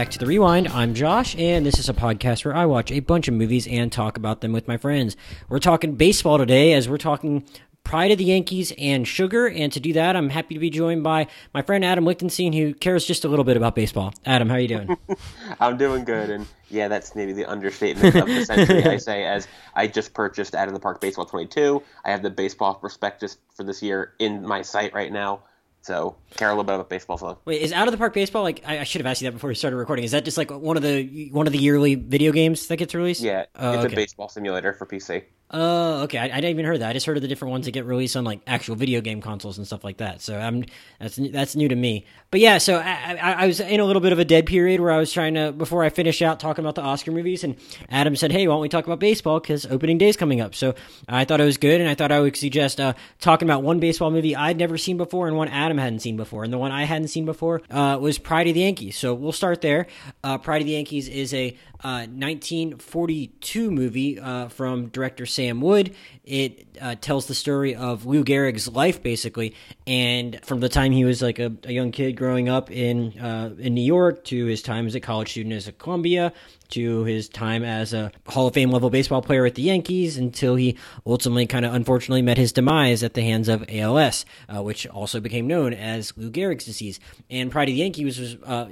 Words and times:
Hello, 0.00 0.06
and 0.06 0.08
welcome 0.08 0.08
back 0.08 0.10
to 0.12 0.18
The 0.18 0.26
Rewind. 0.26 0.68
I'm 0.68 0.94
Josh, 0.94 1.36
and 1.36 1.66
this 1.66 1.78
is 1.78 1.90
a 1.90 1.92
podcast 1.92 2.46
where 2.46 2.56
I 2.56 2.64
watch 2.64 2.90
a 2.90 3.00
bunch 3.00 3.28
of 3.28 3.34
movies 3.34 3.66
and 3.66 3.92
talk 3.92 4.16
about 4.16 4.40
them 4.40 4.50
with 4.50 4.66
my 4.66 4.78
friends. 4.78 5.14
We're 5.50 5.58
talking 5.58 5.94
baseball 5.94 6.38
today, 6.38 6.72
as 6.72 6.88
we're 6.88 6.96
talking 6.96 7.44
Pride 7.84 8.10
of 8.10 8.16
the 8.16 8.24
Yankees 8.24 8.72
and 8.78 9.06
Sugar. 9.06 9.46
And 9.46 9.70
to 9.74 9.78
do 9.78 9.92
that, 9.92 10.16
I'm 10.16 10.30
happy 10.30 10.54
to 10.54 10.58
be 10.58 10.70
joined 10.70 11.02
by 11.02 11.26
my 11.52 11.60
friend 11.60 11.84
Adam 11.84 12.06
Lichtenstein, 12.06 12.54
who 12.54 12.72
cares 12.72 13.04
just 13.04 13.26
a 13.26 13.28
little 13.28 13.44
bit 13.44 13.58
about 13.58 13.74
baseball. 13.74 14.14
Adam, 14.24 14.48
how 14.48 14.54
are 14.54 14.60
you 14.60 14.68
doing? 14.68 14.96
I'm 15.60 15.76
doing 15.76 16.04
good, 16.04 16.30
and 16.30 16.46
yeah, 16.70 16.88
that's 16.88 17.14
maybe 17.14 17.34
the 17.34 17.44
understatement 17.44 18.14
of 18.14 18.26
the 18.26 18.46
century. 18.46 18.86
I 18.86 18.96
say 19.10 19.26
as 19.26 19.48
I 19.74 19.86
just 19.86 20.14
purchased 20.14 20.54
Out 20.54 20.66
of 20.66 20.72
the 20.72 20.80
Park 20.80 21.02
Baseball 21.02 21.26
22. 21.26 21.82
I 22.06 22.10
have 22.10 22.22
the 22.22 22.30
baseball 22.30 22.74
prospectus 22.74 23.36
for 23.54 23.64
this 23.64 23.82
year 23.82 24.14
in 24.18 24.46
my 24.46 24.62
site 24.62 24.94
right 24.94 25.12
now. 25.12 25.42
So 25.82 26.16
care 26.36 26.48
a 26.48 26.52
little 26.52 26.64
bit 26.64 26.74
about 26.74 26.90
baseball. 26.90 27.16
So. 27.16 27.38
Wait, 27.44 27.62
is 27.62 27.72
Out 27.72 27.88
of 27.88 27.92
the 27.92 27.98
Park 27.98 28.12
Baseball 28.12 28.42
like 28.42 28.62
I, 28.66 28.80
I, 28.80 28.84
should 28.84 29.00
have 29.00 29.06
asked 29.06 29.22
you 29.22 29.28
that 29.28 29.32
before 29.32 29.48
we 29.48 29.54
started 29.54 29.76
recording? 29.76 30.04
Is 30.04 30.10
that 30.10 30.24
just 30.24 30.36
like 30.36 30.50
one 30.50 30.76
of 30.76 30.82
the 30.82 31.30
one 31.32 31.46
of 31.46 31.52
the 31.52 31.58
yearly 31.58 31.94
video 31.94 32.32
games 32.32 32.66
that 32.66 32.76
gets 32.76 32.94
released? 32.94 33.22
Yeah, 33.22 33.46
oh, 33.56 33.72
it's 33.72 33.84
okay. 33.86 33.94
a 33.94 33.96
baseball 33.96 34.28
simulator 34.28 34.74
for 34.74 34.86
PC. 34.86 35.24
Oh, 35.52 36.02
okay. 36.02 36.18
I, 36.18 36.24
I, 36.24 36.28
didn't 36.28 36.50
even 36.50 36.64
heard 36.64 36.80
that. 36.80 36.90
I 36.90 36.92
just 36.92 37.06
heard 37.06 37.16
of 37.16 37.22
the 37.22 37.28
different 37.28 37.50
ones 37.50 37.64
that 37.64 37.72
get 37.72 37.84
released 37.84 38.16
on 38.16 38.22
like 38.22 38.40
actual 38.46 38.76
video 38.76 39.00
game 39.00 39.20
consoles 39.20 39.58
and 39.58 39.66
stuff 39.66 39.82
like 39.82 39.96
that. 39.96 40.20
So 40.20 40.38
I'm 40.38 40.64
that's 41.00 41.16
that's 41.16 41.56
new 41.56 41.66
to 41.66 41.74
me. 41.74 42.06
But 42.30 42.38
yeah, 42.38 42.58
so 42.58 42.76
I, 42.76 43.18
I, 43.20 43.32
I, 43.32 43.46
was 43.48 43.58
in 43.58 43.80
a 43.80 43.84
little 43.84 44.00
bit 44.00 44.12
of 44.12 44.20
a 44.20 44.24
dead 44.24 44.46
period 44.46 44.80
where 44.80 44.92
I 44.92 44.98
was 44.98 45.12
trying 45.12 45.34
to 45.34 45.50
before 45.50 45.82
I 45.82 45.88
finish 45.88 46.22
out 46.22 46.38
talking 46.38 46.64
about 46.64 46.76
the 46.76 46.82
Oscar 46.82 47.10
movies, 47.10 47.42
and 47.42 47.56
Adam 47.88 48.14
said, 48.14 48.30
"Hey, 48.30 48.46
why 48.46 48.54
don't 48.54 48.60
we 48.60 48.68
talk 48.68 48.86
about 48.86 49.00
baseball? 49.00 49.40
Because 49.40 49.66
opening 49.66 49.98
day 49.98 50.08
is 50.08 50.16
coming 50.16 50.40
up." 50.40 50.54
So 50.54 50.76
I 51.08 51.24
thought 51.24 51.40
it 51.40 51.44
was 51.44 51.56
good, 51.56 51.80
and 51.80 51.90
I 51.90 51.96
thought 51.96 52.12
I 52.12 52.20
would 52.20 52.36
suggest 52.36 52.78
uh, 52.78 52.92
talking 53.18 53.48
about 53.48 53.64
one 53.64 53.80
baseball 53.80 54.12
movie 54.12 54.36
I'd 54.36 54.56
never 54.56 54.78
seen 54.78 54.98
before 54.98 55.26
and 55.26 55.36
one 55.36 55.48
Adam 55.48 55.78
hadn't 55.78 56.00
seen 56.00 56.16
before, 56.16 56.44
and 56.44 56.52
the 56.52 56.58
one 56.58 56.70
I 56.70 56.84
hadn't 56.84 57.08
seen 57.08 57.24
before 57.24 57.62
uh, 57.70 57.98
was 58.00 58.18
Pride 58.18 58.46
of 58.46 58.54
the 58.54 58.60
Yankees. 58.60 58.96
So 58.96 59.14
we'll 59.14 59.32
start 59.32 59.62
there. 59.62 59.88
Uh, 60.22 60.38
Pride 60.38 60.62
of 60.62 60.66
the 60.66 60.74
Yankees 60.74 61.08
is 61.08 61.34
a 61.34 61.56
1942 61.82 63.68
uh, 63.68 63.70
movie 63.70 64.18
uh, 64.18 64.48
from 64.48 64.88
director 64.88 65.26
Sam 65.26 65.60
Wood. 65.60 65.94
It 66.24 66.66
uh, 66.80 66.94
tells 67.00 67.26
the 67.26 67.34
story 67.34 67.74
of 67.74 68.06
Lou 68.06 68.24
Gehrig's 68.24 68.68
life, 68.68 69.02
basically, 69.02 69.54
and 69.86 70.38
from 70.44 70.60
the 70.60 70.68
time 70.68 70.92
he 70.92 71.04
was 71.04 71.22
like 71.22 71.38
a, 71.38 71.52
a 71.64 71.72
young 71.72 71.92
kid 71.92 72.12
growing 72.16 72.48
up 72.48 72.70
in 72.70 73.18
uh, 73.18 73.54
in 73.58 73.74
New 73.74 73.80
York 73.84 74.24
to 74.24 74.46
his 74.46 74.62
time 74.62 74.86
as 74.86 74.94
a 74.94 75.00
college 75.00 75.30
student 75.30 75.66
at 75.66 75.78
Columbia 75.78 76.32
to 76.70 77.04
his 77.04 77.28
time 77.28 77.62
as 77.62 77.92
a 77.92 78.10
Hall 78.26 78.46
of 78.46 78.54
Fame 78.54 78.70
level 78.70 78.90
baseball 78.90 79.22
player 79.22 79.42
with 79.42 79.54
the 79.54 79.62
Yankees 79.62 80.16
until 80.16 80.54
he 80.54 80.76
ultimately 81.06 81.46
kind 81.46 81.64
of 81.64 81.74
unfortunately 81.74 82.22
met 82.22 82.38
his 82.38 82.52
demise 82.52 83.02
at 83.02 83.14
the 83.14 83.22
hands 83.22 83.48
of 83.48 83.64
ALS, 83.68 84.24
uh, 84.48 84.62
which 84.62 84.86
also 84.86 85.20
became 85.20 85.46
known 85.46 85.72
as 85.72 86.16
Lou 86.16 86.30
Gehrig's 86.30 86.64
disease. 86.64 87.00
And 87.28 87.50
prior 87.50 87.66
to 87.66 87.72
the 87.72 87.78
Yankees 87.78 88.18
was, 88.18 88.36
uh, 88.44 88.66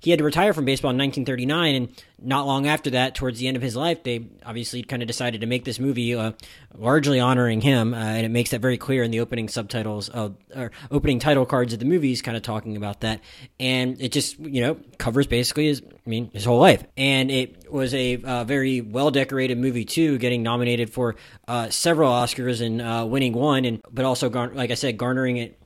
he 0.00 0.10
had 0.10 0.18
to 0.18 0.24
retire 0.24 0.52
from 0.52 0.64
baseball 0.64 0.90
in 0.90 0.98
1939, 0.98 1.74
and 1.74 2.02
not 2.18 2.46
long 2.46 2.66
after 2.66 2.90
that, 2.90 3.14
towards 3.14 3.38
the 3.38 3.48
end 3.48 3.56
of 3.56 3.62
his 3.62 3.76
life, 3.76 4.02
they 4.02 4.26
obviously 4.44 4.82
kind 4.82 5.02
of 5.02 5.06
decided 5.06 5.42
to 5.42 5.46
make 5.46 5.64
this 5.64 5.78
movie 5.78 6.14
uh, 6.14 6.32
largely 6.74 7.20
honoring 7.20 7.60
him, 7.60 7.92
uh, 7.92 7.96
and 7.98 8.24
it 8.24 8.30
makes 8.30 8.50
that 8.50 8.60
very 8.60 8.78
clear 8.78 9.02
in 9.02 9.10
the 9.10 9.20
opening 9.20 9.48
subtitles 9.48 10.08
of 10.08 10.36
or 10.54 10.70
opening 10.90 11.18
title 11.18 11.44
cards 11.44 11.72
of 11.72 11.78
the 11.78 11.84
movies, 11.84 12.22
kind 12.22 12.36
of 12.36 12.42
talking 12.42 12.76
about 12.76 13.00
that, 13.00 13.20
and 13.60 14.00
it 14.00 14.12
just 14.12 14.38
you 14.38 14.62
know 14.62 14.78
covers 14.98 15.26
basically 15.26 15.66
his, 15.66 15.82
I 16.06 16.08
mean, 16.08 16.30
his 16.32 16.44
whole 16.44 16.60
life, 16.60 16.84
and 16.96 17.32
it 17.32 17.70
was 17.70 17.92
a 17.92 18.22
uh, 18.22 18.44
very 18.44 18.80
well 18.80 19.10
decorated 19.10 19.58
movie 19.58 19.84
too, 19.84 20.18
getting 20.18 20.42
nominated 20.42 20.88
for 20.88 21.16
uh, 21.48 21.68
several 21.70 22.12
Oscars 22.12 22.64
and 22.64 22.80
uh, 22.80 23.04
winning 23.08 23.32
one, 23.32 23.64
and 23.64 23.82
but 23.90 24.04
also 24.04 24.28
gar- 24.30 24.52
like 24.54 24.70
I 24.70 24.74
said, 24.74 24.98
garnering 24.98 25.36
it 25.38 25.58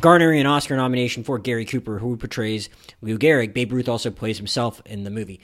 garnering 0.00 0.40
an 0.40 0.46
Oscar 0.46 0.76
nomination 0.76 1.24
for 1.24 1.38
Gary 1.38 1.64
Cooper, 1.64 1.98
who 1.98 2.16
portrays 2.16 2.68
Lou 3.00 3.18
Gehrig. 3.18 3.54
Babe 3.54 3.72
Ruth 3.72 3.88
also 3.88 4.10
plays 4.10 4.36
himself 4.36 4.82
in 4.84 5.04
the 5.04 5.10
movie. 5.10 5.40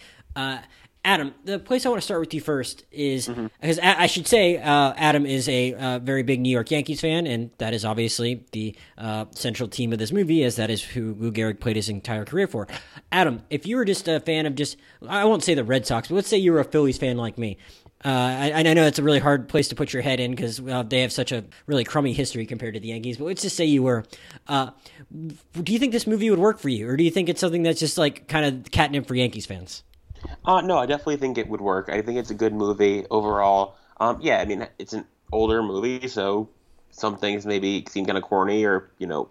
Adam, 1.05 1.33
the 1.45 1.59
place 1.59 1.87
I 1.87 1.89
want 1.89 2.03
to 2.03 2.05
start 2.05 2.21
with 2.21 2.35
you 2.35 2.41
first 2.41 2.85
is 2.91 3.29
mm-hmm. 3.29 3.47
because 3.61 3.79
I 3.79 4.07
should 4.07 4.27
say 4.27 4.59
uh, 4.59 4.93
Adam 4.97 5.25
is 5.27 5.49
a 5.49 5.75
uh, 5.75 5.99
very 6.01 6.23
big 6.23 6.41
New 6.41 6.51
York 6.51 6.71
Yankees 6.71 7.01
fan, 7.01 7.27
and 7.27 7.51
that 7.59 7.73
is 7.73 7.85
obviously 7.85 8.45
the 8.53 8.77
uh, 8.99 9.27
central 9.31 9.69
team 9.69 9.93
of 9.93 9.99
this 9.99 10.13
movie, 10.13 10.45
as 10.45 10.57
that 10.57 10.71
is 10.71 10.83
who 10.83 11.15
Lou 11.15 11.33
Gehrig 11.33 11.61
played 11.61 11.77
his 11.77 11.89
entire 11.89 12.25
career 12.25 12.47
for. 12.47 12.67
Adam, 13.13 13.43
if 13.49 13.67
you 13.67 13.77
were 13.77 13.85
just 13.85 14.09
a 14.09 14.21
fan 14.21 14.45
of 14.45 14.55
just, 14.55 14.77
I 15.09 15.25
won't 15.25 15.45
say 15.45 15.55
the 15.55 15.65
Red 15.65 15.87
Sox, 15.87 16.09
but 16.09 16.17
let's 16.17 16.29
say 16.29 16.37
you 16.37 16.53
were 16.53 16.61
a 16.61 16.65
Phillies 16.65 16.99
fan 16.99 17.17
like 17.17 17.39
me. 17.39 17.59
Uh, 18.05 18.09
I, 18.09 18.53
I, 18.55 18.63
know 18.63 18.85
it's 18.85 19.01
a 19.01 19.03
really 19.03 19.19
hard 19.19 19.49
place 19.49 19.69
to 19.69 19.75
put 19.75 19.93
your 19.93 20.03
head 20.03 20.21
in 20.21 20.31
because 20.31 20.61
uh, 20.61 20.85
they 20.85 21.01
have 21.01 21.11
such 21.11 21.33
a 21.33 21.45
really 21.67 21.83
crummy 21.83 22.13
history 22.13 22.47
compared 22.47 22.75
to 22.75 22.81
the 22.81 22.89
Yankees. 22.89 23.17
But 23.17 23.25
let's 23.25 23.43
just 23.43 23.57
say 23.57 23.65
you 23.65 23.83
were. 23.83 24.05
Uh, 24.47 24.71
do 25.11 25.73
you 25.73 25.81
think 25.81 25.91
this 25.91 26.07
movie 26.07 26.31
would 26.31 26.39
work 26.39 26.61
for 26.61 26.69
you, 26.69 26.89
or 26.89 26.97
do 26.97 27.03
you 27.03 27.11
think 27.11 27.29
it's 27.29 27.41
something 27.41 27.65
that's 27.65 27.81
just 27.81 27.99
like 27.99 28.29
kind 28.29 28.47
of 28.47 28.71
catnip 28.71 29.07
for 29.07 29.17
Yankees 29.17 29.47
fans? 29.47 29.83
Uh, 30.45 30.61
no, 30.61 30.79
I 30.79 30.87
definitely 30.87 31.17
think 31.17 31.39
it 31.39 31.49
would 31.49 31.61
work. 31.61 31.89
I 31.89 32.03
think 32.03 32.19
it's 32.19 32.31
a 32.31 32.35
good 32.35 32.55
movie 32.55 33.05
overall. 33.11 33.77
Um, 34.01 34.19
yeah, 34.21 34.39
I 34.41 34.45
mean, 34.45 34.67
it's 34.79 34.93
an 34.93 35.05
older 35.33 35.63
movie, 35.63 36.09
so 36.09 36.49
some 36.91 37.17
things 37.17 37.45
maybe 37.47 37.85
seem 37.89 38.07
kind 38.07 38.17
of 38.19 38.25
corny 38.25 38.65
or, 38.65 38.91
you 38.99 39.07
know, 39.07 39.29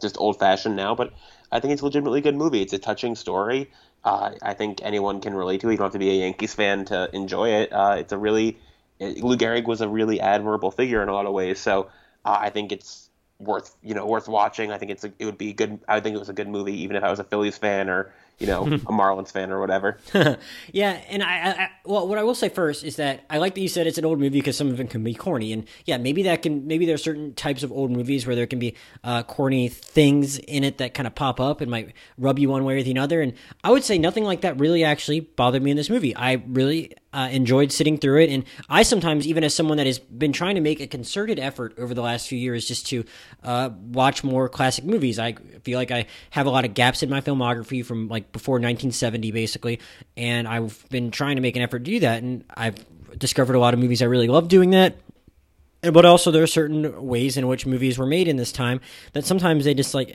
just 0.00 0.16
old 0.18 0.38
fashioned 0.38 0.76
now, 0.76 0.94
but 0.94 1.12
I 1.50 1.60
think 1.60 1.72
it's 1.72 1.82
a 1.82 1.84
legitimately 1.84 2.20
good 2.20 2.36
movie. 2.36 2.62
It's 2.62 2.72
a 2.72 2.78
touching 2.78 3.14
story. 3.14 3.70
Uh, 4.04 4.32
I 4.42 4.54
think 4.54 4.80
anyone 4.82 5.20
can 5.20 5.34
relate 5.34 5.60
to 5.62 5.68
it. 5.68 5.72
You 5.72 5.78
don't 5.78 5.86
have 5.86 5.92
to 5.92 5.98
be 5.98 6.10
a 6.10 6.20
Yankees 6.24 6.54
fan 6.54 6.84
to 6.86 7.08
enjoy 7.14 7.48
it. 7.50 7.72
Uh, 7.72 7.96
it's 7.98 8.12
a 8.12 8.18
really, 8.18 8.58
Lou 9.00 9.36
Gehrig 9.36 9.64
was 9.66 9.80
a 9.80 9.88
really 9.88 10.20
admirable 10.20 10.70
figure 10.70 11.02
in 11.02 11.08
a 11.08 11.12
lot 11.12 11.26
of 11.26 11.32
ways, 11.32 11.58
so 11.58 11.88
uh, 12.24 12.36
I 12.40 12.50
think 12.50 12.72
it's 12.72 13.10
worth 13.40 13.76
you 13.82 13.94
know 13.94 14.04
worth 14.06 14.28
watching. 14.28 14.72
I 14.72 14.78
think 14.78 14.90
it's 14.90 15.04
a, 15.04 15.12
it 15.18 15.24
would 15.24 15.38
be 15.38 15.52
good. 15.52 15.78
I 15.88 16.00
think 16.00 16.14
it 16.16 16.18
was 16.18 16.28
a 16.28 16.32
good 16.32 16.48
movie, 16.48 16.82
even 16.82 16.96
if 16.96 17.02
I 17.04 17.10
was 17.10 17.18
a 17.18 17.24
Phillies 17.24 17.56
fan 17.58 17.88
or 17.88 18.12
you 18.38 18.46
know, 18.46 18.64
a 18.66 18.92
Marlins 18.92 19.32
fan 19.32 19.50
or 19.50 19.60
whatever. 19.60 19.98
yeah, 20.72 20.90
and 21.08 21.22
I, 21.22 21.50
I, 21.50 21.70
well, 21.84 22.06
what 22.06 22.18
I 22.18 22.22
will 22.22 22.34
say 22.34 22.48
first 22.48 22.84
is 22.84 22.96
that 22.96 23.24
I 23.28 23.38
like 23.38 23.54
that 23.54 23.60
you 23.60 23.68
said 23.68 23.86
it's 23.86 23.98
an 23.98 24.04
old 24.04 24.18
movie 24.18 24.38
because 24.38 24.56
some 24.56 24.68
of 24.68 24.78
it 24.78 24.90
can 24.90 25.02
be 25.02 25.14
corny, 25.14 25.52
and 25.52 25.66
yeah, 25.86 25.96
maybe 25.96 26.22
that 26.24 26.42
can 26.42 26.66
maybe 26.66 26.86
there 26.86 26.94
are 26.94 26.98
certain 26.98 27.34
types 27.34 27.62
of 27.62 27.72
old 27.72 27.90
movies 27.90 28.26
where 28.26 28.36
there 28.36 28.46
can 28.46 28.58
be 28.58 28.74
uh, 29.02 29.22
corny 29.24 29.68
things 29.68 30.38
in 30.38 30.64
it 30.64 30.78
that 30.78 30.94
kind 30.94 31.06
of 31.06 31.14
pop 31.14 31.40
up 31.40 31.60
and 31.60 31.70
might 31.70 31.92
rub 32.16 32.38
you 32.38 32.48
one 32.48 32.64
way 32.64 32.78
or 32.78 32.82
the 32.82 32.98
other. 32.98 33.20
And 33.20 33.34
I 33.64 33.70
would 33.70 33.84
say 33.84 33.98
nothing 33.98 34.24
like 34.24 34.42
that 34.42 34.58
really 34.58 34.84
actually 34.84 35.20
bothered 35.20 35.62
me 35.62 35.70
in 35.70 35.76
this 35.76 35.90
movie. 35.90 36.14
I 36.14 36.42
really 36.46 36.92
uh, 37.18 37.28
enjoyed 37.30 37.72
sitting 37.72 37.98
through 37.98 38.20
it. 38.20 38.30
And 38.30 38.44
I 38.68 38.84
sometimes, 38.84 39.26
even 39.26 39.42
as 39.42 39.52
someone 39.52 39.78
that 39.78 39.86
has 39.86 39.98
been 39.98 40.32
trying 40.32 40.54
to 40.54 40.60
make 40.60 40.80
a 40.80 40.86
concerted 40.86 41.40
effort 41.40 41.74
over 41.76 41.92
the 41.92 42.00
last 42.00 42.28
few 42.28 42.38
years 42.38 42.68
just 42.68 42.86
to 42.88 43.04
uh, 43.42 43.70
watch 43.88 44.22
more 44.22 44.48
classic 44.48 44.84
movies, 44.84 45.18
I 45.18 45.32
feel 45.64 45.80
like 45.80 45.90
I 45.90 46.06
have 46.30 46.46
a 46.46 46.50
lot 46.50 46.64
of 46.64 46.74
gaps 46.74 47.02
in 47.02 47.10
my 47.10 47.20
filmography 47.20 47.84
from 47.84 48.06
like 48.06 48.30
before 48.30 48.54
1970, 48.54 49.32
basically. 49.32 49.80
And 50.16 50.46
I've 50.46 50.88
been 50.90 51.10
trying 51.10 51.34
to 51.34 51.42
make 51.42 51.56
an 51.56 51.62
effort 51.62 51.80
to 51.80 51.84
do 51.90 52.00
that. 52.00 52.22
And 52.22 52.44
I've 52.56 52.76
discovered 53.18 53.56
a 53.56 53.58
lot 53.58 53.74
of 53.74 53.80
movies 53.80 54.00
I 54.00 54.04
really 54.04 54.28
love 54.28 54.46
doing 54.46 54.70
that. 54.70 54.96
But 55.80 56.04
also, 56.04 56.30
there 56.30 56.44
are 56.44 56.48
certain 56.48 57.04
ways 57.04 57.36
in 57.36 57.48
which 57.48 57.66
movies 57.66 57.98
were 57.98 58.06
made 58.06 58.28
in 58.28 58.36
this 58.36 58.52
time 58.52 58.80
that 59.12 59.24
sometimes 59.24 59.64
they 59.64 59.74
just 59.74 59.94
like 59.94 60.14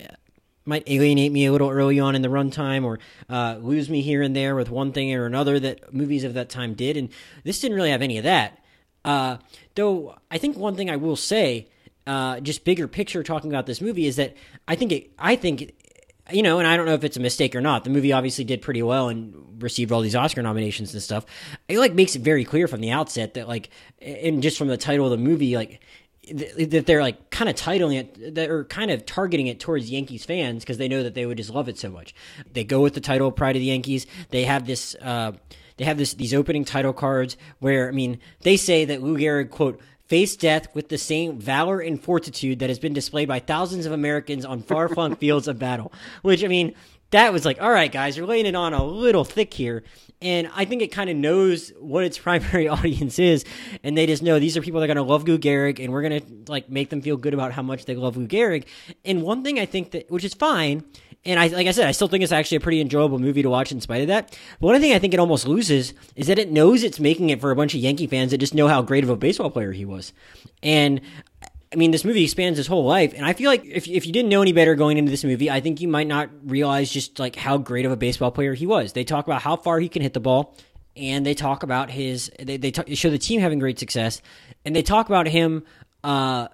might 0.65 0.83
alienate 0.87 1.31
me 1.31 1.45
a 1.45 1.51
little 1.51 1.69
early 1.69 1.99
on 1.99 2.15
in 2.15 2.21
the 2.21 2.29
runtime 2.29 2.83
or 2.83 2.99
uh, 3.29 3.57
lose 3.59 3.89
me 3.89 4.01
here 4.01 4.21
and 4.21 4.35
there 4.35 4.55
with 4.55 4.69
one 4.69 4.91
thing 4.91 5.13
or 5.13 5.25
another 5.25 5.59
that 5.59 5.93
movies 5.93 6.23
of 6.23 6.33
that 6.35 6.49
time 6.49 6.73
did. 6.73 6.97
And 6.97 7.09
this 7.43 7.59
didn't 7.59 7.75
really 7.75 7.91
have 7.91 8.01
any 8.01 8.17
of 8.17 8.23
that. 8.23 8.59
Uh, 9.03 9.37
though 9.75 10.15
I 10.31 10.37
think 10.37 10.57
one 10.57 10.75
thing 10.75 10.89
I 10.89 10.95
will 10.95 11.15
say, 11.15 11.67
uh, 12.07 12.39
just 12.39 12.63
bigger 12.63 12.87
picture 12.87 13.23
talking 13.23 13.51
about 13.51 13.65
this 13.65 13.81
movie, 13.81 14.07
is 14.07 14.15
that 14.15 14.35
I 14.67 14.75
think 14.75 14.91
it, 14.91 15.11
I 15.17 15.35
think 15.35 15.73
you 16.31 16.41
know, 16.41 16.59
and 16.59 16.67
I 16.67 16.77
don't 16.77 16.85
know 16.85 16.93
if 16.93 17.03
it's 17.03 17.17
a 17.17 17.21
mistake 17.21 17.53
or 17.55 17.61
not. 17.61 17.83
The 17.83 17.89
movie 17.89 18.13
obviously 18.13 18.45
did 18.45 18.61
pretty 18.61 18.81
well 18.81 19.09
and 19.09 19.61
received 19.61 19.91
all 19.91 20.01
these 20.01 20.15
Oscar 20.15 20.41
nominations 20.41 20.93
and 20.93 21.03
stuff. 21.03 21.25
It 21.67 21.79
like 21.79 21.93
makes 21.93 22.15
it 22.15 22.21
very 22.21 22.45
clear 22.45 22.67
from 22.67 22.79
the 22.79 22.91
outset 22.91 23.33
that 23.33 23.47
like, 23.47 23.69
and 24.01 24.41
just 24.41 24.57
from 24.57 24.69
the 24.69 24.77
title 24.77 25.05
of 25.05 25.11
the 25.11 25.17
movie, 25.17 25.57
like 25.57 25.81
that 26.31 26.85
they're 26.85 27.01
like 27.01 27.29
kind 27.29 27.49
of 27.49 27.55
titling 27.55 27.99
it 27.99 28.35
that 28.35 28.49
are 28.49 28.63
kind 28.65 28.91
of 28.91 29.05
targeting 29.05 29.47
it 29.47 29.59
towards 29.59 29.89
Yankees 29.89 30.23
fans 30.23 30.63
because 30.63 30.77
they 30.77 30.87
know 30.87 31.03
that 31.03 31.13
they 31.13 31.25
would 31.25 31.37
just 31.37 31.49
love 31.49 31.67
it 31.67 31.77
so 31.77 31.89
much. 31.89 32.15
They 32.51 32.63
go 32.63 32.81
with 32.81 32.93
the 32.93 33.01
title 33.01 33.31
Pride 33.31 33.55
of 33.55 33.59
the 33.59 33.65
Yankees. 33.67 34.07
They 34.29 34.45
have 34.45 34.65
this 34.65 34.95
uh, 34.95 35.33
they 35.77 35.85
have 35.85 35.97
this 35.97 36.13
these 36.13 36.33
opening 36.33 36.63
title 36.63 36.93
cards 36.93 37.35
where 37.59 37.89
I 37.89 37.91
mean 37.91 38.19
they 38.41 38.57
say 38.57 38.85
that 38.85 39.03
Lou 39.03 39.17
Gehrig 39.17 39.49
quote 39.49 39.81
face 40.07 40.35
death 40.35 40.73
with 40.73 40.89
the 40.89 40.97
same 40.97 41.39
valor 41.39 41.79
and 41.79 42.01
fortitude 42.01 42.59
that 42.59 42.69
has 42.69 42.79
been 42.79 42.93
displayed 42.93 43.27
by 43.27 43.39
thousands 43.39 43.85
of 43.85 43.91
Americans 43.91 44.45
on 44.45 44.61
far 44.61 44.87
flung 44.87 45.15
fields 45.17 45.47
of 45.47 45.59
battle. 45.59 45.91
Which 46.21 46.43
I 46.43 46.47
mean 46.47 46.73
that 47.11 47.33
was 47.33 47.45
like, 47.45 47.61
all 47.61 47.69
right, 47.69 47.91
guys, 47.91 48.17
you're 48.17 48.25
laying 48.25 48.47
it 48.47 48.55
on 48.55 48.73
a 48.73 48.83
little 48.83 49.23
thick 49.23 49.53
here. 49.53 49.83
And 50.23 50.49
I 50.55 50.65
think 50.65 50.81
it 50.81 50.87
kind 50.87 51.09
of 51.09 51.15
knows 51.15 51.71
what 51.79 52.03
its 52.05 52.17
primary 52.27 52.67
audience 52.67 53.19
is. 53.19 53.45
And 53.83 53.97
they 53.97 54.07
just 54.07 54.23
know 54.23 54.39
these 54.39 54.57
are 54.57 54.61
people 54.61 54.79
that 54.79 54.89
are 54.89 54.93
going 54.93 55.05
to 55.05 55.11
love 55.11 55.27
Lou 55.27 55.37
Gehrig 55.37 55.83
and 55.83 55.93
we're 55.93 56.01
going 56.01 56.21
to 56.21 56.51
like 56.51 56.69
make 56.69 56.89
them 56.89 57.01
feel 57.01 57.17
good 57.17 57.33
about 57.33 57.51
how 57.51 57.61
much 57.61 57.85
they 57.85 57.95
love 57.95 58.17
Lou 58.17 58.27
Gehrig. 58.27 58.65
And 59.05 59.21
one 59.21 59.43
thing 59.43 59.59
I 59.59 59.65
think 59.65 59.91
that, 59.91 60.09
which 60.09 60.23
is 60.23 60.33
fine, 60.33 60.83
and 61.25 61.39
I, 61.39 61.47
like 61.47 61.67
I 61.67 61.71
said, 61.71 61.87
I 61.87 61.91
still 61.91 62.09
think 62.09 62.23
it's 62.23 62.33
actually 62.33 62.57
a 62.57 62.61
pretty 62.61 62.81
enjoyable 62.81 63.17
movie 63.17 63.43
to 63.43 63.49
watch 63.49 63.71
in 63.71 63.79
spite 63.79 64.01
of 64.01 64.07
that. 64.07 64.37
But 64.59 64.67
one 64.67 64.81
thing 64.81 64.93
I 64.93 64.99
think 64.99 65.13
it 65.13 65.19
almost 65.19 65.47
loses 65.47 65.93
is 66.15 66.27
that 66.27 66.37
it 66.37 66.51
knows 66.51 66.83
it's 66.83 66.99
making 66.99 67.29
it 67.29 67.39
for 67.39 67.51
a 67.51 67.55
bunch 67.55 67.73
of 67.73 67.79
Yankee 67.79 68.07
fans 68.07 68.31
that 68.31 68.39
just 68.39 68.53
know 68.53 68.67
how 68.67 68.81
great 68.81 69.05
of 69.05 69.09
a 69.09 69.15
baseball 69.15 69.49
player 69.49 69.71
he 69.71 69.85
was. 69.85 70.11
And 70.61 70.99
I 71.73 71.75
mean, 71.75 71.89
this 71.89 72.05
movie 72.05 72.23
expands 72.23 72.57
his 72.57 72.67
whole 72.67 72.85
life, 72.85 73.13
and 73.15 73.25
I 73.25 73.33
feel 73.33 73.49
like 73.49 73.65
if 73.65 73.87
if 73.87 74.05
you 74.05 74.13
didn't 74.13 74.29
know 74.29 74.43
any 74.43 74.53
better 74.53 74.75
going 74.75 74.97
into 74.97 75.09
this 75.09 75.23
movie, 75.23 75.49
I 75.49 75.59
think 75.59 75.81
you 75.81 75.87
might 75.87 76.07
not 76.07 76.29
realize 76.45 76.91
just 76.91 77.17
like 77.17 77.35
how 77.35 77.57
great 77.57 77.85
of 77.85 77.91
a 77.91 77.97
baseball 77.97 78.31
player 78.31 78.53
he 78.53 78.67
was. 78.67 78.93
They 78.93 79.03
talk 79.03 79.25
about 79.25 79.41
how 79.41 79.55
far 79.55 79.79
he 79.79 79.89
can 79.89 80.03
hit 80.03 80.13
the 80.13 80.19
ball, 80.19 80.55
and 80.95 81.25
they 81.25 81.33
talk 81.33 81.63
about 81.63 81.89
his 81.89 82.31
they 82.39 82.57
they, 82.57 82.69
talk, 82.69 82.85
they 82.85 82.95
show 82.95 83.09
the 83.09 83.17
team 83.17 83.41
having 83.41 83.57
great 83.57 83.79
success, 83.79 84.21
and 84.63 84.75
they 84.75 84.83
talk 84.83 85.07
about 85.07 85.27
him. 85.27 85.63
Uh, 86.03 86.47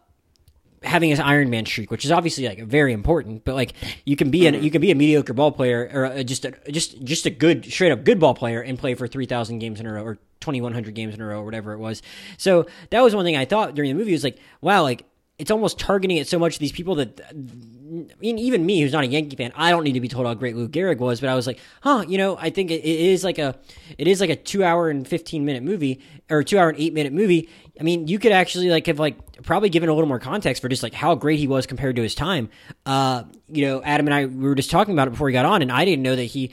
having 0.84 1.10
his 1.10 1.20
Iron 1.20 1.50
Man 1.50 1.66
streak, 1.66 1.92
which 1.92 2.06
is 2.06 2.12
obviously 2.12 2.48
like 2.48 2.64
very 2.64 2.94
important, 2.94 3.44
but 3.44 3.56
like 3.56 3.74
you 4.06 4.16
can 4.16 4.32
be 4.32 4.48
an 4.48 4.64
you 4.64 4.72
can 4.72 4.80
be 4.80 4.92
a 4.92 4.96
mediocre 4.96 5.34
ball 5.34 5.52
player 5.52 5.90
or 5.94 6.06
a, 6.06 6.24
just 6.24 6.46
a, 6.46 6.54
just 6.72 7.04
just 7.04 7.26
a 7.26 7.30
good 7.30 7.66
straight 7.66 7.92
up 7.92 8.04
good 8.04 8.20
ball 8.20 8.34
player 8.34 8.62
and 8.62 8.80
play 8.80 8.94
for 8.94 9.08
three 9.08 9.26
thousand 9.26 9.60
games 9.60 9.80
in 9.80 9.86
a 9.86 9.94
row 9.94 10.04
or 10.04 10.18
twenty 10.40 10.62
one 10.62 10.74
hundred 10.74 10.96
games 10.96 11.14
in 11.14 11.22
a 11.22 11.26
row 11.26 11.42
or 11.42 11.46
whatever 11.46 11.74
it 11.74 11.80
was. 11.80 12.02
So 12.38 12.66
that 12.90 13.02
was 13.02 13.16
one 13.16 13.26
thing 13.26 13.38
I 13.38 13.46
thought 13.46 13.76
during 13.76 13.90
the 13.90 13.98
movie 13.98 14.12
was 14.12 14.24
like, 14.24 14.40
wow, 14.62 14.84
like 14.84 15.06
it's 15.40 15.50
almost 15.50 15.80
targeting 15.80 16.18
it 16.18 16.28
so 16.28 16.38
much 16.38 16.60
these 16.60 16.72
people 16.72 16.96
that 16.96 17.22
I 17.32 18.16
mean, 18.20 18.38
even 18.38 18.66
me 18.66 18.82
who's 18.82 18.92
not 18.92 19.04
a 19.04 19.08
Yankee 19.08 19.36
fan, 19.36 19.52
I 19.56 19.72
don't 19.72 19.84
need 19.84 19.94
to 19.94 20.00
be 20.00 20.08
told 20.08 20.28
how 20.28 20.34
great 20.36 20.56
Lou 20.56 20.68
Gehrig 20.68 21.00
was, 21.00 21.20
but 21.20 21.30
I 21.30 21.36
was 21.36 21.48
like, 21.48 21.60
huh, 21.82 22.06
you 22.08 22.20
know, 22.20 22.38
I 22.38 22.52
think 22.52 22.70
it, 22.70 22.84
is 22.84 23.24
like 23.24 23.40
a 23.40 23.58
it 23.98 24.08
is 24.08 24.22
like 24.22 24.30
a 24.30 24.36
two 24.36 24.64
hour 24.64 24.90
and 24.90 25.08
fifteen 25.08 25.46
minute 25.46 25.64
movie 25.64 26.02
or 26.30 26.44
two 26.44 26.60
hour 26.60 26.70
and 26.70 26.80
eight 26.80 26.94
minute 26.94 27.14
movie. 27.14 27.50
I 27.80 27.84
mean, 27.84 28.08
you 28.08 28.20
could 28.20 28.32
actually 28.32 28.70
like 28.70 28.86
have 28.86 29.00
like 29.00 29.42
probably 29.42 29.70
given 29.70 29.90
a 29.90 29.94
little 29.94 30.08
more 30.08 30.20
context 30.20 30.62
for 30.62 30.70
just 30.70 30.84
like 30.84 30.94
how 30.94 31.16
great 31.16 31.40
he 31.40 31.48
was 31.48 31.66
compared 31.66 31.96
to 31.96 32.04
his 32.04 32.14
time. 32.14 32.50
Uh, 32.86 33.24
you 33.48 33.66
know, 33.66 33.82
Adam 33.82 34.06
and 34.06 34.14
I 34.14 34.26
we 34.26 34.48
were 34.48 34.56
just 34.56 34.70
talking 34.70 34.94
about 34.94 35.08
it 35.08 35.12
before 35.12 35.26
we 35.26 35.32
got 35.32 35.46
on, 35.46 35.62
and 35.62 35.72
I 35.72 35.86
didn't 35.86 36.04
know 36.04 36.16
that 36.16 36.24
he 36.24 36.52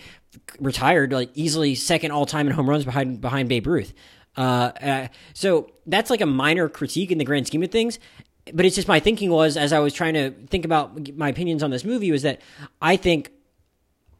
retired 0.58 1.12
like 1.12 1.30
easily 1.34 1.74
second 1.74 2.12
all 2.12 2.24
time 2.24 2.46
in 2.46 2.54
home 2.54 2.70
runs 2.70 2.84
behind 2.84 3.20
behind 3.20 3.48
Babe 3.48 3.66
Ruth. 3.66 3.92
Uh, 4.36 4.70
uh, 4.82 5.08
so 5.32 5.70
that's 5.86 6.10
like 6.10 6.20
a 6.20 6.26
minor 6.26 6.68
critique 6.68 7.10
in 7.10 7.18
the 7.18 7.24
grand 7.24 7.46
scheme 7.46 7.62
of 7.62 7.70
things 7.70 7.98
but 8.52 8.64
it's 8.64 8.76
just 8.76 8.88
my 8.88 9.00
thinking 9.00 9.30
was 9.30 9.56
as 9.56 9.72
I 9.72 9.78
was 9.78 9.92
trying 9.92 10.14
to 10.14 10.30
think 10.48 10.64
about 10.64 11.14
my 11.16 11.28
opinions 11.28 11.62
on 11.62 11.70
this 11.70 11.84
movie 11.84 12.10
was 12.10 12.22
that 12.22 12.40
I 12.80 12.96
think 12.96 13.30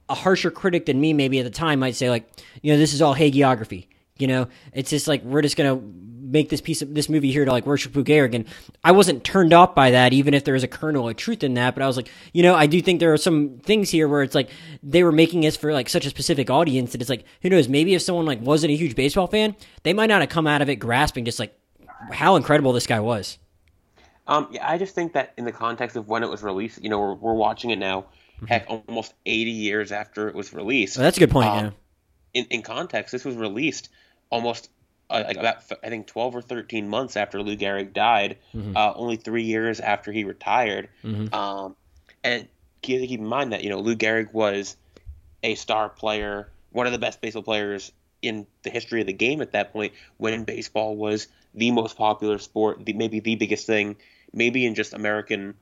a 0.08 0.14
harsher 0.14 0.50
critic 0.50 0.86
than 0.86 1.00
me 1.00 1.12
maybe 1.12 1.38
at 1.38 1.44
the 1.44 1.50
time 1.50 1.80
might 1.80 1.96
say 1.96 2.10
like 2.10 2.28
you 2.62 2.72
know 2.72 2.78
this 2.78 2.92
is 2.92 3.02
all 3.02 3.14
hagiography 3.14 3.86
you 4.18 4.26
know? 4.26 4.48
It's 4.72 4.90
just 4.90 5.08
like 5.08 5.22
we're 5.22 5.42
just 5.42 5.56
gonna 5.56 5.76
make 5.76 6.48
this 6.48 6.60
piece 6.60 6.82
of 6.82 6.92
this 6.92 7.08
movie 7.08 7.30
here 7.30 7.44
to 7.44 7.52
like 7.52 7.66
worship 7.66 7.92
Gehrig. 7.92 8.34
And 8.34 8.46
I 8.82 8.90
wasn't 8.90 9.22
turned 9.22 9.52
off 9.52 9.76
by 9.76 9.92
that 9.92 10.12
even 10.12 10.34
if 10.34 10.44
there 10.44 10.54
was 10.54 10.64
a 10.64 10.68
kernel 10.68 11.08
of 11.08 11.16
truth 11.16 11.44
in 11.44 11.54
that 11.54 11.74
but 11.74 11.82
I 11.82 11.86
was 11.86 11.96
like 11.96 12.10
you 12.32 12.42
know 12.42 12.54
I 12.54 12.66
do 12.66 12.80
think 12.82 13.00
there 13.00 13.12
are 13.12 13.18
some 13.18 13.58
things 13.58 13.90
here 13.90 14.08
where 14.08 14.22
it's 14.22 14.34
like 14.34 14.50
they 14.82 15.04
were 15.04 15.12
making 15.12 15.42
this 15.42 15.56
for 15.56 15.72
like 15.72 15.88
such 15.88 16.04
a 16.04 16.10
specific 16.10 16.50
audience 16.50 16.92
that 16.92 17.00
it's 17.00 17.10
like 17.10 17.24
who 17.42 17.48
knows 17.48 17.68
maybe 17.68 17.94
if 17.94 18.02
someone 18.02 18.26
like 18.26 18.40
wasn't 18.40 18.72
a 18.72 18.76
huge 18.76 18.96
baseball 18.96 19.28
fan 19.28 19.54
they 19.84 19.92
might 19.92 20.06
not 20.06 20.20
have 20.20 20.30
come 20.30 20.46
out 20.46 20.62
of 20.62 20.68
it 20.68 20.76
grasping 20.76 21.24
just 21.24 21.38
like 21.38 21.56
how 22.10 22.34
incredible 22.36 22.72
this 22.72 22.86
guy 22.86 22.98
was 22.98 23.38
um, 24.26 24.48
yeah, 24.50 24.68
I 24.68 24.78
just 24.78 24.94
think 24.94 25.12
that 25.12 25.32
in 25.36 25.44
the 25.44 25.52
context 25.52 25.96
of 25.96 26.08
when 26.08 26.22
it 26.22 26.30
was 26.30 26.42
released, 26.42 26.82
you 26.82 26.90
know, 26.90 27.00
we're, 27.00 27.14
we're 27.14 27.34
watching 27.34 27.70
it 27.70 27.78
now, 27.78 28.02
mm-hmm. 28.36 28.46
heck, 28.46 28.66
almost 28.68 29.14
80 29.24 29.50
years 29.50 29.92
after 29.92 30.28
it 30.28 30.34
was 30.34 30.52
released. 30.52 30.98
Oh, 30.98 31.02
that's 31.02 31.16
a 31.16 31.20
good 31.20 31.30
point. 31.30 31.48
Um, 31.48 31.64
yeah. 31.64 31.70
In, 32.34 32.44
in 32.46 32.62
context, 32.62 33.12
this 33.12 33.24
was 33.24 33.36
released 33.36 33.88
almost 34.30 34.68
uh, 35.08 35.22
like 35.26 35.36
about 35.36 35.58
I 35.82 35.88
think 35.88 36.06
12 36.08 36.36
or 36.36 36.42
13 36.42 36.88
months 36.88 37.16
after 37.16 37.40
Lou 37.42 37.56
Gehrig 37.56 37.92
died, 37.92 38.38
mm-hmm. 38.54 38.76
uh, 38.76 38.92
only 38.94 39.16
three 39.16 39.44
years 39.44 39.80
after 39.80 40.12
he 40.12 40.24
retired. 40.24 40.88
Mm-hmm. 41.04 41.32
Um, 41.32 41.76
and 42.24 42.48
keep, 42.82 43.08
keep 43.08 43.20
in 43.20 43.26
mind 43.26 43.52
that 43.52 43.62
you 43.62 43.70
know 43.70 43.80
Lou 43.80 43.94
Gehrig 43.94 44.32
was 44.32 44.76
a 45.42 45.54
star 45.54 45.88
player, 45.88 46.50
one 46.70 46.86
of 46.86 46.92
the 46.92 46.98
best 46.98 47.20
baseball 47.20 47.42
players 47.42 47.92
in 48.22 48.46
the 48.62 48.70
history 48.70 49.00
of 49.00 49.06
the 49.06 49.12
game 49.12 49.40
at 49.40 49.52
that 49.52 49.72
point, 49.72 49.92
when 50.16 50.44
baseball 50.44 50.96
was 50.96 51.28
the 51.54 51.70
most 51.70 51.96
popular 51.96 52.38
sport, 52.38 52.84
the, 52.84 52.92
maybe 52.92 53.20
the 53.20 53.36
biggest 53.36 53.66
thing 53.66 53.96
maybe 54.36 54.64
in 54.64 54.76
just 54.76 54.94
American 54.94 55.54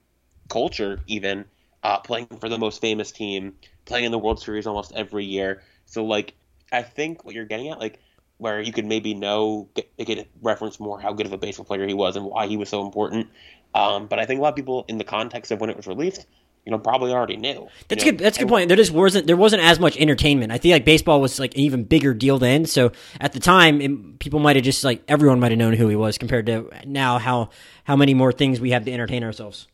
culture, 0.51 1.01
even 1.07 1.47
uh, 1.83 2.01
playing 2.01 2.27
for 2.27 2.51
the 2.51 2.59
most 2.59 2.83
famous 2.83 3.13
team, 3.13 3.55
playing 3.87 4.05
in 4.05 4.13
the 4.13 4.19
World 4.19 4.41
Series 4.41 4.67
almost 4.67 4.93
every 4.95 5.25
year. 5.25 5.63
So, 5.87 6.05
like, 6.05 6.35
I 6.71 6.83
think 6.83 7.25
what 7.25 7.35
you're 7.35 7.47
getting 7.47 7.69
at, 7.69 7.79
like, 7.79 8.01
where 8.37 8.61
you 8.61 8.73
could 8.73 8.85
maybe 8.85 9.15
know, 9.15 9.69
get, 9.75 9.97
get 9.97 10.29
reference 10.43 10.81
more 10.81 11.01
how 11.01 11.13
good 11.13 11.27
of 11.27 11.33
a 11.33 11.39
baseball 11.39 11.65
player 11.65 11.87
he 11.87 11.95
was 11.95 12.17
and 12.17 12.27
why 12.27 12.49
he 12.49 12.57
was 12.57 12.69
so 12.69 12.85
important. 12.85 13.29
Um, 13.75 14.09
but 14.09 14.19
I 14.19 14.27
think 14.27 14.41
a 14.41 14.43
lot 14.43 14.51
of 14.51 14.57
people, 14.57 14.85
in 14.89 14.99
the 14.99 15.05
context 15.05 15.53
of 15.53 15.61
when 15.61 15.71
it 15.71 15.77
was 15.77 15.87
released, 15.87 16.27
you 16.65 16.71
know, 16.71 16.79
probably 16.79 17.13
already 17.13 17.37
knew. 17.37 17.69
That's 17.89 18.05
know? 18.05 18.13
good. 18.13 18.21
That's 18.21 18.39
a 18.39 18.41
good 18.41 18.49
point. 18.49 18.69
There 18.69 18.77
just 18.77 18.93
wasn't 18.93 19.27
there 19.27 19.37
wasn't 19.37 19.63
as 19.63 19.79
much 19.79 19.97
entertainment. 19.99 20.51
I 20.51 20.59
think 20.59 20.73
like 20.73 20.85
baseball 20.85 21.21
was 21.21 21.39
like 21.39 21.55
an 21.55 21.61
even 21.61 21.85
bigger 21.85 22.15
deal 22.15 22.39
then. 22.39 22.65
So 22.65 22.93
at 23.21 23.33
the 23.33 23.41
time, 23.41 23.81
it, 23.81 24.19
people 24.19 24.41
might 24.41 24.57
have 24.57 24.65
just 24.65 24.83
like 24.83 25.03
everyone 25.07 25.41
might 25.41 25.53
have 25.53 25.59
known 25.59 25.75
who 25.75 25.89
he 25.89 25.97
was 25.97 26.17
compared 26.17 26.47
to 26.47 26.71
now 26.87 27.19
how 27.19 27.51
how 27.85 27.97
many 27.97 28.15
more 28.15 28.33
things 28.33 28.61
we 28.61 28.71
have 28.71 28.85
to 28.87 28.93
entertain 28.93 29.23
ourselves. 29.25 29.69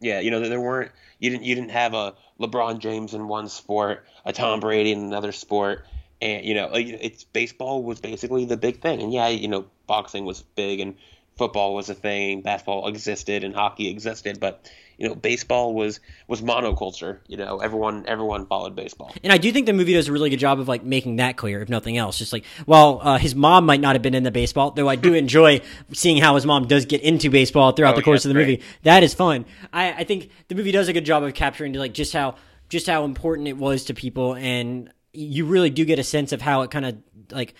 Yeah, 0.00 0.20
you 0.20 0.30
know, 0.30 0.40
there 0.40 0.60
weren't 0.60 0.92
you 1.18 1.30
didn't 1.30 1.44
you 1.44 1.54
didn't 1.54 1.70
have 1.70 1.92
a 1.92 2.14
LeBron 2.40 2.78
James 2.78 3.12
in 3.12 3.28
one 3.28 3.48
sport, 3.48 4.04
a 4.24 4.32
Tom 4.32 4.60
Brady 4.60 4.92
in 4.92 5.00
another 5.00 5.30
sport, 5.32 5.86
and 6.22 6.44
you 6.44 6.54
know, 6.54 6.70
it's 6.72 7.24
baseball 7.24 7.82
was 7.82 8.00
basically 8.00 8.46
the 8.46 8.56
big 8.56 8.80
thing. 8.80 9.02
And 9.02 9.12
yeah, 9.12 9.28
you 9.28 9.48
know, 9.48 9.66
boxing 9.86 10.24
was 10.24 10.42
big 10.42 10.80
and 10.80 10.96
football 11.36 11.74
was 11.74 11.90
a 11.90 11.94
thing, 11.94 12.40
basketball 12.40 12.88
existed 12.88 13.44
and 13.44 13.54
hockey 13.54 13.88
existed, 13.88 14.40
but 14.40 14.70
you 14.98 15.08
know, 15.08 15.14
baseball 15.14 15.74
was 15.74 16.00
was 16.28 16.42
monoculture. 16.42 17.18
You 17.26 17.36
know, 17.36 17.58
everyone 17.58 18.04
everyone 18.06 18.46
followed 18.46 18.76
baseball. 18.76 19.12
And 19.22 19.32
I 19.32 19.38
do 19.38 19.52
think 19.52 19.66
the 19.66 19.72
movie 19.72 19.94
does 19.94 20.08
a 20.08 20.12
really 20.12 20.30
good 20.30 20.38
job 20.38 20.60
of 20.60 20.68
like 20.68 20.84
making 20.84 21.16
that 21.16 21.36
clear, 21.36 21.60
if 21.62 21.68
nothing 21.68 21.96
else. 21.96 22.18
Just 22.18 22.32
like, 22.32 22.44
well, 22.66 23.00
uh, 23.02 23.18
his 23.18 23.34
mom 23.34 23.66
might 23.66 23.80
not 23.80 23.94
have 23.94 24.02
been 24.02 24.14
in 24.14 24.22
the 24.22 24.30
baseball, 24.30 24.70
though 24.70 24.88
I 24.88 24.96
do 24.96 25.14
enjoy 25.22 25.60
seeing 25.92 26.18
how 26.18 26.34
his 26.34 26.46
mom 26.46 26.66
does 26.66 26.86
get 26.86 27.02
into 27.02 27.30
baseball 27.30 27.72
throughout 27.72 27.94
oh, 27.94 27.96
the 27.96 28.02
course 28.02 28.24
yeah, 28.24 28.30
of 28.30 28.34
the 28.34 28.40
movie. 28.40 28.62
That 28.82 29.02
is 29.02 29.14
fun. 29.14 29.44
I, 29.72 29.92
I 29.92 30.04
think 30.04 30.30
the 30.48 30.54
movie 30.54 30.72
does 30.72 30.88
a 30.88 30.92
good 30.92 31.04
job 31.04 31.22
of 31.22 31.34
capturing 31.34 31.72
like 31.74 31.94
just 31.94 32.12
how 32.12 32.36
just 32.68 32.86
how 32.86 33.04
important 33.04 33.48
it 33.48 33.56
was 33.56 33.84
to 33.84 33.94
people, 33.94 34.34
and 34.34 34.92
you 35.12 35.44
really 35.44 35.70
do 35.70 35.84
get 35.84 35.98
a 35.98 36.04
sense 36.04 36.32
of 36.32 36.40
how 36.40 36.62
it 36.62 36.70
kind 36.70 36.86
of 36.86 36.96
like 37.30 37.54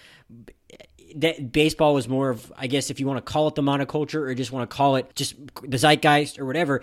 that 1.17 1.53
baseball 1.53 1.95
was 1.95 2.09
more 2.09 2.31
of, 2.31 2.53
I 2.57 2.67
guess, 2.67 2.91
if 2.91 3.01
you 3.01 3.07
want 3.07 3.25
to 3.25 3.33
call 3.33 3.49
it 3.49 3.55
the 3.55 3.63
monoculture 3.63 4.29
or 4.29 4.35
just 4.35 4.53
want 4.53 4.69
to 4.69 4.77
call 4.77 4.97
it 4.97 5.15
just 5.15 5.35
the 5.63 5.79
zeitgeist 5.79 6.39
or 6.39 6.47
whatever. 6.47 6.83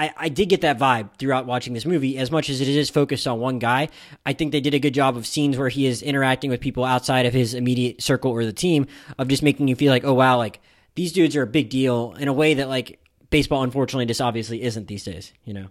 I, 0.00 0.14
I 0.16 0.28
did 0.30 0.48
get 0.48 0.62
that 0.62 0.78
vibe 0.78 1.10
throughout 1.18 1.44
watching 1.44 1.74
this 1.74 1.84
movie. 1.84 2.16
As 2.16 2.30
much 2.30 2.48
as 2.48 2.62
it 2.62 2.68
is 2.68 2.88
focused 2.88 3.26
on 3.26 3.38
one 3.38 3.58
guy, 3.58 3.90
I 4.24 4.32
think 4.32 4.50
they 4.50 4.62
did 4.62 4.72
a 4.72 4.78
good 4.78 4.94
job 4.94 5.14
of 5.14 5.26
scenes 5.26 5.58
where 5.58 5.68
he 5.68 5.84
is 5.84 6.00
interacting 6.00 6.48
with 6.50 6.62
people 6.62 6.84
outside 6.84 7.26
of 7.26 7.34
his 7.34 7.52
immediate 7.52 8.00
circle 8.00 8.30
or 8.30 8.46
the 8.46 8.52
team, 8.54 8.86
of 9.18 9.28
just 9.28 9.42
making 9.42 9.68
you 9.68 9.76
feel 9.76 9.92
like, 9.92 10.04
oh 10.04 10.14
wow, 10.14 10.38
like 10.38 10.60
these 10.94 11.12
dudes 11.12 11.36
are 11.36 11.42
a 11.42 11.46
big 11.46 11.68
deal 11.68 12.14
in 12.18 12.28
a 12.28 12.32
way 12.32 12.54
that 12.54 12.70
like 12.70 12.98
baseball, 13.28 13.62
unfortunately, 13.62 14.06
just 14.06 14.22
obviously 14.22 14.62
isn't 14.62 14.88
these 14.88 15.04
days. 15.04 15.34
You 15.44 15.52
know. 15.52 15.66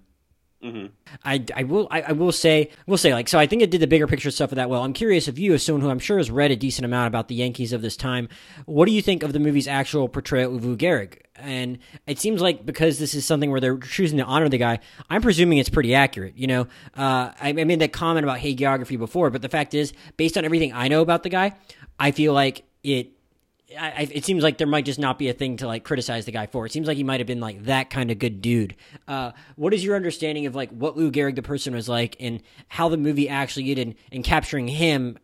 Mm-hmm. 0.63 0.87
I, 1.23 1.45
I 1.55 1.63
will 1.63 1.87
I, 1.89 2.01
I, 2.01 2.11
will 2.11 2.33
say 2.33 2.71
will 2.85 2.97
say 2.97 3.13
like 3.13 3.29
so 3.29 3.39
I 3.39 3.47
think 3.47 3.61
it 3.61 3.71
did 3.71 3.79
the 3.79 3.87
bigger 3.87 4.07
picture 4.07 4.29
stuff 4.29 4.51
of 4.51 4.57
that 4.57 4.69
well. 4.69 4.83
I'm 4.83 4.91
curious 4.91 5.29
if 5.29 5.39
you, 5.39 5.53
as 5.53 5.63
someone 5.63 5.81
who 5.81 5.89
I'm 5.89 5.99
sure 5.99 6.17
has 6.17 6.29
read 6.29 6.51
a 6.51 6.57
decent 6.57 6.83
amount 6.83 7.07
about 7.07 7.29
the 7.29 7.35
Yankees 7.35 7.71
of 7.71 7.81
this 7.81 7.95
time, 7.95 8.27
what 8.65 8.85
do 8.85 8.91
you 8.91 9.01
think 9.01 9.23
of 9.23 9.31
the 9.31 9.39
movie's 9.39 9.69
actual 9.69 10.09
portrayal 10.09 10.53
of 10.53 10.65
Lou 10.65 10.75
Gehrig? 10.75 11.19
And 11.37 11.79
it 12.07 12.19
seems 12.19 12.41
like 12.41 12.65
because 12.65 12.99
this 12.99 13.13
is 13.13 13.25
something 13.25 13.49
where 13.49 13.61
they're 13.61 13.77
choosing 13.77 14.17
to 14.17 14.25
honor 14.25 14.49
the 14.49 14.57
guy, 14.57 14.79
I'm 15.09 15.21
presuming 15.21 15.59
it's 15.59 15.69
pretty 15.69 15.95
accurate. 15.95 16.37
You 16.37 16.47
know, 16.47 16.61
uh, 16.97 17.31
I, 17.39 17.49
I 17.49 17.63
made 17.63 17.79
that 17.79 17.93
comment 17.93 18.25
about 18.25 18.39
hagiography 18.39 18.97
before, 18.97 19.29
but 19.29 19.41
the 19.41 19.47
fact 19.47 19.73
is, 19.73 19.93
based 20.17 20.37
on 20.37 20.43
everything 20.43 20.73
I 20.73 20.89
know 20.89 21.01
about 21.01 21.23
the 21.23 21.29
guy, 21.29 21.55
I 21.97 22.11
feel 22.11 22.33
like 22.33 22.63
it 22.83 23.13
I, 23.77 24.07
it 24.11 24.25
seems 24.25 24.43
like 24.43 24.57
there 24.57 24.67
might 24.67 24.85
just 24.85 24.99
not 24.99 25.19
be 25.19 25.29
a 25.29 25.33
thing 25.33 25.57
to 25.57 25.67
like 25.67 25.83
criticize 25.83 26.25
the 26.25 26.31
guy 26.31 26.47
for. 26.47 26.65
It 26.65 26.71
seems 26.71 26.87
like 26.87 26.97
he 26.97 27.03
might 27.03 27.19
have 27.19 27.27
been 27.27 27.39
like 27.39 27.65
that 27.65 27.89
kind 27.89 28.09
of 28.09 28.17
good 28.17 28.41
dude. 28.41 28.75
Uh, 29.07 29.31
what 29.55 29.73
is 29.73 29.83
your 29.83 29.95
understanding 29.95 30.45
of 30.45 30.55
like 30.55 30.69
what 30.71 30.97
Lou 30.97 31.11
Gehrig 31.11 31.35
the 31.35 31.41
person 31.41 31.75
was 31.75 31.87
like, 31.87 32.15
and 32.19 32.41
how 32.67 32.89
the 32.89 32.97
movie 32.97 33.29
actually 33.29 33.65
did 33.65 33.79
in, 33.79 33.95
in 34.11 34.23
capturing 34.23 34.67
him, 34.67 35.17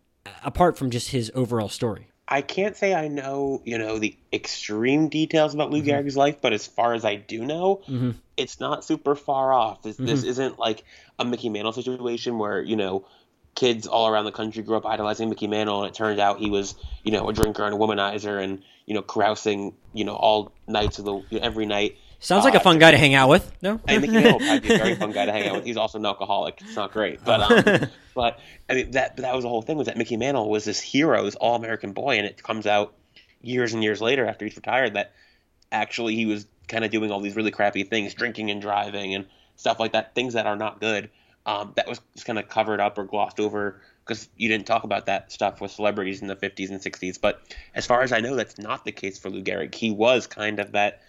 apart 0.43 0.77
from 0.77 0.91
just 0.91 1.09
his 1.09 1.31
overall 1.33 1.69
story? 1.69 2.07
I 2.27 2.41
can't 2.41 2.75
say 2.75 2.93
I 2.93 3.07
know, 3.07 3.61
you 3.65 3.77
know, 3.77 3.99
the 3.99 4.17
extreme 4.33 5.09
details 5.09 5.53
about 5.53 5.69
Lou 5.69 5.81
mm-hmm. 5.81 5.89
Gehrig's 5.89 6.17
life, 6.17 6.41
but 6.41 6.53
as 6.53 6.65
far 6.65 6.93
as 6.93 7.05
I 7.05 7.15
do 7.15 7.45
know, 7.45 7.81
mm-hmm. 7.87 8.11
it's 8.35 8.59
not 8.59 8.83
super 8.83 9.15
far 9.15 9.53
off. 9.53 9.83
This, 9.83 9.95
mm-hmm. 9.95 10.05
this 10.05 10.23
isn't 10.23 10.57
like 10.57 10.83
a 11.19 11.25
Mickey 11.25 11.49
Mantle 11.49 11.73
situation 11.73 12.39
where 12.39 12.61
you 12.61 12.75
know 12.75 13.05
kids 13.55 13.87
all 13.87 14.07
around 14.07 14.25
the 14.25 14.31
country 14.31 14.61
grew 14.61 14.75
up 14.75 14.85
idolizing 14.85 15.29
Mickey 15.29 15.47
Mantle, 15.47 15.81
and 15.81 15.89
it 15.89 15.95
turned 15.95 16.19
out 16.19 16.39
he 16.39 16.49
was, 16.49 16.75
you 17.03 17.11
know, 17.11 17.27
a 17.29 17.33
drinker 17.33 17.63
and 17.63 17.73
a 17.73 17.77
womanizer, 17.77 18.41
and 18.41 18.61
you 18.85 18.93
know, 18.93 19.01
carousing, 19.01 19.73
you 19.93 20.05
know, 20.05 20.13
all 20.13 20.51
nights 20.67 20.99
of 20.99 21.05
the 21.05 21.15
you 21.29 21.39
know, 21.39 21.45
every 21.45 21.65
night. 21.65 21.97
Sounds 22.19 22.43
like 22.43 22.53
uh, 22.53 22.57
a 22.57 22.61
fun 22.61 22.79
guy 22.79 22.91
to 22.91 22.97
hang 22.97 23.13
out 23.13 23.29
with. 23.29 23.51
No, 23.61 23.79
I 23.87 23.97
Mickey 23.97 24.13
Mantle 24.13 24.39
would 24.39 24.61
be 24.61 24.73
a 24.73 24.77
very 24.77 24.95
fun 24.95 25.11
guy 25.13 25.25
to 25.25 25.31
hang 25.31 25.47
out 25.47 25.55
with. 25.55 25.65
He's 25.65 25.77
also 25.77 25.97
an 25.97 26.05
alcoholic. 26.05 26.61
It's 26.61 26.75
not 26.75 26.91
great, 26.91 27.23
but 27.23 27.67
um, 27.67 27.89
but 28.13 28.39
I 28.69 28.73
mean 28.73 28.91
that 28.91 29.17
that 29.17 29.33
was 29.33 29.43
the 29.43 29.49
whole 29.49 29.61
thing 29.61 29.77
was 29.77 29.87
that 29.87 29.97
Mickey 29.97 30.17
Mantle 30.17 30.49
was 30.49 30.65
this 30.65 30.79
hero, 30.79 31.23
this 31.23 31.35
all 31.35 31.55
American 31.55 31.93
boy, 31.93 32.17
and 32.17 32.25
it 32.25 32.41
comes 32.43 32.67
out 32.67 32.93
years 33.41 33.73
and 33.73 33.83
years 33.83 34.01
later 34.01 34.25
after 34.25 34.45
he's 34.45 34.55
retired 34.55 34.95
that 34.95 35.13
actually 35.71 36.15
he 36.15 36.25
was 36.25 36.45
kind 36.67 36.83
of 36.83 36.91
doing 36.91 37.11
all 37.11 37.21
these 37.21 37.35
really 37.35 37.51
crappy 37.51 37.83
things, 37.83 38.13
drinking 38.13 38.49
and 38.49 38.61
driving 38.61 39.13
and 39.13 39.27
stuff 39.55 39.79
like 39.79 39.93
that, 39.93 40.15
things 40.15 40.33
that 40.33 40.45
are 40.47 40.55
not 40.55 40.79
good 40.79 41.09
um, 41.45 41.73
that 41.75 41.87
was 41.87 42.01
just 42.13 42.25
kind 42.25 42.39
of 42.39 42.49
covered 42.49 42.79
up 42.79 42.97
or 42.97 43.03
glossed 43.03 43.39
over 43.39 43.81
because 44.05 44.27
you 44.35 44.47
didn't 44.49 44.67
talk 44.67 44.83
about 44.83 45.07
that 45.07 45.31
stuff 45.31 45.61
with 45.61 45.71
celebrities 45.71 46.21
in 46.21 46.27
the 46.27 46.35
50s 46.35 46.69
and 46.69 46.79
60s. 46.79 47.19
But 47.19 47.41
as 47.73 47.85
far 47.85 48.01
as 48.01 48.11
I 48.11 48.19
know, 48.19 48.35
that's 48.35 48.57
not 48.57 48.85
the 48.85 48.91
case 48.91 49.17
for 49.17 49.29
Lou 49.29 49.43
Gehrig. 49.43 49.73
He 49.73 49.91
was 49.91 50.27
kind 50.27 50.59
of 50.59 50.73
that 50.73 51.01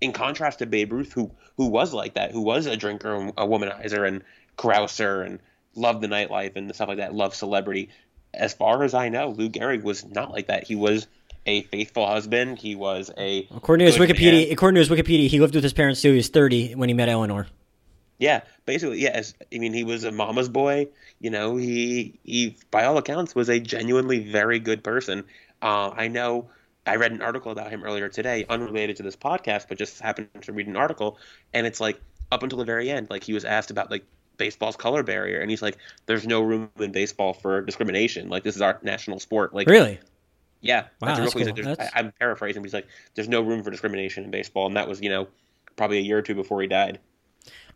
in 0.00 0.12
contrast 0.12 0.60
to 0.60 0.66
Babe 0.66 0.92
Ruth, 0.92 1.12
who 1.12 1.30
who 1.56 1.66
was 1.66 1.92
like 1.92 2.14
that, 2.14 2.32
who 2.32 2.40
was 2.40 2.66
a 2.66 2.76
drinker, 2.76 3.14
and 3.14 3.30
a 3.30 3.46
womanizer, 3.46 4.06
and 4.06 4.22
carouser, 4.56 5.24
and 5.24 5.40
loved 5.74 6.00
the 6.00 6.08
nightlife 6.08 6.56
and 6.56 6.74
stuff 6.74 6.88
like 6.88 6.98
that, 6.98 7.14
loved 7.14 7.34
celebrity. 7.34 7.90
As 8.32 8.54
far 8.54 8.82
as 8.84 8.94
I 8.94 9.08
know, 9.08 9.30
Lou 9.30 9.48
Gehrig 9.48 9.82
was 9.82 10.04
not 10.04 10.30
like 10.30 10.46
that. 10.46 10.66
He 10.66 10.76
was 10.76 11.06
a 11.46 11.62
faithful 11.62 12.06
husband. 12.06 12.58
He 12.58 12.74
was 12.74 13.10
a 13.16 13.48
according 13.54 13.86
to 13.86 13.92
his 13.92 14.00
Wikipedia. 14.00 14.44
Man. 14.44 14.52
According 14.52 14.82
to 14.82 14.88
his 14.88 14.88
Wikipedia, 14.88 15.28
he 15.28 15.40
lived 15.40 15.54
with 15.54 15.64
his 15.64 15.72
parents 15.72 16.00
till 16.00 16.12
he 16.12 16.16
was 16.16 16.28
thirty 16.28 16.74
when 16.74 16.88
he 16.88 16.94
met 16.94 17.08
Eleanor. 17.08 17.46
Yeah, 18.20 18.42
basically, 18.66 19.00
yes. 19.00 19.32
I 19.52 19.58
mean, 19.58 19.72
he 19.72 19.82
was 19.82 20.04
a 20.04 20.12
mama's 20.12 20.50
boy. 20.50 20.88
You 21.20 21.30
know, 21.30 21.56
he 21.56 22.20
he 22.22 22.54
by 22.70 22.84
all 22.84 22.98
accounts 22.98 23.34
was 23.34 23.48
a 23.48 23.58
genuinely 23.58 24.18
very 24.30 24.58
good 24.58 24.84
person. 24.84 25.24
Uh, 25.62 25.90
I 25.96 26.08
know 26.08 26.50
I 26.86 26.96
read 26.96 27.12
an 27.12 27.22
article 27.22 27.50
about 27.50 27.70
him 27.70 27.82
earlier 27.82 28.10
today, 28.10 28.44
unrelated 28.50 28.96
to 28.96 29.02
this 29.02 29.16
podcast, 29.16 29.68
but 29.68 29.78
just 29.78 30.00
happened 30.00 30.28
to 30.42 30.52
read 30.52 30.66
an 30.66 30.76
article, 30.76 31.18
and 31.54 31.66
it's 31.66 31.80
like 31.80 31.98
up 32.30 32.42
until 32.42 32.58
the 32.58 32.64
very 32.66 32.90
end, 32.90 33.08
like 33.08 33.24
he 33.24 33.32
was 33.32 33.46
asked 33.46 33.70
about 33.70 33.90
like 33.90 34.04
baseball's 34.36 34.76
color 34.76 35.02
barrier, 35.02 35.40
and 35.40 35.48
he's 35.48 35.62
like, 35.62 35.78
"There's 36.04 36.26
no 36.26 36.42
room 36.42 36.70
in 36.78 36.92
baseball 36.92 37.32
for 37.32 37.62
discrimination. 37.62 38.28
Like 38.28 38.44
this 38.44 38.54
is 38.54 38.60
our 38.60 38.78
national 38.82 39.18
sport." 39.18 39.54
Like 39.54 39.66
really. 39.66 39.98
Yeah, 40.62 40.88
wow, 41.00 41.16
that's 41.16 41.32
cool. 41.32 41.42
like, 41.42 41.56
that's... 41.56 41.94
I, 41.94 42.00
am 42.00 42.12
paraphrasing, 42.18 42.60
but 42.60 42.66
he's 42.66 42.74
like, 42.74 42.86
"There's 43.14 43.30
no 43.30 43.40
room 43.40 43.62
for 43.62 43.70
discrimination 43.70 44.24
in 44.24 44.30
baseball," 44.30 44.66
and 44.66 44.76
that 44.76 44.88
was, 44.88 45.00
you 45.00 45.08
know, 45.08 45.26
probably 45.76 45.96
a 45.96 46.02
year 46.02 46.18
or 46.18 46.22
two 46.22 46.34
before 46.34 46.60
he 46.60 46.68
died. 46.68 46.98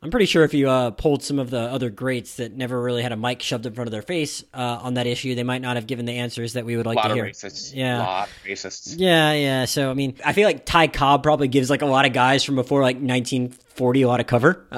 I'm 0.04 0.10
pretty 0.10 0.26
sure 0.26 0.44
if 0.44 0.52
you 0.52 0.68
uh, 0.68 0.90
pulled 0.90 1.22
some 1.22 1.38
of 1.38 1.48
the 1.48 1.60
other 1.60 1.88
greats 1.88 2.36
that 2.36 2.54
never 2.54 2.80
really 2.80 3.02
had 3.02 3.12
a 3.12 3.16
mic 3.16 3.40
shoved 3.40 3.64
in 3.64 3.72
front 3.72 3.88
of 3.88 3.92
their 3.92 4.02
face 4.02 4.44
uh, 4.52 4.80
on 4.82 4.94
that 4.94 5.06
issue, 5.06 5.34
they 5.34 5.44
might 5.44 5.62
not 5.62 5.76
have 5.76 5.86
given 5.86 6.04
the 6.04 6.18
answers 6.18 6.52
that 6.52 6.66
we 6.66 6.76
would 6.76 6.84
like 6.84 7.02
to 7.02 7.14
hear. 7.14 7.24
Racists. 7.24 7.74
Yeah, 7.74 7.96
a 7.96 7.98
lot 8.00 8.28
of 8.28 8.34
racists. 8.44 8.96
Yeah, 8.98 9.32
yeah. 9.32 9.64
So 9.64 9.90
I 9.90 9.94
mean, 9.94 10.16
I 10.22 10.34
feel 10.34 10.46
like 10.46 10.66
Ty 10.66 10.88
Cobb 10.88 11.22
probably 11.22 11.48
gives 11.48 11.70
like 11.70 11.80
a 11.80 11.86
lot 11.86 12.04
of 12.04 12.12
guys 12.12 12.44
from 12.44 12.56
before 12.56 12.82
like 12.82 12.96
1940 12.96 14.02
a 14.02 14.06
lot 14.06 14.20
of 14.20 14.26
cover. 14.26 14.66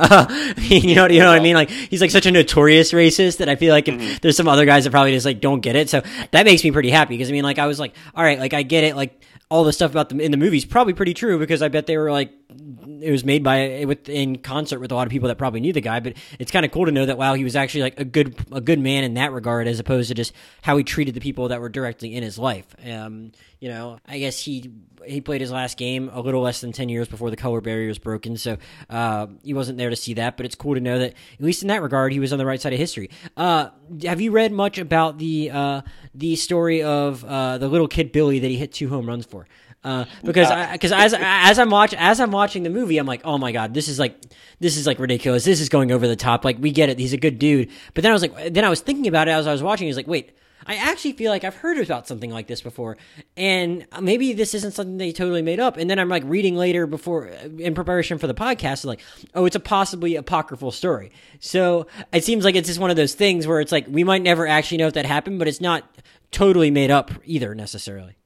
you 0.58 0.94
know, 0.94 1.08
you 1.08 1.18
know 1.18 1.30
what 1.30 1.38
I 1.38 1.40
mean? 1.40 1.56
Like 1.56 1.70
he's 1.70 2.00
like 2.00 2.12
such 2.12 2.26
a 2.26 2.30
notorious 2.30 2.92
racist 2.92 3.38
that 3.38 3.48
I 3.48 3.56
feel 3.56 3.72
like 3.74 3.88
if 3.88 3.96
mm-hmm. 3.96 4.18
there's 4.22 4.36
some 4.36 4.46
other 4.46 4.64
guys 4.64 4.84
that 4.84 4.92
probably 4.92 5.10
just 5.10 5.26
like 5.26 5.40
don't 5.40 5.60
get 5.60 5.74
it. 5.74 5.90
So 5.90 6.02
that 6.30 6.46
makes 6.46 6.62
me 6.62 6.70
pretty 6.70 6.90
happy 6.90 7.14
because 7.14 7.30
I 7.30 7.32
mean, 7.32 7.42
like 7.42 7.58
I 7.58 7.66
was 7.66 7.80
like, 7.80 7.96
all 8.14 8.22
right, 8.22 8.38
like 8.38 8.54
I 8.54 8.62
get 8.62 8.84
it, 8.84 8.94
like 8.94 9.20
all 9.48 9.64
the 9.64 9.72
stuff 9.72 9.90
about 9.90 10.08
them 10.08 10.20
in 10.20 10.30
the 10.30 10.36
movies 10.36 10.64
probably 10.64 10.92
pretty 10.92 11.14
true 11.14 11.38
because 11.38 11.62
I 11.62 11.68
bet 11.68 11.86
they 11.86 11.96
were 11.96 12.10
like 12.10 12.32
it 12.48 13.10
was 13.10 13.24
made 13.24 13.42
by 13.42 13.84
with 13.86 14.08
in 14.08 14.38
concert 14.38 14.78
with 14.78 14.92
a 14.92 14.94
lot 14.94 15.06
of 15.06 15.10
people 15.10 15.28
that 15.28 15.36
probably 15.36 15.60
knew 15.60 15.72
the 15.72 15.80
guy. 15.80 16.00
But 16.00 16.14
it's 16.38 16.52
kind 16.52 16.64
of 16.64 16.70
cool 16.70 16.86
to 16.86 16.92
know 16.92 17.06
that 17.06 17.18
wow, 17.18 17.34
he 17.34 17.44
was 17.44 17.56
actually 17.56 17.82
like 17.82 18.00
a 18.00 18.04
good 18.04 18.36
a 18.52 18.60
good 18.60 18.78
man 18.78 19.04
in 19.04 19.14
that 19.14 19.32
regard, 19.32 19.66
as 19.66 19.80
opposed 19.80 20.08
to 20.08 20.14
just 20.14 20.32
how 20.62 20.76
he 20.76 20.84
treated 20.84 21.14
the 21.14 21.20
people 21.20 21.48
that 21.48 21.60
were 21.60 21.68
directly 21.68 22.14
in 22.14 22.22
his 22.22 22.38
life. 22.38 22.66
Um, 22.88 23.32
you 23.58 23.68
know, 23.68 23.98
I 24.06 24.18
guess 24.18 24.38
he 24.38 24.70
he 25.04 25.20
played 25.20 25.40
his 25.40 25.50
last 25.50 25.76
game 25.76 26.10
a 26.12 26.20
little 26.20 26.40
less 26.40 26.60
than 26.60 26.72
ten 26.72 26.88
years 26.88 27.08
before 27.08 27.30
the 27.30 27.36
color 27.36 27.60
barrier 27.60 27.88
was 27.88 27.98
broken, 27.98 28.36
so 28.36 28.58
uh, 28.90 29.26
he 29.42 29.52
wasn't 29.52 29.78
there 29.78 29.90
to 29.90 29.96
see 29.96 30.14
that. 30.14 30.36
But 30.36 30.46
it's 30.46 30.54
cool 30.54 30.74
to 30.74 30.80
know 30.80 30.98
that 31.00 31.14
at 31.34 31.44
least 31.44 31.62
in 31.62 31.68
that 31.68 31.82
regard, 31.82 32.12
he 32.12 32.20
was 32.20 32.32
on 32.32 32.38
the 32.38 32.46
right 32.46 32.60
side 32.60 32.72
of 32.72 32.78
history. 32.78 33.10
Uh, 33.36 33.70
have 34.04 34.20
you 34.20 34.30
read 34.30 34.52
much 34.52 34.78
about 34.78 35.18
the 35.18 35.50
uh, 35.50 35.82
the 36.14 36.36
story 36.36 36.82
of 36.82 37.24
uh, 37.24 37.58
the 37.58 37.68
little 37.68 37.88
kid 37.88 38.12
Billy 38.12 38.38
that 38.38 38.48
he 38.48 38.56
hit 38.56 38.72
two 38.72 38.88
home 38.88 39.06
runs 39.06 39.26
for? 39.26 39.46
Uh, 39.86 40.04
because 40.24 40.48
because 40.72 40.90
as 40.90 41.14
as 41.16 41.60
I'm 41.60 41.70
watch 41.70 41.94
as 41.94 42.18
I'm 42.18 42.32
watching 42.32 42.64
the 42.64 42.70
movie, 42.70 42.98
I'm 42.98 43.06
like, 43.06 43.20
oh 43.24 43.38
my 43.38 43.52
god, 43.52 43.72
this 43.72 43.86
is 43.86 44.00
like 44.00 44.20
this 44.58 44.76
is 44.76 44.84
like 44.84 44.98
ridiculous. 44.98 45.44
This 45.44 45.60
is 45.60 45.68
going 45.68 45.92
over 45.92 46.08
the 46.08 46.16
top. 46.16 46.44
Like 46.44 46.56
we 46.58 46.72
get 46.72 46.88
it. 46.88 46.98
He's 46.98 47.12
a 47.12 47.16
good 47.16 47.38
dude. 47.38 47.70
But 47.94 48.02
then 48.02 48.10
I 48.10 48.12
was 48.12 48.22
like, 48.22 48.52
then 48.52 48.64
I 48.64 48.68
was 48.68 48.80
thinking 48.80 49.06
about 49.06 49.28
it 49.28 49.30
as 49.30 49.46
I 49.46 49.52
was 49.52 49.62
watching. 49.62 49.86
He's 49.86 49.96
like, 49.96 50.08
wait, 50.08 50.32
I 50.66 50.74
actually 50.74 51.12
feel 51.12 51.30
like 51.30 51.44
I've 51.44 51.54
heard 51.54 51.78
about 51.78 52.08
something 52.08 52.32
like 52.32 52.48
this 52.48 52.62
before, 52.62 52.96
and 53.36 53.86
maybe 54.00 54.32
this 54.32 54.54
isn't 54.54 54.72
something 54.72 54.96
they 54.96 55.12
totally 55.12 55.42
made 55.42 55.60
up. 55.60 55.76
And 55.76 55.88
then 55.88 56.00
I'm 56.00 56.08
like 56.08 56.24
reading 56.26 56.56
later 56.56 56.88
before 56.88 57.26
in 57.26 57.72
preparation 57.76 58.18
for 58.18 58.26
the 58.26 58.34
podcast, 58.34 58.84
like, 58.84 59.04
oh, 59.36 59.44
it's 59.44 59.54
a 59.54 59.60
possibly 59.60 60.16
apocryphal 60.16 60.72
story. 60.72 61.12
So 61.38 61.86
it 62.12 62.24
seems 62.24 62.44
like 62.44 62.56
it's 62.56 62.66
just 62.66 62.80
one 62.80 62.90
of 62.90 62.96
those 62.96 63.14
things 63.14 63.46
where 63.46 63.60
it's 63.60 63.70
like 63.70 63.86
we 63.88 64.02
might 64.02 64.22
never 64.22 64.48
actually 64.48 64.78
know 64.78 64.88
if 64.88 64.94
that 64.94 65.06
happened, 65.06 65.38
but 65.38 65.46
it's 65.46 65.60
not 65.60 65.84
totally 66.32 66.72
made 66.72 66.90
up 66.90 67.12
either 67.24 67.54
necessarily. 67.54 68.16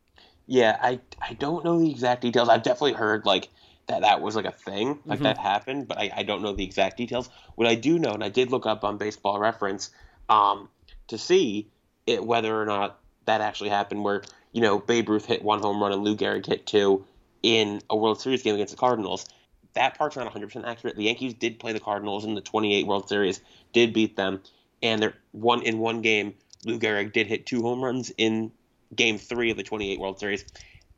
Yeah, 0.50 0.76
I 0.82 0.98
I 1.22 1.34
don't 1.34 1.64
know 1.64 1.78
the 1.78 1.88
exact 1.88 2.22
details. 2.22 2.48
I've 2.48 2.64
definitely 2.64 2.94
heard 2.94 3.24
like 3.24 3.48
that 3.86 4.00
that 4.00 4.20
was 4.20 4.34
like 4.34 4.46
a 4.46 4.50
thing, 4.50 4.98
like 5.06 5.18
mm-hmm. 5.18 5.22
that 5.22 5.38
happened, 5.38 5.86
but 5.86 5.96
I, 5.96 6.10
I 6.12 6.22
don't 6.24 6.42
know 6.42 6.52
the 6.52 6.64
exact 6.64 6.96
details. 6.96 7.30
What 7.54 7.68
I 7.68 7.76
do 7.76 8.00
know, 8.00 8.14
and 8.14 8.24
I 8.24 8.30
did 8.30 8.50
look 8.50 8.66
up 8.66 8.82
on 8.82 8.98
Baseball 8.98 9.38
Reference 9.38 9.90
um, 10.28 10.68
to 11.06 11.18
see 11.18 11.68
it, 12.04 12.26
whether 12.26 12.60
or 12.60 12.66
not 12.66 12.98
that 13.26 13.40
actually 13.40 13.70
happened, 13.70 14.02
where 14.02 14.22
you 14.50 14.60
know 14.60 14.80
Babe 14.80 15.08
Ruth 15.08 15.24
hit 15.24 15.44
one 15.44 15.60
home 15.60 15.80
run 15.80 15.92
and 15.92 16.02
Lou 16.02 16.16
Gehrig 16.16 16.46
hit 16.46 16.66
two 16.66 17.06
in 17.44 17.80
a 17.88 17.94
World 17.94 18.20
Series 18.20 18.42
game 18.42 18.56
against 18.56 18.72
the 18.72 18.80
Cardinals. 18.80 19.28
That 19.74 19.96
part's 19.96 20.16
not 20.16 20.34
100% 20.34 20.66
accurate. 20.66 20.96
The 20.96 21.04
Yankees 21.04 21.34
did 21.34 21.60
play 21.60 21.72
the 21.72 21.78
Cardinals 21.78 22.24
in 22.24 22.34
the 22.34 22.40
28 22.40 22.88
World 22.88 23.08
Series, 23.08 23.40
did 23.72 23.92
beat 23.92 24.16
them, 24.16 24.40
and 24.82 25.00
they're 25.00 25.14
one 25.30 25.62
in 25.62 25.78
one 25.78 26.02
game. 26.02 26.34
Lou 26.64 26.80
Gehrig 26.80 27.12
did 27.12 27.28
hit 27.28 27.46
two 27.46 27.62
home 27.62 27.84
runs 27.84 28.10
in 28.18 28.50
Game 28.94 29.18
Three 29.18 29.50
of 29.50 29.56
the 29.56 29.62
28 29.62 30.00
World 30.00 30.18
Series, 30.18 30.44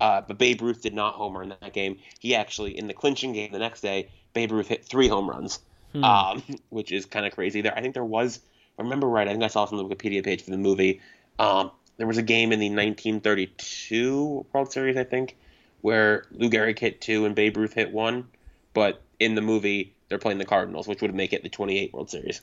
uh, 0.00 0.22
but 0.26 0.38
Babe 0.38 0.62
Ruth 0.62 0.82
did 0.82 0.94
not 0.94 1.14
homer 1.14 1.42
in 1.42 1.50
that 1.61 1.72
game. 1.72 1.99
He 2.18 2.34
actually, 2.34 2.76
in 2.76 2.87
the 2.87 2.94
clinching 2.94 3.32
game 3.32 3.52
the 3.52 3.58
next 3.58 3.80
day, 3.80 4.08
Babe 4.34 4.52
Ruth 4.52 4.68
hit 4.68 4.84
three 4.84 5.08
home 5.08 5.28
runs, 5.28 5.61
hmm. 5.92 6.04
um, 6.04 6.42
which 6.70 6.92
is 6.92 7.06
kind 7.06 7.26
of 7.26 7.32
crazy. 7.32 7.61
There, 7.61 7.76
I 7.76 7.80
think 7.80 7.94
there 7.94 8.04
was 8.04 8.40
I 8.78 8.82
remember 8.82 9.06
right, 9.06 9.28
I 9.28 9.32
think 9.32 9.44
I 9.44 9.49
saw 9.49 9.64
this 9.64 9.72
on 9.72 9.78
the 9.78 9.94
Wikipedia 9.94 10.25
page 10.25 10.42
for 10.42 10.50
the 10.50 10.58
movie. 10.58 11.00
Um, 11.38 11.70
there 11.99 12.06
was 12.06 12.18
a 12.18 12.22
game 12.22 12.52
in 12.52 12.58
the 12.58 12.68
1932 12.68 14.46
World 14.52 14.72
Series, 14.72 14.96
I 14.96 15.04
think, 15.04 15.37
where 15.82 16.25
Lou 16.32 16.49
Gehrig 16.49 16.78
hit 16.78 17.00
two 17.00 17.26
and 17.26 17.34
Babe 17.34 17.56
Ruth 17.56 17.75
hit 17.75 17.92
one, 17.92 18.28
but 18.72 19.02
in 19.20 19.34
the 19.34 19.42
movie 19.42 19.94
they're 20.08 20.18
playing 20.18 20.38
the 20.38 20.44
Cardinals, 20.44 20.88
which 20.88 21.02
would 21.02 21.14
make 21.14 21.32
it 21.32 21.42
the 21.42 21.49
28 21.49 21.92
World 21.92 22.11
Series. 22.11 22.40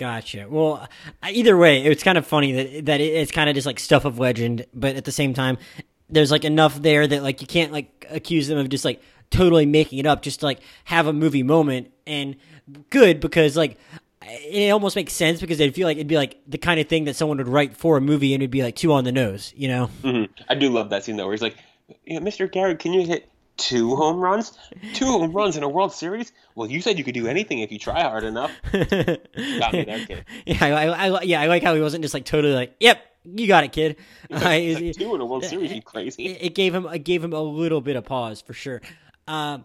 Gotcha. 0.00 0.46
Well, 0.48 0.88
either 1.22 1.58
way, 1.58 1.84
it's 1.84 2.02
kind 2.02 2.16
of 2.16 2.26
funny 2.26 2.52
that 2.52 2.86
that 2.86 3.02
it's 3.02 3.30
kind 3.30 3.50
of 3.50 3.54
just 3.54 3.66
like 3.66 3.78
stuff 3.78 4.06
of 4.06 4.18
legend, 4.18 4.64
but 4.72 4.96
at 4.96 5.04
the 5.04 5.12
same 5.12 5.34
time, 5.34 5.58
there's 6.08 6.30
like 6.30 6.46
enough 6.46 6.80
there 6.80 7.06
that 7.06 7.22
like 7.22 7.42
you 7.42 7.46
can't 7.46 7.70
like 7.70 8.06
accuse 8.08 8.48
them 8.48 8.56
of 8.56 8.70
just 8.70 8.82
like 8.82 9.02
totally 9.30 9.66
making 9.66 9.98
it 9.98 10.06
up, 10.06 10.22
just 10.22 10.40
to, 10.40 10.46
like 10.46 10.60
have 10.84 11.06
a 11.06 11.12
movie 11.12 11.42
moment 11.42 11.92
and 12.06 12.36
good 12.88 13.20
because 13.20 13.58
like 13.58 13.76
it 14.22 14.70
almost 14.70 14.96
makes 14.96 15.12
sense 15.12 15.38
because 15.38 15.60
I 15.60 15.68
feel 15.68 15.86
like 15.86 15.98
it'd 15.98 16.06
be 16.06 16.16
like 16.16 16.38
the 16.48 16.56
kind 16.56 16.80
of 16.80 16.88
thing 16.88 17.04
that 17.04 17.14
someone 17.14 17.36
would 17.36 17.46
write 17.46 17.76
for 17.76 17.98
a 17.98 18.00
movie 18.00 18.32
and 18.32 18.42
it'd 18.42 18.50
be 18.50 18.62
like 18.62 18.76
too 18.76 18.94
on 18.94 19.04
the 19.04 19.12
nose, 19.12 19.52
you 19.54 19.68
know? 19.68 19.90
Mm-hmm. 20.02 20.32
I 20.48 20.54
do 20.54 20.70
love 20.70 20.88
that 20.88 21.04
scene 21.04 21.18
though, 21.18 21.26
where 21.26 21.34
he's 21.34 21.42
like, 21.42 21.56
"Mr. 22.08 22.50
Garrett, 22.50 22.78
can 22.78 22.94
you 22.94 23.06
hit 23.06 23.28
two 23.60 23.96
home 23.96 24.18
runs? 24.18 24.58
Two 24.94 25.06
home 25.06 25.32
runs 25.34 25.56
in 25.56 25.62
a 25.62 25.68
World 25.68 25.92
Series? 25.92 26.32
Well, 26.54 26.70
you 26.70 26.80
said 26.80 26.98
you 26.98 27.04
could 27.04 27.14
do 27.14 27.26
anything 27.26 27.60
if 27.60 27.70
you 27.70 27.78
try 27.78 28.02
hard 28.02 28.24
enough." 28.24 28.50
got 28.72 29.72
me 29.72 29.84
there, 29.84 30.06
kid. 30.06 30.24
Yeah, 30.46 30.64
I, 30.64 31.08
I, 31.08 31.22
yeah, 31.22 31.40
I 31.40 31.46
like 31.46 31.62
how 31.62 31.74
he 31.74 31.80
wasn't 31.80 32.02
just 32.02 32.14
like 32.14 32.24
totally 32.24 32.54
like, 32.54 32.74
"Yep, 32.80 33.02
you 33.24 33.46
got 33.46 33.64
it, 33.64 33.72
kid." 33.72 33.96
Uh, 34.30 34.40
like 34.40 34.62
two 34.96 35.14
in 35.14 35.20
a 35.20 35.26
World 35.26 35.44
Series, 35.44 35.72
you 35.72 35.82
crazy. 35.82 36.26
It, 36.26 36.42
it, 36.42 36.54
gave 36.54 36.74
him, 36.74 36.86
it 36.86 37.00
gave 37.00 37.22
him 37.22 37.32
a 37.32 37.40
little 37.40 37.80
bit 37.80 37.96
of 37.96 38.04
pause 38.04 38.40
for 38.40 38.52
sure. 38.52 38.80
Uh, 39.28 39.58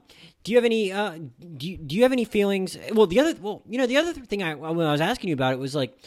do 0.43 0.51
you 0.51 0.57
have 0.57 0.65
any? 0.65 0.91
Uh, 0.91 1.17
do 1.57 1.69
you, 1.69 1.77
do 1.77 1.95
you 1.95 2.03
have 2.03 2.11
any 2.11 2.25
feelings? 2.25 2.77
Well, 2.91 3.07
the 3.07 3.19
other, 3.19 3.33
well, 3.41 3.63
you 3.67 3.77
know, 3.77 3.87
the 3.87 3.97
other 3.97 4.13
thing 4.13 4.43
I 4.43 4.53
when 4.55 4.85
I 4.85 4.91
was 4.91 5.01
asking 5.01 5.29
you 5.29 5.33
about 5.33 5.53
it 5.53 5.59
was 5.59 5.73
like, 5.73 5.97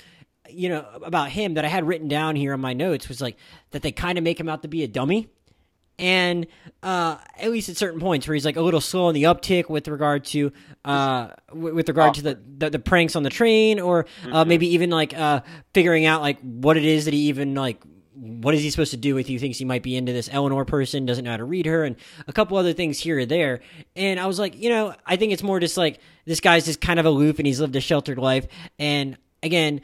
you 0.49 0.69
know, 0.69 0.87
about 1.03 1.31
him 1.31 1.55
that 1.55 1.65
I 1.65 1.69
had 1.69 1.87
written 1.87 2.09
down 2.09 2.37
here 2.37 2.53
on 2.53 2.61
my 2.61 2.73
notes 2.73 3.09
was 3.09 3.21
like 3.21 3.37
that 3.71 3.83
they 3.83 3.93
kind 3.93 4.19
of 4.19 4.25
make 4.25 4.39
him 4.39 4.49
out 4.49 4.63
to 4.63 4.69
be 4.69 4.85
a 4.85 4.89
dummy, 4.89 5.29
and 5.99 6.47
uh, 6.83 7.17
at 7.39 7.51
least 7.51 7.69
at 7.69 7.77
certain 7.77 8.01
points 8.01 8.27
where 8.29 8.35
he's 8.35 8.45
like 8.45 8.57
a 8.57 8.63
little 8.63 8.81
slow 8.81 9.07
on 9.07 9.15
the 9.15 9.25
uptick 9.25 9.69
with 9.69 9.89
regard 9.89 10.25
to 10.27 10.53
uh, 10.85 11.29
with 11.53 11.89
regard 11.89 12.15
to 12.15 12.23
the, 12.23 12.39
the, 12.59 12.71
the 12.71 12.79
pranks 12.79 13.17
on 13.17 13.23
the 13.23 13.31
train, 13.31 13.81
or 13.81 14.07
uh, 14.25 14.29
mm-hmm. 14.29 14.49
maybe 14.49 14.75
even 14.75 14.91
like 14.91 15.17
uh, 15.17 15.41
figuring 15.75 16.07
out 16.07 16.21
like 16.21 16.41
what 16.41 16.77
it 16.77 16.85
is 16.85 17.07
that 17.07 17.15
he 17.15 17.21
even 17.29 17.55
like 17.55 17.83
what 18.15 18.55
is 18.55 18.63
he 18.63 18.71
supposed 18.71 18.91
to 18.91 18.97
do 18.97 19.17
if 19.17 19.29
he 19.29 19.39
thinks 19.39 19.59
he 19.59 19.65
might 19.65 19.83
be 19.83 19.97
into 19.97 20.13
this 20.13 20.29
Eleanor 20.33 20.65
person, 20.65 21.07
doesn't 21.07 21.25
know 21.25 21.31
how 21.31 21.37
to 21.37 21.45
read 21.45 21.67
her, 21.67 21.85
and 21.85 21.97
a 22.27 22.33
couple 22.33 22.57
other 22.57 22.73
things 22.73 22.99
here 22.99 23.21
or 23.21 23.27
there. 23.27 23.61
And 23.95 24.19
I 24.19 24.27
was 24.27 24.39
like, 24.39 24.57
you 24.57 24.71
know, 24.71 24.95
I 25.07 25.17
think 25.17 25.33
it's 25.33 25.43
more 25.43 25.61
just 25.61 25.77
like 25.77 26.01
this 26.25 26.41
guy's 26.41 26.65
just 26.65 26.81
kind 26.81 26.99
of 26.99 27.07
aloof 27.07 27.39
and 27.39 27.47
he's 27.47 27.61
lived 27.61 27.77
a 27.77 27.81
sheltered 27.81 28.19
life. 28.19 28.47
And 28.79 29.17
again, 29.43 29.83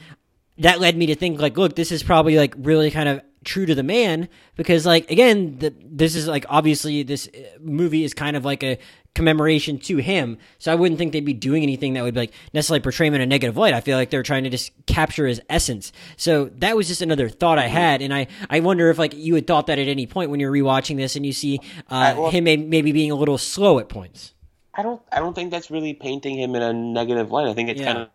that 0.58 0.80
led 0.80 0.96
me 0.96 1.06
to 1.06 1.14
think 1.14 1.40
like, 1.40 1.56
look, 1.56 1.76
this 1.76 1.92
is 1.92 2.02
probably 2.02 2.36
like 2.36 2.54
really 2.58 2.90
kind 2.90 3.08
of 3.08 3.22
true 3.44 3.66
to 3.66 3.74
the 3.74 3.82
man 3.82 4.28
because 4.56 4.86
like 4.86 5.10
again 5.10 5.58
the, 5.58 5.74
this 5.84 6.14
is 6.14 6.26
like 6.26 6.46
obviously 6.48 7.02
this 7.02 7.28
uh, 7.28 7.40
movie 7.60 8.04
is 8.04 8.14
kind 8.14 8.36
of 8.36 8.44
like 8.44 8.62
a 8.62 8.78
commemoration 9.14 9.78
to 9.78 9.98
him. 9.98 10.38
So 10.58 10.72
I 10.72 10.74
wouldn't 10.74 10.98
think 10.98 11.12
they'd 11.12 11.24
be 11.24 11.34
doing 11.34 11.62
anything 11.62 11.94
that 11.94 12.02
would 12.02 12.14
be 12.14 12.20
like 12.20 12.32
necessarily 12.52 12.80
portray 12.80 13.06
him 13.06 13.14
in 13.14 13.20
a 13.20 13.26
negative 13.26 13.56
light. 13.56 13.72
I 13.72 13.80
feel 13.80 13.96
like 13.96 14.10
they're 14.10 14.24
trying 14.24 14.44
to 14.44 14.50
just 14.50 14.72
capture 14.86 15.26
his 15.26 15.40
essence. 15.48 15.92
So 16.16 16.46
that 16.56 16.76
was 16.76 16.88
just 16.88 17.00
another 17.00 17.28
thought 17.28 17.58
I 17.58 17.68
had, 17.68 18.02
and 18.02 18.12
I 18.12 18.26
I 18.50 18.60
wonder 18.60 18.90
if 18.90 18.98
like 18.98 19.14
you 19.14 19.34
had 19.36 19.46
thought 19.46 19.68
that 19.68 19.78
at 19.78 19.88
any 19.88 20.06
point 20.06 20.30
when 20.30 20.40
you're 20.40 20.52
rewatching 20.52 20.96
this 20.96 21.16
and 21.16 21.24
you 21.24 21.32
see 21.32 21.60
uh, 21.90 22.14
well, 22.16 22.30
him 22.30 22.44
maybe 22.44 22.92
being 22.92 23.10
a 23.10 23.14
little 23.14 23.38
slow 23.38 23.78
at 23.78 23.88
points. 23.88 24.34
I 24.74 24.82
don't 24.82 25.00
I 25.12 25.20
don't 25.20 25.34
think 25.34 25.50
that's 25.50 25.70
really 25.70 25.94
painting 25.94 26.36
him 26.36 26.54
in 26.56 26.62
a 26.62 26.72
negative 26.72 27.30
light. 27.30 27.46
I 27.46 27.54
think 27.54 27.68
it's 27.68 27.80
yeah. 27.80 27.92
kind 27.92 28.08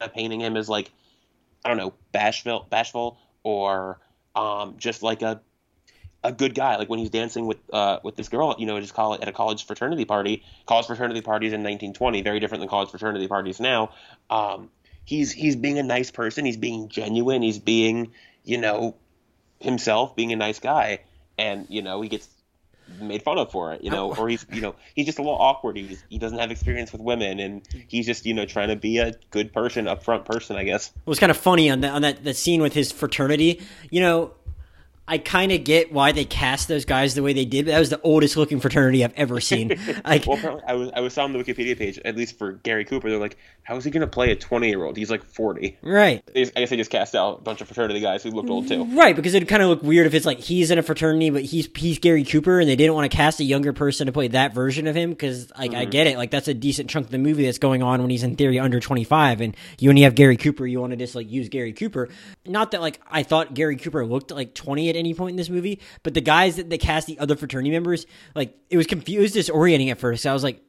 of 0.00 0.14
painting 0.14 0.40
him 0.40 0.56
as 0.56 0.68
like 0.68 0.92
I 1.64 1.68
don't 1.68 1.78
know 1.78 1.94
bashful 2.12 2.66
bashful 2.70 3.18
or 3.46 4.00
um, 4.34 4.74
just 4.76 5.04
like 5.04 5.22
a 5.22 5.40
a 6.24 6.32
good 6.32 6.52
guy. 6.52 6.76
Like 6.76 6.88
when 6.88 6.98
he's 6.98 7.10
dancing 7.10 7.46
with 7.46 7.58
uh, 7.72 8.00
with 8.02 8.16
this 8.16 8.28
girl, 8.28 8.56
you 8.58 8.66
know, 8.66 8.78
just 8.80 8.92
call 8.92 9.14
it 9.14 9.22
at 9.22 9.28
a 9.28 9.32
college 9.32 9.64
fraternity 9.66 10.04
party. 10.04 10.42
College 10.66 10.86
fraternity 10.86 11.20
parties 11.20 11.52
in 11.52 11.60
1920, 11.60 12.22
very 12.22 12.40
different 12.40 12.60
than 12.60 12.68
college 12.68 12.90
fraternity 12.90 13.28
parties 13.28 13.60
now. 13.60 13.90
Um, 14.28 14.68
he's 15.04 15.30
he's 15.30 15.54
being 15.54 15.78
a 15.78 15.84
nice 15.84 16.10
person. 16.10 16.44
He's 16.44 16.56
being 16.56 16.88
genuine. 16.88 17.40
He's 17.40 17.60
being 17.60 18.10
you 18.44 18.58
know 18.58 18.96
himself, 19.60 20.16
being 20.16 20.32
a 20.32 20.36
nice 20.36 20.58
guy, 20.58 20.98
and 21.38 21.66
you 21.68 21.82
know 21.82 22.02
he 22.02 22.08
gets 22.08 22.28
made 23.00 23.22
fun 23.22 23.38
of 23.38 23.50
for 23.50 23.72
it, 23.72 23.82
you 23.82 23.90
know, 23.90 24.14
or 24.14 24.28
he's 24.28 24.46
you 24.52 24.60
know 24.60 24.74
he's 24.94 25.06
just 25.06 25.18
a 25.18 25.22
little 25.22 25.38
awkward. 25.38 25.76
He's 25.76 26.02
he 26.08 26.18
doesn't 26.18 26.38
have 26.38 26.50
experience 26.50 26.92
with 26.92 27.00
women, 27.00 27.40
and 27.40 27.62
he's 27.88 28.06
just 28.06 28.26
you 28.26 28.34
know 28.34 28.46
trying 28.46 28.68
to 28.68 28.76
be 28.76 28.98
a 28.98 29.12
good 29.30 29.52
person, 29.52 29.86
upfront 29.86 30.24
person, 30.24 30.56
I 30.56 30.64
guess. 30.64 30.88
It 30.88 31.08
was 31.08 31.18
kind 31.18 31.30
of 31.30 31.36
funny 31.36 31.70
on 31.70 31.80
that 31.80 31.94
on 31.94 32.02
that, 32.02 32.24
that 32.24 32.36
scene 32.36 32.62
with 32.62 32.72
his 32.72 32.92
fraternity. 32.92 33.60
You 33.90 34.00
know, 34.00 34.32
I 35.08 35.18
kind 35.18 35.52
of 35.52 35.62
get 35.62 35.92
why 35.92 36.10
they 36.10 36.24
cast 36.24 36.66
those 36.66 36.84
guys 36.84 37.14
the 37.14 37.22
way 37.22 37.32
they 37.32 37.44
did. 37.44 37.66
But 37.66 37.72
that 37.72 37.78
was 37.78 37.90
the 37.90 38.00
oldest 38.02 38.36
looking 38.36 38.58
fraternity 38.58 39.04
I've 39.04 39.14
ever 39.14 39.40
seen. 39.40 39.78
Like, 40.04 40.26
well, 40.26 40.36
apparently 40.36 40.64
I 40.66 40.74
was 40.74 40.90
I 40.94 41.00
was 41.00 41.16
on 41.18 41.32
the 41.32 41.38
Wikipedia 41.38 41.76
page, 41.76 41.98
at 42.04 42.16
least 42.16 42.38
for 42.38 42.52
Gary 42.52 42.84
Cooper. 42.84 43.08
They're 43.08 43.18
like, 43.18 43.36
how 43.62 43.76
is 43.76 43.84
he 43.84 43.90
going 43.90 44.02
to 44.02 44.06
play 44.06 44.30
a 44.30 44.36
twenty 44.36 44.68
year 44.68 44.84
old? 44.84 44.96
He's 44.96 45.10
like 45.10 45.24
forty. 45.24 45.78
right, 45.82 46.22
They 46.32 46.42
I 46.42 46.60
guess 46.60 46.70
they 46.70 46.76
just 46.76 46.90
cast 46.90 47.14
out 47.14 47.38
a 47.38 47.42
bunch 47.42 47.60
of 47.60 47.66
fraternity 47.66 48.00
guys 48.00 48.22
who 48.22 48.30
looked 48.30 48.48
old 48.48 48.68
too. 48.68 48.84
right, 48.96 49.14
because 49.14 49.34
it'd 49.34 49.48
kind 49.48 49.62
of 49.62 49.68
look 49.68 49.82
weird 49.82 50.06
if 50.06 50.14
it's 50.14 50.26
like 50.26 50.38
he's 50.38 50.70
in 50.70 50.78
a 50.78 50.82
fraternity, 50.82 51.30
but 51.30 51.42
he's 51.42 51.68
he's 51.74 51.98
Gary 51.98 52.24
Cooper, 52.24 52.60
and 52.60 52.68
they 52.68 52.76
didn't 52.76 52.94
want 52.94 53.10
to 53.10 53.16
cast 53.16 53.40
a 53.40 53.44
younger 53.44 53.72
person 53.72 54.06
to 54.06 54.12
play 54.12 54.28
that 54.28 54.54
version 54.54 54.86
of 54.86 54.96
him. 54.96 55.10
Because 55.10 55.50
like 55.58 55.72
I 55.72 55.82
mm-hmm. 55.82 55.90
get 55.90 56.06
it, 56.06 56.16
like 56.16 56.30
that's 56.30 56.48
a 56.48 56.54
decent 56.54 56.90
chunk 56.90 57.06
of 57.06 57.12
the 57.12 57.18
movie 57.18 57.44
that's 57.44 57.58
going 57.58 57.82
on 57.82 58.00
when 58.00 58.10
he's 58.10 58.22
in 58.22 58.36
theory 58.36 58.58
under 58.58 58.80
twenty 58.80 59.04
five, 59.04 59.40
and 59.40 59.56
you 59.78 59.90
only 59.90 60.02
have 60.02 60.14
Gary 60.14 60.36
Cooper. 60.36 60.66
You 60.66 60.80
want 60.80 60.92
to 60.92 60.96
just 60.96 61.14
like 61.14 61.30
use 61.30 61.48
Gary 61.48 61.72
Cooper. 61.72 62.08
Not 62.44 62.72
that 62.72 62.80
like 62.80 63.00
I 63.10 63.22
thought 63.22 63.54
Gary 63.54 63.76
Cooper 63.76 64.04
looked 64.04 64.30
like 64.30 64.54
twenty 64.54 64.88
at 64.96 64.98
any 64.98 65.14
point 65.14 65.30
in 65.30 65.36
this 65.36 65.50
movie, 65.50 65.80
but 66.02 66.14
the 66.14 66.20
guys 66.20 66.56
that 66.56 66.70
they 66.70 66.78
cast 66.78 67.06
the 67.06 67.18
other 67.18 67.36
fraternity 67.36 67.70
members, 67.70 68.06
like 68.34 68.56
it 68.70 68.76
was 68.76 68.86
confused, 68.86 69.36
disorienting 69.36 69.90
at 69.90 69.98
first. 69.98 70.26
I 70.26 70.32
was 70.32 70.42
like. 70.42 70.62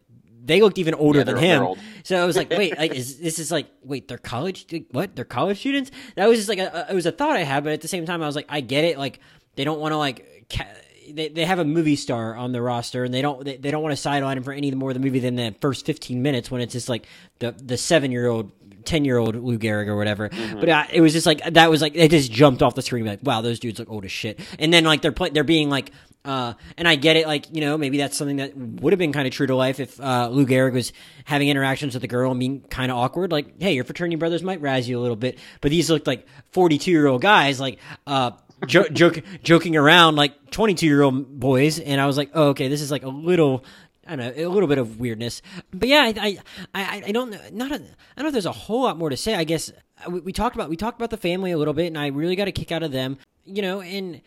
They 0.44 0.62
looked 0.62 0.78
even 0.78 0.94
older 0.94 1.20
Yeah, 1.20 1.24
than 1.26 1.38
him. 1.40 1.76
So 2.04 2.24
I 2.24 2.26
was 2.26 2.38
like, 2.38 2.50
wait, 2.50 2.78
like, 2.78 2.96
is 2.96 3.20
this 3.20 3.38
is 3.38 3.52
like, 3.52 3.68
wait, 3.84 4.08
they're 4.08 4.18
college? 4.18 4.66
What? 4.92 5.14
They're 5.14 5.26
college 5.26 5.60
students? 5.60 5.92
That 6.16 6.30
was 6.30 6.38
just 6.38 6.48
like, 6.48 6.60
a, 6.60 6.88
it 6.90 6.94
was 6.96 7.06
a 7.06 7.12
thought 7.12 7.36
I 7.36 7.44
had, 7.44 7.66
but 7.66 7.74
at 7.74 7.82
the 7.82 7.90
same 7.90 8.06
time, 8.06 8.24
I 8.24 8.28
was 8.28 8.36
like, 8.38 8.46
I 8.48 8.62
get 8.62 8.86
it. 8.86 8.98
Like, 8.98 9.20
they 9.58 9.66
don't 9.66 9.82
want 9.82 9.92
to 9.92 9.98
like, 9.98 10.46
ca- 10.50 10.64
they, 11.12 11.28
they 11.28 11.44
have 11.44 11.60
a 11.60 11.66
movie 11.66 11.98
star 11.98 12.34
on 12.38 12.54
the 12.54 12.62
roster, 12.62 13.04
and 13.04 13.14
they 13.14 13.22
don't 13.22 13.44
they, 13.44 13.58
they 13.58 13.72
don't 13.72 13.84
want 13.84 13.92
to 13.92 13.98
sideline 14.02 14.38
him 14.38 14.44
for 14.44 14.54
any 14.54 14.72
more 14.72 14.90
of 14.90 14.94
the 14.94 15.02
movie 15.02 15.20
than 15.20 15.36
the 15.36 15.54
first 15.60 15.86
fifteen 15.86 16.22
minutes 16.22 16.50
when 16.50 16.62
it's 16.62 16.72
just 16.72 16.88
like 16.88 17.08
the 17.40 17.52
the 17.52 17.76
seven 17.78 18.12
year 18.14 18.28
old. 18.28 18.50
10 18.88 19.06
year 19.06 19.18
old 19.18 19.36
Lou 19.36 19.60
Gehrig 19.60 19.88
or 19.88 19.96
whatever. 19.96 20.30
But 20.60 20.70
uh, 20.70 20.84
it 20.92 21.02
was 21.02 21.14
just 21.14 21.26
like, 21.28 21.44
that 21.54 21.70
was 21.70 21.82
like, 21.82 21.96
it 21.96 22.10
just 22.10 22.32
jumped 22.32 22.64
off 22.64 22.74
the 22.74 22.82
screen. 22.82 23.06
Like, 23.06 23.20
wow, 23.22 23.42
those 23.42 23.60
dudes 23.60 23.78
look 23.80 23.90
old 23.92 24.06
as 24.06 24.12
shit. 24.12 24.40
And 24.58 24.74
then, 24.74 24.84
like, 24.86 25.02
they're 25.02 25.12
play- 25.12 25.30
they're 25.30 25.44
being 25.44 25.70
like, 25.70 25.92
uh, 26.26 26.54
and 26.78 26.88
I 26.88 26.96
get 26.96 27.16
it, 27.16 27.26
like, 27.28 27.46
you 27.56 27.62
know, 27.62 27.78
maybe 27.78 28.00
that's 28.00 28.18
something 28.18 28.38
that 28.38 28.58
would 28.58 28.92
have 28.92 28.98
been 29.00 29.14
kind 29.14 29.28
of 29.28 29.34
true 29.34 29.48
to 29.48 29.56
life 29.56 29.80
if 29.80 29.98
uh, 30.02 30.28
Lou 30.30 30.46
Gehrig 30.46 30.74
was 30.74 30.92
having 31.24 31.48
interactions 31.48 31.94
with 31.94 32.04
a 32.04 32.08
girl 32.08 32.32
and 32.32 32.40
being 32.40 32.62
kind 32.62 32.92
of 32.92 32.98
awkward. 32.98 33.32
Like, 33.32 33.62
hey, 33.62 33.74
your 33.76 33.84
fraternity 33.86 34.18
brothers 34.18 34.44
might 34.44 34.60
razz 34.60 34.90
you 34.90 35.00
a 35.00 35.02
little 35.02 35.16
bit. 35.16 35.40
But 35.62 35.72
these 35.72 35.90
looked 35.90 36.08
like 36.08 36.26
42 36.52 36.92
year 36.92 37.08
old 37.08 37.22
guys, 37.22 37.60
like, 37.62 37.80
uh, 38.06 38.32
jo- 38.66 38.88
joke, 38.92 39.22
joking 39.42 39.78
around 39.78 40.16
like 40.18 40.52
22 40.52 40.86
year 40.86 41.02
old 41.02 41.40
boys. 41.40 41.80
And 41.80 42.02
I 42.02 42.06
was 42.08 42.18
like, 42.18 42.32
oh, 42.34 42.50
okay, 42.50 42.68
this 42.68 42.82
is 42.82 42.92
like 42.92 43.04
a 43.04 43.10
little. 43.10 43.64
I 44.08 44.16
don't 44.16 44.38
know, 44.38 44.48
a 44.48 44.50
little 44.50 44.68
bit 44.68 44.78
of 44.78 45.00
weirdness, 45.00 45.42
but 45.74 45.90
yeah, 45.90 46.12
I, 46.16 46.38
I, 46.74 47.04
I, 47.08 47.12
don't, 47.12 47.30
know, 47.30 47.40
not, 47.52 47.72
a, 47.72 47.76
I 47.76 47.78
don't 47.78 48.24
know 48.24 48.28
if 48.28 48.34
there's 48.34 48.46
a 48.46 48.52
whole 48.52 48.84
lot 48.84 48.98
more 48.98 49.10
to 49.10 49.18
say. 49.18 49.36
I 49.36 49.44
guess 49.44 49.72
uh, 50.06 50.10
we, 50.10 50.22
we 50.22 50.34
talked 50.34 50.56
about, 50.56 50.70
we 50.70 50.78
talked 50.78 50.98
about 50.98 51.10
the 51.10 51.18
family 51.18 51.52
a 51.52 51.58
little 51.58 51.74
bit, 51.74 51.88
and 51.88 51.98
I 51.98 52.08
really 52.08 52.36
got 52.36 52.48
a 52.48 52.52
kick 52.52 52.72
out 52.72 52.84
of 52.84 52.92
them, 52.92 53.18
you 53.46 53.62
know, 53.62 53.82
and 53.82 54.22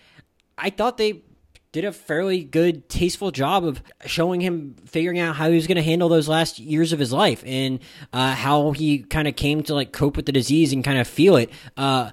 I 0.59 0.71
thought 0.71 0.99
they 0.99 1.23
did 1.73 1.85
a 1.85 1.93
fairly 1.93 2.43
good, 2.43 2.89
tasteful 2.89 3.31
job 3.31 3.65
of 3.65 3.81
showing 4.05 4.41
him 4.41 4.75
figuring 4.87 5.21
out 5.21 5.37
how 5.37 5.49
he 5.49 5.55
was 5.55 5.69
going 5.69 5.77
to 5.77 5.83
handle 5.83 6.09
those 6.09 6.29
last 6.29 6.59
years 6.59 6.93
of 6.93 6.99
his 6.99 7.13
life 7.13 7.45
and 7.47 7.79
uh, 8.13 8.35
how 8.35 8.73
he 8.73 8.99
kind 9.05 9.29
of 9.29 9.37
came 9.37 9.63
to 9.63 9.73
like 9.73 9.93
cope 9.93 10.17
with 10.17 10.27
the 10.27 10.33
disease 10.33 10.73
and 10.73 10.83
kind 10.83 10.99
of 10.99 11.07
feel 11.07 11.37
it. 11.37 11.49
Uh, 11.77 12.11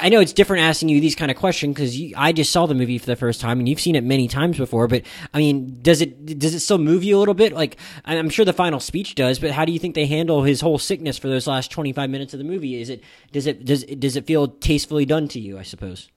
I- 0.00 0.10
know 0.10 0.20
it's 0.20 0.32
different 0.32 0.62
asking 0.62 0.90
you 0.90 1.00
these 1.00 1.16
kind 1.16 1.30
of 1.30 1.36
questions 1.36 1.74
because 1.74 1.96
I 2.16 2.32
just 2.32 2.52
saw 2.52 2.66
the 2.66 2.74
movie 2.74 2.98
for 2.98 3.06
the 3.06 3.16
first 3.16 3.40
time 3.40 3.58
and 3.58 3.68
you've 3.68 3.80
seen 3.80 3.96
it 3.96 4.04
many 4.04 4.28
times 4.28 4.58
before. 4.58 4.86
But 4.86 5.02
I 5.34 5.38
mean, 5.38 5.80
does 5.82 6.00
it 6.00 6.38
does 6.38 6.54
it 6.54 6.60
still 6.60 6.78
move 6.78 7.02
you 7.02 7.16
a 7.16 7.18
little 7.18 7.34
bit? 7.34 7.52
Like 7.52 7.78
I'm 8.04 8.30
sure 8.30 8.44
the 8.44 8.52
final 8.52 8.78
speech 8.78 9.16
does, 9.16 9.40
but 9.40 9.50
how 9.50 9.64
do 9.64 9.72
you 9.72 9.80
think 9.80 9.96
they 9.96 10.06
handle 10.06 10.44
his 10.44 10.60
whole 10.60 10.78
sickness 10.78 11.18
for 11.18 11.26
those 11.28 11.48
last 11.48 11.72
25 11.72 12.08
minutes 12.10 12.32
of 12.32 12.38
the 12.38 12.44
movie? 12.44 12.80
Is 12.80 12.90
it 12.90 13.02
does 13.32 13.46
it 13.48 13.64
does 13.64 13.82
does 13.84 14.14
it 14.14 14.26
feel 14.26 14.46
tastefully 14.46 15.04
done 15.04 15.26
to 15.28 15.40
you? 15.40 15.58
I 15.58 15.62
suppose. 15.64 16.08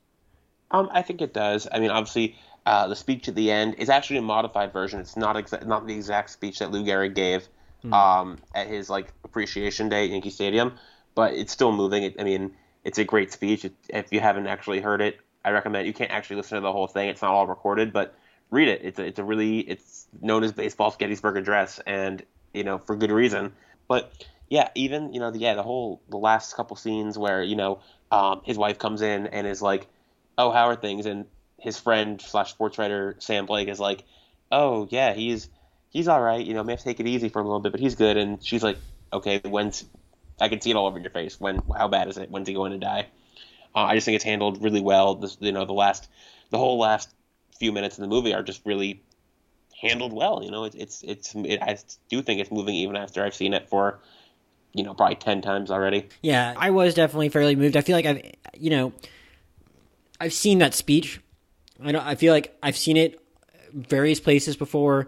Um, 0.71 0.89
I 0.91 1.01
think 1.01 1.21
it 1.21 1.33
does. 1.33 1.67
I 1.71 1.79
mean, 1.79 1.91
obviously, 1.91 2.35
uh, 2.65 2.87
the 2.87 2.95
speech 2.95 3.27
at 3.27 3.35
the 3.35 3.51
end 3.51 3.75
is 3.77 3.89
actually 3.89 4.17
a 4.17 4.23
modified 4.23 4.73
version. 4.73 4.99
It's 4.99 5.15
not 5.15 5.35
exa- 5.35 5.65
not 5.65 5.87
the 5.87 5.93
exact 5.93 6.31
speech 6.31 6.59
that 6.59 6.71
Lou 6.71 6.83
Gehrig 6.83 7.13
gave 7.13 7.47
um, 7.93 8.39
at 8.53 8.67
his 8.67 8.89
like 8.89 9.13
appreciation 9.23 9.89
day 9.89 10.05
at 10.05 10.09
Yankee 10.09 10.29
Stadium, 10.29 10.73
but 11.13 11.33
it's 11.33 11.51
still 11.51 11.71
moving. 11.71 12.03
It, 12.03 12.15
I 12.19 12.23
mean, 12.23 12.53
it's 12.83 12.97
a 12.97 13.03
great 13.03 13.31
speech. 13.31 13.65
It, 13.65 13.73
if 13.89 14.11
you 14.11 14.19
haven't 14.19 14.47
actually 14.47 14.81
heard 14.81 15.01
it, 15.01 15.19
I 15.43 15.51
recommend. 15.51 15.87
You 15.87 15.93
can't 15.93 16.11
actually 16.11 16.37
listen 16.37 16.55
to 16.55 16.61
the 16.61 16.71
whole 16.71 16.87
thing. 16.87 17.09
It's 17.09 17.21
not 17.21 17.31
all 17.31 17.47
recorded, 17.47 17.93
but 17.93 18.15
read 18.49 18.67
it. 18.67 18.81
It's 18.83 18.99
a, 18.99 19.03
it's 19.05 19.19
a 19.19 19.23
really 19.23 19.59
it's 19.59 20.07
known 20.21 20.43
as 20.43 20.51
baseball's 20.51 20.95
Gettysburg 20.97 21.37
Address, 21.37 21.79
and 21.85 22.23
you 22.53 22.63
know 22.63 22.79
for 22.79 22.95
good 22.95 23.11
reason. 23.11 23.53
But 23.87 24.11
yeah, 24.49 24.69
even 24.75 25.13
you 25.13 25.19
know 25.19 25.31
the, 25.31 25.39
yeah 25.39 25.53
the 25.53 25.63
whole 25.63 26.01
the 26.09 26.17
last 26.17 26.55
couple 26.55 26.75
scenes 26.75 27.17
where 27.17 27.43
you 27.43 27.55
know 27.55 27.81
um, 28.11 28.41
his 28.43 28.57
wife 28.57 28.79
comes 28.79 29.01
in 29.01 29.27
and 29.27 29.45
is 29.45 29.61
like, 29.61 29.87
"Oh, 30.37 30.51
how 30.51 30.65
are 30.67 30.75
things?" 30.75 31.05
and 31.05 31.25
his 31.59 31.79
friend 31.79 32.21
slash 32.21 32.51
sports 32.51 32.77
writer 32.77 33.15
Sam 33.19 33.45
Blake 33.45 33.67
is 33.67 33.79
like, 33.79 34.03
"Oh 34.51 34.87
yeah, 34.91 35.13
he's 35.13 35.49
he's 35.89 36.07
all 36.07 36.21
right. 36.21 36.45
You 36.45 36.53
know, 36.53 36.63
may 36.63 36.73
have 36.73 36.79
to 36.79 36.85
take 36.85 36.99
it 36.99 37.07
easy 37.07 37.29
for 37.29 37.39
a 37.39 37.43
little 37.43 37.59
bit, 37.59 37.71
but 37.71 37.81
he's 37.81 37.95
good." 37.95 38.17
And 38.17 38.43
she's 38.43 38.63
like, 38.63 38.77
"Okay, 39.11 39.41
when's 39.43 39.85
I 40.39 40.49
can 40.49 40.61
see 40.61 40.71
it 40.71 40.75
all 40.75 40.87
over 40.87 40.99
your 40.99 41.11
face. 41.11 41.39
When 41.39 41.61
how 41.75 41.87
bad 41.87 42.07
is 42.07 42.17
it? 42.17 42.29
When's 42.29 42.47
he 42.47 42.53
going 42.53 42.71
to 42.71 42.77
die?" 42.77 43.07
Uh, 43.75 43.79
I 43.79 43.95
just 43.95 44.05
think 44.05 44.15
it's 44.15 44.23
handled 44.23 44.63
really 44.63 44.81
well. 44.81 45.15
This, 45.15 45.37
you 45.41 45.51
know, 45.51 45.65
the 45.65 45.73
last 45.73 46.07
the 46.49 46.57
whole 46.57 46.79
last 46.79 47.13
few 47.59 47.71
minutes 47.71 47.97
in 47.97 48.01
the 48.01 48.07
movie 48.07 48.33
are 48.33 48.43
just 48.43 48.61
really 48.65 49.03
handled 49.81 50.13
well. 50.13 50.41
You 50.43 50.51
know, 50.51 50.63
it's 50.63 50.75
it's 50.75 51.03
it's 51.03 51.35
it, 51.35 51.61
I 51.61 51.77
do 52.09 52.21
think 52.21 52.39
it's 52.39 52.51
moving 52.51 52.75
even 52.75 52.95
after 52.95 53.23
I've 53.23 53.35
seen 53.35 53.53
it 53.53 53.67
for 53.69 53.99
you 54.73 54.83
know 54.83 54.93
probably 54.93 55.15
ten 55.15 55.41
times 55.41 55.71
already. 55.71 56.07
Yeah, 56.21 56.53
I 56.55 56.69
was 56.69 56.93
definitely 56.93 57.29
fairly 57.29 57.55
moved. 57.55 57.75
I 57.75 57.81
feel 57.81 57.95
like 57.95 58.05
I've, 58.05 58.21
you 58.57 58.69
know, 58.69 58.93
I've 60.19 60.33
seen 60.33 60.59
that 60.59 60.73
speech. 60.73 61.19
I 61.83 61.91
don't. 61.91 62.05
I 62.05 62.15
feel 62.15 62.33
like 62.33 62.57
I've 62.63 62.77
seen 62.77 62.97
it 62.97 63.19
various 63.73 64.19
places 64.19 64.55
before. 64.55 65.07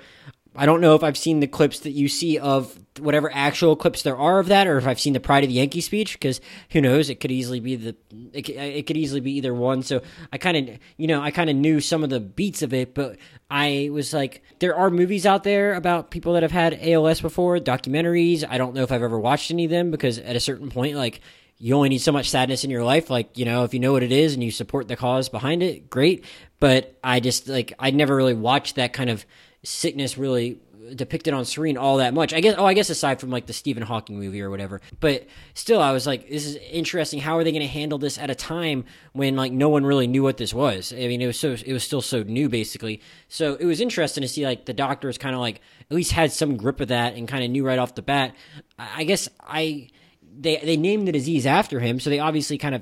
I 0.60 0.66
don't 0.66 0.82
know 0.82 0.96
if 0.96 1.04
I've 1.04 1.18
seen 1.18 1.40
the 1.40 1.48
clips 1.48 1.82
that 1.82 1.92
you 1.92 2.08
see 2.08 2.40
of 2.40 2.78
whatever 3.00 3.32
actual 3.32 3.76
clips 3.76 4.02
there 4.02 4.18
are 4.18 4.40
of 4.40 4.48
that, 4.48 4.66
or 4.66 4.80
if 4.80 4.88
I've 4.88 5.00
seen 5.00 5.14
the 5.14 5.20
Pride 5.20 5.44
of 5.44 5.50
the 5.50 5.56
Yankee 5.56 5.82
speech. 5.82 6.14
Because 6.14 6.42
who 6.72 6.82
knows? 6.82 7.12
It 7.12 7.20
could 7.20 7.32
easily 7.32 7.60
be 7.60 7.76
the. 7.76 7.96
It 8.34 8.50
it 8.50 8.88
could 8.88 8.98
easily 8.98 9.22
be 9.22 9.34
either 9.34 9.54
one. 9.54 9.84
So 9.84 10.02
I 10.34 10.40
kind 10.40 10.58
of, 10.58 10.80
you 10.98 11.06
know, 11.08 11.22
I 11.22 11.30
kind 11.30 11.50
of 11.50 11.56
knew 11.56 11.80
some 11.80 12.04
of 12.04 12.10
the 12.10 12.20
beats 12.20 12.64
of 12.64 12.74
it, 12.74 12.96
but 12.96 13.18
I 13.52 13.90
was 13.92 14.14
like, 14.14 14.42
there 14.60 14.76
are 14.76 14.90
movies 14.90 15.26
out 15.26 15.44
there 15.44 15.76
about 15.76 16.10
people 16.10 16.34
that 16.34 16.44
have 16.44 16.52
had 16.52 16.80
ALS 16.82 17.22
before, 17.22 17.60
documentaries. 17.60 18.44
I 18.48 18.58
don't 18.58 18.74
know 18.74 18.84
if 18.84 18.92
I've 18.92 19.04
ever 19.04 19.20
watched 19.20 19.52
any 19.52 19.66
of 19.66 19.72
them 19.72 19.92
because 19.92 20.18
at 20.18 20.36
a 20.36 20.42
certain 20.42 20.70
point, 20.70 20.96
like 20.96 21.22
you 21.58 21.76
only 21.76 21.90
need 21.90 22.00
so 22.00 22.12
much 22.12 22.30
sadness 22.30 22.64
in 22.64 22.70
your 22.70 22.84
life. 22.84 23.10
Like, 23.10 23.38
you 23.38 23.46
know, 23.46 23.64
if 23.64 23.74
you 23.74 23.80
know 23.80 23.92
what 23.92 24.04
it 24.04 24.12
is 24.12 24.34
and 24.34 24.44
you 24.44 24.52
support 24.52 24.88
the 24.88 24.96
cause 24.96 25.30
behind 25.30 25.64
it, 25.64 25.90
great. 25.90 26.24
But 26.60 26.98
I 27.04 27.20
just, 27.20 27.48
like, 27.48 27.74
I 27.80 27.92
never 27.92 28.16
really 28.16 28.34
watched 28.34 28.76
that 28.76 28.94
kind 28.94 29.10
of 29.10 29.26
sickness 29.64 30.18
really 30.18 30.60
depicted 30.96 31.34
on 31.34 31.46
screen 31.46 31.78
all 31.78 31.98
that 31.98 32.14
much. 32.14 32.34
I 32.34 32.40
guess, 32.40 32.56
oh, 32.58 32.66
I 32.66 32.74
guess 32.74 32.90
aside 32.90 33.20
from 33.20 33.30
like 33.30 33.46
the 33.46 33.54
Stephen 33.54 33.84
Hawking 33.84 34.20
movie 34.20 34.42
or 34.42 34.50
whatever. 34.50 34.82
But 35.00 35.28
still, 35.54 35.82
I 35.82 35.92
was 35.92 36.08
like, 36.08 36.30
this 36.30 36.46
is 36.46 36.56
interesting. 36.72 37.20
How 37.20 37.38
are 37.38 37.44
they 37.44 37.52
going 37.52 37.62
to 37.62 37.68
handle 37.68 37.98
this 37.98 38.18
at 38.18 38.30
a 38.30 38.36
time 38.36 38.86
when 39.14 39.36
like 39.36 39.52
no 39.52 39.70
one 39.70 39.86
really 39.86 40.08
knew 40.08 40.24
what 40.24 40.38
this 40.38 40.54
was? 40.54 40.94
I 40.94 41.08
mean, 41.08 41.22
it 41.22 41.28
was 41.28 41.40
so, 41.40 41.52
it 41.66 41.74
was 41.74 41.84
still 41.84 42.02
so 42.02 42.24
new 42.24 42.50
basically. 42.50 43.02
So 43.28 43.56
it 43.56 43.66
was 43.66 43.82
interesting 43.82 44.22
to 44.22 44.28
see 44.28 44.46
like 44.46 44.66
the 44.66 44.74
doctors 44.74 45.18
kind 45.18 45.36
of 45.36 45.42
like 45.42 45.62
at 45.90 45.96
least 45.96 46.12
had 46.12 46.32
some 46.32 46.58
grip 46.58 46.80
of 46.80 46.90
that 46.90 47.16
and 47.16 47.28
kind 47.28 47.44
of 47.44 47.50
knew 47.50 47.66
right 47.66 47.80
off 47.80 47.96
the 47.96 48.02
bat. 48.02 48.36
I 48.80 48.98
I 48.98 49.04
guess 49.04 49.28
I, 49.42 49.90
they 50.40 50.58
they 50.58 50.78
named 50.78 51.08
the 51.08 51.12
disease 51.12 51.46
after 51.46 51.80
him, 51.80 52.00
so 52.00 52.10
they 52.10 52.20
obviously 52.20 52.58
kind 52.58 52.76
of 52.76 52.82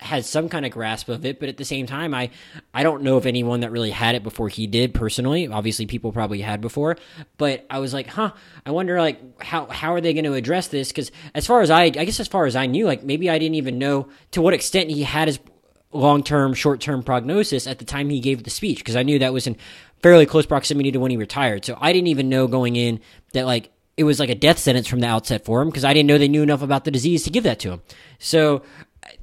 had 0.00 0.24
some 0.24 0.48
kind 0.48 0.64
of 0.64 0.72
grasp 0.72 1.08
of 1.08 1.24
it. 1.24 1.38
But 1.38 1.48
at 1.48 1.56
the 1.56 1.64
same 1.64 1.86
time, 1.86 2.14
I 2.14 2.30
I 2.72 2.82
don't 2.82 3.02
know 3.02 3.16
of 3.16 3.26
anyone 3.26 3.60
that 3.60 3.70
really 3.70 3.90
had 3.90 4.14
it 4.14 4.22
before 4.22 4.48
he 4.48 4.66
did 4.66 4.94
personally. 4.94 5.46
Obviously, 5.48 5.86
people 5.86 6.12
probably 6.12 6.40
had 6.40 6.60
before, 6.60 6.96
but 7.38 7.66
I 7.70 7.78
was 7.78 7.92
like, 7.92 8.06
huh. 8.06 8.32
I 8.64 8.70
wonder 8.70 9.00
like 9.00 9.42
how 9.42 9.66
how 9.66 9.94
are 9.94 10.00
they 10.00 10.14
going 10.14 10.24
to 10.24 10.34
address 10.34 10.68
this? 10.68 10.88
Because 10.88 11.10
as 11.34 11.46
far 11.46 11.60
as 11.60 11.70
I 11.70 11.84
I 11.84 11.90
guess 11.90 12.20
as 12.20 12.28
far 12.28 12.46
as 12.46 12.56
I 12.56 12.66
knew, 12.66 12.86
like 12.86 13.04
maybe 13.04 13.30
I 13.30 13.38
didn't 13.38 13.56
even 13.56 13.78
know 13.78 14.08
to 14.32 14.42
what 14.42 14.54
extent 14.54 14.90
he 14.90 15.02
had 15.02 15.28
his 15.28 15.38
long 15.92 16.22
term, 16.22 16.54
short 16.54 16.80
term 16.80 17.02
prognosis 17.02 17.66
at 17.66 17.78
the 17.78 17.84
time 17.84 18.10
he 18.10 18.20
gave 18.20 18.44
the 18.44 18.50
speech 18.50 18.78
because 18.78 18.96
I 18.96 19.02
knew 19.02 19.18
that 19.18 19.32
was 19.32 19.46
in 19.46 19.56
fairly 20.02 20.26
close 20.26 20.46
proximity 20.46 20.92
to 20.92 21.00
when 21.00 21.10
he 21.10 21.16
retired. 21.16 21.64
So 21.64 21.76
I 21.80 21.92
didn't 21.92 22.08
even 22.08 22.28
know 22.28 22.46
going 22.46 22.76
in 22.76 23.00
that 23.32 23.46
like 23.46 23.70
it 24.00 24.04
was 24.04 24.18
like 24.18 24.30
a 24.30 24.34
death 24.34 24.58
sentence 24.58 24.88
from 24.88 25.00
the 25.00 25.06
outset 25.06 25.44
for 25.44 25.60
him 25.60 25.68
because 25.68 25.84
I 25.84 25.92
didn't 25.92 26.06
know 26.06 26.16
they 26.16 26.26
knew 26.26 26.42
enough 26.42 26.62
about 26.62 26.84
the 26.86 26.90
disease 26.90 27.22
to 27.24 27.30
give 27.30 27.44
that 27.44 27.60
to 27.60 27.72
him. 27.72 27.82
So, 28.18 28.62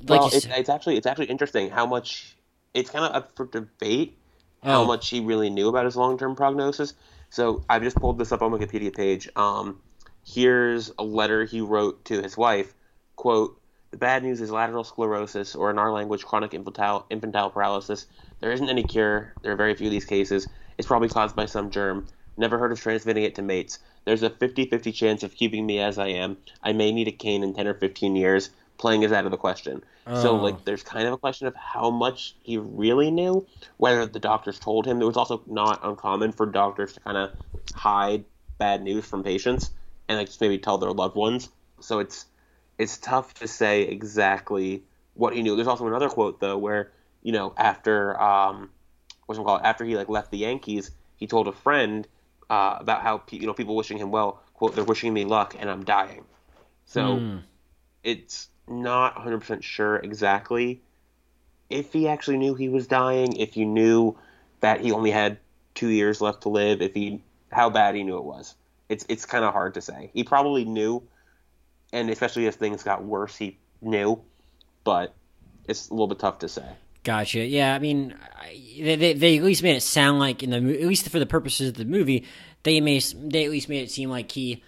like 0.08 0.22
well, 0.22 0.28
it's, 0.28 0.44
said, 0.44 0.54
it's 0.56 0.70
actually 0.70 0.98
it's 0.98 1.08
actually 1.08 1.26
interesting 1.26 1.72
how 1.72 1.88
much 1.88 2.36
it's 2.76 2.92
kind 2.92 3.04
of 3.04 3.16
up 3.16 3.36
for 3.36 3.48
debate 3.48 4.16
how 4.64 4.84
Oh. 4.84 4.86
much 4.86 5.10
he 5.10 5.20
really 5.20 5.50
knew 5.50 5.68
about 5.68 5.86
his 5.86 5.96
long 5.96 6.18
term 6.20 6.36
prognosis. 6.36 6.94
So 7.32 7.64
I've 7.68 7.82
just 7.82 7.98
pulled 7.98 8.20
this 8.20 8.32
up 8.32 8.44
on 8.44 8.52
Wikipedia 8.52 8.96
page. 8.96 9.28
Um, 9.36 9.80
here's 10.24 10.92
a 11.00 11.04
letter 11.04 11.44
he 11.44 11.62
wrote 11.62 12.06
to 12.06 12.22
his 12.22 12.38
wife. 12.38 12.74
Quote, 13.16 13.60
the 13.90 13.98
bad 13.98 14.24
news 14.24 14.42
is 14.42 14.52
lateral 14.52 14.84
sclerosis, 14.84 15.56
or 15.56 15.72
in 15.72 15.80
our 15.80 15.92
language, 15.92 16.24
chronic 16.24 16.54
infantile, 16.54 17.06
infantile 17.10 17.50
paralysis. 17.50 18.06
There 18.42 18.52
isn't 18.52 18.70
any 18.70 18.84
cure. 18.84 19.34
There 19.42 19.54
are 19.54 19.56
very 19.56 19.74
few 19.74 19.88
of 19.88 19.92
these 19.92 20.06
cases. 20.06 20.48
It's 20.78 20.88
probably 20.88 21.10
caused 21.10 21.36
by 21.36 21.48
some 21.48 21.72
germ. 21.72 22.06
Never 22.38 22.58
heard 22.60 22.72
of 22.72 22.80
transmitting 22.80 23.24
it 23.24 23.36
to 23.36 23.42
mates. 23.42 23.80
There's 24.06 24.24
a 24.24 24.30
50 24.30 24.66
50 24.70 24.92
chance 24.92 25.24
of 25.24 25.36
keeping 25.36 25.66
me 25.66 25.80
as 25.80 25.98
I 25.98 26.08
am. 26.08 26.38
I 26.64 26.72
may 26.74 26.92
need 26.92 27.08
a 27.08 27.12
cane 27.12 27.44
in 27.44 27.54
10 27.54 27.68
or 27.68 27.74
15 27.74 28.16
years. 28.16 28.52
Playing 28.78 29.04
is 29.04 29.12
out 29.12 29.26
of 29.26 29.32
the 29.32 29.38
question. 29.38 29.84
So, 30.14 30.36
Oh. 30.36 30.38
like, 30.38 30.64
there's 30.64 30.84
kind 30.84 31.08
of 31.08 31.14
a 31.14 31.18
question 31.18 31.48
of 31.48 31.56
how 31.56 31.90
much 31.90 32.36
he 32.44 32.58
really 32.58 33.12
knew, 33.12 33.46
whether 33.78 34.06
the 34.06 34.20
doctors 34.20 34.60
told 34.60 34.86
him. 34.86 35.02
It 35.02 35.06
was 35.06 35.18
also 35.18 35.42
not 35.48 35.80
uncommon 35.84 36.32
for 36.32 36.46
doctors 36.46 36.94
to 36.94 37.00
kind 37.02 37.18
of 37.18 37.32
hide 37.74 38.26
bad 38.60 38.84
news 38.84 39.06
from 39.06 39.24
patients 39.24 39.72
and, 40.08 40.18
like, 40.18 40.28
just 40.28 40.42
maybe 40.42 40.58
tell 40.60 40.78
their 40.78 40.92
loved 40.92 41.16
ones. 41.16 41.50
So 41.80 42.00
it's 42.00 42.26
it's 42.78 42.98
tough 42.98 43.34
to 43.36 43.48
say 43.48 43.84
exactly 43.84 44.84
what 45.16 45.34
he 45.36 45.42
knew. 45.42 45.56
There's 45.56 45.68
also 45.68 45.88
another 45.88 46.10
quote 46.10 46.40
though 46.40 46.58
where 46.58 46.92
you 47.24 47.32
know 47.32 47.54
after 47.58 48.20
um, 48.22 48.70
what's 49.26 49.40
it 49.40 49.44
called 49.44 49.62
after 49.64 49.84
he 49.86 49.96
like 49.96 50.10
left 50.10 50.32
the 50.32 50.38
Yankees, 50.40 50.92
he 51.16 51.28
told 51.28 51.48
a 51.48 51.52
friend 51.52 52.08
uh, 52.50 52.78
about 52.80 53.02
how 53.02 53.20
pe- 53.20 53.38
you 53.38 53.48
know 53.48 53.54
people 53.54 53.76
wishing 53.76 53.98
him 53.98 54.12
well. 54.12 54.42
Quote: 54.54 54.76
They're 54.76 54.84
wishing 54.84 55.14
me 55.14 55.26
luck, 55.26 55.56
and 55.60 55.70
I'm 55.70 55.84
dying. 55.84 56.26
So 56.86 57.18
Hmm. 57.20 57.38
it's 58.04 58.50
not 58.68 59.16
100% 59.16 59.64
sure 59.64 59.98
exactly 59.98 60.82
if 61.70 61.94
he 61.94 62.08
actually 62.08 62.38
knew 62.38 62.56
he 62.56 62.70
was 62.70 62.88
dying, 62.88 63.36
if 63.36 63.54
he 63.54 63.66
knew 63.66 64.18
that 64.62 64.82
he 64.82 64.92
only 64.92 65.12
had 65.12 65.38
two 65.76 65.90
years 65.90 66.22
left 66.22 66.42
to 66.44 66.50
live, 66.50 66.82
if 66.82 66.94
he 66.94 67.22
how 67.52 67.70
bad 67.70 67.96
he 67.96 68.04
knew 68.04 68.18
it 68.18 68.24
was. 68.24 68.56
It's 68.90 69.06
it's 69.10 69.26
kind 69.26 69.44
of 69.44 69.54
hard 69.54 69.74
to 69.76 69.82
say. 69.82 70.12
He 70.14 70.24
probably 70.24 70.66
knew, 70.66 71.04
and 71.92 72.10
especially 72.10 72.48
as 72.48 72.56
things 72.56 72.84
got 72.84 73.04
worse, 73.04 73.36
he 73.36 73.58
knew, 73.82 74.22
but 74.84 75.14
it's 75.68 75.90
a 75.90 75.94
little 75.94 76.08
bit 76.08 76.20
tough 76.20 76.40
to 76.40 76.50
say. 76.50 76.68
Gotcha. 77.08 77.40
Yeah, 77.46 77.74
I 77.74 77.80
mean, 77.80 78.14
they, 78.78 78.98
they, 78.98 79.14
they 79.14 79.38
at 79.38 79.44
least 79.46 79.64
made 79.64 79.78
it 79.78 79.82
sound 79.82 80.20
like 80.20 80.44
in 80.44 80.50
the 80.50 80.58
at 80.58 80.86
least 80.88 81.08
for 81.08 81.20
the 81.20 81.26
purposes 81.26 81.70
of 81.70 81.76
the 81.76 81.86
movie, 81.86 82.26
they 82.64 82.82
may 82.82 83.00
they 83.00 83.46
at 83.46 83.50
least 83.52 83.70
made 83.70 83.82
it 83.84 83.90
seem 83.92 84.10
like 84.10 84.30
he 84.30 84.62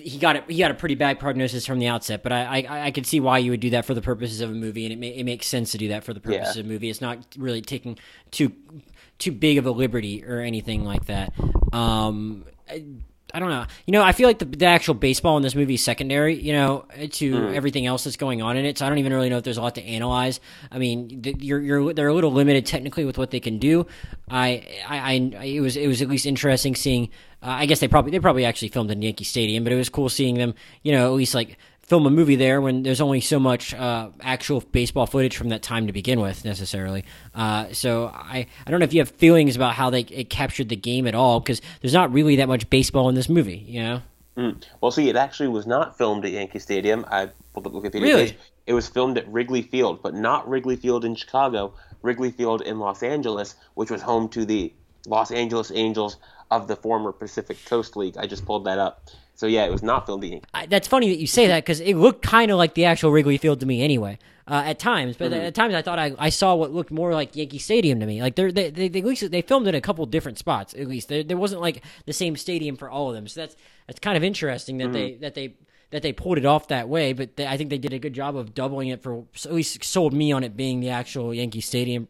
he 0.00 0.16
got 0.18 0.36
it 0.36 0.44
he 0.48 0.56
got 0.58 0.70
a 0.70 0.74
pretty 0.74 0.94
bad 0.94 1.20
prognosis 1.20 1.66
from 1.66 1.78
the 1.78 1.88
outset. 1.88 2.22
But 2.22 2.32
I 2.32 2.64
I, 2.66 2.86
I 2.86 2.90
could 2.90 3.04
see 3.06 3.20
why 3.20 3.36
you 3.36 3.50
would 3.50 3.60
do 3.60 3.68
that 3.70 3.84
for 3.84 3.92
the 3.92 4.00
purposes 4.00 4.40
of 4.40 4.48
a 4.48 4.54
movie, 4.54 4.84
and 4.86 4.94
it 4.94 4.98
may, 4.98 5.08
it 5.10 5.24
makes 5.24 5.46
sense 5.46 5.72
to 5.72 5.78
do 5.78 5.88
that 5.88 6.04
for 6.04 6.14
the 6.14 6.20
purposes 6.20 6.56
Yeah. 6.56 6.60
of 6.60 6.66
a 6.66 6.68
movie. 6.70 6.88
It's 6.88 7.02
not 7.02 7.18
really 7.36 7.60
taking 7.60 7.98
too 8.30 8.52
too 9.18 9.30
big 9.32 9.58
of 9.58 9.66
a 9.66 9.70
liberty 9.70 10.24
or 10.24 10.40
anything 10.40 10.84
like 10.86 11.04
that. 11.04 11.34
Um, 11.74 12.46
I, 13.36 13.38
don't 13.38 13.50
know. 13.50 13.66
You 13.86 13.92
know, 13.92 14.02
I 14.02 14.12
feel 14.12 14.28
like 14.28 14.38
the, 14.38 14.46
the 14.46 14.66
actual 14.66 14.94
baseball 14.94 15.36
in 15.36 15.42
this 15.42 15.54
movie 15.54 15.74
is 15.74 15.84
secondary, 15.84 16.34
you 16.40 16.52
know, 16.52 16.86
to 17.12 17.48
everything 17.48 17.86
else 17.86 18.04
that's 18.04 18.16
going 18.16 18.40
on 18.40 18.56
in 18.56 18.64
it. 18.64 18.78
So 18.78 18.86
I 18.86 18.88
don't 18.88 18.98
even 18.98 19.12
really 19.12 19.28
know 19.28 19.36
if 19.38 19.44
there's 19.44 19.58
a 19.58 19.62
lot 19.62 19.74
to 19.74 19.82
analyze. 19.82 20.40
I 20.70 20.78
mean, 20.78 21.22
th- 21.22 21.36
you're, 21.40 21.60
you're 21.60 21.92
they're 21.92 22.08
a 22.08 22.14
little 22.14 22.32
limited 22.32 22.64
technically 22.66 23.04
with 23.04 23.18
what 23.18 23.30
they 23.30 23.40
can 23.40 23.58
do. 23.58 23.86
I, 24.28 24.66
I, 24.88 24.98
I 25.38 25.44
it 25.44 25.60
was 25.60 25.76
it 25.76 25.86
was 25.86 26.02
at 26.02 26.08
least 26.08 26.26
interesting 26.26 26.74
seeing. 26.74 27.10
Uh, 27.42 27.50
I 27.50 27.66
guess 27.66 27.80
they 27.80 27.88
probably 27.88 28.10
they 28.10 28.20
probably 28.20 28.44
actually 28.44 28.68
filmed 28.68 28.90
in 28.90 29.02
Yankee 29.02 29.24
Stadium, 29.24 29.64
but 29.64 29.72
it 29.72 29.76
was 29.76 29.90
cool 29.90 30.08
seeing 30.08 30.36
them, 30.36 30.54
you 30.82 30.92
know, 30.92 31.06
at 31.06 31.12
least 31.12 31.34
like 31.34 31.58
film 31.86 32.06
a 32.06 32.10
movie 32.10 32.36
there 32.36 32.60
when 32.60 32.82
there's 32.82 33.00
only 33.00 33.20
so 33.20 33.38
much 33.38 33.72
uh, 33.74 34.08
actual 34.20 34.60
baseball 34.72 35.06
footage 35.06 35.36
from 35.36 35.50
that 35.50 35.62
time 35.62 35.86
to 35.86 35.92
begin 35.92 36.20
with 36.20 36.44
necessarily. 36.44 37.04
Uh, 37.34 37.72
so 37.72 38.06
I, 38.12 38.46
I 38.66 38.70
don't 38.70 38.80
know 38.80 38.84
if 38.84 38.92
you 38.94 39.00
have 39.00 39.10
feelings 39.10 39.54
about 39.56 39.74
how 39.74 39.90
they 39.90 40.00
it 40.00 40.28
captured 40.30 40.68
the 40.68 40.76
game 40.76 41.06
at 41.06 41.14
all 41.14 41.38
because 41.40 41.60
there's 41.80 41.94
not 41.94 42.12
really 42.12 42.36
that 42.36 42.48
much 42.48 42.68
baseball 42.70 43.08
in 43.08 43.14
this 43.14 43.28
movie. 43.28 43.58
You 43.66 43.82
know, 43.82 44.02
Mm. 44.36 44.62
Well, 44.82 44.90
see, 44.90 45.08
it 45.08 45.16
actually 45.16 45.48
was 45.48 45.66
not 45.66 45.96
filmed 45.96 46.26
at 46.26 46.30
Yankee 46.32 46.58
Stadium. 46.58 47.06
I 47.10 47.30
pulled 47.54 47.66
up 47.66 47.72
the 47.72 47.80
Wikipedia 47.80 48.02
Really? 48.02 48.24
page. 48.26 48.38
It 48.66 48.74
was 48.74 48.86
filmed 48.86 49.16
at 49.16 49.26
Wrigley 49.28 49.62
Field, 49.62 50.02
but 50.02 50.12
not 50.14 50.46
Wrigley 50.46 50.76
Field 50.76 51.06
in 51.06 51.14
Chicago. 51.14 51.72
Wrigley 52.02 52.30
Field 52.30 52.60
in 52.60 52.78
Los 52.78 53.02
Angeles, 53.02 53.54
which 53.74 53.90
was 53.90 54.02
home 54.02 54.28
to 54.30 54.44
the 54.44 54.74
Los 55.06 55.30
Angeles 55.30 55.72
Angels 55.74 56.18
of 56.50 56.68
the 56.68 56.76
former 56.76 57.12
Pacific 57.12 57.56
Coast 57.64 57.96
League. 57.96 58.16
I 58.18 58.26
just 58.26 58.44
pulled 58.44 58.66
that 58.66 58.78
up. 58.78 59.08
So 59.36 59.46
yeah, 59.46 59.66
it 59.66 59.70
was 59.70 59.82
not 59.82 60.06
filmed 60.06 60.24
at 60.24 60.30
Yankee. 60.30 60.46
I, 60.54 60.66
that's 60.66 60.88
funny 60.88 61.10
that 61.10 61.18
you 61.18 61.26
say 61.26 61.46
that 61.46 61.62
because 61.62 61.80
it 61.80 61.94
looked 61.94 62.22
kind 62.22 62.50
of 62.50 62.56
like 62.56 62.74
the 62.74 62.86
actual 62.86 63.12
Wrigley 63.12 63.36
Field 63.36 63.60
to 63.60 63.66
me 63.66 63.82
anyway. 63.82 64.18
Uh, 64.48 64.62
at 64.64 64.78
times, 64.78 65.16
but 65.16 65.32
at 65.32 65.56
times 65.56 65.74
I 65.74 65.82
thought 65.82 65.98
I, 65.98 66.14
I 66.20 66.28
saw 66.28 66.54
what 66.54 66.70
looked 66.72 66.92
more 66.92 67.12
like 67.12 67.34
Yankee 67.34 67.58
Stadium 67.58 67.98
to 67.98 68.06
me. 68.06 68.22
Like 68.22 68.36
they're, 68.36 68.52
they 68.52 68.70
they 68.70 68.86
they, 68.86 69.00
at 69.00 69.04
least 69.04 69.28
they 69.28 69.42
filmed 69.42 69.66
in 69.66 69.74
a 69.74 69.80
couple 69.80 70.06
different 70.06 70.38
spots. 70.38 70.72
At 70.72 70.86
least 70.86 71.08
there, 71.08 71.24
there 71.24 71.36
wasn't 71.36 71.62
like 71.62 71.82
the 72.04 72.12
same 72.12 72.36
stadium 72.36 72.76
for 72.76 72.88
all 72.88 73.08
of 73.08 73.16
them. 73.16 73.26
So 73.26 73.40
that's 73.40 73.56
that's 73.88 73.98
kind 73.98 74.16
of 74.16 74.22
interesting 74.22 74.78
that 74.78 74.92
they 74.92 75.14
that 75.14 75.34
they 75.34 75.56
that 75.90 76.02
they 76.02 76.12
pulled 76.12 76.38
it 76.38 76.46
off 76.46 76.68
that 76.68 76.88
way. 76.88 77.12
But 77.12 77.34
they, 77.34 77.44
I 77.44 77.56
think 77.56 77.70
they 77.70 77.78
did 77.78 77.92
a 77.92 77.98
good 77.98 78.12
job 78.12 78.36
of 78.36 78.54
doubling 78.54 78.88
it 78.88 79.02
for 79.02 79.24
at 79.44 79.52
least 79.52 79.82
sold 79.82 80.12
me 80.12 80.30
on 80.30 80.44
it 80.44 80.56
being 80.56 80.78
the 80.78 80.90
actual 80.90 81.34
Yankee 81.34 81.60
Stadium 81.60 82.06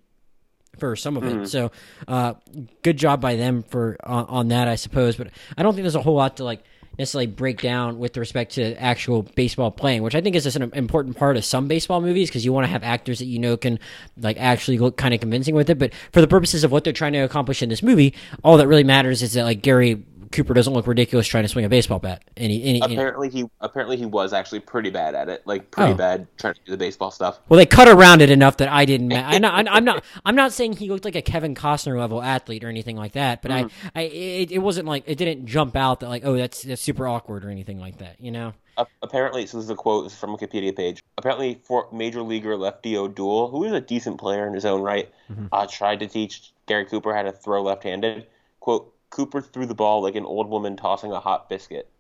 for 0.79 0.95
some 0.95 1.17
of 1.17 1.25
it. 1.25 1.49
So, 1.49 1.71
uh, 2.07 2.35
good 2.83 2.99
job 2.99 3.23
by 3.23 3.37
them 3.37 3.63
for 3.63 3.97
on, 4.05 4.27
on 4.27 4.49
that, 4.49 4.69
I 4.69 4.75
suppose. 4.75 5.17
But 5.17 5.29
I 5.57 5.63
don't 5.63 5.73
think 5.73 5.85
there's 5.85 5.95
a 5.95 6.03
whole 6.03 6.17
lot 6.17 6.37
to 6.37 6.45
like 6.45 6.63
necessarily 6.99 7.27
break 7.27 7.61
down 7.61 7.99
with 7.99 8.17
respect 8.17 8.53
to 8.55 8.81
actual 8.81 9.23
baseball 9.23 9.71
playing, 9.71 10.03
which 10.03 10.15
I 10.15 10.21
think 10.21 10.37
is 10.37 10.45
just 10.45 10.57
an 10.57 10.71
important 10.75 11.17
part 11.17 11.37
of 11.37 11.45
some 11.45 11.69
baseball 11.69 12.01
movies 12.01 12.29
because 12.29 12.45
you 12.45 12.53
want 12.53 12.65
to 12.65 12.71
have 12.71 12.83
actors 12.83 13.19
that 13.19 13.27
you 13.27 13.39
know 13.39 13.57
can 13.57 13.79
like 14.19 14.39
actually 14.39 14.79
look 14.79 14.97
kind 14.97 15.15
of 15.15 15.21
convincing 15.21 15.55
with 15.55 15.71
it. 15.71 15.79
But 15.79 15.93
for 16.13 16.21
the 16.21 16.29
purposes 16.29 16.65
of 16.65 16.73
what 16.73 16.85
they're 16.85 16.93
trying 16.93 17.13
to 17.15 17.21
accomplish 17.21 17.63
in 17.63 17.69
this 17.69 17.83
movie, 17.83 18.15
all 18.43 18.57
that 18.59 18.69
really 18.69 18.85
matters 18.85 19.23
is 19.23 19.35
that 19.35 19.45
like 19.45 19.63
Gary 19.63 20.05
Cooper 20.33 20.55
doesn't 20.55 20.73
look 20.73 20.87
ridiculous 20.87 21.27
trying 21.27 21.45
to 21.45 21.49
swing 21.49 21.65
a 21.65 21.69
baseball 21.69 21.99
bat. 21.99 22.23
And 22.37 22.51
he, 22.51 22.59
and 22.65 22.77
he, 22.77 22.95
Apparently 22.95 23.29
he 23.29 23.49
apparently 23.61 23.97
he 23.97 24.07
was 24.07 24.33
actually 24.33 24.61
pretty 24.61 24.91
bad 24.91 25.15
at 25.15 25.29
it, 25.29 25.43
like 25.47 25.71
pretty 25.71 25.93
Oh. 25.93 25.97
bad 25.97 26.27
trying 26.39 26.55
to 26.55 26.61
do 26.65 26.71
the 26.73 26.77
baseball 26.77 27.11
stuff. 27.11 27.39
Well, 27.49 27.59
they 27.59 27.67
cut 27.67 27.89
around 27.89 28.23
it 28.23 28.31
enough 28.31 28.57
that 28.59 28.69
I 28.71 28.85
didn't. 28.85 29.13
I'm 29.13 29.41
not. 29.43 29.67
I'm 29.69 29.85
not. 29.85 30.05
I'm 30.25 30.37
not 30.37 30.53
saying 30.53 30.75
he 30.75 30.89
looked 30.91 31.05
like 31.05 31.17
a 31.17 31.23
Kevin 31.23 31.55
Costner 31.55 31.99
level 31.99 32.23
athlete 32.23 32.65
or 32.65 32.69
anything 32.69 32.97
like 32.97 33.13
that. 33.13 33.43
But 33.43 33.51
I, 33.51 33.67
I, 33.95 34.03
it, 34.03 34.51
it 34.53 34.59
wasn't 34.59 34.87
like 34.87 35.05
it 35.07 35.17
didn't 35.17 35.47
jump 35.47 35.77
out 35.77 36.01
that 36.01 36.09
like, 36.09 36.25
oh, 36.25 36.37
that's 36.37 36.63
that's 36.63 36.83
super 36.83 37.07
awkward 37.07 37.45
or 37.45 37.51
anything 37.51 37.79
like 37.79 37.99
that. 37.99 38.21
You 38.21 38.31
know? 38.33 38.53
Uh, 38.79 38.85
apparently, 39.03 39.47
so 39.47 39.57
this 39.57 39.65
is 39.65 39.71
a 39.71 39.75
quote 39.75 40.05
this 40.05 40.13
is 40.13 40.19
from 40.19 40.37
Wikipedia 40.37 40.75
page. 40.77 41.03
Apparently, 41.17 41.61
for 41.65 41.89
major 41.93 42.21
leaguer 42.23 42.57
Lefty 42.57 42.97
O'Doul, 42.97 43.49
who 43.51 43.65
is 43.65 43.73
a 43.73 43.81
decent 43.81 44.19
player 44.19 44.47
in 44.47 44.53
his 44.53 44.67
own 44.67 44.83
right, 44.83 45.11
uh, 45.53 45.67
tried 45.67 46.01
to 46.01 46.07
teach 46.07 46.53
Gary 46.67 46.85
Cooper 46.85 47.15
how 47.15 47.23
to 47.23 47.33
throw 47.33 47.63
left-handed. 47.63 48.27
Quote: 48.61 48.93
Cooper 49.11 49.41
threw 49.41 49.67
the 49.67 49.75
ball 49.75 50.03
like 50.03 50.15
an 50.15 50.25
old 50.25 50.49
woman 50.49 50.77
tossing 50.77 51.13
a 51.13 51.21
hot 51.21 51.49
biscuit. 51.49 51.91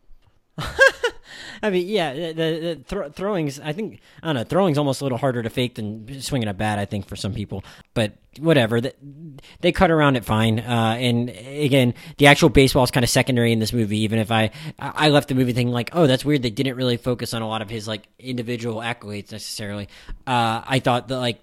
I 1.62 1.70
mean, 1.70 1.88
yeah, 1.88 2.12
the, 2.12 2.32
the, 2.32 2.60
the 2.60 2.84
thro- 2.84 3.10
throwing's. 3.10 3.60
I 3.60 3.72
think 3.72 4.00
I 4.22 4.26
don't 4.26 4.36
know. 4.36 4.44
Throwing's 4.44 4.78
almost 4.78 5.00
a 5.00 5.04
little 5.04 5.18
harder 5.18 5.42
to 5.42 5.50
fake 5.50 5.74
than 5.76 6.20
swinging 6.20 6.48
a 6.48 6.54
bat. 6.54 6.78
I 6.78 6.84
think 6.84 7.06
for 7.06 7.16
some 7.16 7.32
people, 7.32 7.64
but 7.94 8.12
whatever. 8.38 8.80
The, 8.80 8.94
they 9.60 9.72
cut 9.72 9.90
around 9.90 10.16
it 10.16 10.24
fine. 10.24 10.60
Uh, 10.60 10.96
and 10.98 11.30
again, 11.30 11.94
the 12.18 12.26
actual 12.26 12.48
baseball 12.48 12.84
is 12.84 12.90
kind 12.90 13.04
of 13.04 13.10
secondary 13.10 13.52
in 13.52 13.58
this 13.58 13.72
movie. 13.72 13.98
Even 14.00 14.18
if 14.18 14.30
I 14.30 14.50
I 14.78 15.08
left 15.08 15.28
the 15.28 15.34
movie 15.34 15.52
thinking 15.52 15.72
like, 15.72 15.90
oh, 15.92 16.06
that's 16.06 16.24
weird. 16.24 16.42
They 16.42 16.50
didn't 16.50 16.76
really 16.76 16.96
focus 16.96 17.34
on 17.34 17.42
a 17.42 17.48
lot 17.48 17.62
of 17.62 17.70
his 17.70 17.88
like 17.88 18.06
individual 18.18 18.80
accolades 18.80 19.32
necessarily. 19.32 19.88
Uh, 20.26 20.62
I 20.66 20.80
thought 20.80 21.08
that 21.08 21.18
like 21.18 21.40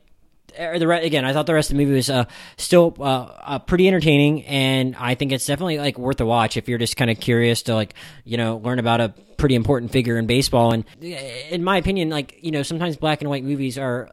or 0.59 0.79
the 0.79 0.87
re- 0.87 1.05
again, 1.05 1.25
I 1.25 1.33
thought 1.33 1.45
the 1.45 1.53
rest 1.53 1.71
of 1.71 1.77
the 1.77 1.83
movie 1.83 1.95
was 1.95 2.09
uh, 2.09 2.25
still 2.57 2.95
uh, 2.99 3.03
uh, 3.03 3.59
pretty 3.59 3.87
entertaining, 3.87 4.43
and 4.43 4.95
I 4.95 5.15
think 5.15 5.31
it's 5.31 5.45
definitely 5.45 5.77
like 5.77 5.97
worth 5.97 6.19
a 6.21 6.25
watch 6.25 6.57
if 6.57 6.67
you're 6.67 6.77
just 6.77 6.97
kind 6.97 7.11
of 7.11 7.19
curious 7.19 7.63
to 7.63 7.75
like 7.75 7.93
you 8.23 8.37
know 8.37 8.57
learn 8.57 8.79
about 8.79 9.01
a 9.01 9.13
pretty 9.37 9.55
important 9.55 9.91
figure 9.91 10.17
in 10.17 10.25
baseball. 10.25 10.71
And 10.73 10.85
in 11.01 11.63
my 11.63 11.77
opinion, 11.77 12.09
like 12.09 12.37
you 12.41 12.51
know, 12.51 12.63
sometimes 12.63 12.97
black 12.97 13.21
and 13.21 13.29
white 13.29 13.43
movies 13.43 13.77
are 13.77 14.09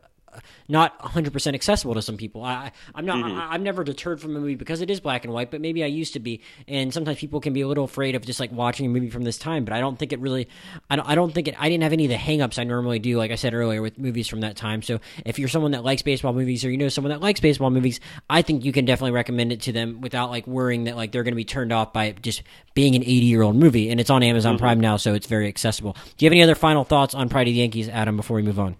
not 0.68 0.98
100% 1.00 1.54
accessible 1.54 1.94
to 1.94 2.02
some 2.02 2.16
people. 2.16 2.44
I, 2.44 2.72
I'm 2.94 3.04
not. 3.04 3.16
Mm-hmm. 3.16 3.38
I, 3.38 3.54
I'm 3.54 3.62
never 3.62 3.84
deterred 3.84 4.20
from 4.20 4.36
a 4.36 4.40
movie 4.40 4.54
because 4.54 4.80
it 4.80 4.90
is 4.90 5.00
black 5.00 5.24
and 5.24 5.32
white, 5.32 5.50
but 5.50 5.60
maybe 5.60 5.82
I 5.82 5.86
used 5.86 6.12
to 6.14 6.20
be. 6.20 6.40
And 6.68 6.92
sometimes 6.92 7.18
people 7.18 7.40
can 7.40 7.52
be 7.52 7.60
a 7.62 7.68
little 7.68 7.84
afraid 7.84 8.14
of 8.14 8.24
just 8.24 8.40
like 8.40 8.52
watching 8.52 8.86
a 8.86 8.88
movie 8.88 9.10
from 9.10 9.24
this 9.24 9.38
time. 9.38 9.64
But 9.64 9.74
I 9.74 9.80
don't 9.80 9.98
think 9.98 10.12
it 10.12 10.20
really. 10.20 10.48
I 10.88 10.96
don't. 10.96 11.08
I 11.08 11.14
don't 11.14 11.32
think 11.32 11.48
it. 11.48 11.54
I 11.58 11.68
didn't 11.68 11.82
have 11.82 11.92
any 11.92 12.04
of 12.04 12.10
the 12.10 12.16
hangups 12.16 12.58
I 12.58 12.64
normally 12.64 12.98
do, 12.98 13.16
like 13.18 13.30
I 13.30 13.34
said 13.34 13.54
earlier, 13.54 13.82
with 13.82 13.98
movies 13.98 14.28
from 14.28 14.40
that 14.40 14.56
time. 14.56 14.82
So 14.82 15.00
if 15.24 15.38
you're 15.38 15.48
someone 15.48 15.72
that 15.72 15.84
likes 15.84 16.02
baseball 16.02 16.32
movies, 16.32 16.64
or 16.64 16.70
you 16.70 16.78
know 16.78 16.88
someone 16.88 17.10
that 17.10 17.20
likes 17.20 17.40
baseball 17.40 17.70
movies, 17.70 18.00
I 18.28 18.42
think 18.42 18.64
you 18.64 18.72
can 18.72 18.84
definitely 18.84 19.12
recommend 19.12 19.52
it 19.52 19.62
to 19.62 19.72
them 19.72 20.00
without 20.00 20.30
like 20.30 20.46
worrying 20.46 20.84
that 20.84 20.96
like 20.96 21.12
they're 21.12 21.24
going 21.24 21.32
to 21.32 21.36
be 21.36 21.44
turned 21.44 21.72
off 21.72 21.92
by 21.92 22.12
just 22.12 22.42
being 22.74 22.94
an 22.94 23.02
80 23.02 23.12
year 23.12 23.42
old 23.42 23.56
movie. 23.56 23.90
And 23.90 24.00
it's 24.00 24.10
on 24.10 24.22
Amazon 24.22 24.54
mm-hmm. 24.54 24.64
Prime 24.64 24.80
now, 24.80 24.96
so 24.96 25.14
it's 25.14 25.26
very 25.26 25.48
accessible. 25.48 25.96
Do 26.16 26.24
you 26.24 26.26
have 26.26 26.32
any 26.32 26.42
other 26.42 26.54
final 26.54 26.84
thoughts 26.84 27.14
on 27.14 27.28
Pride 27.28 27.48
of 27.48 27.54
the 27.54 27.60
Yankees, 27.60 27.88
Adam? 27.88 28.16
Before 28.16 28.36
we 28.36 28.42
move 28.42 28.58
on. 28.58 28.76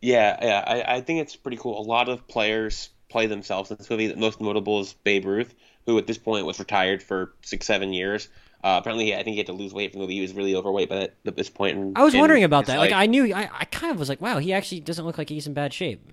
Yeah, 0.00 0.36
yeah, 0.42 0.64
I, 0.66 0.96
I 0.96 1.00
think 1.00 1.20
it's 1.20 1.36
pretty 1.36 1.56
cool. 1.58 1.78
A 1.80 1.84
lot 1.84 2.08
of 2.08 2.26
players 2.26 2.90
play 3.08 3.26
themselves 3.26 3.70
in 3.70 3.76
this 3.76 3.90
movie. 3.90 4.06
The 4.06 4.16
most 4.16 4.40
notable 4.40 4.80
is 4.80 4.94
Babe 5.04 5.26
Ruth, 5.26 5.54
who 5.86 5.98
at 5.98 6.06
this 6.06 6.18
point 6.18 6.46
was 6.46 6.58
retired 6.58 7.02
for 7.02 7.34
six, 7.42 7.66
seven 7.66 7.92
years. 7.92 8.28
Uh, 8.62 8.76
apparently, 8.80 9.06
he- 9.06 9.14
I 9.14 9.22
think 9.22 9.32
he 9.34 9.38
had 9.38 9.46
to 9.46 9.52
lose 9.52 9.72
weight 9.74 9.90
from 9.92 10.00
the 10.00 10.04
movie. 10.04 10.14
He 10.16 10.20
was 10.20 10.32
really 10.32 10.54
overweight 10.54 10.88
by 10.88 10.96
that, 10.96 11.14
at 11.26 11.36
this 11.36 11.50
point. 11.50 11.76
In, 11.78 11.92
I 11.96 12.04
was 12.04 12.14
wondering 12.14 12.44
about 12.44 12.66
that. 12.66 12.78
Like. 12.78 12.92
I 12.92 13.06
knew, 13.06 13.34
I, 13.34 13.48
I 13.52 13.64
kind 13.66 13.90
of 13.92 13.98
was 13.98 14.08
like, 14.08 14.20
wow, 14.20 14.38
he 14.38 14.52
actually 14.52 14.80
doesn't 14.80 15.04
look 15.04 15.18
like 15.18 15.28
he's 15.28 15.46
in 15.46 15.54
bad 15.54 15.72
shape. 15.72 16.12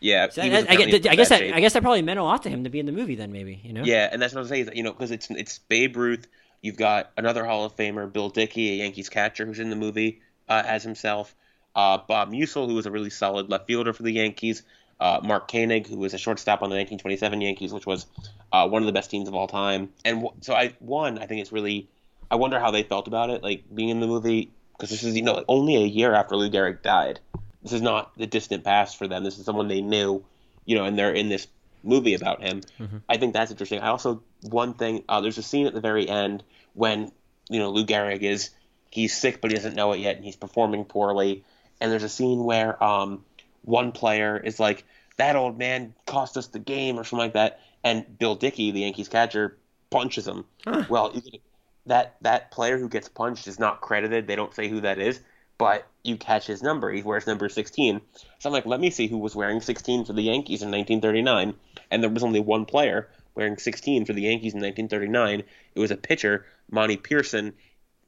Yeah, 0.00 0.28
So 0.30 0.42
he 0.42 0.50
I, 0.50 0.58
I, 0.60 0.62
I 0.72 0.76
guess 0.76 1.28
that 1.28 1.38
shape. 1.40 1.54
I 1.54 1.60
guess 1.60 1.72
that 1.74 1.82
probably 1.82 2.02
meant 2.02 2.18
a 2.18 2.22
lot 2.24 2.42
to 2.44 2.48
him 2.50 2.64
to 2.64 2.70
be 2.70 2.80
in 2.80 2.86
the 2.86 2.92
movie. 2.92 3.14
Then 3.14 3.32
maybe 3.32 3.60
you 3.62 3.72
know. 3.72 3.82
Yeah, 3.84 4.08
and 4.10 4.20
that's 4.20 4.34
what 4.34 4.40
I'm 4.42 4.48
saying. 4.48 4.62
Is 4.62 4.66
that, 4.68 4.76
you 4.76 4.82
know, 4.82 4.92
because 4.92 5.10
it's 5.10 5.30
it's 5.30 5.58
Babe 5.58 5.96
Ruth. 5.96 6.26
You've 6.62 6.76
got 6.76 7.10
another 7.16 7.44
Hall 7.46 7.64
of 7.64 7.74
Famer, 7.76 8.10
Bill 8.12 8.28
Dickey, 8.28 8.72
a 8.72 8.74
Yankees 8.84 9.08
catcher, 9.08 9.46
who's 9.46 9.58
in 9.58 9.70
the 9.70 9.76
movie 9.76 10.20
uh, 10.48 10.62
as 10.66 10.82
himself. 10.82 11.34
Uh, 11.74 11.98
Bob 12.08 12.30
Meusel, 12.30 12.66
who 12.66 12.74
was 12.74 12.86
a 12.86 12.90
really 12.90 13.10
solid 13.10 13.48
left 13.48 13.66
fielder 13.66 13.92
for 13.92 14.02
the 14.02 14.12
Yankees. 14.12 14.62
Uh, 14.98 15.20
Mark 15.22 15.50
Koenig, 15.50 15.86
who 15.86 15.96
was 15.96 16.12
a 16.12 16.18
shortstop 16.18 16.62
on 16.62 16.68
the 16.68 16.76
1927 16.76 17.40
Yankees, 17.40 17.72
which 17.72 17.86
was 17.86 18.06
uh, 18.52 18.68
one 18.68 18.82
of 18.82 18.86
the 18.86 18.92
best 18.92 19.10
teams 19.10 19.28
of 19.28 19.34
all 19.34 19.46
time. 19.46 19.88
And 20.04 20.22
w- 20.22 20.34
so 20.42 20.52
I 20.54 20.74
one, 20.80 21.18
I 21.18 21.26
think 21.26 21.40
it's 21.40 21.52
really. 21.52 21.88
I 22.30 22.36
wonder 22.36 22.60
how 22.60 22.70
they 22.70 22.82
felt 22.84 23.08
about 23.08 23.30
it, 23.30 23.42
like 23.42 23.64
being 23.74 23.88
in 23.88 23.98
the 24.00 24.06
movie, 24.06 24.50
because 24.72 24.90
this 24.90 25.02
is 25.02 25.16
you 25.16 25.22
know 25.22 25.42
only 25.48 25.76
a 25.76 25.86
year 25.86 26.12
after 26.12 26.36
Lou 26.36 26.50
Gehrig 26.50 26.82
died. 26.82 27.18
This 27.62 27.72
is 27.72 27.82
not 27.82 28.16
the 28.16 28.26
distant 28.26 28.62
past 28.64 28.96
for 28.98 29.08
them. 29.08 29.24
This 29.24 29.38
is 29.38 29.44
someone 29.44 29.68
they 29.68 29.80
knew, 29.80 30.22
you 30.64 30.76
know, 30.76 30.84
and 30.84 30.98
they're 30.98 31.12
in 31.12 31.28
this 31.28 31.46
movie 31.82 32.14
about 32.14 32.42
him. 32.42 32.60
I 33.08 33.16
think 33.16 33.32
that's 33.32 33.50
interesting. 33.50 33.80
I 33.80 33.88
also 33.88 34.22
one 34.42 34.74
thing 34.74 35.04
uh, 35.08 35.20
there's 35.22 35.38
a 35.38 35.42
scene 35.42 35.66
at 35.66 35.72
the 35.74 35.80
very 35.80 36.08
end 36.08 36.42
when 36.74 37.10
you 37.48 37.58
know 37.58 37.70
Lou 37.70 37.84
Gehrig 37.86 38.20
is 38.20 38.50
he's 38.90 39.16
sick 39.16 39.40
but 39.40 39.50
he 39.50 39.56
doesn't 39.56 39.74
know 39.76 39.92
it 39.92 39.98
yet 40.00 40.16
and 40.16 40.24
he's 40.24 40.36
performing 40.36 40.84
poorly. 40.84 41.42
And 41.80 41.90
there's 41.90 42.02
a 42.02 42.08
scene 42.08 42.44
where 42.44 42.82
um, 42.82 43.24
one 43.62 43.92
player 43.92 44.36
is 44.36 44.60
like 44.60 44.84
that 45.16 45.36
old 45.36 45.58
man 45.58 45.94
cost 46.06 46.36
us 46.36 46.48
the 46.48 46.58
game 46.58 46.98
or 46.98 47.04
something 47.04 47.24
like 47.26 47.32
that, 47.34 47.60
and 47.84 48.18
Bill 48.18 48.34
Dickey, 48.34 48.70
the 48.70 48.80
Yankees 48.80 49.08
catcher, 49.08 49.56
punches 49.90 50.26
him. 50.26 50.44
Well, 50.88 51.12
you 51.14 51.22
could- 51.22 51.40
that 51.86 52.16
that 52.20 52.50
player 52.50 52.78
who 52.78 52.88
gets 52.90 53.08
punched 53.08 53.48
is 53.48 53.58
not 53.58 53.80
credited. 53.80 54.26
They 54.26 54.36
don't 54.36 54.54
say 54.54 54.68
who 54.68 54.82
that 54.82 54.98
is, 54.98 55.18
but 55.56 55.86
you 56.04 56.16
catch 56.18 56.46
his 56.46 56.62
number. 56.62 56.92
He 56.92 57.02
wears 57.02 57.26
number 57.26 57.48
16. 57.48 58.00
So 58.38 58.48
I'm 58.48 58.52
like, 58.52 58.66
let 58.66 58.80
me 58.80 58.90
see 58.90 59.06
who 59.08 59.16
was 59.16 59.34
wearing 59.34 59.60
16 59.62 60.04
for 60.04 60.12
the 60.12 60.22
Yankees 60.22 60.60
in 60.62 60.70
1939. 60.70 61.54
And 61.90 62.02
there 62.02 62.10
was 62.10 62.22
only 62.22 62.38
one 62.38 62.66
player 62.66 63.08
wearing 63.34 63.56
16 63.56 64.04
for 64.04 64.12
the 64.12 64.22
Yankees 64.22 64.52
in 64.52 64.60
1939. 64.60 65.42
It 65.74 65.80
was 65.80 65.90
a 65.90 65.96
pitcher, 65.96 66.44
Monte 66.70 66.98
Pearson. 66.98 67.54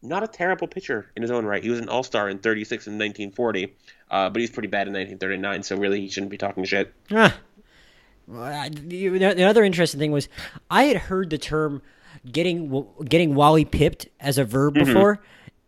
Not 0.03 0.23
a 0.25 0.27
terrible 0.29 0.67
pitcher 0.67 1.11
in 1.17 1.23
his 1.23 1.31
own 1.31 1.45
right. 1.47 1.63
He 1.63 1.71
was 1.71 1.79
an 1.79 1.89
All 1.89 2.03
Star 2.03 2.29
in 2.29 2.39
36 2.39 2.87
and 2.89 2.95
1940, 2.95 3.75
uh, 4.11 4.31
but 4.31 4.41
he's 4.41 4.51
pretty 4.51 4.67
bad 4.69 4.89
in 4.89 4.93
1939. 4.95 5.63
So 5.63 5.77
really, 5.77 6.01
he 6.01 6.09
shouldn't 6.09 6.31
be 6.31 6.39
talking 6.39 6.65
shit. 6.65 6.93
Ah. 7.11 7.39
Well, 8.27 8.43
I- 8.43 9.43
other 9.45 9.65
interesting 9.65 9.99
thing 10.01 10.13
was 10.13 10.29
I 10.71 10.85
had 10.85 10.97
heard 10.97 11.31
the 11.31 11.39
term 11.39 11.83
getting 12.31 12.87
getting 13.05 13.35
Wally 13.35 13.65
pipped 13.65 14.09
as 14.21 14.39
a 14.39 14.45
verb 14.45 14.75
Mm-hmm. 14.75 14.85
before, 14.93 15.21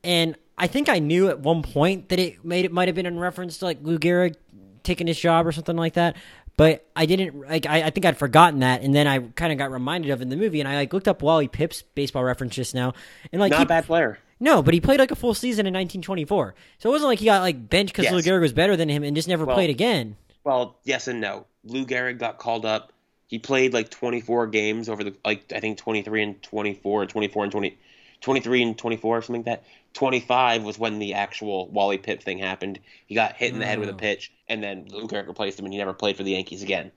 and 0.02 0.36
I 0.56 0.66
think 0.68 0.88
I 0.88 0.98
knew 1.00 1.28
at 1.28 1.40
one 1.40 1.62
point 1.62 2.08
that 2.10 2.18
it 2.18 2.44
made 2.44 2.64
it 2.64 2.72
might 2.72 2.88
have 2.88 2.94
been 2.94 3.06
in 3.06 3.18
reference 3.18 3.58
to 3.58 3.64
like 3.64 3.78
Lou 3.82 3.98
Gehrig 3.98 4.34
taking 4.82 5.06
his 5.06 5.18
job 5.18 5.46
or 5.46 5.52
something 5.52 5.76
like 5.76 5.94
that. 5.94 6.16
But 6.56 6.86
I 6.94 7.06
didn't 7.06 7.40
like. 7.48 7.66
I, 7.66 7.82
I 7.84 7.90
think 7.90 8.06
I'd 8.06 8.16
forgotten 8.16 8.60
that, 8.60 8.82
and 8.82 8.94
then 8.94 9.08
I 9.08 9.18
kind 9.18 9.50
of 9.52 9.58
got 9.58 9.72
reminded 9.72 10.12
of 10.12 10.20
it 10.20 10.22
in 10.22 10.28
the 10.28 10.36
movie, 10.36 10.60
and 10.60 10.68
I 10.68 10.76
like 10.76 10.92
looked 10.92 11.08
up 11.08 11.20
Wally 11.22 11.48
Pipp's 11.48 11.82
baseball 11.82 12.22
reference 12.22 12.54
just 12.54 12.74
now, 12.76 12.94
and 13.32 13.40
like 13.40 13.50
Not 13.50 13.58
he, 13.58 13.64
a 13.64 13.66
bad 13.66 13.86
player. 13.86 14.20
No, 14.44 14.62
but 14.62 14.74
he 14.74 14.80
played 14.80 15.00
like 15.00 15.10
a 15.10 15.16
full 15.16 15.34
season 15.34 15.66
in 15.66 15.72
1924, 15.74 16.54
so 16.78 16.88
it 16.88 16.92
wasn't 16.92 17.08
like 17.08 17.18
he 17.18 17.24
got 17.24 17.40
like 17.42 17.68
benched 17.68 17.92
because 17.94 18.04
Yes. 18.04 18.12
Lou 18.12 18.20
Gehrig 18.20 18.40
was 18.42 18.52
better 18.52 18.76
than 18.76 18.88
him 18.88 19.02
and 19.02 19.16
just 19.16 19.26
never 19.28 19.44
Well, 19.44 19.56
played 19.56 19.70
again. 19.70 20.16
Well, 20.44 20.76
yes 20.84 21.08
and 21.08 21.20
no. 21.20 21.46
Lou 21.64 21.86
Gehrig 21.86 22.18
got 22.18 22.38
called 22.38 22.64
up. 22.66 22.92
He 23.26 23.38
played 23.38 23.72
like 23.72 23.90
24 23.90 24.46
games 24.48 24.88
over 24.88 25.02
the 25.02 25.14
like 25.24 25.52
I 25.54 25.60
think 25.60 25.78
23 25.78 26.22
and 26.22 26.42
24, 26.42 27.06
24 27.06 27.42
and 27.44 27.52
20, 27.52 27.78
23 28.20 28.62
and 28.62 28.78
24 28.78 29.18
or 29.18 29.22
something 29.22 29.40
like 29.44 29.46
that. 29.46 29.64
25 29.94 30.62
was 30.64 30.78
when 30.78 30.98
the 30.98 31.14
actual 31.14 31.68
Wally 31.68 31.98
Pipp 31.98 32.22
thing 32.22 32.38
happened. 32.38 32.80
He 33.06 33.14
got 33.14 33.36
hit 33.36 33.52
in 33.52 33.58
the 33.60 33.66
head 33.66 33.78
with 33.78 33.88
a 33.88 33.92
Oh. 33.92 33.96
pitch, 33.96 34.32
and 34.48 34.62
then 34.62 34.86
Lou 34.90 35.06
Gehrig 35.08 35.26
replaced 35.28 35.58
him, 35.58 35.64
and 35.64 35.72
he 35.72 35.78
never 35.78 35.92
played 35.94 36.16
for 36.16 36.22
the 36.24 36.32
Yankees 36.32 36.62
again. 36.62 36.92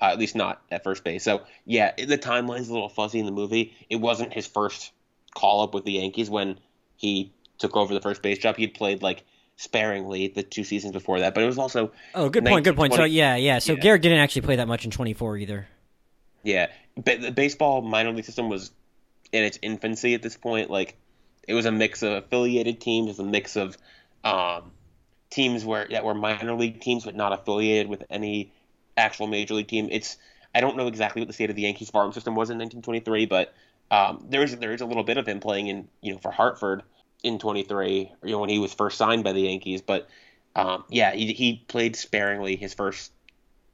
Uh, 0.00 0.06
at 0.06 0.18
least 0.18 0.34
not 0.36 0.60
at 0.70 0.84
first 0.84 1.02
base. 1.04 1.24
So 1.24 1.42
yeah, 1.64 1.92
the 1.96 2.18
timeline's 2.18 2.68
a 2.68 2.72
little 2.72 2.88
fuzzy 2.88 3.18
in 3.18 3.26
the 3.26 3.32
movie. 3.32 3.74
It 3.90 3.96
wasn't 3.96 4.32
his 4.32 4.46
first 4.46 4.92
call 5.34 5.62
up 5.62 5.74
with 5.74 5.84
the 5.84 5.92
Yankees 5.92 6.28
when 6.30 6.58
he 6.96 7.32
took 7.58 7.76
over 7.76 7.94
the 7.94 8.00
first 8.00 8.22
base 8.22 8.38
job. 8.38 8.56
He'd 8.56 8.74
played 8.74 9.02
like 9.02 9.24
sparingly 9.56 10.28
the 10.28 10.42
two 10.42 10.64
seasons 10.64 10.92
before 10.92 11.20
that, 11.20 11.34
but 11.34 11.42
it 11.42 11.46
was 11.46 11.58
also 11.58 11.92
Oh, 12.14 12.28
good 12.28 12.44
point. 12.44 12.64
Good 12.64 12.76
point. 12.76 12.94
So 12.94 13.04
yeah, 13.04 13.36
yeah. 13.36 13.58
So 13.58 13.74
Yeah. 13.74 13.80
Gehrig 13.82 14.02
didn't 14.02 14.18
actually 14.18 14.42
play 14.42 14.56
that 14.56 14.68
much 14.68 14.84
in 14.84 14.90
24 14.90 15.38
either. 15.38 15.68
Yeah, 16.42 16.66
but 17.02 17.22
the 17.22 17.30
baseball 17.30 17.80
minor 17.80 18.12
league 18.12 18.24
system 18.24 18.48
was 18.48 18.70
in 19.32 19.44
its 19.44 19.58
infancy 19.62 20.14
at 20.14 20.22
this 20.22 20.36
point. 20.36 20.70
Like, 20.70 20.96
it 21.48 21.54
was 21.54 21.64
a 21.64 21.72
mix 21.72 22.02
of 22.02 22.12
affiliated 22.24 22.80
teams, 22.80 23.06
it 23.06 23.10
was 23.10 23.18
a 23.18 23.24
mix 23.24 23.56
of 23.56 23.78
um, 24.24 24.72
teams 25.30 25.64
where 25.64 25.86
that 25.90 26.04
were 26.04 26.14
minor 26.14 26.54
league 26.54 26.80
teams 26.80 27.04
but 27.04 27.16
not 27.16 27.32
affiliated 27.32 27.88
with 27.88 28.04
any 28.10 28.52
actual 28.96 29.26
major 29.26 29.54
league 29.54 29.68
team. 29.68 29.88
It's 29.90 30.16
I 30.54 30.60
don't 30.60 30.76
know 30.76 30.86
exactly 30.86 31.20
what 31.20 31.26
the 31.26 31.32
state 31.32 31.50
of 31.50 31.56
the 31.56 31.62
Yankees 31.62 31.90
farm 31.90 32.12
system 32.12 32.34
was 32.34 32.50
in 32.50 32.58
1923, 32.58 33.26
but 33.26 33.54
um, 33.94 34.26
there 34.28 34.42
is 34.42 34.56
there 34.56 34.72
is 34.72 34.80
a 34.80 34.86
little 34.86 35.04
bit 35.04 35.18
of 35.18 35.28
him 35.28 35.38
playing 35.38 35.68
in 35.68 35.88
you 36.00 36.12
know 36.12 36.18
for 36.18 36.32
Hartford 36.32 36.82
in 37.22 37.38
23, 37.38 38.12
you 38.24 38.30
know 38.30 38.40
when 38.40 38.50
he 38.50 38.58
was 38.58 38.74
first 38.74 38.98
signed 38.98 39.22
by 39.22 39.32
the 39.32 39.42
Yankees. 39.42 39.82
But 39.82 40.08
um, 40.56 40.84
yeah, 40.88 41.12
he, 41.12 41.32
he 41.32 41.64
played 41.68 41.94
sparingly 41.94 42.56
his 42.56 42.74
first 42.74 43.12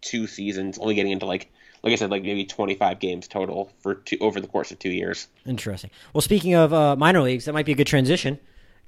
two 0.03 0.27
seasons, 0.27 0.79
only 0.79 0.95
getting 0.95 1.13
into 1.13 1.27
like 1.27 1.51
like 1.83 1.95
I 1.95 1.97
said, 1.97 2.11
like 2.11 2.23
maybe 2.23 2.45
25 2.45 2.99
games 2.99 3.29
total 3.29 3.73
for 3.81 3.95
two, 3.95 4.19
over 4.21 4.41
the 4.41 4.47
course 4.47 4.71
of 4.71 4.79
two 4.79 4.91
years. 4.91 5.27
Interesting. 5.47 5.91
Well, 6.13 6.21
speaking 6.21 6.55
of 6.55 6.75
uh, 6.75 6.97
minor 6.97 7.23
leagues, 7.23 7.47
that 7.47 7.55
might 7.55 7.65
be 7.65 7.73
a 7.73 7.77
good 7.77 7.87
transition 7.87 8.39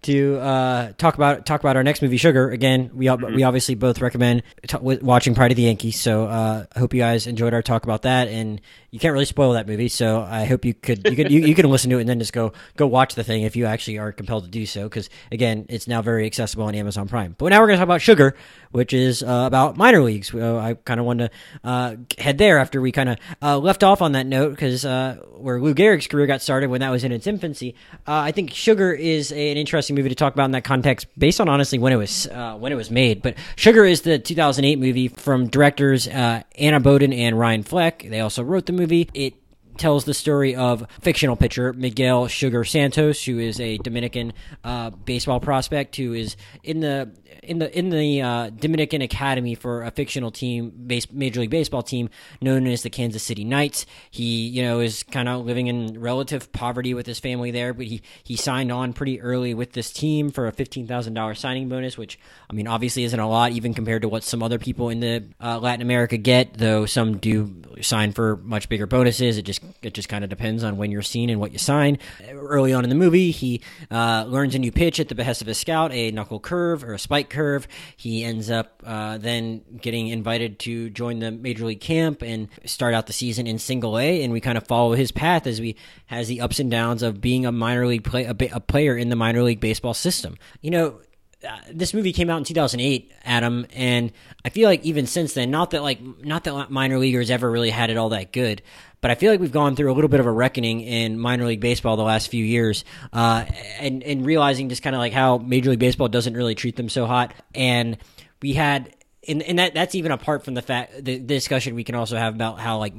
to 0.02 0.36
uh, 0.38 0.92
talk 0.98 1.14
about 1.14 1.46
talk 1.46 1.60
about 1.60 1.76
our 1.76 1.82
next 1.84 2.02
movie, 2.02 2.16
Sugar. 2.16 2.50
Again, 2.50 2.90
we 2.94 3.08
ob- 3.08 3.22
we 3.22 3.42
obviously 3.42 3.74
both 3.74 4.00
recommend 4.00 4.42
t- 4.66 4.76
watching 4.80 5.34
Pride 5.34 5.52
of 5.52 5.56
the 5.56 5.62
Yankees. 5.62 6.00
So 6.00 6.24
uh, 6.26 6.66
I 6.74 6.78
hope 6.78 6.92
you 6.94 7.00
guys 7.00 7.26
enjoyed 7.26 7.54
our 7.54 7.62
talk 7.62 7.84
about 7.84 8.02
that. 8.02 8.28
And 8.28 8.60
you 8.90 8.98
can't 8.98 9.12
really 9.12 9.24
spoil 9.24 9.54
that 9.54 9.66
movie, 9.66 9.88
so 9.88 10.20
I 10.20 10.44
hope 10.44 10.64
you 10.64 10.74
could 10.74 11.06
you 11.08 11.16
could 11.16 11.30
you, 11.30 11.40
you 11.40 11.54
can 11.54 11.68
listen 11.70 11.88
to 11.90 11.96
it 11.98 12.00
and 12.02 12.08
then 12.08 12.18
just 12.18 12.32
go 12.32 12.52
go 12.76 12.86
watch 12.86 13.14
the 13.14 13.24
thing 13.24 13.42
if 13.42 13.56
you 13.56 13.64
actually 13.66 13.98
are 13.98 14.12
compelled 14.12 14.44
to 14.44 14.50
do 14.50 14.66
so. 14.66 14.84
Because 14.84 15.08
again, 15.30 15.66
it's 15.68 15.88
now 15.88 16.02
very 16.02 16.26
accessible 16.26 16.64
on 16.64 16.74
Amazon 16.74 17.08
Prime. 17.08 17.34
But 17.38 17.48
now 17.50 17.60
we're 17.60 17.68
going 17.68 17.76
to 17.78 17.80
talk 17.80 17.86
about 17.88 18.02
Sugar, 18.02 18.34
which 18.70 18.92
is 18.92 19.22
uh, 19.22 19.44
about 19.46 19.76
minor 19.76 20.02
leagues. 20.02 20.34
I 20.34 20.74
kind 20.84 21.00
of 21.00 21.06
wanted 21.06 21.30
to 21.30 21.68
uh, 21.68 21.96
head 22.18 22.36
there 22.38 22.58
after 22.58 22.80
we 22.80 22.92
kind 22.92 23.08
of 23.08 23.16
uh, 23.40 23.56
left 23.58 23.82
off 23.82 24.02
on 24.02 24.12
that 24.12 24.26
note 24.26 24.50
because 24.50 24.84
uh, 24.84 25.16
where 25.36 25.60
Lou 25.60 25.74
Gehrig's 25.74 26.06
career 26.06 26.26
got 26.26 26.42
started 26.42 26.68
when 26.68 26.80
that 26.80 26.90
was 26.90 27.02
in 27.04 27.12
its 27.12 27.26
infancy. 27.26 27.74
Uh, 28.06 28.12
I 28.12 28.32
think 28.32 28.52
Sugar 28.52 28.92
is 28.92 29.32
a- 29.32 29.52
an 29.52 29.56
interesting 29.56 29.91
movie 29.92 30.08
to 30.08 30.14
talk 30.14 30.34
about 30.34 30.46
in 30.46 30.50
that 30.52 30.64
context, 30.64 31.06
based 31.18 31.40
on 31.40 31.48
honestly 31.48 31.78
when 31.78 31.92
it 31.92 31.96
was 31.96 32.26
uh, 32.28 32.54
when 32.56 32.72
it 32.72 32.76
was 32.76 32.90
made. 32.90 33.22
But 33.22 33.34
Sugar 33.56 33.84
is 33.84 34.02
the 34.02 34.18
2008 34.18 34.78
movie 34.78 35.08
from 35.08 35.48
directors 35.48 36.08
uh, 36.08 36.42
Anna 36.58 36.80
Boden 36.80 37.12
and 37.12 37.38
Ryan 37.38 37.62
Fleck. 37.62 38.06
They 38.08 38.20
also 38.20 38.42
wrote 38.42 38.66
the 38.66 38.72
movie. 38.72 39.08
It 39.14 39.34
tells 39.76 40.04
the 40.04 40.14
story 40.14 40.54
of 40.54 40.86
fictional 41.00 41.36
pitcher 41.36 41.72
Miguel 41.72 42.26
Sugar 42.28 42.64
Santos, 42.64 43.24
who 43.24 43.38
is 43.38 43.60
a 43.60 43.78
Dominican 43.78 44.32
uh, 44.64 44.90
baseball 44.90 45.40
prospect 45.40 45.96
who 45.96 46.12
is 46.12 46.36
in 46.62 46.80
the 46.80 47.10
in 47.42 47.58
the 47.58 47.76
in 47.76 47.90
the 47.90 48.22
uh, 48.22 48.50
Dominican 48.50 49.02
Academy 49.02 49.54
for 49.54 49.82
a 49.82 49.90
fictional 49.90 50.30
team, 50.30 50.72
base, 50.86 51.10
Major 51.10 51.40
League 51.40 51.50
Baseball 51.50 51.82
team 51.82 52.08
known 52.40 52.66
as 52.66 52.82
the 52.82 52.90
Kansas 52.90 53.22
City 53.22 53.44
Knights. 53.44 53.86
He 54.10 54.46
you 54.48 54.62
know 54.62 54.80
is 54.80 55.02
kind 55.02 55.28
of 55.28 55.44
living 55.44 55.66
in 55.66 56.00
relative 56.00 56.52
poverty 56.52 56.94
with 56.94 57.06
his 57.06 57.18
family 57.18 57.50
there, 57.50 57.74
but 57.74 57.86
he 57.86 58.02
he 58.22 58.36
signed 58.36 58.70
on 58.70 58.92
pretty 58.92 59.20
early 59.20 59.54
with 59.54 59.72
this 59.72 59.92
team 59.92 60.30
for 60.30 60.46
a 60.46 60.52
fifteen 60.52 60.86
thousand 60.86 61.14
dollars 61.14 61.40
signing 61.40 61.68
bonus, 61.68 61.98
which 61.98 62.18
I 62.48 62.52
mean 62.52 62.68
obviously 62.68 63.04
isn't 63.04 63.18
a 63.18 63.28
lot 63.28 63.52
even 63.52 63.74
compared 63.74 64.02
to 64.02 64.08
what 64.08 64.22
some 64.22 64.42
other 64.42 64.58
people 64.58 64.88
in 64.88 65.00
the 65.00 65.24
uh, 65.42 65.58
Latin 65.58 65.82
America 65.82 66.16
get, 66.16 66.54
though 66.54 66.86
some 66.86 67.18
do 67.18 67.62
sign 67.80 68.12
for 68.12 68.36
much 68.36 68.68
bigger 68.68 68.86
bonuses. 68.86 69.38
It 69.38 69.42
just 69.42 69.62
it 69.82 69.94
just 69.94 70.08
kind 70.08 70.24
of 70.24 70.30
depends 70.30 70.62
on 70.64 70.76
when 70.76 70.90
you're 70.90 71.02
seen 71.02 71.30
and 71.30 71.40
what 71.40 71.52
you 71.52 71.58
sign. 71.58 71.98
Early 72.30 72.72
on 72.72 72.84
in 72.84 72.90
the 72.90 72.96
movie, 72.96 73.30
he 73.30 73.60
uh, 73.90 74.24
learns 74.28 74.54
a 74.54 74.58
new 74.58 74.72
pitch 74.72 75.00
at 75.00 75.08
the 75.08 75.14
behest 75.14 75.40
of 75.40 75.46
his 75.46 75.58
scout, 75.58 75.92
a 75.92 76.10
knuckle 76.10 76.40
curve 76.40 76.84
or 76.84 76.94
a 76.94 76.98
spike 76.98 77.30
curve. 77.30 77.66
He 77.96 78.24
ends 78.24 78.50
up 78.50 78.82
uh, 78.84 79.18
then 79.18 79.62
getting 79.80 80.08
invited 80.08 80.58
to 80.60 80.90
join 80.90 81.18
the 81.18 81.30
major 81.30 81.64
league 81.64 81.80
camp 81.80 82.22
and 82.22 82.48
start 82.64 82.94
out 82.94 83.06
the 83.06 83.12
season 83.12 83.46
in 83.46 83.58
single 83.58 83.98
A. 83.98 84.22
And 84.22 84.32
we 84.32 84.40
kind 84.40 84.58
of 84.58 84.66
follow 84.66 84.94
his 84.94 85.12
path 85.12 85.46
as 85.46 85.60
we 85.60 85.76
has 86.06 86.28
the 86.28 86.40
ups 86.40 86.58
and 86.58 86.70
downs 86.70 87.02
of 87.02 87.20
being 87.20 87.46
a 87.46 87.52
minor 87.52 87.86
league 87.86 88.04
play 88.04 88.24
a, 88.24 88.36
a 88.52 88.60
player 88.60 88.96
in 88.96 89.08
the 89.08 89.16
minor 89.16 89.42
league 89.42 89.60
baseball 89.60 89.94
system. 89.94 90.36
You 90.60 90.70
know, 90.70 91.00
uh, 91.46 91.58
this 91.72 91.92
movie 91.92 92.12
came 92.12 92.30
out 92.30 92.38
in 92.38 92.44
2008 92.44 93.12
adam 93.24 93.66
and 93.72 94.12
i 94.44 94.48
feel 94.48 94.68
like 94.68 94.80
even 94.84 95.08
since 95.08 95.34
then 95.34 95.50
not 95.50 95.72
that 95.72 95.82
like 95.82 96.00
not 96.24 96.44
that 96.44 96.70
minor 96.70 96.98
leaguers 96.98 97.30
ever 97.30 97.50
really 97.50 97.70
had 97.70 97.90
it 97.90 97.96
all 97.96 98.10
that 98.10 98.32
good 98.32 98.62
but 99.02 99.10
i 99.10 99.14
feel 99.14 99.30
like 99.30 99.40
we've 99.40 99.52
gone 99.52 99.76
through 99.76 99.92
a 99.92 99.94
little 99.94 100.08
bit 100.08 100.20
of 100.20 100.26
a 100.26 100.32
reckoning 100.32 100.80
in 100.80 101.18
minor 101.18 101.44
league 101.44 101.60
baseball 101.60 101.96
the 101.98 102.02
last 102.02 102.28
few 102.28 102.42
years 102.42 102.84
uh, 103.12 103.44
and 103.78 104.02
and 104.02 104.24
realizing 104.24 104.70
just 104.70 104.82
kind 104.82 104.96
of 104.96 105.00
like 105.00 105.12
how 105.12 105.36
major 105.36 105.68
league 105.68 105.78
baseball 105.78 106.08
doesn't 106.08 106.34
really 106.34 106.54
treat 106.54 106.76
them 106.76 106.88
so 106.88 107.04
hot 107.04 107.34
and 107.54 107.98
we 108.40 108.54
had 108.54 108.96
and, 109.28 109.42
and 109.42 109.58
that 109.58 109.74
that's 109.74 109.94
even 109.94 110.10
apart 110.10 110.44
from 110.44 110.54
the 110.54 110.62
fact 110.62 110.94
the, 110.96 111.18
the 111.18 111.20
discussion 111.20 111.74
we 111.74 111.84
can 111.84 111.94
also 111.94 112.16
have 112.16 112.34
about 112.34 112.58
how 112.58 112.78
like 112.78 112.94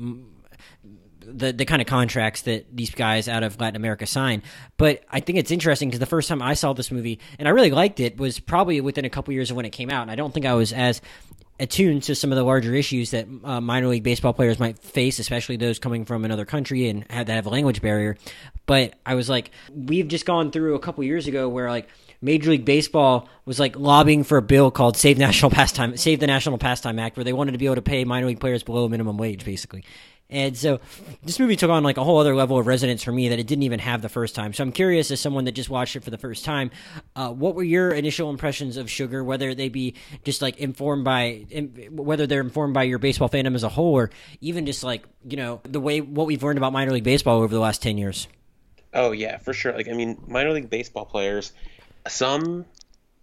the 1.25 1.53
the 1.53 1.65
kind 1.65 1.81
of 1.81 1.87
contracts 1.87 2.43
that 2.43 2.65
these 2.75 2.91
guys 2.91 3.27
out 3.27 3.43
of 3.43 3.59
Latin 3.59 3.75
America 3.75 4.05
sign. 4.05 4.43
But 4.77 5.03
I 5.09 5.19
think 5.19 5.37
it's 5.37 5.51
interesting 5.51 5.89
because 5.89 5.99
the 5.99 6.05
first 6.05 6.29
time 6.29 6.41
I 6.41 6.53
saw 6.53 6.73
this 6.73 6.91
movie 6.91 7.19
and 7.39 7.47
I 7.47 7.51
really 7.51 7.71
liked 7.71 7.99
it 7.99 8.17
was 8.17 8.39
probably 8.39 8.79
within 8.81 9.05
a 9.05 9.09
couple 9.09 9.33
years 9.33 9.49
of 9.49 9.57
when 9.57 9.65
it 9.65 9.71
came 9.71 9.89
out. 9.89 10.03
And 10.03 10.11
I 10.11 10.15
don't 10.15 10.33
think 10.33 10.45
I 10.45 10.53
was 10.53 10.73
as 10.73 11.01
attuned 11.59 12.03
to 12.03 12.15
some 12.15 12.31
of 12.31 12.35
the 12.35 12.43
larger 12.43 12.73
issues 12.73 13.11
that 13.11 13.27
uh, 13.43 13.61
minor 13.61 13.87
league 13.87 14.03
baseball 14.03 14.33
players 14.33 14.59
might 14.59 14.79
face, 14.79 15.19
especially 15.19 15.57
those 15.57 15.79
coming 15.79 16.05
from 16.05 16.25
another 16.25 16.45
country 16.45 16.89
and 16.89 17.05
have 17.09 17.27
that 17.27 17.33
have 17.33 17.45
a 17.45 17.49
language 17.49 17.81
barrier. 17.81 18.17
But 18.65 18.95
I 19.05 19.15
was 19.15 19.29
like, 19.29 19.51
we've 19.73 20.07
just 20.07 20.25
gone 20.25 20.51
through 20.51 20.75
a 20.75 20.79
couple 20.79 21.03
years 21.03 21.27
ago 21.27 21.49
where 21.49 21.69
like 21.69 21.87
Major 22.21 22.51
League 22.51 22.65
Baseball 22.65 23.27
was 23.45 23.59
like 23.59 23.77
lobbying 23.77 24.23
for 24.23 24.37
a 24.37 24.41
bill 24.41 24.71
called 24.71 24.97
Save 24.97 25.17
National 25.17 25.51
Pastime 25.51 25.97
Save 25.97 26.19
the 26.19 26.27
National 26.27 26.57
Pastime 26.57 26.97
Act, 26.97 27.17
where 27.17 27.23
they 27.23 27.33
wanted 27.33 27.51
to 27.51 27.57
be 27.57 27.65
able 27.65 27.75
to 27.75 27.81
pay 27.81 28.03
minor 28.05 28.27
league 28.27 28.39
players 28.39 28.63
below 28.63 28.87
minimum 28.87 29.17
wage, 29.17 29.45
basically. 29.45 29.83
And 30.29 30.57
so 30.57 30.79
this 31.23 31.39
movie 31.39 31.55
took 31.55 31.69
on 31.69 31.83
like 31.83 31.97
a 31.97 32.03
whole 32.03 32.17
other 32.17 32.35
level 32.35 32.57
of 32.57 32.65
resonance 32.65 33.03
for 33.03 33.11
me 33.11 33.29
that 33.29 33.39
it 33.39 33.45
didn't 33.45 33.63
even 33.63 33.79
have 33.79 34.01
the 34.01 34.09
first 34.09 34.33
time. 34.33 34.51
So 34.53 34.63
I'm 34.63 34.71
curious, 34.71 35.11
as 35.11 35.19
someone 35.19 35.45
that 35.45 35.51
just 35.51 35.69
watched 35.69 35.95
it 35.95 36.03
for 36.03 36.09
the 36.09 36.17
first 36.17 36.43
time, 36.43 36.71
uh, 37.15 37.29
what 37.29 37.53
were 37.53 37.63
your 37.63 37.91
initial 37.91 38.31
impressions 38.31 38.77
of 38.77 38.89
Sugar? 38.89 39.23
Whether 39.23 39.53
they 39.53 39.69
be 39.69 39.93
just 40.23 40.41
like 40.41 40.57
informed 40.57 41.05
by, 41.05 41.45
whether 41.91 42.25
they're 42.25 42.41
informed 42.41 42.73
by 42.73 42.83
your 42.83 42.97
baseball 42.97 43.29
fandom 43.29 43.53
as 43.53 43.63
a 43.63 43.69
whole, 43.69 43.93
or 43.93 44.09
even 44.41 44.65
just 44.65 44.83
like 44.83 45.03
you 45.27 45.37
know 45.37 45.61
the 45.63 45.79
way 45.79 46.01
what 46.01 46.25
we've 46.25 46.41
learned 46.41 46.57
about 46.57 46.73
minor 46.73 46.91
league 46.91 47.03
baseball 47.03 47.41
over 47.41 47.53
the 47.53 47.61
last 47.61 47.83
ten 47.83 47.97
years. 47.97 48.27
Oh 48.93 49.11
yeah, 49.11 49.37
for 49.37 49.53
sure. 49.53 49.73
Like 49.73 49.87
I 49.87 49.93
mean, 49.93 50.19
minor 50.27 50.51
league 50.51 50.69
baseball 50.69 51.05
players, 51.05 51.53
some 52.07 52.65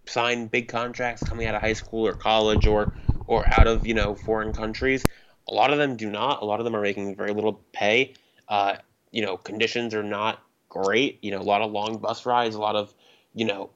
sign 0.05 0.47
big 0.47 0.67
contracts 0.67 1.23
coming 1.23 1.45
out 1.47 1.55
of 1.55 1.61
high 1.61 1.73
school 1.73 2.07
or 2.07 2.13
college 2.13 2.67
or 2.67 2.93
or 3.27 3.45
out 3.47 3.67
of 3.67 3.85
you 3.85 3.93
know 3.93 4.15
foreign 4.15 4.53
countries 4.53 5.03
a 5.51 5.53
lot 5.53 5.71
of 5.71 5.77
them 5.77 5.97
do 5.97 6.09
not. 6.09 6.41
A 6.41 6.45
lot 6.45 6.59
of 6.59 6.63
them 6.63 6.75
are 6.75 6.81
making 6.81 7.15
very 7.15 7.33
little 7.33 7.61
pay. 7.73 8.13
Uh, 8.47 8.77
you 9.11 9.21
know, 9.21 9.35
conditions 9.35 9.93
are 9.93 10.03
not 10.03 10.41
great. 10.69 11.19
You 11.21 11.31
know, 11.31 11.41
a 11.41 11.43
lot 11.43 11.61
of 11.61 11.71
long 11.71 11.97
bus 11.97 12.25
rides, 12.25 12.55
a 12.55 12.59
lot 12.59 12.77
of, 12.77 12.93
you 13.35 13.45
know, 13.45 13.69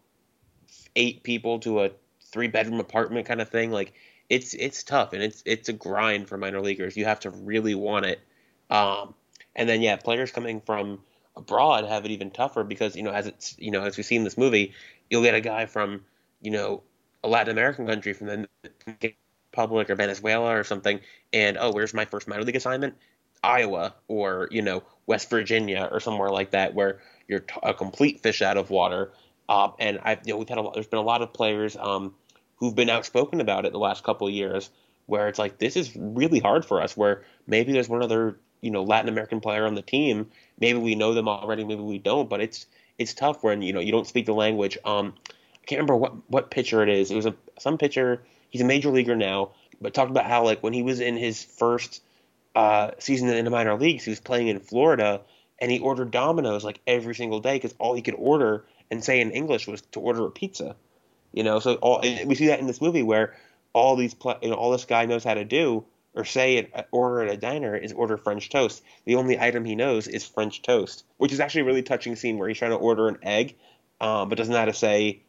eight 0.95 1.21
people 1.23 1.59
to 1.59 1.83
a 1.83 1.91
three 2.21 2.47
bedroom 2.47 2.79
apartment 2.79 3.27
kind 3.27 3.41
of 3.41 3.49
thing. 3.49 3.71
Like 3.71 3.93
it's 4.29 4.53
it's 4.53 4.83
tough 4.83 5.11
and 5.13 5.21
it's 5.21 5.43
it's 5.45 5.67
a 5.67 5.73
grind 5.73 6.29
for 6.29 6.37
minor 6.37 6.61
leaguers. 6.61 6.95
You 6.95 7.05
have 7.05 7.19
to 7.21 7.29
really 7.29 7.75
want 7.75 8.05
it. 8.05 8.21
Um, 8.69 9.13
and 9.55 9.67
then 9.67 9.81
yeah, 9.81 9.97
players 9.97 10.31
coming 10.31 10.61
from 10.61 10.99
abroad 11.35 11.83
have 11.83 12.05
it 12.05 12.11
even 12.11 12.31
tougher 12.31 12.63
because 12.63 12.95
you 12.95 13.03
know 13.03 13.11
as 13.11 13.27
it's 13.27 13.55
you 13.59 13.71
know 13.71 13.83
as 13.83 13.97
we 13.97 14.03
see 14.03 14.15
in 14.15 14.23
this 14.23 14.37
movie, 14.37 14.73
you'll 15.09 15.23
get 15.23 15.35
a 15.35 15.41
guy 15.41 15.65
from 15.65 16.05
you 16.41 16.51
know 16.51 16.81
a 17.21 17.27
Latin 17.27 17.51
American 17.51 17.85
country 17.85 18.13
from 18.13 18.27
the 18.27 19.13
Republic 19.55 19.89
or 19.89 19.95
Venezuela 19.95 20.57
or 20.57 20.63
something, 20.63 20.99
and 21.31 21.57
oh, 21.57 21.71
where's 21.71 21.93
my 21.93 22.05
first 22.05 22.27
minor 22.27 22.43
league 22.43 22.57
assignment? 22.57 22.95
Iowa 23.43 23.95
or 24.07 24.49
you 24.51 24.61
know 24.61 24.83
West 25.05 25.29
Virginia 25.29 25.87
or 25.91 25.99
somewhere 25.99 26.29
like 26.29 26.51
that, 26.51 26.73
where 26.73 26.99
you're 27.27 27.39
t- 27.39 27.59
a 27.63 27.73
complete 27.73 28.21
fish 28.21 28.41
out 28.41 28.57
of 28.57 28.69
water. 28.69 29.11
Uh, 29.47 29.69
and 29.79 29.99
I've 30.03 30.19
you 30.25 30.33
know 30.33 30.39
we've 30.39 30.49
had 30.49 30.57
a 30.57 30.61
lot, 30.61 30.73
there's 30.73 30.87
been 30.87 30.99
a 30.99 31.03
lot 31.03 31.21
of 31.21 31.31
players 31.31 31.77
um, 31.77 32.13
who've 32.57 32.75
been 32.75 32.89
outspoken 32.89 33.39
about 33.39 33.65
it 33.65 33.71
the 33.71 33.79
last 33.79 34.03
couple 34.03 34.27
of 34.27 34.33
years, 34.33 34.69
where 35.05 35.29
it's 35.29 35.39
like 35.39 35.57
this 35.57 35.77
is 35.77 35.95
really 35.95 36.39
hard 36.39 36.65
for 36.65 36.81
us. 36.81 36.97
Where 36.97 37.23
maybe 37.47 37.71
there's 37.71 37.87
one 37.87 38.03
other 38.03 38.37
you 38.61 38.71
know 38.71 38.83
Latin 38.83 39.07
American 39.07 39.39
player 39.39 39.65
on 39.65 39.75
the 39.75 39.81
team, 39.81 40.27
maybe 40.59 40.79
we 40.79 40.95
know 40.95 41.13
them 41.13 41.29
already, 41.29 41.63
maybe 41.63 41.81
we 41.81 41.99
don't, 41.99 42.29
but 42.29 42.41
it's 42.41 42.65
it's 42.97 43.13
tough 43.13 43.43
when 43.43 43.61
you 43.61 43.71
know 43.71 43.79
you 43.79 43.91
don't 43.91 44.07
speak 44.07 44.25
the 44.25 44.33
language. 44.33 44.77
Um, 44.83 45.13
I 45.27 45.65
can't 45.65 45.79
remember 45.79 45.95
what 45.95 46.13
what 46.29 46.51
pitcher 46.51 46.83
it 46.83 46.89
is. 46.89 47.11
It 47.11 47.15
was 47.15 47.25
a 47.25 47.35
some 47.59 47.77
pitcher 47.77 48.23
he's 48.55 48.61
a 48.61 48.65
major 48.65 48.89
leaguer 48.89 49.17
now, 49.17 49.51
but 49.81 49.93
talked 49.93 50.11
about 50.11 50.25
how 50.25 50.45
like 50.45 50.63
when 50.63 50.71
he 50.71 50.81
was 50.81 51.01
in 51.01 51.17
his 51.17 51.43
first 51.43 52.01
uh, 52.55 52.91
season 52.99 53.27
in 53.27 53.43
the 53.43 53.51
minor 53.51 53.75
leagues, 53.75 54.05
he 54.05 54.11
was 54.11 54.21
playing 54.21 54.47
in 54.47 54.61
Florida, 54.61 55.19
and 55.59 55.69
he 55.69 55.79
ordered 55.79 56.09
Domino's 56.09 56.63
like 56.63 56.79
every 56.87 57.13
single 57.15 57.41
day 57.41 57.55
because 57.55 57.75
all 57.79 57.93
he 57.93 58.01
could 58.01 58.15
order 58.17 58.65
and 58.89 59.03
say 59.03 59.19
in 59.19 59.31
English 59.31 59.67
was 59.67 59.81
to 59.91 59.99
order 59.99 60.25
a 60.25 60.31
pizza. 60.31 60.77
You 61.33 61.43
know, 61.43 61.59
so 61.59 61.73
all 61.75 61.99
we 62.25 62.33
see 62.35 62.47
that 62.47 62.61
in 62.61 62.67
this 62.67 62.79
movie 62.79 63.03
where 63.03 63.35
all 63.73 63.97
these 63.97 64.15
you 64.41 64.49
know 64.49 64.55
all 64.55 64.71
this 64.71 64.85
guy 64.85 65.05
knows 65.05 65.25
how 65.25 65.33
to 65.33 65.43
do 65.43 65.83
or 66.13 66.23
say 66.23 66.55
it, 66.55 66.87
order 66.93 67.23
at 67.23 67.33
a 67.33 67.35
diner 67.35 67.75
is 67.75 67.91
order 67.91 68.15
French 68.15 68.49
toast. 68.49 68.81
The 69.03 69.15
only 69.15 69.37
item 69.37 69.65
he 69.65 69.75
knows 69.75 70.07
is 70.07 70.25
French 70.25 70.61
toast, 70.61 71.03
which 71.17 71.33
is 71.33 71.41
actually 71.41 71.63
a 71.63 71.65
really 71.65 71.83
touching 71.83 72.15
scene 72.15 72.37
where 72.37 72.47
he's 72.47 72.57
trying 72.57 72.71
to 72.71 72.77
order 72.77 73.09
an 73.09 73.17
egg, 73.21 73.57
um, 73.99 74.29
but 74.29 74.37
doesn't 74.37 74.53
know 74.53 74.59
how 74.59 74.63
to 74.63 74.73
say, 74.73 75.23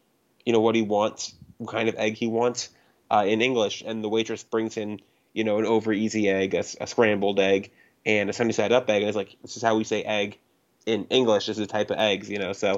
you 0.45 0.53
know, 0.53 0.61
what 0.61 0.77
he 0.77 0.83
wants, 0.83 1.35
what 1.57 1.73
kind 1.73 1.89
of 1.89 1.97
egg 1.97 2.15
he 2.15 2.29
wants 2.29 2.69
uh, 3.11 3.25
in 3.27 3.41
English, 3.41 3.83
and 3.87 4.03
the 4.03 4.09
waitress 4.09 4.43
brings 4.43 4.77
in 4.77 5.01
you 5.33 5.45
know 5.45 5.59
an 5.59 5.67
over 5.67 5.93
easy 5.93 6.29
egg, 6.29 6.55
a, 6.55 6.65
a 6.81 6.87
scrambled 6.87 7.41
egg, 7.41 7.71
and 8.05 8.31
a 8.31 8.33
sunny 8.33 8.53
side 8.53 8.73
up 8.73 8.89
egg, 8.89 9.03
and 9.03 9.09
it's 9.09 9.17
like 9.17 9.37
this 9.43 9.57
is 9.57 9.63
how 9.63 9.77
we 9.77 9.85
say 9.85 10.03
egg 10.03 10.39
in 10.87 11.07
English. 11.11 11.47
This 11.47 11.59
is 11.59 11.65
a 11.65 11.67
type 11.67 11.91
of 11.91 11.99
eggs, 11.99 12.31
you 12.31 12.39
know. 12.39 12.53
So 12.53 12.77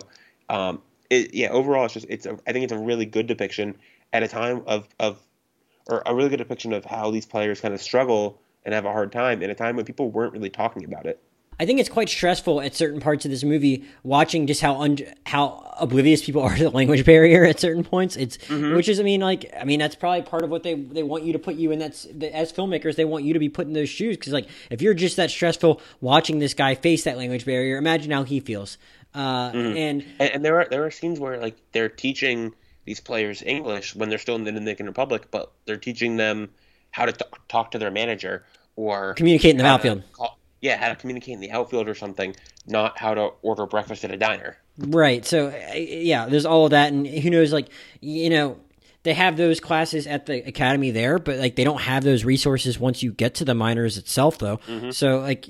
um, 0.49 0.83
it, 1.11 1.35
yeah, 1.35 1.49
overall, 1.49 1.85
it's 1.85 1.95
just 1.95 2.07
it's 2.09 2.27
a, 2.27 2.39
I 2.47 2.53
think 2.53 2.65
it's 2.65 2.73
a 2.73 2.79
really 2.79 3.07
good 3.07 3.27
depiction 3.27 3.77
at 4.13 4.23
a 4.23 4.29
time 4.29 4.63
of 4.67 4.89
of 4.99 5.21
or 5.89 6.03
a 6.05 6.15
really 6.15 6.29
good 6.29 6.39
depiction 6.39 6.73
of 6.73 6.85
how 6.85 7.11
these 7.11 7.27
players 7.27 7.61
kind 7.61 7.75
of 7.75 7.81
struggle 7.81 8.41
and 8.65 8.75
have 8.75 8.85
a 8.85 8.93
hard 8.93 9.11
time 9.13 9.43
in 9.43 9.51
a 9.51 9.55
time 9.55 9.77
when 9.77 9.85
people 9.85 10.11
weren't 10.11 10.33
really 10.33 10.51
talking 10.51 10.85
about 10.85 11.07
it. 11.07 11.23
I 11.61 11.67
think 11.67 11.81
it's 11.81 11.89
quite 11.89 12.09
stressful 12.09 12.61
at 12.61 12.77
certain 12.77 13.01
parts 13.01 13.25
of 13.25 13.31
this 13.33 13.43
movie 13.43 13.85
watching 14.05 14.47
just 14.47 14.61
how 14.61 14.81
un- 14.81 14.99
how 15.27 15.75
oblivious 15.81 16.25
people 16.25 16.43
are 16.43 16.55
to 16.55 16.65
the 16.65 16.71
language 16.71 17.05
barrier 17.05 17.45
at 17.45 17.59
certain 17.59 17.83
points. 17.83 18.17
It's 18.17 18.37
mm-hmm. 18.39 18.77
which 18.77 18.89
is 18.89 19.01
I 19.01 19.03
mean 19.03 19.21
like 19.21 19.53
I 19.59 19.65
mean 19.65 19.81
that's 19.81 19.97
probably 19.97 20.23
part 20.23 20.45
of 20.45 20.51
what 20.51 20.63
they 20.63 20.75
they 20.75 21.03
want 21.03 21.25
you 21.25 21.33
to 21.33 21.39
put 21.39 21.57
you 21.57 21.73
in 21.73 21.79
that's 21.79 22.07
as 22.33 22.53
filmmakers 22.53 22.97
they 22.97 23.05
want 23.05 23.25
you 23.25 23.33
to 23.33 23.39
be 23.39 23.49
put 23.49 23.67
in 23.67 23.73
those 23.73 23.89
shoes 23.89 24.17
because 24.17 24.33
like 24.33 24.49
if 24.71 24.81
you're 24.81 24.95
just 24.95 25.17
that 25.17 25.31
stressful 25.31 25.81
watching 26.01 26.39
this 26.39 26.55
guy 26.55 26.75
face 26.75 27.05
that 27.05 27.17
language 27.17 27.45
barrier 27.45 27.77
imagine 27.77 28.11
how 28.11 28.23
he 28.23 28.41
feels. 28.41 28.79
Uh, 29.15 29.51
mm-hmm. 29.51 29.77
and, 29.77 30.05
and 30.21 30.31
and 30.31 30.45
there 30.45 30.61
are 30.61 30.69
there 30.71 30.85
are 30.85 30.91
scenes 30.91 31.19
where 31.19 31.41
like 31.41 31.57
they're 31.73 31.89
teaching 31.89 32.55
these 32.85 33.01
players 33.01 33.43
English 33.43 33.95
when 33.95 34.09
they're 34.09 34.19
still 34.19 34.37
in 34.37 34.45
the 34.45 34.53
Dominican 34.53 34.87
Republic, 34.87 35.27
but 35.31 35.53
they're 35.67 35.77
teaching 35.77 36.17
them 36.17 36.51
how 36.91 37.05
to 37.05 37.13
t- 37.13 37.25
talk 37.49 37.73
to 37.73 37.79
their 37.79 37.91
manager 37.91 38.45
or 38.77 39.13
communicate 39.15 39.51
in 39.51 39.59
the 39.59 39.67
outfield. 39.67 40.03
Call, 40.13 40.39
yeah, 40.61 40.77
how 40.77 40.89
to 40.89 40.97
communicate 40.97 41.35
in 41.35 41.41
the 41.41 41.51
outfield 41.51 41.89
or 41.89 41.95
something, 41.95 42.35
not 42.67 42.99
how 42.99 43.15
to 43.15 43.31
order 43.43 43.67
breakfast 43.67 44.05
at 44.05 44.11
a 44.11 44.17
diner. 44.17 44.57
Right. 44.79 45.25
So 45.25 45.55
yeah, 45.75 46.27
there's 46.27 46.47
all 46.47 46.65
of 46.65 46.71
that, 46.71 46.93
and 46.93 47.07
who 47.07 47.31
knows? 47.31 47.53
Like 47.53 47.69
you 48.01 48.31
know, 48.31 48.59
they 49.03 49.15
have 49.15 49.37
those 49.37 49.61
classes 49.61 50.07
at 50.07 50.27
the 50.27 50.47
academy 50.47 50.91
there, 50.91 51.19
but 51.19 51.39
like 51.39 51.57
they 51.57 51.65
don't 51.65 51.81
have 51.81 52.05
those 52.05 52.25
resources 52.25 52.79
once 52.79 53.03
you 53.03 53.13
get 53.13 53.35
to 53.37 53.45
the 53.45 53.55
minors 53.55 53.99
itself, 53.99 54.39
though. 54.39 54.59
Mm-hmm. 54.59 54.91
So 54.91 55.21
like 55.21 55.49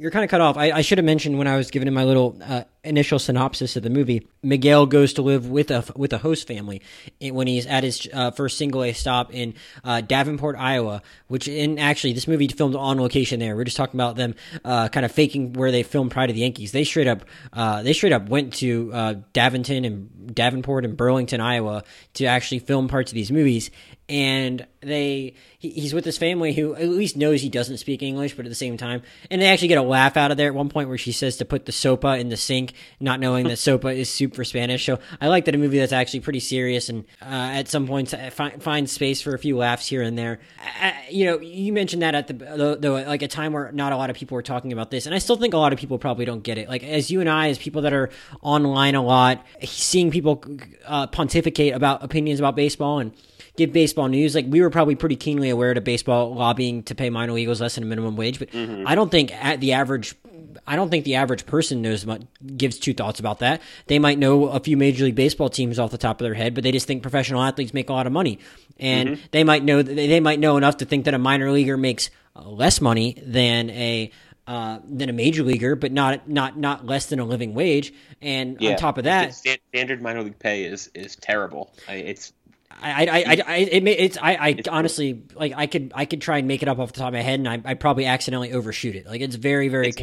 you're, 0.00 0.10
kind 0.10 0.24
of 0.24 0.30
cut 0.30 0.40
off. 0.40 0.56
I, 0.56 0.70
I, 0.70 0.80
should 0.82 0.98
have 0.98 1.04
mentioned 1.04 1.38
when 1.38 1.46
I 1.46 1.56
was 1.56 1.70
giving 1.70 1.86
him 1.86 1.94
my 1.94 2.04
little 2.04 2.36
uh, 2.42 2.64
initial 2.82 3.18
synopsis 3.18 3.76
of 3.76 3.82
the 3.82 3.90
movie. 3.90 4.26
Miguel 4.42 4.86
goes 4.86 5.12
to 5.14 5.22
live 5.22 5.48
with 5.48 5.70
a 5.70 5.84
with 5.94 6.12
a 6.12 6.18
host 6.18 6.46
family 6.48 6.80
when 7.20 7.46
he's 7.46 7.66
at 7.66 7.84
his 7.84 8.08
uh, 8.12 8.30
first 8.30 8.56
single 8.56 8.82
A 8.82 8.92
stop 8.92 9.32
in 9.32 9.54
uh, 9.84 10.00
Davenport, 10.00 10.56
Iowa. 10.56 11.02
Which 11.28 11.46
in 11.46 11.78
actually 11.78 12.14
this 12.14 12.26
movie 12.26 12.48
filmed 12.48 12.74
on 12.74 12.98
location 12.98 13.38
there. 13.38 13.54
We're 13.54 13.64
just 13.64 13.76
talking 13.76 13.98
about 13.98 14.16
them 14.16 14.34
uh, 14.64 14.88
kind 14.88 15.04
of 15.04 15.12
faking 15.12 15.52
where 15.52 15.70
they 15.70 15.82
filmed 15.82 16.10
Pride 16.10 16.30
of 16.30 16.34
the 16.34 16.42
Yankees. 16.42 16.72
They 16.72 16.84
straight 16.84 17.06
up 17.06 17.24
uh, 17.52 17.82
they 17.82 17.92
straight 17.92 18.12
up 18.12 18.28
went 18.28 18.54
to 18.54 18.90
uh, 18.92 19.14
Daventon 19.34 19.86
and 19.86 20.34
Davenport 20.34 20.84
and 20.84 20.96
Burlington, 20.96 21.40
Iowa, 21.40 21.84
to 22.14 22.24
actually 22.24 22.60
film 22.60 22.88
parts 22.88 23.10
of 23.10 23.14
these 23.14 23.30
movies. 23.30 23.70
And 24.10 24.66
they 24.80 25.34
he's 25.58 25.94
with 25.94 26.04
his 26.04 26.18
family 26.18 26.52
who 26.52 26.74
at 26.74 26.88
least 26.88 27.16
knows 27.16 27.40
he 27.40 27.48
doesn't 27.48 27.76
speak 27.76 28.02
English, 28.02 28.34
but 28.34 28.44
at 28.44 28.48
the 28.48 28.54
same 28.56 28.76
time, 28.76 29.02
and 29.30 29.40
they 29.40 29.46
actually 29.46 29.68
get 29.68 29.78
a 29.78 29.82
laugh 29.82 30.16
out 30.16 30.30
of 30.30 30.36
there 30.36 30.48
at 30.48 30.54
one 30.54 30.68
point 30.68 30.88
where 30.88 30.98
she 30.98 31.12
says 31.12 31.36
to 31.36 31.44
put 31.44 31.66
the 31.66 31.72
sopa 31.72 32.18
in 32.18 32.28
the 32.28 32.36
sink 32.36 32.72
not 32.98 33.20
knowing 33.20 33.46
that 33.46 33.58
sopa 33.58 33.94
is 33.94 34.10
soup 34.10 34.34
for 34.34 34.42
Spanish. 34.42 34.84
So 34.84 34.98
I 35.20 35.28
like 35.28 35.44
that 35.44 35.54
a 35.54 35.58
movie 35.58 35.78
that's 35.78 35.92
actually 35.92 36.20
pretty 36.20 36.40
serious 36.40 36.88
and 36.88 37.04
uh, 37.22 37.26
at 37.26 37.68
some 37.68 37.86
points 37.86 38.12
uh, 38.12 38.30
find, 38.32 38.60
find 38.62 38.90
space 38.90 39.22
for 39.22 39.34
a 39.34 39.38
few 39.38 39.56
laughs 39.56 39.86
here 39.86 40.02
and 40.02 40.18
there. 40.18 40.40
Uh, 40.82 40.92
you 41.08 41.26
know, 41.26 41.38
you 41.38 41.72
mentioned 41.72 42.02
that 42.02 42.14
at 42.14 42.26
the 42.26 43.04
like 43.06 43.22
a 43.22 43.28
time 43.28 43.52
where 43.52 43.70
not 43.72 43.92
a 43.92 43.96
lot 43.96 44.10
of 44.10 44.16
people 44.16 44.34
were 44.34 44.42
talking 44.42 44.72
about 44.72 44.90
this, 44.90 45.06
and 45.06 45.14
I 45.14 45.18
still 45.18 45.36
think 45.36 45.54
a 45.54 45.58
lot 45.58 45.72
of 45.72 45.78
people 45.78 45.98
probably 45.98 46.24
don't 46.24 46.42
get 46.42 46.58
it. 46.58 46.68
Like 46.68 46.82
as 46.82 47.10
you 47.10 47.20
and 47.20 47.28
I, 47.28 47.48
as 47.48 47.58
people 47.58 47.82
that 47.82 47.92
are 47.92 48.10
online 48.40 48.94
a 48.94 49.02
lot, 49.02 49.46
seeing 49.62 50.10
people 50.10 50.42
uh, 50.86 51.06
pontificate 51.06 51.74
about 51.74 52.02
opinions 52.02 52.40
about 52.40 52.56
baseball 52.56 52.98
and 52.98 53.12
give 53.60 53.72
baseball 53.72 54.08
news. 54.08 54.34
Like 54.34 54.46
we 54.48 54.60
were 54.62 54.70
probably 54.70 54.94
pretty 54.94 55.16
keenly 55.16 55.50
aware 55.50 55.74
to 55.74 55.80
baseball 55.80 56.34
lobbying 56.34 56.82
to 56.84 56.94
pay 56.94 57.10
minor 57.10 57.32
leaguers 57.32 57.60
less 57.60 57.74
than 57.74 57.84
a 57.84 57.86
minimum 57.86 58.16
wage, 58.16 58.38
but 58.38 58.50
mm-hmm. 58.50 58.86
I 58.86 58.94
don't 58.94 59.10
think 59.10 59.32
at 59.32 59.60
the 59.60 59.74
average 59.74 60.14
I 60.66 60.76
don't 60.76 60.90
think 60.90 61.04
the 61.04 61.16
average 61.16 61.46
person 61.46 61.82
knows 61.82 62.06
much, 62.06 62.22
gives 62.56 62.78
two 62.78 62.94
thoughts 62.94 63.20
about 63.20 63.40
that. 63.40 63.60
They 63.86 63.98
might 63.98 64.18
know 64.18 64.46
a 64.46 64.60
few 64.60 64.76
Major 64.76 65.04
League 65.04 65.14
Baseball 65.14 65.48
teams 65.48 65.78
off 65.78 65.90
the 65.90 65.98
top 65.98 66.20
of 66.20 66.24
their 66.24 66.34
head, 66.34 66.54
but 66.54 66.64
they 66.64 66.72
just 66.72 66.86
think 66.86 67.02
professional 67.02 67.42
athletes 67.42 67.74
make 67.74 67.90
a 67.90 67.92
lot 67.92 68.06
of 68.06 68.12
money, 68.12 68.38
and 68.78 69.10
mm-hmm. 69.10 69.22
they 69.30 69.44
might 69.44 69.62
know 69.62 69.82
they 69.82 70.20
might 70.20 70.40
know 70.40 70.56
enough 70.56 70.78
to 70.78 70.84
think 70.86 71.04
that 71.04 71.14
a 71.14 71.18
minor 71.18 71.50
leaguer 71.50 71.76
makes 71.76 72.10
less 72.34 72.80
money 72.80 73.22
than 73.24 73.70
a 73.70 74.10
uh, 74.46 74.80
than 74.84 75.08
a 75.08 75.12
major 75.12 75.44
leaguer, 75.44 75.76
but 75.76 75.92
not 75.92 76.28
not 76.28 76.58
not 76.58 76.86
less 76.86 77.06
than 77.06 77.20
a 77.20 77.24
living 77.24 77.54
wage. 77.54 77.92
And 78.20 78.56
yeah. 78.60 78.70
on 78.70 78.76
top 78.76 78.98
of 78.98 79.04
that, 79.04 79.34
standard 79.34 80.02
minor 80.02 80.22
league 80.22 80.38
pay 80.38 80.64
is 80.64 80.90
is 80.94 81.14
terrible. 81.14 81.72
It's 81.88 82.32
I, 82.82 83.06
I, 83.06 83.18
I, 83.18 83.42
I, 83.46 83.56
it, 83.56 83.86
it's, 83.86 84.18
I, 84.20 84.34
I 84.34 84.48
it's 84.48 84.68
honestly, 84.68 85.22
like, 85.34 85.52
I 85.56 85.66
could, 85.66 85.92
I 85.94 86.04
could 86.04 86.20
try 86.20 86.38
and 86.38 86.48
make 86.48 86.62
it 86.62 86.68
up 86.68 86.78
off 86.78 86.92
the 86.92 87.00
top 87.00 87.08
of 87.08 87.14
my 87.14 87.20
head, 87.20 87.38
and 87.38 87.48
I, 87.48 87.60
I 87.64 87.74
probably 87.74 88.06
accidentally 88.06 88.52
overshoot 88.52 88.96
it. 88.96 89.06
Like, 89.06 89.20
it's 89.20 89.36
very, 89.36 89.68
very. 89.68 89.88
It's, 89.88 90.02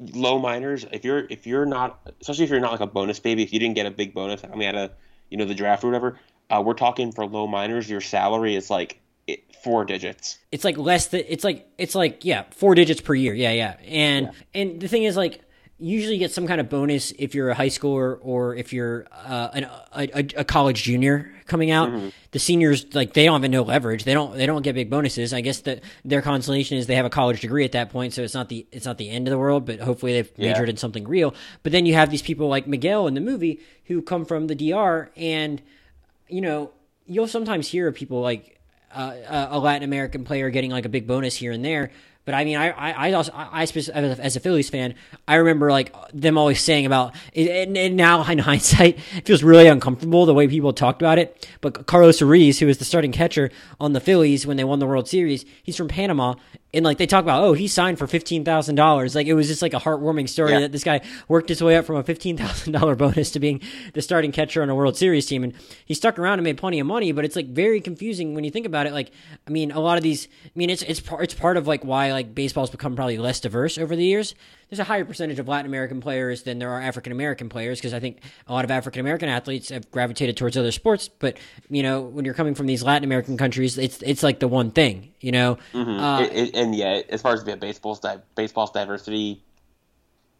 low 0.00 0.38
minors, 0.38 0.86
if 0.92 1.04
you're 1.04 1.26
if 1.28 1.46
you're 1.46 1.66
not, 1.66 2.00
especially 2.20 2.44
if 2.44 2.50
you're 2.50 2.60
not 2.60 2.72
like 2.72 2.80
a 2.80 2.86
bonus 2.86 3.20
baby, 3.20 3.42
if 3.42 3.52
you 3.52 3.60
didn't 3.60 3.74
get 3.74 3.86
a 3.86 3.90
big 3.90 4.14
bonus, 4.14 4.42
I 4.44 4.56
mean, 4.56 4.68
at 4.68 4.74
a 4.74 4.92
you 5.28 5.36
know 5.36 5.44
the 5.44 5.54
draft 5.54 5.84
or 5.84 5.88
whatever, 5.88 6.18
uh, 6.48 6.62
we're 6.64 6.74
talking 6.74 7.12
for 7.12 7.26
low 7.26 7.46
minors, 7.46 7.88
your 7.88 8.00
salary 8.00 8.56
is 8.56 8.70
like 8.70 9.00
it, 9.26 9.54
four 9.62 9.84
digits. 9.84 10.38
It's 10.50 10.64
like 10.64 10.78
less 10.78 11.08
than 11.08 11.24
it's 11.28 11.44
like 11.44 11.68
it's 11.78 11.94
like 11.94 12.24
yeah, 12.24 12.44
four 12.50 12.74
digits 12.74 13.00
per 13.00 13.14
year. 13.14 13.34
Yeah, 13.34 13.52
yeah. 13.52 13.76
And 13.86 14.26
yeah. 14.26 14.62
and 14.62 14.80
the 14.80 14.88
thing 14.88 15.04
is 15.04 15.16
like 15.16 15.40
usually 15.80 16.18
get 16.18 16.30
some 16.30 16.46
kind 16.46 16.60
of 16.60 16.68
bonus 16.68 17.12
if 17.18 17.34
you're 17.34 17.50
a 17.50 17.54
high 17.54 17.68
schooler 17.68 18.18
or 18.20 18.54
if 18.54 18.72
you're 18.72 19.06
uh, 19.12 19.48
an, 19.54 19.64
a, 19.92 20.40
a, 20.40 20.44
college 20.44 20.82
junior 20.82 21.32
coming 21.46 21.70
out. 21.70 21.88
Mm-hmm. 21.88 22.08
The 22.32 22.38
seniors 22.38 22.94
like 22.94 23.14
they 23.14 23.24
don't 23.24 23.40
have 23.40 23.50
no 23.50 23.62
leverage. 23.62 24.04
They 24.04 24.14
don't 24.14 24.36
they 24.36 24.46
don't 24.46 24.62
get 24.62 24.74
big 24.74 24.90
bonuses. 24.90 25.32
I 25.32 25.40
guess 25.40 25.60
that 25.60 25.82
their 26.04 26.22
consolation 26.22 26.78
is 26.78 26.86
they 26.86 26.94
have 26.94 27.06
a 27.06 27.10
college 27.10 27.40
degree 27.40 27.64
at 27.64 27.72
that 27.72 27.90
point, 27.90 28.12
so 28.12 28.22
it's 28.22 28.34
not 28.34 28.48
the 28.48 28.66
it's 28.70 28.86
not 28.86 28.98
the 28.98 29.08
end 29.08 29.26
of 29.26 29.30
the 29.30 29.38
world. 29.38 29.64
But 29.64 29.80
hopefully 29.80 30.12
they've 30.12 30.32
yeah. 30.36 30.52
majored 30.52 30.68
in 30.68 30.76
something 30.76 31.08
real. 31.08 31.34
But 31.62 31.72
then 31.72 31.86
you 31.86 31.94
have 31.94 32.10
these 32.10 32.22
people 32.22 32.48
like 32.48 32.66
Miguel 32.66 33.06
in 33.06 33.14
the 33.14 33.20
movie 33.20 33.60
who 33.86 34.02
come 34.02 34.24
from 34.24 34.46
the 34.46 34.54
DR, 34.54 35.10
and 35.16 35.62
you 36.28 36.40
know 36.40 36.72
you'll 37.06 37.28
sometimes 37.28 37.68
hear 37.68 37.90
people 37.92 38.20
like. 38.20 38.56
Uh, 38.92 39.46
a 39.52 39.58
Latin 39.60 39.84
American 39.84 40.24
player 40.24 40.50
getting 40.50 40.72
like 40.72 40.84
a 40.84 40.88
big 40.88 41.06
bonus 41.06 41.36
here 41.36 41.52
and 41.52 41.64
there, 41.64 41.92
but 42.30 42.36
I 42.36 42.44
mean, 42.44 42.56
I, 42.56 42.70
I, 42.70 43.08
I 43.08 43.12
also, 43.14 43.32
I, 43.34 43.62
as 43.62 44.36
a 44.36 44.40
Phillies 44.40 44.70
fan, 44.70 44.94
I 45.26 45.34
remember 45.34 45.72
like 45.72 45.92
them 46.12 46.38
always 46.38 46.60
saying 46.60 46.86
about, 46.86 47.12
and, 47.34 47.76
and 47.76 47.96
now 47.96 48.22
in 48.30 48.38
hindsight, 48.38 49.00
it 49.16 49.26
feels 49.26 49.42
really 49.42 49.66
uncomfortable 49.66 50.26
the 50.26 50.34
way 50.34 50.46
people 50.46 50.72
talked 50.72 51.02
about 51.02 51.18
it. 51.18 51.48
But 51.60 51.86
Carlos 51.86 52.22
Ruiz, 52.22 52.60
who 52.60 52.66
was 52.66 52.78
the 52.78 52.84
starting 52.84 53.10
catcher 53.10 53.50
on 53.80 53.94
the 53.94 54.00
Phillies 54.00 54.46
when 54.46 54.56
they 54.56 54.62
won 54.62 54.78
the 54.78 54.86
World 54.86 55.08
Series, 55.08 55.44
he's 55.64 55.76
from 55.76 55.88
Panama, 55.88 56.36
and 56.72 56.84
like 56.84 56.98
they 56.98 57.06
talk 57.06 57.24
about, 57.24 57.42
oh, 57.42 57.52
he 57.52 57.66
signed 57.68 57.98
for 57.98 58.06
fifteen 58.06 58.44
thousand 58.44 58.76
dollars. 58.76 59.14
Like 59.14 59.26
it 59.26 59.34
was 59.34 59.48
just 59.48 59.62
like 59.62 59.74
a 59.74 59.78
heartwarming 59.78 60.28
story 60.28 60.52
yeah. 60.52 60.60
that 60.60 60.72
this 60.72 60.84
guy 60.84 61.00
worked 61.28 61.48
his 61.48 61.62
way 61.62 61.76
up 61.76 61.84
from 61.84 61.96
a 61.96 62.02
fifteen 62.02 62.36
thousand 62.36 62.72
dollar 62.72 62.94
bonus 62.96 63.32
to 63.32 63.40
being 63.40 63.60
the 63.94 64.02
starting 64.02 64.32
catcher 64.32 64.62
on 64.62 64.70
a 64.70 64.74
World 64.74 64.96
Series 64.96 65.26
team, 65.26 65.42
and 65.42 65.54
he 65.84 65.94
stuck 65.94 66.18
around 66.18 66.38
and 66.38 66.44
made 66.44 66.58
plenty 66.58 66.78
of 66.78 66.86
money. 66.86 67.12
But 67.12 67.24
it's 67.24 67.36
like 67.36 67.48
very 67.48 67.80
confusing 67.80 68.34
when 68.34 68.44
you 68.44 68.50
think 68.50 68.66
about 68.66 68.86
it. 68.86 68.92
Like, 68.92 69.10
I 69.46 69.50
mean, 69.50 69.72
a 69.72 69.80
lot 69.80 69.96
of 69.96 70.02
these, 70.02 70.28
I 70.44 70.50
mean, 70.54 70.70
it's 70.70 70.82
it's 70.82 71.02
it's 71.20 71.34
part 71.34 71.56
of 71.56 71.66
like 71.66 71.84
why 71.84 72.12
like 72.12 72.34
baseball's 72.34 72.70
become 72.70 72.94
probably 72.94 73.18
less 73.18 73.40
diverse 73.40 73.78
over 73.78 73.96
the 73.96 74.04
years 74.04 74.34
there's 74.70 74.78
a 74.78 74.84
higher 74.84 75.04
percentage 75.04 75.38
of 75.40 75.48
Latin 75.48 75.66
American 75.66 76.00
players 76.00 76.44
than 76.44 76.60
there 76.60 76.70
are 76.70 76.80
African 76.80 77.12
American 77.12 77.48
players 77.48 77.80
because 77.80 77.92
I 77.92 77.98
think 77.98 78.20
a 78.46 78.52
lot 78.52 78.64
of 78.64 78.70
African 78.70 79.00
American 79.00 79.28
athletes 79.28 79.68
have 79.70 79.90
gravitated 79.90 80.36
towards 80.36 80.56
other 80.56 80.70
sports. 80.70 81.08
But 81.08 81.38
you 81.68 81.82
know, 81.82 82.02
when 82.02 82.24
you're 82.24 82.34
coming 82.34 82.54
from 82.54 82.66
these 82.66 82.82
Latin 82.82 83.04
American 83.04 83.36
countries, 83.36 83.76
it's 83.76 84.00
it's 84.02 84.22
like 84.22 84.38
the 84.38 84.46
one 84.46 84.70
thing, 84.70 85.12
you 85.20 85.32
know. 85.32 85.58
Mm-hmm. 85.74 86.00
Uh, 86.00 86.20
it, 86.22 86.54
it, 86.54 86.59
and 86.60 86.74
yeah, 86.74 87.02
as 87.08 87.22
far 87.22 87.32
as 87.32 87.42
the 87.44 87.56
baseball's 87.56 88.00
baseball's 88.34 88.70
diversity 88.70 89.42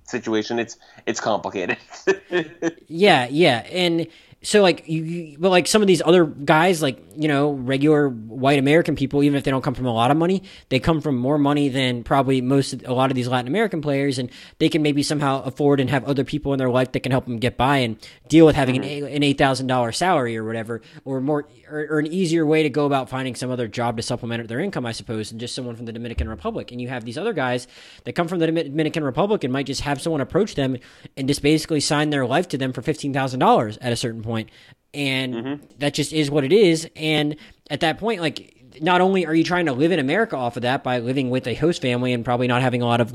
situation, 0.04 0.58
it's 0.58 0.76
it's 1.06 1.20
complicated. 1.20 1.78
yeah, 2.88 3.26
yeah, 3.30 3.60
and 3.70 4.06
so 4.42 4.62
like 4.62 4.88
you, 4.88 5.02
you, 5.02 5.38
but 5.38 5.50
like 5.50 5.66
some 5.66 5.82
of 5.82 5.88
these 5.88 6.00
other 6.04 6.24
guys 6.24 6.80
like 6.80 6.98
you 7.14 7.28
know 7.28 7.52
regular 7.52 8.08
white 8.08 8.58
american 8.58 8.96
people 8.96 9.22
even 9.22 9.36
if 9.36 9.44
they 9.44 9.50
don't 9.50 9.62
come 9.62 9.74
from 9.74 9.84
a 9.84 9.92
lot 9.92 10.10
of 10.10 10.16
money 10.16 10.42
they 10.70 10.80
come 10.80 11.00
from 11.02 11.16
more 11.16 11.36
money 11.36 11.68
than 11.68 12.02
probably 12.02 12.40
most 12.40 12.82
a 12.84 12.92
lot 12.94 13.10
of 13.10 13.14
these 13.14 13.28
latin 13.28 13.46
american 13.46 13.82
players 13.82 14.18
and 14.18 14.30
they 14.58 14.70
can 14.70 14.80
maybe 14.80 15.02
somehow 15.02 15.42
afford 15.42 15.78
and 15.78 15.90
have 15.90 16.04
other 16.04 16.24
people 16.24 16.54
in 16.54 16.58
their 16.58 16.70
life 16.70 16.92
that 16.92 17.00
can 17.00 17.12
help 17.12 17.26
them 17.26 17.38
get 17.38 17.58
by 17.58 17.78
and 17.78 17.98
deal 18.28 18.46
with 18.46 18.56
having 18.56 18.80
mm-hmm. 18.80 19.06
an, 19.06 19.22
an 19.22 19.34
$8000 19.34 19.94
salary 19.94 20.36
or 20.36 20.44
whatever 20.44 20.80
or 21.04 21.20
more 21.20 21.46
or, 21.70 21.86
or, 21.90 21.98
an 21.98 22.06
easier 22.06 22.46
way 22.46 22.62
to 22.62 22.70
go 22.70 22.86
about 22.86 23.08
finding 23.08 23.34
some 23.34 23.50
other 23.50 23.68
job 23.68 23.96
to 23.96 24.02
supplement 24.02 24.46
their 24.48 24.60
income 24.60 24.86
i 24.86 24.92
suppose 24.92 25.28
than 25.28 25.38
just 25.38 25.54
someone 25.54 25.76
from 25.76 25.84
the 25.84 25.92
dominican 25.92 26.28
republic 26.28 26.72
and 26.72 26.80
you 26.80 26.88
have 26.88 27.04
these 27.04 27.18
other 27.18 27.34
guys 27.34 27.68
that 28.04 28.14
come 28.14 28.26
from 28.26 28.38
the 28.38 28.46
dominican 28.46 29.04
republic 29.04 29.44
and 29.44 29.52
might 29.52 29.66
just 29.66 29.82
have 29.82 30.00
someone 30.00 30.22
approach 30.22 30.54
them 30.54 30.78
and 31.16 31.28
just 31.28 31.42
basically 31.42 31.80
sign 31.80 32.08
their 32.08 32.24
life 32.24 32.48
to 32.48 32.56
them 32.56 32.72
for 32.72 32.80
$15000 32.80 33.78
at 33.80 33.92
a 33.92 33.96
certain 33.96 34.22
point 34.22 34.29
point. 34.30 34.48
and 34.92 35.34
mm-hmm. 35.34 35.64
that 35.78 35.94
just 35.94 36.12
is 36.12 36.30
what 36.30 36.44
it 36.44 36.52
is. 36.52 36.88
And 36.96 37.36
at 37.70 37.80
that 37.80 37.98
point, 37.98 38.20
like 38.20 38.59
not 38.80 39.00
only 39.00 39.26
are 39.26 39.34
you 39.34 39.44
trying 39.44 39.66
to 39.66 39.72
live 39.72 39.92
in 39.92 39.98
America 39.98 40.36
off 40.36 40.56
of 40.56 40.62
that 40.62 40.82
by 40.82 40.98
living 40.98 41.30
with 41.30 41.46
a 41.46 41.54
host 41.54 41.82
family 41.82 42.12
and 42.12 42.24
probably 42.24 42.48
not 42.48 42.62
having 42.62 42.82
a 42.82 42.86
lot 42.86 43.00
of 43.00 43.14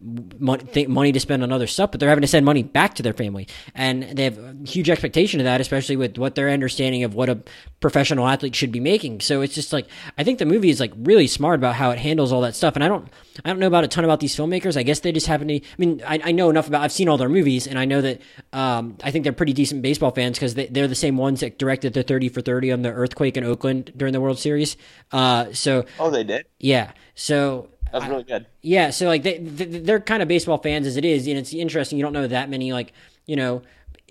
money 0.00 1.12
to 1.12 1.20
spend 1.20 1.42
on 1.42 1.52
other 1.52 1.66
stuff, 1.66 1.90
but 1.90 2.00
they're 2.00 2.08
having 2.08 2.22
to 2.22 2.28
send 2.28 2.44
money 2.44 2.62
back 2.62 2.94
to 2.94 3.02
their 3.02 3.12
family, 3.12 3.48
and 3.74 4.02
they 4.02 4.24
have 4.24 4.38
a 4.38 4.56
huge 4.64 4.90
expectation 4.90 5.40
of 5.40 5.44
that, 5.44 5.60
especially 5.60 5.96
with 5.96 6.18
what 6.18 6.34
their 6.34 6.50
understanding 6.50 7.02
of 7.04 7.14
what 7.14 7.28
a 7.28 7.42
professional 7.80 8.26
athlete 8.26 8.54
should 8.54 8.72
be 8.72 8.80
making. 8.80 9.20
So 9.20 9.40
it's 9.40 9.54
just 9.54 9.72
like 9.72 9.86
I 10.18 10.24
think 10.24 10.38
the 10.38 10.46
movie 10.46 10.70
is 10.70 10.80
like 10.80 10.92
really 10.96 11.26
smart 11.26 11.56
about 11.56 11.74
how 11.74 11.90
it 11.90 11.98
handles 11.98 12.32
all 12.32 12.42
that 12.42 12.54
stuff, 12.54 12.74
and 12.74 12.84
I 12.84 12.88
don't 12.88 13.08
I 13.44 13.48
don't 13.48 13.58
know 13.58 13.66
about 13.66 13.84
a 13.84 13.88
ton 13.88 14.04
about 14.04 14.20
these 14.20 14.34
filmmakers. 14.34 14.76
I 14.76 14.82
guess 14.82 15.00
they 15.00 15.12
just 15.12 15.26
happen 15.26 15.48
to. 15.48 15.56
I 15.56 15.60
mean, 15.78 16.02
I, 16.06 16.20
I 16.24 16.32
know 16.32 16.50
enough 16.50 16.68
about. 16.68 16.82
I've 16.82 16.92
seen 16.92 17.08
all 17.08 17.18
their 17.18 17.28
movies, 17.28 17.66
and 17.66 17.78
I 17.78 17.84
know 17.84 18.00
that 18.00 18.20
um, 18.52 18.96
I 19.02 19.10
think 19.10 19.24
they're 19.24 19.32
pretty 19.32 19.52
decent 19.52 19.82
baseball 19.82 20.10
fans 20.10 20.38
because 20.38 20.54
they, 20.54 20.66
they're 20.66 20.88
the 20.88 20.94
same 20.94 21.16
ones 21.16 21.40
that 21.40 21.58
directed 21.58 21.92
the 21.92 22.02
thirty 22.02 22.28
for 22.28 22.40
thirty 22.40 22.72
on 22.72 22.82
the 22.82 22.92
earthquake 22.92 23.36
in 23.36 23.44
Oakland 23.44 23.92
during 23.96 24.12
the 24.12 24.20
World 24.20 24.38
Series. 24.38 24.76
Uh, 25.12 25.52
so 25.52 25.84
oh, 25.98 26.10
they 26.10 26.24
did. 26.24 26.46
Yeah. 26.58 26.92
So 27.14 27.68
that's 27.92 28.06
really 28.06 28.24
good. 28.24 28.46
Yeah. 28.62 28.90
So 28.90 29.06
like 29.06 29.22
they 29.22 29.38
they're 29.38 30.00
kind 30.00 30.22
of 30.22 30.28
baseball 30.28 30.58
fans 30.58 30.86
as 30.86 30.96
it 30.96 31.04
is, 31.04 31.26
and 31.26 31.38
it's 31.38 31.52
interesting. 31.54 31.98
You 31.98 32.04
don't 32.04 32.12
know 32.12 32.26
that 32.26 32.50
many 32.50 32.72
like 32.72 32.92
you 33.26 33.36
know 33.36 33.62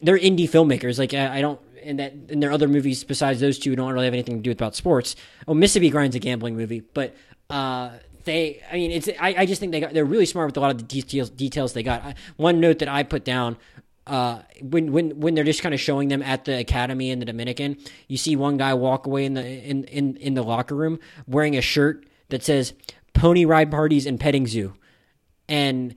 they're 0.02 0.20
indie 0.20 0.50
filmmakers. 0.50 0.98
Like 0.98 1.14
I, 1.14 1.38
I 1.38 1.42
don't 1.42 1.60
and 1.84 2.00
that 2.00 2.14
and 2.30 2.42
their 2.42 2.52
other 2.52 2.68
movies 2.68 3.04
besides 3.04 3.40
those 3.40 3.60
two 3.60 3.76
don't 3.76 3.94
really 3.94 4.06
have 4.06 4.14
anything 4.14 4.38
to 4.38 4.42
do 4.42 4.50
with 4.50 4.58
about 4.58 4.76
sports. 4.76 5.16
Oh, 5.48 5.54
Mississippi 5.54 5.90
Grind's 5.90 6.16
a 6.16 6.20
gambling 6.20 6.56
movie, 6.56 6.82
but 6.94 7.16
uh, 7.50 7.92
they, 8.26 8.62
I 8.72 8.76
mean, 8.76 8.92
it's 8.92 9.08
I, 9.20 9.36
I 9.40 9.46
just 9.46 9.60
think 9.60 9.72
they 9.72 9.80
got 9.80 9.94
they're 9.94 10.06
really 10.06 10.26
smart 10.26 10.48
with 10.48 10.58
a 10.58 10.60
lot 10.60 10.72
of 10.72 10.78
the 10.78 10.84
details 10.84 11.30
details 11.30 11.74
they 11.74 11.84
got. 11.84 12.04
I, 12.04 12.16
one 12.38 12.60
note 12.60 12.80
that 12.80 12.90
I 12.90 13.04
put 13.04 13.24
down 13.24 13.58
uh, 14.08 14.40
when 14.62 14.92
when 14.92 15.20
when 15.20 15.34
they're 15.34 15.44
just 15.44 15.62
kind 15.62 15.74
of 15.74 15.80
showing 15.80 16.10
them 16.10 16.22
at 16.22 16.46
the 16.46 16.60
academy 16.60 17.10
in 17.10 17.20
the 17.20 17.26
Dominican, 17.26 17.78
you 18.08 18.18
see 18.18 18.36
one 18.36 18.58
guy 18.58 18.74
walk 18.74 19.08
away 19.08 19.26
in 19.26 19.34
the 19.34 19.46
in 19.46 19.84
in, 19.86 20.16
in 20.18 20.34
the 20.36 20.44
locker 20.44 20.76
room 20.76 21.00
wearing 21.28 21.58
a 21.58 21.62
shirt 21.62 22.06
that 22.30 22.44
says 22.44 22.74
"Pony 23.14 23.46
Ride 23.46 23.72
Parties 23.72 24.06
and 24.06 24.20
Petting 24.20 24.46
Zoo," 24.48 24.74
and 25.48 25.96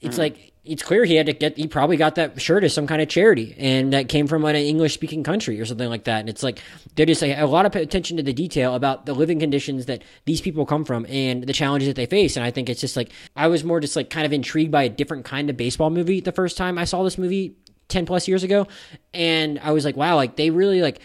it's 0.00 0.14
mm-hmm. 0.14 0.20
like 0.20 0.53
it's 0.64 0.82
clear 0.82 1.04
he 1.04 1.14
had 1.14 1.26
to 1.26 1.32
get 1.32 1.56
he 1.56 1.66
probably 1.66 1.96
got 1.96 2.14
that 2.14 2.40
shirt 2.40 2.64
as 2.64 2.72
some 2.72 2.86
kind 2.86 3.02
of 3.02 3.08
charity 3.08 3.54
and 3.58 3.92
that 3.92 4.08
came 4.08 4.26
from 4.26 4.44
an 4.44 4.56
english 4.56 4.94
speaking 4.94 5.22
country 5.22 5.60
or 5.60 5.66
something 5.66 5.88
like 5.88 6.04
that. 6.04 6.20
And 6.20 6.28
it's 6.28 6.42
like 6.42 6.60
they 6.94 7.04
just 7.04 7.20
like 7.20 7.36
a 7.36 7.46
lot 7.46 7.66
of 7.66 7.76
attention 7.76 8.16
to 8.16 8.22
the 8.22 8.32
detail 8.32 8.74
about 8.74 9.04
the 9.06 9.14
living 9.14 9.38
conditions 9.38 9.86
that 9.86 10.02
these 10.24 10.40
people 10.40 10.64
come 10.64 10.84
from 10.84 11.04
and 11.06 11.44
the 11.44 11.52
challenges 11.52 11.88
that 11.88 11.96
they 11.96 12.06
face. 12.06 12.36
And 12.36 12.44
i 12.44 12.50
think 12.50 12.68
it's 12.68 12.80
just 12.80 12.96
like 12.96 13.10
i 13.36 13.46
was 13.46 13.62
more 13.62 13.80
just 13.80 13.94
like 13.96 14.10
kind 14.10 14.24
of 14.24 14.32
intrigued 14.32 14.72
by 14.72 14.84
a 14.84 14.88
different 14.88 15.24
kind 15.24 15.50
of 15.50 15.56
baseball 15.56 15.90
movie 15.90 16.20
the 16.20 16.32
first 16.32 16.56
time 16.56 16.78
i 16.78 16.84
saw 16.84 17.02
this 17.02 17.18
movie 17.18 17.56
10 17.88 18.06
plus 18.06 18.26
years 18.26 18.42
ago. 18.42 18.66
And 19.12 19.58
i 19.58 19.72
was 19.72 19.84
like 19.84 19.96
wow 19.96 20.16
like 20.16 20.36
they 20.36 20.50
really 20.50 20.80
like 20.80 21.00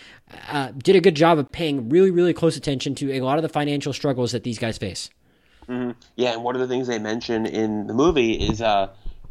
uh, 0.48 0.72
did 0.78 0.96
a 0.96 1.02
good 1.02 1.16
job 1.16 1.38
of 1.38 1.52
paying 1.52 1.90
really 1.90 2.12
really 2.12 2.34
close 2.34 2.56
attention 2.56 2.96
to 2.96 3.12
a 3.14 3.22
lot 3.22 3.38
of 3.38 3.42
the 3.42 3.50
financial 3.50 3.92
struggles 3.92 4.32
that 4.32 4.44
these 4.44 4.60
guys 4.60 4.78
face. 4.78 5.10
Mm-hmm. 5.68 5.92
yeah 6.16 6.32
and 6.34 6.44
one 6.44 6.56
of 6.56 6.62
the 6.62 6.68
things 6.68 6.88
they 6.88 6.98
mention 6.98 7.46
in 7.46 7.86
the 7.86 7.94
movie 7.94 8.34
is 8.34 8.60
uh 8.60 8.90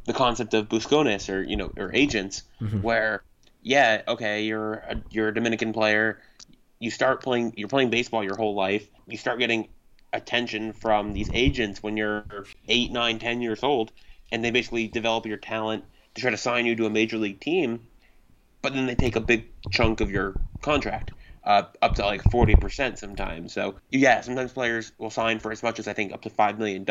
the 0.08 0.14
concept 0.14 0.54
of 0.54 0.68
buscones 0.68 1.32
or 1.32 1.42
you 1.42 1.56
know 1.56 1.70
or 1.76 1.94
agents 1.94 2.42
mm-hmm. 2.60 2.80
where 2.80 3.22
yeah 3.62 4.02
okay 4.08 4.42
you're 4.42 4.74
a, 4.74 4.96
you're 5.10 5.28
a 5.28 5.34
Dominican 5.34 5.72
player. 5.72 6.20
You 6.80 6.90
start 6.90 7.22
playing 7.22 7.54
you're 7.56 7.68
playing 7.68 7.90
baseball 7.90 8.24
your 8.24 8.36
whole 8.36 8.54
life. 8.54 8.88
You 9.06 9.18
start 9.18 9.38
getting 9.38 9.68
attention 10.12 10.72
from 10.72 11.12
these 11.12 11.28
agents 11.34 11.82
when 11.82 11.96
you're 11.98 12.24
eight 12.68 12.90
nine 12.90 13.18
ten 13.18 13.42
years 13.42 13.62
old 13.62 13.92
and 14.32 14.42
they 14.42 14.50
basically 14.50 14.88
develop 14.88 15.26
your 15.26 15.36
talent 15.36 15.84
to 16.14 16.22
try 16.22 16.30
to 16.30 16.36
sign 16.38 16.64
you 16.64 16.74
to 16.74 16.86
a 16.86 16.90
major 16.90 17.18
league 17.18 17.40
team 17.40 17.86
but 18.62 18.72
then 18.72 18.86
they 18.86 18.94
take 18.94 19.14
a 19.14 19.20
big 19.20 19.46
chunk 19.70 20.00
of 20.00 20.10
your 20.10 20.34
contract 20.62 21.12
uh, 21.44 21.62
up 21.80 21.94
to 21.94 22.04
like 22.04 22.22
40% 22.24 22.98
sometimes. 22.98 23.52
So 23.52 23.74
yeah 23.90 24.22
sometimes 24.22 24.52
players 24.52 24.90
will 24.96 25.10
sign 25.10 25.38
for 25.38 25.52
as 25.52 25.62
much 25.62 25.78
as 25.78 25.86
i 25.86 25.92
think 25.92 26.12
up 26.12 26.22
to 26.22 26.30
$5 26.30 26.56
million 26.56 26.86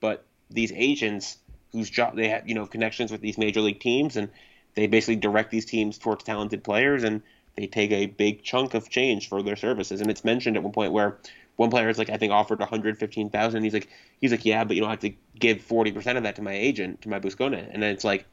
but 0.00 0.24
these 0.50 0.72
agents 0.72 1.36
whose 1.72 1.90
job 1.90 2.16
they 2.16 2.28
have, 2.28 2.48
you 2.48 2.54
know, 2.54 2.66
connections 2.66 3.10
with 3.12 3.20
these 3.20 3.38
major 3.38 3.60
league 3.60 3.80
teams, 3.80 4.16
and 4.16 4.28
they 4.74 4.86
basically 4.86 5.16
direct 5.16 5.50
these 5.50 5.64
teams 5.64 5.98
towards 5.98 6.24
talented 6.24 6.64
players, 6.64 7.04
and 7.04 7.22
they 7.56 7.66
take 7.66 7.90
a 7.90 8.06
big 8.06 8.42
chunk 8.42 8.74
of 8.74 8.88
change 8.88 9.28
for 9.28 9.42
their 9.42 9.56
services. 9.56 10.00
And 10.00 10.10
it's 10.10 10.24
mentioned 10.24 10.56
at 10.56 10.62
one 10.62 10.72
point 10.72 10.92
where 10.92 11.18
one 11.56 11.70
player 11.70 11.88
is 11.88 11.98
like, 11.98 12.10
I 12.10 12.16
think 12.16 12.32
offered 12.32 12.58
115,000. 12.58 13.62
He's 13.62 13.74
like, 13.74 13.88
he's 14.20 14.30
like, 14.30 14.44
yeah, 14.44 14.64
but 14.64 14.76
you 14.76 14.82
don't 14.82 14.90
have 14.90 15.00
to 15.00 15.12
give 15.38 15.60
40 15.60 15.92
percent 15.92 16.16
of 16.16 16.24
that 16.24 16.36
to 16.36 16.42
my 16.42 16.54
agent, 16.54 17.02
to 17.02 17.08
my 17.08 17.20
Buscone. 17.20 17.68
And 17.72 17.82
then 17.82 17.92
it's 17.92 18.04
like, 18.04 18.24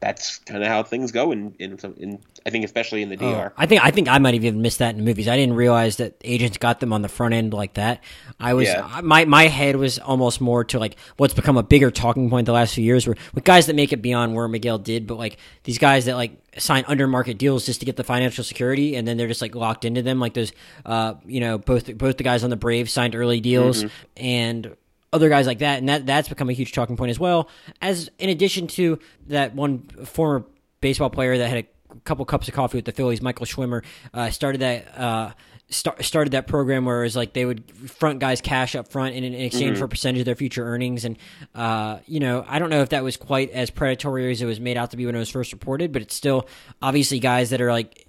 that's 0.00 0.38
kind 0.38 0.62
of 0.62 0.68
how 0.68 0.82
things 0.82 1.12
go 1.12 1.32
in 1.32 1.54
in, 1.58 1.78
some, 1.78 1.94
in 1.96 2.18
I 2.44 2.50
think 2.50 2.64
especially 2.64 3.02
in 3.02 3.08
the 3.08 3.16
DR. 3.16 3.24
Oh, 3.24 3.52
I 3.56 3.66
think 3.66 3.82
I 3.84 3.90
think 3.90 4.08
I 4.08 4.18
might 4.18 4.34
have 4.34 4.44
even 4.44 4.60
missed 4.60 4.80
that 4.80 4.90
in 4.90 4.98
the 4.98 5.02
movies. 5.02 5.28
I 5.28 5.36
didn't 5.36 5.54
realize 5.54 5.96
that 5.96 6.16
agents 6.22 6.58
got 6.58 6.80
them 6.80 6.92
on 6.92 7.00
the 7.02 7.08
front 7.08 7.32
end 7.32 7.54
like 7.54 7.74
that. 7.74 8.04
I 8.38 8.52
was 8.54 8.68
yeah. 8.68 9.00
my 9.02 9.24
my 9.24 9.46
head 9.46 9.76
was 9.76 9.98
almost 9.98 10.40
more 10.40 10.64
to 10.64 10.78
like 10.78 10.96
what's 11.16 11.32
become 11.32 11.56
a 11.56 11.62
bigger 11.62 11.90
talking 11.90 12.28
point 12.28 12.46
the 12.46 12.52
last 12.52 12.74
few 12.74 12.84
years, 12.84 13.06
where 13.06 13.16
with 13.34 13.44
guys 13.44 13.66
that 13.66 13.76
make 13.76 13.92
it 13.92 14.02
beyond 14.02 14.34
where 14.34 14.46
Miguel 14.46 14.78
did, 14.78 15.06
but 15.06 15.16
like 15.16 15.38
these 15.62 15.78
guys 15.78 16.04
that 16.04 16.16
like 16.16 16.36
sign 16.58 16.84
under 16.86 17.06
market 17.06 17.38
deals 17.38 17.64
just 17.64 17.80
to 17.80 17.86
get 17.86 17.96
the 17.96 18.04
financial 18.04 18.44
security, 18.44 18.96
and 18.96 19.08
then 19.08 19.16
they're 19.16 19.28
just 19.28 19.42
like 19.42 19.54
locked 19.54 19.86
into 19.86 20.02
them. 20.02 20.20
Like 20.20 20.34
those, 20.34 20.52
uh, 20.84 21.14
you 21.24 21.40
know, 21.40 21.56
both 21.56 21.96
both 21.96 22.18
the 22.18 22.24
guys 22.24 22.44
on 22.44 22.50
the 22.50 22.56
Braves 22.56 22.92
signed 22.92 23.14
early 23.14 23.40
deals, 23.40 23.84
mm-hmm. 23.84 24.24
and 24.24 24.76
other 25.14 25.30
guys 25.30 25.46
like 25.46 25.60
that, 25.60 25.78
and 25.78 25.88
that 25.88 26.04
that's 26.04 26.28
become 26.28 26.50
a 26.50 26.52
huge 26.52 26.72
talking 26.72 26.96
point 26.96 27.10
as 27.10 27.18
well. 27.18 27.48
As 27.80 28.10
in 28.18 28.28
addition 28.28 28.66
to 28.68 28.98
that 29.28 29.54
one 29.54 29.78
former 30.04 30.44
baseball 30.80 31.08
player 31.08 31.38
that 31.38 31.48
had 31.48 31.64
a 31.64 31.96
couple 32.04 32.24
cups 32.26 32.48
of 32.48 32.54
coffee 32.54 32.76
with 32.76 32.84
the 32.84 32.92
Phillies. 32.92 33.22
Michael 33.22 33.46
Schwimer 33.46 33.82
uh, 34.12 34.30
started 34.30 34.60
that. 34.60 34.98
Uh, 34.98 35.32
start, 35.70 36.04
started 36.04 36.32
that 36.32 36.46
program 36.46 36.84
where 36.84 37.00
it 37.00 37.04
was 37.04 37.16
like 37.16 37.32
they 37.32 37.44
would 37.44 37.64
front 37.90 38.18
guys 38.18 38.40
cash 38.40 38.74
up 38.74 38.88
front 38.88 39.14
in, 39.14 39.24
in 39.24 39.34
exchange 39.34 39.72
mm-hmm. 39.72 39.78
for 39.78 39.84
a 39.86 39.88
percentage 39.88 40.20
of 40.20 40.26
their 40.26 40.34
future 40.34 40.64
earnings. 40.64 41.04
And, 41.04 41.16
uh, 41.54 41.98
you 42.06 42.20
know, 42.20 42.44
I 42.46 42.58
don't 42.58 42.70
know 42.70 42.82
if 42.82 42.90
that 42.90 43.02
was 43.02 43.16
quite 43.16 43.50
as 43.50 43.70
predatory 43.70 44.30
as 44.30 44.42
it 44.42 44.46
was 44.46 44.60
made 44.60 44.76
out 44.76 44.90
to 44.90 44.96
be 44.96 45.06
when 45.06 45.14
it 45.14 45.18
was 45.18 45.30
first 45.30 45.52
reported, 45.52 45.90
but 45.90 46.02
it's 46.02 46.14
still 46.14 46.46
obviously 46.82 47.18
guys 47.18 47.50
that 47.50 47.60
are 47.60 47.72
like 47.72 48.06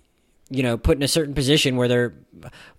you 0.49 0.61
know, 0.61 0.77
put 0.77 0.97
in 0.97 1.03
a 1.03 1.07
certain 1.07 1.33
position 1.33 1.75
where 1.75 1.87
they're 1.87 2.13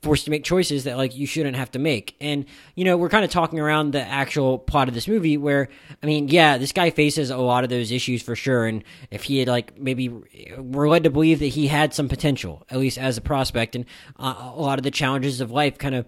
forced 0.00 0.24
to 0.26 0.30
make 0.30 0.44
choices 0.44 0.84
that 0.84 0.96
like 0.96 1.16
you 1.16 1.26
shouldn't 1.26 1.56
have 1.56 1.70
to 1.72 1.78
make. 1.80 2.16
And 2.20 2.44
you 2.76 2.84
know, 2.84 2.96
we're 2.96 3.08
kind 3.08 3.24
of 3.24 3.30
talking 3.30 3.58
around 3.58 3.92
the 3.92 4.02
actual 4.02 4.58
plot 4.58 4.86
of 4.88 4.94
this 4.94 5.08
movie 5.08 5.36
where 5.36 5.68
I 6.02 6.06
mean, 6.06 6.28
yeah, 6.28 6.58
this 6.58 6.72
guy 6.72 6.90
faces 6.90 7.30
a 7.30 7.36
lot 7.36 7.64
of 7.64 7.70
those 7.70 7.90
issues 7.90 8.22
for 8.22 8.36
sure. 8.36 8.66
And 8.66 8.84
if 9.10 9.24
he 9.24 9.40
had 9.40 9.48
like 9.48 9.78
maybe 9.78 10.08
we're 10.56 10.88
led 10.88 11.04
to 11.04 11.10
believe 11.10 11.40
that 11.40 11.46
he 11.46 11.66
had 11.66 11.92
some 11.92 12.08
potential 12.08 12.64
at 12.70 12.78
least 12.78 12.98
as 12.98 13.18
a 13.18 13.22
prospect. 13.22 13.74
And 13.74 13.84
uh, 14.18 14.52
a 14.54 14.60
lot 14.60 14.78
of 14.78 14.84
the 14.84 14.92
challenges 14.92 15.40
of 15.40 15.50
life 15.50 15.76
kind 15.76 15.96
of 15.96 16.06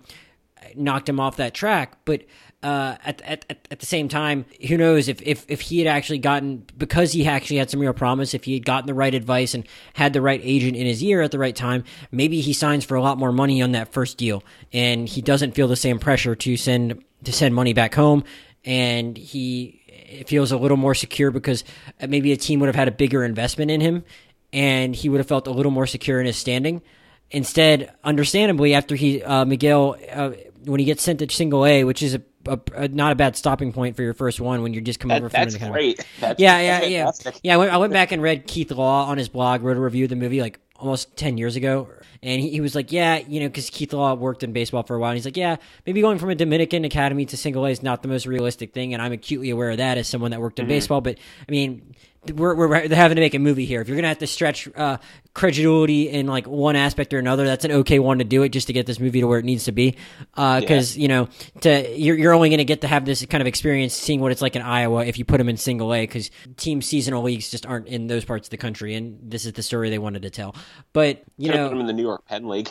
knocked 0.76 1.08
him 1.08 1.20
off 1.20 1.36
that 1.36 1.54
track, 1.54 1.98
but 2.04 2.24
uh, 2.62 2.96
at, 3.04 3.22
at, 3.22 3.44
at 3.70 3.78
the 3.78 3.86
same 3.86 4.08
time, 4.08 4.44
who 4.66 4.76
knows 4.76 5.08
if, 5.08 5.22
if, 5.22 5.44
if 5.48 5.60
he 5.60 5.78
had 5.78 5.86
actually 5.86 6.18
gotten, 6.18 6.64
because 6.76 7.12
he 7.12 7.26
actually 7.26 7.56
had 7.56 7.70
some 7.70 7.78
real 7.78 7.92
promise, 7.92 8.34
if 8.34 8.44
he 8.44 8.54
had 8.54 8.64
gotten 8.64 8.86
the 8.86 8.94
right 8.94 9.14
advice 9.14 9.54
and 9.54 9.64
had 9.94 10.12
the 10.12 10.20
right 10.20 10.40
agent 10.42 10.76
in 10.76 10.86
his 10.86 11.02
ear 11.02 11.22
at 11.22 11.30
the 11.30 11.38
right 11.38 11.54
time, 11.54 11.84
maybe 12.10 12.40
he 12.40 12.52
signs 12.52 12.84
for 12.84 12.96
a 12.96 13.02
lot 13.02 13.16
more 13.16 13.30
money 13.30 13.62
on 13.62 13.72
that 13.72 13.92
first 13.92 14.18
deal 14.18 14.42
and 14.72 15.08
he 15.08 15.22
doesn't 15.22 15.52
feel 15.52 15.68
the 15.68 15.76
same 15.76 16.00
pressure 16.00 16.34
to 16.34 16.56
send, 16.56 17.04
to 17.22 17.32
send 17.32 17.54
money 17.54 17.72
back 17.72 17.94
home. 17.94 18.24
And 18.64 19.16
he 19.16 20.24
feels 20.26 20.50
a 20.50 20.56
little 20.56 20.76
more 20.76 20.94
secure 20.94 21.30
because 21.30 21.62
maybe 22.06 22.32
a 22.32 22.36
team 22.36 22.58
would 22.60 22.66
have 22.66 22.74
had 22.74 22.88
a 22.88 22.92
bigger 22.92 23.24
investment 23.24 23.70
in 23.70 23.80
him 23.80 24.04
and 24.52 24.96
he 24.96 25.08
would 25.08 25.18
have 25.18 25.28
felt 25.28 25.46
a 25.46 25.52
little 25.52 25.70
more 25.70 25.86
secure 25.86 26.18
in 26.18 26.26
his 26.26 26.36
standing. 26.36 26.82
Instead, 27.30 27.94
understandably, 28.02 28.74
after 28.74 28.96
he, 28.96 29.22
uh, 29.22 29.44
Miguel, 29.44 29.96
uh, 30.10 30.30
when 30.64 30.80
he 30.80 30.86
gets 30.86 31.02
sent 31.02 31.18
to 31.18 31.28
single 31.30 31.64
A, 31.66 31.84
which 31.84 32.02
is 32.02 32.14
a 32.14 32.22
a, 32.48 32.60
a, 32.74 32.88
not 32.88 33.12
a 33.12 33.14
bad 33.14 33.36
stopping 33.36 33.72
point 33.72 33.96
for 33.96 34.02
your 34.02 34.14
first 34.14 34.40
one 34.40 34.62
when 34.62 34.72
you're 34.72 34.82
just 34.82 35.00
coming 35.00 35.14
that, 35.14 35.20
over 35.20 35.28
from 35.28 35.40
that's 35.40 35.56
kind 35.56 35.72
great. 35.72 36.04
That's 36.20 36.40
yeah, 36.40 36.60
yeah, 36.60 36.82
yeah, 36.84 37.10
yeah. 37.42 37.54
I 37.54 37.56
went, 37.56 37.72
I 37.72 37.76
went 37.76 37.92
back 37.92 38.12
and 38.12 38.22
read 38.22 38.46
Keith 38.46 38.70
Law 38.70 39.06
on 39.06 39.18
his 39.18 39.28
blog, 39.28 39.62
wrote 39.62 39.76
a 39.76 39.80
review 39.80 40.04
of 40.04 40.10
the 40.10 40.16
movie 40.16 40.40
like 40.40 40.58
almost 40.76 41.16
ten 41.16 41.38
years 41.38 41.56
ago, 41.56 41.88
and 42.22 42.40
he, 42.40 42.50
he 42.50 42.60
was 42.60 42.74
like, 42.74 42.92
yeah, 42.92 43.18
you 43.18 43.40
know, 43.40 43.48
because 43.48 43.70
Keith 43.70 43.92
Law 43.92 44.14
worked 44.14 44.42
in 44.42 44.52
baseball 44.52 44.82
for 44.82 44.96
a 44.96 44.98
while, 44.98 45.10
and 45.10 45.16
he's 45.16 45.24
like, 45.24 45.36
yeah, 45.36 45.56
maybe 45.86 46.00
going 46.00 46.18
from 46.18 46.30
a 46.30 46.34
Dominican 46.34 46.84
academy 46.84 47.24
to 47.26 47.36
single 47.36 47.64
A 47.66 47.70
is 47.70 47.82
not 47.82 48.02
the 48.02 48.08
most 48.08 48.26
realistic 48.26 48.72
thing, 48.72 48.94
and 48.94 49.02
I'm 49.02 49.12
acutely 49.12 49.50
aware 49.50 49.70
of 49.70 49.78
that 49.78 49.98
as 49.98 50.08
someone 50.08 50.30
that 50.30 50.40
worked 50.40 50.58
in 50.58 50.64
mm-hmm. 50.64 50.70
baseball, 50.70 51.00
but 51.00 51.18
I 51.48 51.50
mean 51.50 51.94
we're, 52.34 52.54
we're 52.54 52.94
having 52.94 53.16
to 53.16 53.20
make 53.20 53.34
a 53.34 53.38
movie 53.38 53.64
here. 53.64 53.80
If 53.80 53.88
you're 53.88 53.96
gonna 53.96 54.08
have 54.08 54.18
to 54.18 54.26
stretch 54.26 54.68
uh, 54.76 54.98
credulity 55.34 56.08
in 56.08 56.26
like 56.26 56.46
one 56.46 56.76
aspect 56.76 57.14
or 57.14 57.18
another, 57.18 57.44
that's 57.44 57.64
an 57.64 57.72
okay 57.72 57.98
one 57.98 58.18
to 58.18 58.24
do 58.24 58.42
it 58.42 58.50
just 58.50 58.66
to 58.66 58.72
get 58.72 58.86
this 58.86 58.98
movie 58.98 59.20
to 59.20 59.26
where 59.26 59.38
it 59.38 59.44
needs 59.44 59.64
to 59.64 59.72
be. 59.72 59.96
Because 60.30 60.96
uh, 60.96 60.98
yeah. 60.98 61.02
you 61.02 61.08
know, 61.08 61.28
to 61.60 61.98
you're, 61.98 62.16
you're 62.16 62.34
only 62.34 62.50
gonna 62.50 62.64
get 62.64 62.80
to 62.82 62.88
have 62.88 63.04
this 63.04 63.24
kind 63.26 63.40
of 63.40 63.46
experience 63.46 63.94
seeing 63.94 64.20
what 64.20 64.32
it's 64.32 64.42
like 64.42 64.56
in 64.56 64.62
Iowa 64.62 65.04
if 65.04 65.18
you 65.18 65.24
put 65.24 65.38
them 65.38 65.48
in 65.48 65.56
single 65.56 65.94
A 65.94 66.02
because 66.02 66.30
team 66.56 66.82
seasonal 66.82 67.22
leagues 67.22 67.50
just 67.50 67.66
aren't 67.66 67.86
in 67.86 68.06
those 68.06 68.24
parts 68.24 68.48
of 68.48 68.50
the 68.50 68.56
country, 68.56 68.94
and 68.94 69.18
this 69.22 69.46
is 69.46 69.52
the 69.52 69.62
story 69.62 69.90
they 69.90 69.98
wanted 69.98 70.22
to 70.22 70.30
tell. 70.30 70.54
But 70.92 71.22
you 71.36 71.52
know, 71.52 71.66
put 71.66 71.70
them 71.70 71.80
in 71.80 71.86
the 71.86 71.92
New 71.92 72.02
York 72.02 72.26
Penn 72.26 72.48
League. 72.48 72.70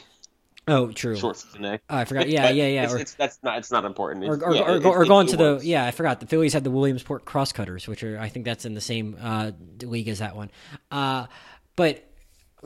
Oh, 0.67 0.91
true. 0.91 1.15
Short 1.15 1.37
season 1.37 1.65
Oh, 1.65 1.79
I 1.89 2.03
forgot. 2.05 2.27
Yeah, 2.27 2.49
yeah, 2.49 2.67
yeah. 2.67 2.83
It's, 2.83 2.93
or, 2.93 2.97
it's, 2.97 3.13
that's 3.13 3.39
not. 3.41 3.57
It's 3.57 3.71
not 3.71 3.85
important. 3.85 4.25
It's, 4.25 4.43
or, 4.43 4.47
or, 4.47 4.55
yeah, 4.55 4.61
or, 4.63 5.01
or 5.01 5.05
going 5.05 5.27
to 5.27 5.37
the. 5.37 5.59
Yeah, 5.63 5.85
I 5.85 5.91
forgot. 5.91 6.19
The 6.19 6.25
Phillies 6.25 6.53
had 6.53 6.63
the 6.63 6.71
Williamsport 6.71 7.25
Crosscutters, 7.25 7.87
which 7.87 8.03
are. 8.03 8.19
I 8.19 8.27
think 8.29 8.45
that's 8.45 8.65
in 8.65 8.73
the 8.73 8.81
same 8.81 9.17
uh, 9.21 9.51
league 9.81 10.09
as 10.09 10.19
that 10.19 10.35
one. 10.35 10.51
Uh, 10.91 11.27
but 11.77 12.06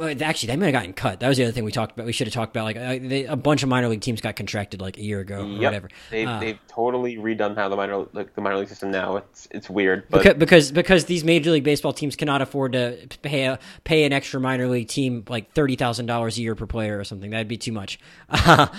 actually, 0.02 0.48
they 0.48 0.56
might 0.56 0.68
have 0.68 0.74
gotten 0.74 0.94
cut. 0.94 1.20
That 1.20 1.28
was 1.28 1.38
the 1.38 1.44
other 1.44 1.52
thing 1.52 1.64
we 1.64 1.72
talked 1.72 1.94
about. 1.94 2.06
We 2.06 2.12
should 2.12 2.28
have 2.28 2.34
talked 2.34 2.56
about 2.56 2.66
like 2.66 2.78
uh, 2.78 3.00
they, 3.02 3.26
a 3.26 3.36
bunch 3.36 3.64
of 3.64 3.70
minor 3.70 3.88
league 3.88 4.02
teams 4.02 4.22
got 4.22 4.36
contracted 4.36 4.82
like 4.82 4.98
a 4.98 5.02
year 5.02 5.20
ago 5.20 5.42
or 5.42 5.60
whatever. 5.60 5.90
They've, 6.10 6.28
uh, 6.28 6.40
they've 6.40 6.60
totally 6.68 7.18
redone 7.18 7.56
how 7.56 7.70
the 7.70 7.76
minor 7.76 8.06
like 8.14 8.36
the 8.36 8.42
minor 8.42 8.58
league 8.58 8.70
system 8.70 8.92
now. 8.92 9.18
It's 9.18 9.48
it's 9.52 9.70
weird, 9.70 10.06
but... 10.10 10.24
because, 10.24 10.38
because 10.38 10.72
because 10.72 11.06
these 11.06 11.24
major 11.24 11.52
league 11.52 11.64
baseball 11.64 11.94
teams 11.94 12.16
cannot 12.16 12.42
afford 12.42 12.74
to 12.74 13.08
pay 13.22 13.46
a, 13.46 13.60
pay 13.84 14.04
an 14.04 14.14
extra 14.14 14.40
minor 14.40 14.68
league 14.68 14.88
team 14.88 15.24
like 15.28 15.54
thirty 15.54 15.76
thousand 15.76 16.06
dollars 16.06 16.38
a 16.38 16.42
year 16.42 16.56
per 16.56 16.66
player 16.66 17.00
or 17.00 17.04
something. 17.04 17.32
That'd 17.32 17.48
be 17.48 17.58
too 17.58 17.72
much. 17.72 18.00
but 18.30 18.70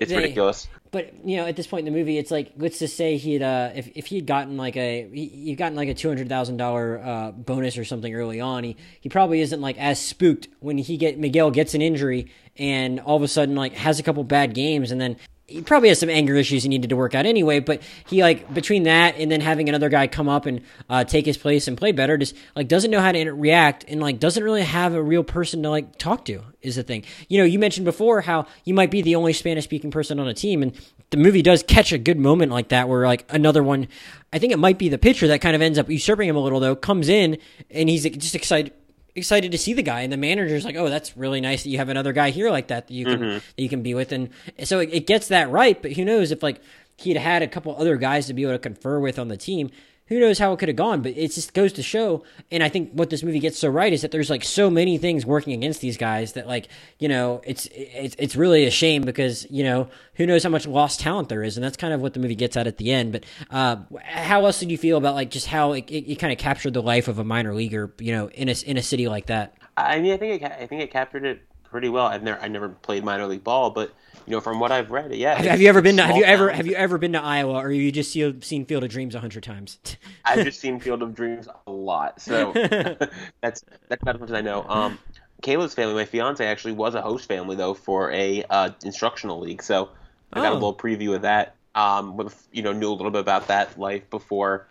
it's 0.00 0.10
they, 0.10 0.16
ridiculous 0.16 0.68
but 0.90 1.12
you 1.24 1.36
know, 1.36 1.46
at 1.46 1.56
this 1.56 1.66
point 1.66 1.86
in 1.86 1.92
the 1.92 1.98
movie, 1.98 2.18
it's 2.18 2.30
like 2.30 2.52
let's 2.56 2.78
just 2.78 2.96
say 2.96 3.16
he 3.16 3.34
had 3.34 3.42
uh, 3.42 3.70
if 3.74 3.90
if 3.94 4.06
he 4.06 4.16
had 4.16 4.26
gotten 4.26 4.56
like 4.56 4.76
a 4.76 5.08
he 5.12 5.50
would 5.50 5.58
gotten 5.58 5.76
like 5.76 5.88
a 5.88 5.94
two 5.94 6.08
hundred 6.08 6.28
thousand 6.28 6.60
uh, 6.60 6.64
dollar 6.64 7.32
bonus 7.32 7.76
or 7.76 7.84
something 7.84 8.14
early 8.14 8.40
on, 8.40 8.64
he 8.64 8.76
he 9.00 9.08
probably 9.08 9.40
isn't 9.40 9.60
like 9.60 9.78
as 9.78 10.00
spooked 10.00 10.48
when 10.60 10.78
he 10.78 10.96
get 10.96 11.18
Miguel 11.18 11.50
gets 11.50 11.74
an 11.74 11.82
injury 11.82 12.30
and 12.56 13.00
all 13.00 13.16
of 13.16 13.22
a 13.22 13.28
sudden 13.28 13.54
like 13.54 13.74
has 13.74 13.98
a 13.98 14.02
couple 14.02 14.24
bad 14.24 14.54
games 14.54 14.90
and 14.90 15.00
then 15.00 15.16
he 15.48 15.62
probably 15.62 15.88
has 15.88 15.98
some 15.98 16.10
anger 16.10 16.34
issues 16.34 16.62
he 16.62 16.68
needed 16.68 16.90
to 16.90 16.96
work 16.96 17.14
out 17.14 17.24
anyway. 17.24 17.58
But 17.58 17.82
he 18.06 18.22
like 18.22 18.52
between 18.52 18.82
that 18.82 19.16
and 19.16 19.32
then 19.32 19.40
having 19.40 19.68
another 19.68 19.88
guy 19.88 20.06
come 20.06 20.28
up 20.28 20.44
and 20.44 20.60
uh, 20.90 21.04
take 21.04 21.24
his 21.24 21.38
place 21.38 21.66
and 21.66 21.76
play 21.76 21.90
better, 21.90 22.18
just 22.18 22.36
like 22.54 22.68
doesn't 22.68 22.90
know 22.90 23.00
how 23.00 23.12
to 23.12 23.32
react 23.32 23.86
and 23.88 23.98
like 24.00 24.20
doesn't 24.20 24.44
really 24.44 24.62
have 24.62 24.92
a 24.92 25.02
real 25.02 25.24
person 25.24 25.62
to 25.62 25.70
like 25.70 25.96
talk 25.96 26.26
to 26.26 26.42
is 26.60 26.76
the 26.76 26.82
thing. 26.82 27.02
You 27.28 27.38
know, 27.38 27.44
you 27.44 27.58
mentioned 27.58 27.86
before 27.86 28.20
how 28.20 28.46
you 28.64 28.74
might 28.74 28.90
be 28.90 29.00
the 29.00 29.16
only 29.16 29.32
Spanish 29.32 29.64
speaking 29.64 29.90
person 29.90 30.20
on 30.20 30.28
a 30.28 30.34
team, 30.34 30.62
and 30.62 30.72
the 31.10 31.16
movie 31.16 31.42
does 31.42 31.62
catch 31.62 31.92
a 31.92 31.98
good 31.98 32.18
moment 32.18 32.52
like 32.52 32.68
that 32.68 32.88
where 32.88 33.06
like 33.06 33.24
another 33.30 33.62
one. 33.62 33.88
I 34.30 34.38
think 34.38 34.52
it 34.52 34.58
might 34.58 34.76
be 34.76 34.90
the 34.90 34.98
pitcher 34.98 35.28
that 35.28 35.40
kind 35.40 35.56
of 35.56 35.62
ends 35.62 35.78
up 35.78 35.88
usurping 35.88 36.28
him 36.28 36.36
a 36.36 36.40
little 36.40 36.60
though. 36.60 36.76
Comes 36.76 37.08
in 37.08 37.38
and 37.70 37.88
he's 37.88 38.04
just 38.04 38.34
excited 38.34 38.74
excited 39.14 39.52
to 39.52 39.58
see 39.58 39.72
the 39.72 39.82
guy 39.82 40.02
and 40.02 40.12
the 40.12 40.16
manager's 40.16 40.64
like 40.64 40.76
oh 40.76 40.88
that's 40.88 41.16
really 41.16 41.40
nice 41.40 41.62
that 41.62 41.70
you 41.70 41.78
have 41.78 41.88
another 41.88 42.12
guy 42.12 42.30
here 42.30 42.50
like 42.50 42.68
that 42.68 42.86
that 42.88 42.94
you 42.94 43.04
can 43.04 43.20
mm-hmm. 43.20 43.38
that 43.38 43.62
you 43.62 43.68
can 43.68 43.82
be 43.82 43.94
with 43.94 44.12
and 44.12 44.30
so 44.64 44.78
it, 44.78 44.90
it, 44.92 45.06
gets 45.06 45.28
that 45.28 45.50
right 45.50 45.82
but 45.82 45.92
who 45.92 46.04
knows 46.04 46.30
if 46.30 46.42
like 46.42 46.60
he'd 46.96 47.16
had 47.16 47.42
a 47.42 47.48
couple 47.48 47.74
other 47.76 47.96
guys 47.96 48.26
to 48.26 48.34
be 48.34 48.42
able 48.42 48.52
to 48.52 48.58
confer 48.58 49.00
with 49.00 49.18
on 49.18 49.28
the 49.28 49.36
team 49.36 49.70
who 50.08 50.18
knows 50.18 50.38
how 50.38 50.52
it 50.52 50.58
could 50.58 50.68
have 50.68 50.76
gone 50.76 51.02
but 51.02 51.16
it 51.16 51.30
just 51.32 51.54
goes 51.54 51.72
to 51.72 51.82
show 51.82 52.22
and 52.50 52.62
i 52.62 52.68
think 52.68 52.90
what 52.92 53.10
this 53.10 53.22
movie 53.22 53.38
gets 53.38 53.58
so 53.58 53.68
right 53.68 53.92
is 53.92 54.02
that 54.02 54.10
there's 54.10 54.30
like 54.30 54.44
so 54.44 54.68
many 54.70 54.98
things 54.98 55.24
working 55.24 55.52
against 55.52 55.80
these 55.80 55.96
guys 55.96 56.32
that 56.32 56.46
like 56.46 56.68
you 56.98 57.08
know 57.08 57.40
it's 57.44 57.68
it's, 57.72 58.16
it's 58.18 58.36
really 58.36 58.64
a 58.64 58.70
shame 58.70 59.02
because 59.02 59.46
you 59.50 59.62
know 59.62 59.88
who 60.14 60.26
knows 60.26 60.42
how 60.42 60.50
much 60.50 60.66
lost 60.66 61.00
talent 61.00 61.28
there 61.28 61.42
is 61.42 61.56
and 61.56 61.64
that's 61.64 61.76
kind 61.76 61.92
of 61.92 62.00
what 62.00 62.14
the 62.14 62.20
movie 62.20 62.34
gets 62.34 62.56
at 62.56 62.66
at 62.66 62.76
the 62.78 62.90
end 62.90 63.12
but 63.12 63.24
uh, 63.50 63.76
how 64.02 64.44
else 64.44 64.58
did 64.60 64.70
you 64.70 64.78
feel 64.78 64.96
about 64.96 65.14
like 65.14 65.30
just 65.30 65.46
how 65.46 65.72
it, 65.72 65.88
it, 65.90 66.12
it 66.12 66.16
kind 66.16 66.32
of 66.32 66.38
captured 66.38 66.74
the 66.74 66.82
life 66.82 67.08
of 67.08 67.18
a 67.18 67.24
minor 67.24 67.54
leaguer 67.54 67.92
you 67.98 68.12
know 68.12 68.28
in 68.30 68.48
a, 68.48 68.54
in 68.66 68.76
a 68.76 68.82
city 68.82 69.08
like 69.08 69.26
that? 69.26 69.54
I 69.76 70.00
mean 70.00 70.12
i 70.12 70.16
think 70.16 70.42
it, 70.42 70.52
i 70.52 70.66
think 70.66 70.82
it 70.82 70.90
captured 70.90 71.24
it 71.24 71.42
pretty 71.70 71.88
well 71.88 72.06
i've 72.06 72.22
never 72.22 72.40
i 72.40 72.48
never 72.48 72.68
played 72.68 73.04
minor 73.04 73.26
league 73.26 73.44
ball 73.44 73.70
but 73.70 73.92
you 74.28 74.32
know, 74.32 74.42
from 74.42 74.60
what 74.60 74.70
I've 74.70 74.90
read, 74.90 75.14
yeah. 75.14 75.40
Have, 75.40 75.58
you 75.58 75.68
ever 75.70 75.80
been 75.80 75.96
to? 75.96 76.02
Have 76.02 76.16
you 76.16 76.24
ever? 76.24 76.50
Have 76.50 76.66
you 76.66 76.74
ever 76.74 76.98
been 76.98 77.14
to 77.14 77.22
Iowa, 77.22 77.54
or 77.54 77.72
you 77.72 77.90
just 77.90 78.12
see, 78.12 78.34
seen 78.42 78.66
Field 78.66 78.84
of 78.84 78.90
Dreams 78.90 79.14
a 79.14 79.20
hundred 79.20 79.42
times? 79.42 79.78
I've 80.26 80.44
just 80.44 80.60
seen 80.60 80.78
Field 80.80 81.02
of 81.02 81.14
Dreams 81.14 81.48
a 81.66 81.70
lot, 81.70 82.20
so 82.20 82.52
that's 83.40 83.64
that's 83.88 84.02
about 84.02 84.16
as 84.16 84.20
much 84.20 84.28
as 84.28 84.34
I 84.34 84.42
know. 84.42 84.64
Um, 84.68 84.98
Kayla's 85.42 85.72
family, 85.72 85.94
my 85.94 86.04
fiance, 86.04 86.44
actually 86.44 86.72
was 86.72 86.94
a 86.94 87.00
host 87.00 87.26
family 87.26 87.56
though 87.56 87.72
for 87.72 88.12
a 88.12 88.44
uh, 88.50 88.70
instructional 88.84 89.40
league, 89.40 89.62
so 89.62 89.88
I 90.30 90.40
got 90.40 90.52
oh. 90.52 90.52
a 90.52 90.54
little 90.54 90.76
preview 90.76 91.14
of 91.14 91.22
that. 91.22 91.54
Um, 91.74 92.18
with 92.18 92.48
you 92.52 92.62
know, 92.62 92.72
knew 92.72 92.90
a 92.90 92.92
little 92.92 93.10
bit 93.10 93.20
about 93.20 93.48
that 93.48 93.78
life 93.78 94.10
before 94.10 94.66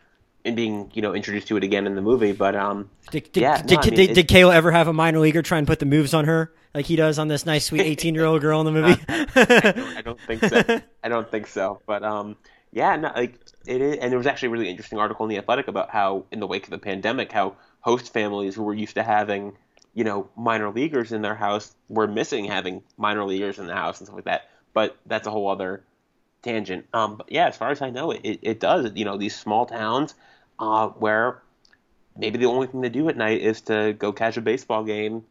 and 0.45 0.55
being 0.55 0.91
you 0.93 1.01
know 1.01 1.13
introduced 1.13 1.47
to 1.49 1.57
it 1.57 1.63
again 1.63 1.87
in 1.87 1.95
the 1.95 2.01
movie. 2.01 2.31
But 2.31 2.55
um, 2.55 2.89
did, 3.11 3.31
did, 3.31 3.41
yeah, 3.41 3.61
did, 3.61 3.71
no, 3.71 3.77
I 3.77 3.85
mean, 3.85 3.95
did, 3.95 4.13
did 4.15 4.27
Kayla 4.27 4.53
ever 4.53 4.71
have 4.71 4.87
a 4.87 4.93
minor 4.93 5.19
leaguer 5.19 5.41
try 5.41 5.57
and 5.57 5.67
put 5.67 5.79
the 5.79 5.85
moves 5.85 6.13
on 6.13 6.25
her? 6.25 6.51
like 6.77 6.85
he 6.85 6.95
does 6.95 7.17
on 7.17 7.27
this 7.27 7.45
nice, 7.45 7.65
sweet 7.65 7.81
eighteen-year-old 7.91 8.39
girl 8.39 8.61
in 8.61 8.65
the 8.65 8.71
movie? 8.71 9.03
I, 9.09 9.25
don't, 9.25 9.97
I, 9.97 10.01
don't, 10.01 10.21
think 10.21 10.45
so. 10.45 10.81
I 11.03 11.09
don't 11.09 11.29
think 11.29 11.47
so. 11.47 11.81
But 11.87 12.03
um, 12.03 12.37
yeah, 12.71 12.95
no, 12.95 13.11
like 13.15 13.39
it 13.65 13.81
is. 13.81 13.97
And 13.97 14.11
there 14.11 14.17
was 14.17 14.27
actually 14.27 14.49
a 14.49 14.51
really 14.51 14.69
interesting 14.69 14.99
article 14.99 15.25
in 15.25 15.29
the 15.29 15.39
Athletic 15.39 15.67
about 15.67 15.89
how, 15.89 16.25
in 16.31 16.39
the 16.39 16.47
wake 16.47 16.65
of 16.65 16.69
the 16.69 16.77
pandemic, 16.77 17.31
how 17.31 17.55
host 17.81 18.13
families 18.13 18.53
who 18.53 18.63
were 18.63 18.75
used 18.75 18.93
to 18.95 19.03
having, 19.03 19.57
you 19.95 20.03
know, 20.03 20.29
minor 20.37 20.69
leaguers 20.69 21.11
in 21.11 21.23
their 21.23 21.35
house 21.35 21.73
were 21.89 22.07
missing 22.07 22.45
having 22.45 22.83
minor 22.95 23.25
leaguers 23.25 23.57
in 23.57 23.65
the 23.65 23.73
house 23.73 23.99
and 23.99 24.07
stuff 24.07 24.15
like 24.15 24.25
that. 24.25 24.49
But 24.73 24.97
that's 25.07 25.25
a 25.25 25.31
whole 25.31 25.49
other 25.49 25.83
tangent. 26.47 26.85
Um, 26.93 27.17
but 27.17 27.31
yeah, 27.31 27.47
as 27.47 27.57
far 27.57 27.71
as 27.71 27.81
I 27.81 27.89
know, 27.89 28.11
it, 28.11 28.21
it, 28.23 28.39
it 28.41 28.59
does. 28.59 28.91
You 28.95 29.05
know, 29.05 29.17
these 29.17 29.35
small 29.35 29.65
towns 29.65 30.15
uh, 30.59 30.87
where 30.89 31.41
maybe 32.15 32.37
the 32.37 32.45
only 32.45 32.67
thing 32.67 32.81
to 32.81 32.89
do 32.89 33.09
at 33.09 33.17
night 33.17 33.41
is 33.41 33.61
to 33.61 33.93
go 33.93 34.11
catch 34.11 34.37
a 34.37 34.41
baseball 34.41 34.83
game 34.83 35.23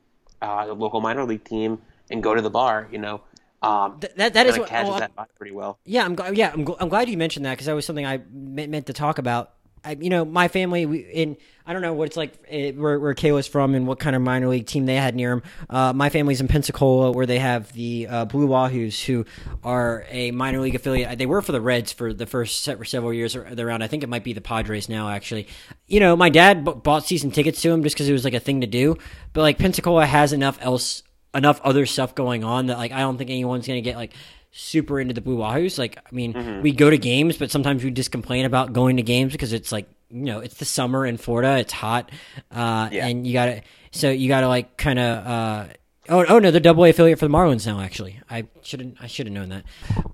uh, 0.43 0.67
a 0.69 0.73
local 0.73 1.01
minor 1.01 1.25
league 1.25 1.45
team 1.45 1.81
and 2.11 2.23
go 2.23 2.35
to 2.35 2.43
the 2.43 2.51
bar. 2.51 2.89
You 2.91 2.99
know, 2.99 3.21
um, 3.63 4.01
Th- 4.01 4.13
that 4.17 4.35
that 4.35 4.47
is 4.47 4.59
what 4.59 4.69
catches 4.69 4.95
oh, 4.95 4.99
that 4.99 5.13
pretty 5.37 5.53
well. 5.53 5.79
Yeah, 5.85 6.05
I'm. 6.05 6.35
Yeah, 6.35 6.53
I'm, 6.53 6.65
gl- 6.65 6.77
I'm 6.81 6.89
glad 6.89 7.09
you 7.09 7.17
mentioned 7.17 7.47
that 7.47 7.53
because 7.53 7.67
that 7.67 7.75
was 7.75 7.87
something 7.87 8.07
I 8.07 8.21
meant 8.31 8.87
to 8.87 8.93
talk 8.93 9.19
about. 9.19 9.53
I, 9.87 9.97
you 10.01 10.11
know, 10.11 10.25
my 10.25 10.49
family, 10.49 10.85
we, 10.85 10.99
in 10.99 11.37
I 11.65 11.73
don't 11.73 11.83
know 11.83 11.95
what 11.95 12.09
it's 12.09 12.17
like 12.17 12.33
eh, 12.49 12.73
where, 12.73 12.99
where 12.99 13.15
Kayla's 13.15 13.47
from 13.47 13.75
and 13.77 13.87
what 13.87 14.01
kind 14.01 14.17
of 14.17 14.23
minor 14.23 14.49
league 14.49 14.67
team 14.67 14.87
they 14.87 14.97
had 14.97 15.15
near 15.15 15.33
him. 15.33 15.43
Uh, 15.71 15.93
my 15.93 16.09
family's 16.09 16.41
in 16.41 16.49
Pensacola, 16.49 17.13
where 17.13 17.25
they 17.27 17.39
have 17.39 17.73
the 17.73 18.09
uh, 18.09 18.25
Blue 18.25 18.49
Wahoos, 18.49 19.05
who 19.05 19.25
are 19.63 20.05
a 20.11 20.33
minor 20.33 20.61
league 20.61 20.75
affiliate. 20.75 21.19
They 21.19 21.27
were 21.27 21.41
for 21.41 21.53
the 21.53 21.61
Reds 21.61 21.93
for 21.93 22.13
the 22.13 22.27
first 22.27 22.63
several 22.63 23.13
years 23.13 23.37
around. 23.37 23.83
I 23.83 23.87
think 23.87 24.03
it 24.03 24.09
might 24.09 24.25
be 24.25 24.33
the 24.33 24.41
Padres 24.41 24.89
now, 24.89 25.09
actually. 25.09 25.47
You 25.87 26.01
know, 26.01 26.17
my 26.17 26.31
dad 26.31 26.65
b- 26.65 26.73
bought 26.73 27.07
season 27.07 27.31
tickets 27.31 27.63
to 27.63 27.71
him 27.71 27.85
just 27.85 27.95
because 27.95 28.09
it 28.09 28.13
was 28.13 28.25
like 28.25 28.35
a 28.35 28.41
thing 28.41 28.63
to 28.63 28.67
do. 28.67 28.97
But 29.33 29.43
like 29.43 29.59
Pensacola 29.59 30.05
has 30.05 30.33
enough 30.33 30.59
else, 30.61 31.05
enough 31.33 31.61
other 31.63 31.87
stuff 31.87 32.15
going 32.17 32.43
on 32.43 32.67
that 32.67 32.79
like 32.79 32.91
I 32.91 33.01
don't 33.01 33.19
think 33.19 33.31
anyone's 33.31 33.67
gonna 33.69 33.81
get 33.83 33.97
like 33.97 34.15
super 34.57 34.99
into 34.99 35.15
the 35.15 35.21
Blue 35.21 35.37
Wahoos. 35.37 35.79
Like, 35.79 35.99
I 35.99 36.15
mean, 36.15 36.33
mm-hmm. 36.33 36.63
we 36.63 36.73
go 36.73 36.89
to 36.91 36.99
games, 36.99 37.37
but 37.37 37.51
sometimes 37.51 37.85
we 37.85 37.91
just 37.91 38.11
complain 38.11 38.45
about 38.45 38.73
going 38.73 38.97
to 38.97 39.03
games 39.03 39.33
because 39.33 39.53
it's 39.53 39.71
like 39.71 39.89
you 40.11 40.25
know 40.25 40.41
it's 40.41 40.57
the 40.57 40.65
summer 40.65 41.05
in 41.05 41.17
Florida, 41.17 41.59
it's 41.59 41.73
hot, 41.73 42.11
uh, 42.51 42.89
yeah. 42.91 43.07
and 43.07 43.27
you 43.27 43.33
gotta 43.33 43.63
so 43.91 44.11
you 44.11 44.29
gotta 44.29 44.49
like 44.49 44.77
kind 44.77 44.99
of. 44.99 45.27
Uh, 45.27 45.67
oh, 46.09 46.25
oh 46.29 46.39
no, 46.39 46.51
they're 46.51 46.61
double 46.61 46.85
A 46.85 46.91
affiliate 46.91 47.19
for 47.19 47.27
the 47.27 47.33
Marlins 47.33 47.67
now. 47.67 47.81
Actually, 47.81 48.21
I 48.31 48.47
shouldn't 48.63 48.97
I 49.01 49.07
should 49.07 49.27
have 49.27 49.35
known 49.35 49.51
that, 49.51 49.65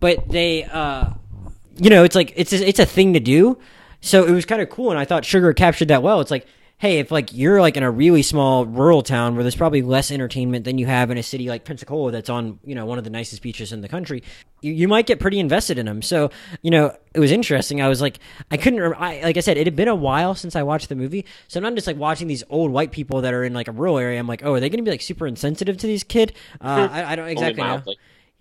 but 0.01 0.29
they, 0.29 0.65
uh, 0.65 1.11
you 1.77 1.91
know, 1.91 2.05
it's 2.05 2.17
like 2.17 2.33
it's 2.37 2.53
a, 2.53 2.67
it's 2.67 2.81
a 2.81 2.87
thing 2.87 3.13
to 3.15 3.21
do. 3.21 3.59
So 4.01 4.25
it 4.25 4.33
was 4.33 4.45
kind 4.45 4.61
of 4.61 4.69
cool, 4.69 4.91
and 4.91 4.99
I 4.99 5.05
thought 5.05 5.25
Sugar 5.25 5.53
captured 5.53 5.89
that 5.89 6.03
well. 6.03 6.21
It's 6.21 6.31
like 6.31 6.47
hey, 6.83 6.99
if 6.99 7.13
like 7.13 7.33
you're 7.33 7.61
like 7.61 7.77
in 7.77 7.85
a 7.85 7.91
really 7.93 8.25
small 8.25 8.67
rural 8.67 9.05
town 9.05 9.37
where 9.37 9.45
there's 9.45 9.55
probably 9.55 9.83
less 9.83 10.11
entertainment 10.11 10.65
than 10.65 10.79
you 10.79 10.87
have 10.87 11.13
in 11.13 11.17
a 11.17 11.23
city 11.23 11.49
like 11.49 11.65
Pensacola 11.65 12.11
that's 12.11 12.29
on, 12.29 12.59
you 12.65 12.75
know, 12.75 12.85
one 12.85 12.99
of 12.99 13.05
the 13.05 13.11
nicest 13.11 13.41
beaches 13.41 13.73
in 13.73 13.83
the 13.83 13.89
country, 13.89 14.25
you, 14.63 14.73
you 14.73 14.89
might 14.89 15.07
get 15.07 15.21
pretty 15.21 15.39
invested 15.39 15.79
in 15.79 15.87
them. 15.87 16.03
So, 16.03 16.33
you 16.61 16.73
know, 16.73 16.93
it 17.15 17.21
was 17.21 17.31
interesting. 17.31 17.81
I 17.81 17.87
was 17.87 18.01
like, 18.01 18.19
I 18.51 18.57
couldn't, 18.57 18.83
I, 18.95 19.23
like 19.23 19.37
I 19.37 19.41
said, 19.41 19.59
it 19.59 19.69
had 19.69 19.77
been 19.77 19.87
a 19.87 19.95
while 19.95 20.35
since 20.35 20.57
I 20.57 20.65
watched 20.65 20.89
the 20.89 20.97
movie. 20.97 21.25
So 21.47 21.61
I'm 21.61 21.63
not 21.63 21.77
just 21.77 21.87
like 21.87 21.97
watching 21.97 22.27
these 22.27 22.43
old 22.51 22.73
white 22.73 22.91
people 22.91 23.21
that 23.21 23.33
are 23.33 23.45
in 23.45 23.55
like 23.55 23.69
a 23.69 23.73
rural 23.73 23.97
area. 23.97 24.19
I'm 24.19 24.27
like, 24.27 24.45
oh, 24.45 24.55
are 24.55 24.59
they 24.59 24.69
going 24.69 24.79
to 24.79 24.85
be 24.85 24.91
like 24.91 25.03
super 25.03 25.29
insensitive 25.29 25.77
to 25.77 25.87
these 25.87 26.03
kid? 26.03 26.33
Uh, 26.61 26.89
I, 26.91 27.13
I, 27.13 27.15
don't 27.15 27.29
exactly 27.29 27.63
know. 27.63 27.81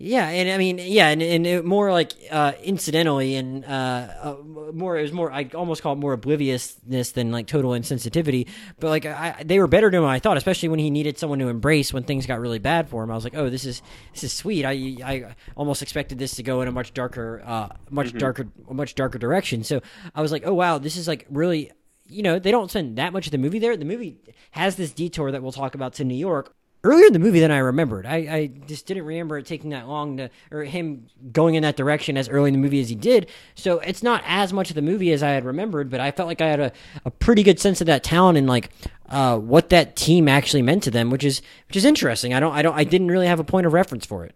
Yeah, 0.04 0.26
and 0.26 0.50
I 0.50 0.58
mean, 0.58 0.80
yeah, 0.82 1.10
and, 1.10 1.22
and 1.22 1.46
it, 1.46 1.64
more 1.64 1.92
like 1.92 2.12
uh, 2.28 2.52
incidentally, 2.64 3.36
and 3.36 3.64
uh, 3.64 3.68
uh, 3.68 4.36
more 4.72 4.98
it 4.98 5.02
was 5.02 5.12
more 5.12 5.30
I 5.30 5.48
almost 5.54 5.80
call 5.80 5.92
it 5.92 6.00
more 6.00 6.12
obliviousness 6.12 7.12
than 7.12 7.30
like 7.30 7.46
total 7.46 7.70
insensitivity. 7.70 8.48
But 8.80 8.88
like 8.88 9.06
I, 9.06 9.44
they 9.44 9.60
were 9.60 9.68
better 9.68 9.92
than 9.92 10.02
I 10.02 10.18
thought, 10.18 10.36
especially 10.36 10.70
when 10.70 10.80
he 10.80 10.90
needed 10.90 11.18
someone 11.18 11.38
to 11.38 11.46
embrace 11.46 11.92
when 11.92 12.02
things 12.02 12.26
got 12.26 12.40
really 12.40 12.58
bad 12.58 12.88
for 12.88 13.04
him. 13.04 13.12
I 13.12 13.14
was 13.14 13.22
like, 13.22 13.36
oh, 13.36 13.48
this 13.48 13.64
is 13.64 13.80
this 14.12 14.24
is 14.24 14.32
sweet. 14.32 14.64
I 14.64 14.72
I 15.04 15.36
almost 15.56 15.82
expected 15.82 16.18
this 16.18 16.34
to 16.34 16.42
go 16.42 16.62
in 16.62 16.68
a 16.68 16.72
much 16.72 16.92
darker, 16.94 17.40
uh, 17.46 17.68
much 17.88 18.08
mm-hmm. 18.08 18.18
darker, 18.18 18.48
much 18.68 18.96
darker 18.96 19.18
direction. 19.18 19.62
So 19.62 19.82
I 20.16 20.20
was 20.20 20.32
like, 20.32 20.42
oh 20.44 20.54
wow, 20.54 20.78
this 20.78 20.96
is 20.96 21.06
like 21.06 21.26
really 21.30 21.70
you 22.06 22.24
know, 22.24 22.40
they 22.40 22.50
don't 22.50 22.70
spend 22.70 22.98
that 22.98 23.12
much 23.12 23.26
of 23.26 23.30
the 23.30 23.38
movie 23.38 23.60
there. 23.60 23.76
The 23.76 23.84
movie 23.84 24.18
has 24.50 24.74
this 24.74 24.92
detour 24.92 25.30
that 25.30 25.42
we'll 25.44 25.52
talk 25.52 25.76
about 25.76 25.94
to 25.94 26.04
New 26.04 26.16
York, 26.16 26.54
earlier 26.84 27.06
in 27.06 27.12
the 27.12 27.18
movie 27.18 27.40
than 27.40 27.50
I 27.50 27.58
remembered. 27.58 28.06
I, 28.06 28.16
I 28.16 28.46
just 28.66 28.86
didn't 28.86 29.04
remember 29.04 29.38
it 29.38 29.46
taking 29.46 29.70
that 29.70 29.88
long 29.88 30.16
to, 30.16 30.30
or 30.50 30.64
him 30.64 31.06
going 31.32 31.54
in 31.54 31.62
that 31.62 31.76
direction 31.76 32.16
as 32.16 32.28
early 32.28 32.48
in 32.48 32.54
the 32.54 32.60
movie 32.60 32.80
as 32.80 32.88
he 32.88 32.94
did. 32.94 33.28
So 33.54 33.78
it's 33.80 34.02
not 34.02 34.22
as 34.26 34.52
much 34.52 34.70
of 34.70 34.74
the 34.74 34.82
movie 34.82 35.12
as 35.12 35.22
I 35.22 35.30
had 35.30 35.44
remembered, 35.44 35.90
but 35.90 36.00
I 36.00 36.10
felt 36.10 36.26
like 36.26 36.40
I 36.40 36.48
had 36.48 36.60
a, 36.60 36.72
a 37.04 37.10
pretty 37.10 37.42
good 37.42 37.60
sense 37.60 37.80
of 37.80 37.86
that 37.86 38.02
town 38.02 38.36
and 38.36 38.46
like 38.46 38.70
uh, 39.08 39.38
what 39.38 39.68
that 39.70 39.94
team 39.94 40.28
actually 40.28 40.62
meant 40.62 40.82
to 40.84 40.90
them, 40.90 41.10
which 41.10 41.24
is 41.24 41.42
which 41.68 41.76
is 41.76 41.84
interesting. 41.84 42.34
I 42.34 42.40
don't 42.40 42.52
I 42.52 42.62
don't 42.62 42.74
I 42.74 42.84
didn't 42.84 43.08
really 43.08 43.26
have 43.26 43.40
a 43.40 43.44
point 43.44 43.66
of 43.66 43.72
reference 43.72 44.06
for 44.06 44.24
it. 44.24 44.34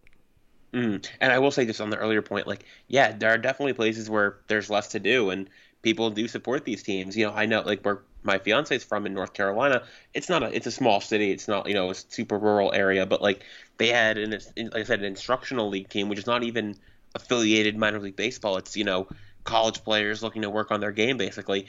Mm. 0.73 1.09
And 1.21 1.33
I 1.33 1.39
will 1.39 1.51
say 1.51 1.65
just 1.65 1.81
on 1.81 1.91
the 1.91 1.97
earlier 1.97 2.23
point, 2.23 2.47
like 2.47 2.65
yeah, 2.87 3.13
there 3.13 3.31
are 3.31 3.39
definitely 3.39 3.73
places 3.73 4.11
where 4.11 4.37
there's 4.47 4.71
less 4.71 4.89
to 4.89 5.01
do 5.01 5.31
and 5.31 5.49
people 5.83 6.11
do 6.11 6.29
support 6.29 6.65
these 6.65 6.83
teams. 6.83 7.17
You 7.17 7.27
know, 7.27 7.33
I 7.33 7.47
know 7.47 7.63
like 7.63 7.83
where 7.83 8.03
my 8.27 8.39
fiance's 8.39 8.85
from 8.85 9.07
in 9.07 9.15
North 9.15 9.33
Carolina, 9.33 9.83
it's 10.13 10.29
not 10.29 10.43
a 10.43 10.55
it's 10.55 10.67
a 10.67 10.71
small 10.71 11.01
city. 11.01 11.31
It's 11.31 11.49
not 11.49 11.69
you 11.69 11.75
know 11.75 11.91
a 11.91 11.95
super 11.95 12.39
rural 12.39 12.73
area, 12.73 13.07
but 13.07 13.23
like 13.23 13.45
they 13.79 13.89
had 13.89 14.19
an 14.19 14.31
like 14.33 14.75
I 14.75 14.85
said 14.85 14.99
an 14.99 15.07
instructional 15.07 15.69
league 15.69 15.89
team, 15.89 16.09
which 16.09 16.19
is 16.19 16.27
not 16.27 16.43
even 16.43 16.77
affiliated 17.15 17.77
minor 17.77 18.01
league 18.01 18.17
baseball. 18.17 18.57
It's 18.59 18.77
you 18.77 18.85
know 18.85 19.09
college 19.45 19.83
players 19.85 20.23
looking 20.23 20.43
to 20.43 20.51
work 20.51 20.71
on 20.71 20.81
their 20.81 20.93
game 20.93 21.17
basically. 21.17 21.67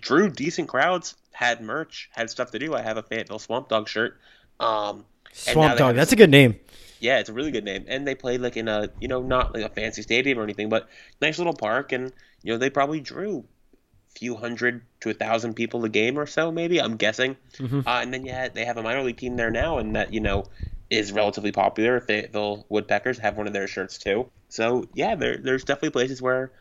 Drew 0.00 0.28
decent 0.28 0.68
crowds, 0.68 1.14
had 1.32 1.60
merch, 1.60 2.10
had 2.12 2.28
stuff 2.28 2.50
to 2.50 2.58
do. 2.58 2.74
I 2.74 2.82
have 2.82 2.96
a 2.96 3.02
Fayetteville 3.02 3.38
Swamp 3.38 3.68
Dog 3.68 3.88
shirt. 3.88 4.18
Um, 4.58 5.04
Swamp 5.32 5.78
Dog, 5.78 5.94
that's 5.94 6.10
a 6.10 6.16
good 6.16 6.30
name. 6.30 6.58
Yeah, 6.98 7.18
it's 7.20 7.28
a 7.28 7.32
really 7.32 7.52
good 7.52 7.64
name. 7.64 7.84
And 7.86 8.06
they 8.06 8.14
played 8.14 8.40
like 8.40 8.56
in 8.56 8.66
a 8.66 8.88
you 8.98 9.08
know 9.08 9.22
not 9.22 9.54
like 9.54 9.64
a 9.64 9.68
fancy 9.68 10.02
stadium 10.02 10.38
or 10.38 10.42
anything, 10.42 10.68
but 10.68 10.88
nice 11.20 11.38
little 11.38 11.54
park, 11.54 11.92
and 11.92 12.12
you 12.42 12.52
know 12.52 12.58
they 12.58 12.70
probably 12.70 13.00
drew 13.00 13.44
few 14.16 14.36
hundred 14.36 14.82
to 15.00 15.10
a 15.10 15.14
thousand 15.14 15.54
people 15.54 15.84
a 15.84 15.88
game 15.88 16.18
or 16.18 16.26
so, 16.26 16.52
maybe 16.52 16.80
I'm 16.80 16.96
guessing. 16.96 17.36
Mm-hmm. 17.58 17.80
Uh, 17.86 18.00
and 18.00 18.12
then 18.12 18.24
yeah, 18.24 18.48
they 18.48 18.64
have 18.64 18.76
a 18.76 18.82
minor 18.82 19.02
league 19.02 19.16
team 19.16 19.36
there 19.36 19.50
now, 19.50 19.78
and 19.78 19.96
that 19.96 20.12
you 20.12 20.20
know 20.20 20.44
is 20.90 21.12
relatively 21.12 21.52
popular. 21.52 22.00
Fayetteville 22.00 22.66
Woodpeckers 22.68 23.18
have 23.18 23.36
one 23.36 23.46
of 23.46 23.52
their 23.52 23.66
shirts 23.66 23.98
too. 23.98 24.30
So 24.48 24.86
yeah, 24.94 25.14
there, 25.14 25.38
there's 25.38 25.64
definitely 25.64 25.90
places 25.90 26.22
where 26.22 26.52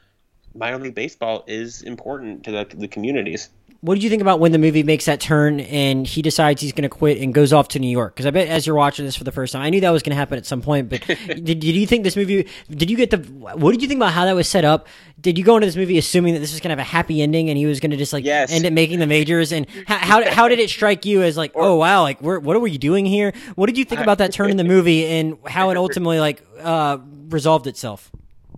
minor 0.55 0.79
league 0.79 0.95
baseball 0.95 1.43
is 1.47 1.81
important 1.81 2.43
to 2.45 2.51
the, 2.51 2.67
the 2.75 2.87
communities 2.87 3.49
what 3.83 3.95
did 3.95 4.03
you 4.05 4.09
think 4.09 4.21
about 4.21 4.39
when 4.39 4.53
the 4.53 4.57
movie 4.57 4.81
makes 4.81 5.03
that 5.05 5.19
turn 5.19 5.59
and 5.59 6.07
he 6.07 6.21
decides 6.21 6.61
he's 6.61 6.71
going 6.71 6.83
to 6.83 6.89
quit 6.89 7.17
and 7.17 7.33
goes 7.33 7.51
off 7.51 7.67
to 7.67 7.79
New 7.79 7.89
York? 7.89 8.15
Because 8.15 8.25
I 8.25 8.31
bet 8.31 8.47
as 8.47 8.65
you're 8.65 8.77
watching 8.77 9.03
this 9.03 9.17
for 9.17 9.25
the 9.25 9.31
first 9.33 9.51
time, 9.51 9.61
I 9.61 9.69
knew 9.69 9.81
that 9.81 9.89
was 9.89 10.01
going 10.01 10.11
to 10.11 10.15
happen 10.15 10.37
at 10.37 10.45
some 10.45 10.61
point. 10.61 10.87
But 10.87 11.05
did, 11.27 11.43
did 11.43 11.65
you 11.65 11.85
think 11.85 12.05
this 12.05 12.15
movie? 12.15 12.47
Did 12.71 12.89
you 12.89 12.95
get 12.95 13.09
the? 13.09 13.17
What 13.17 13.73
did 13.73 13.81
you 13.81 13.89
think 13.89 13.97
about 13.97 14.13
how 14.13 14.23
that 14.23 14.35
was 14.35 14.47
set 14.47 14.63
up? 14.63 14.87
Did 15.19 15.37
you 15.37 15.43
go 15.43 15.57
into 15.57 15.67
this 15.67 15.75
movie 15.75 15.97
assuming 15.97 16.33
that 16.33 16.39
this 16.39 16.53
was 16.53 16.61
going 16.61 16.69
to 16.69 16.81
have 16.81 16.87
a 16.87 16.89
happy 16.89 17.21
ending 17.21 17.49
and 17.49 17.57
he 17.57 17.65
was 17.65 17.81
going 17.81 17.91
to 17.91 17.97
just 17.97 18.13
like 18.13 18.23
yes. 18.23 18.53
end 18.53 18.65
up 18.65 18.71
making 18.71 18.99
the 18.99 19.07
majors? 19.07 19.51
And 19.51 19.67
how, 19.85 19.97
how, 19.97 20.31
how 20.31 20.47
did 20.47 20.59
it 20.59 20.69
strike 20.69 21.03
you 21.03 21.21
as 21.21 21.35
like, 21.35 21.51
oh 21.53 21.75
wow, 21.75 22.03
like 22.03 22.21
what 22.21 22.55
are 22.55 22.59
we 22.59 22.77
doing 22.77 23.05
here? 23.05 23.33
What 23.55 23.65
did 23.65 23.77
you 23.77 23.83
think 23.83 23.99
about 23.99 24.19
that 24.19 24.31
turn 24.31 24.49
in 24.49 24.55
the 24.55 24.63
movie 24.63 25.05
and 25.05 25.37
how 25.45 25.71
it 25.71 25.77
ultimately 25.77 26.21
like 26.21 26.41
uh, 26.61 26.99
resolved 27.27 27.67
itself? 27.67 28.09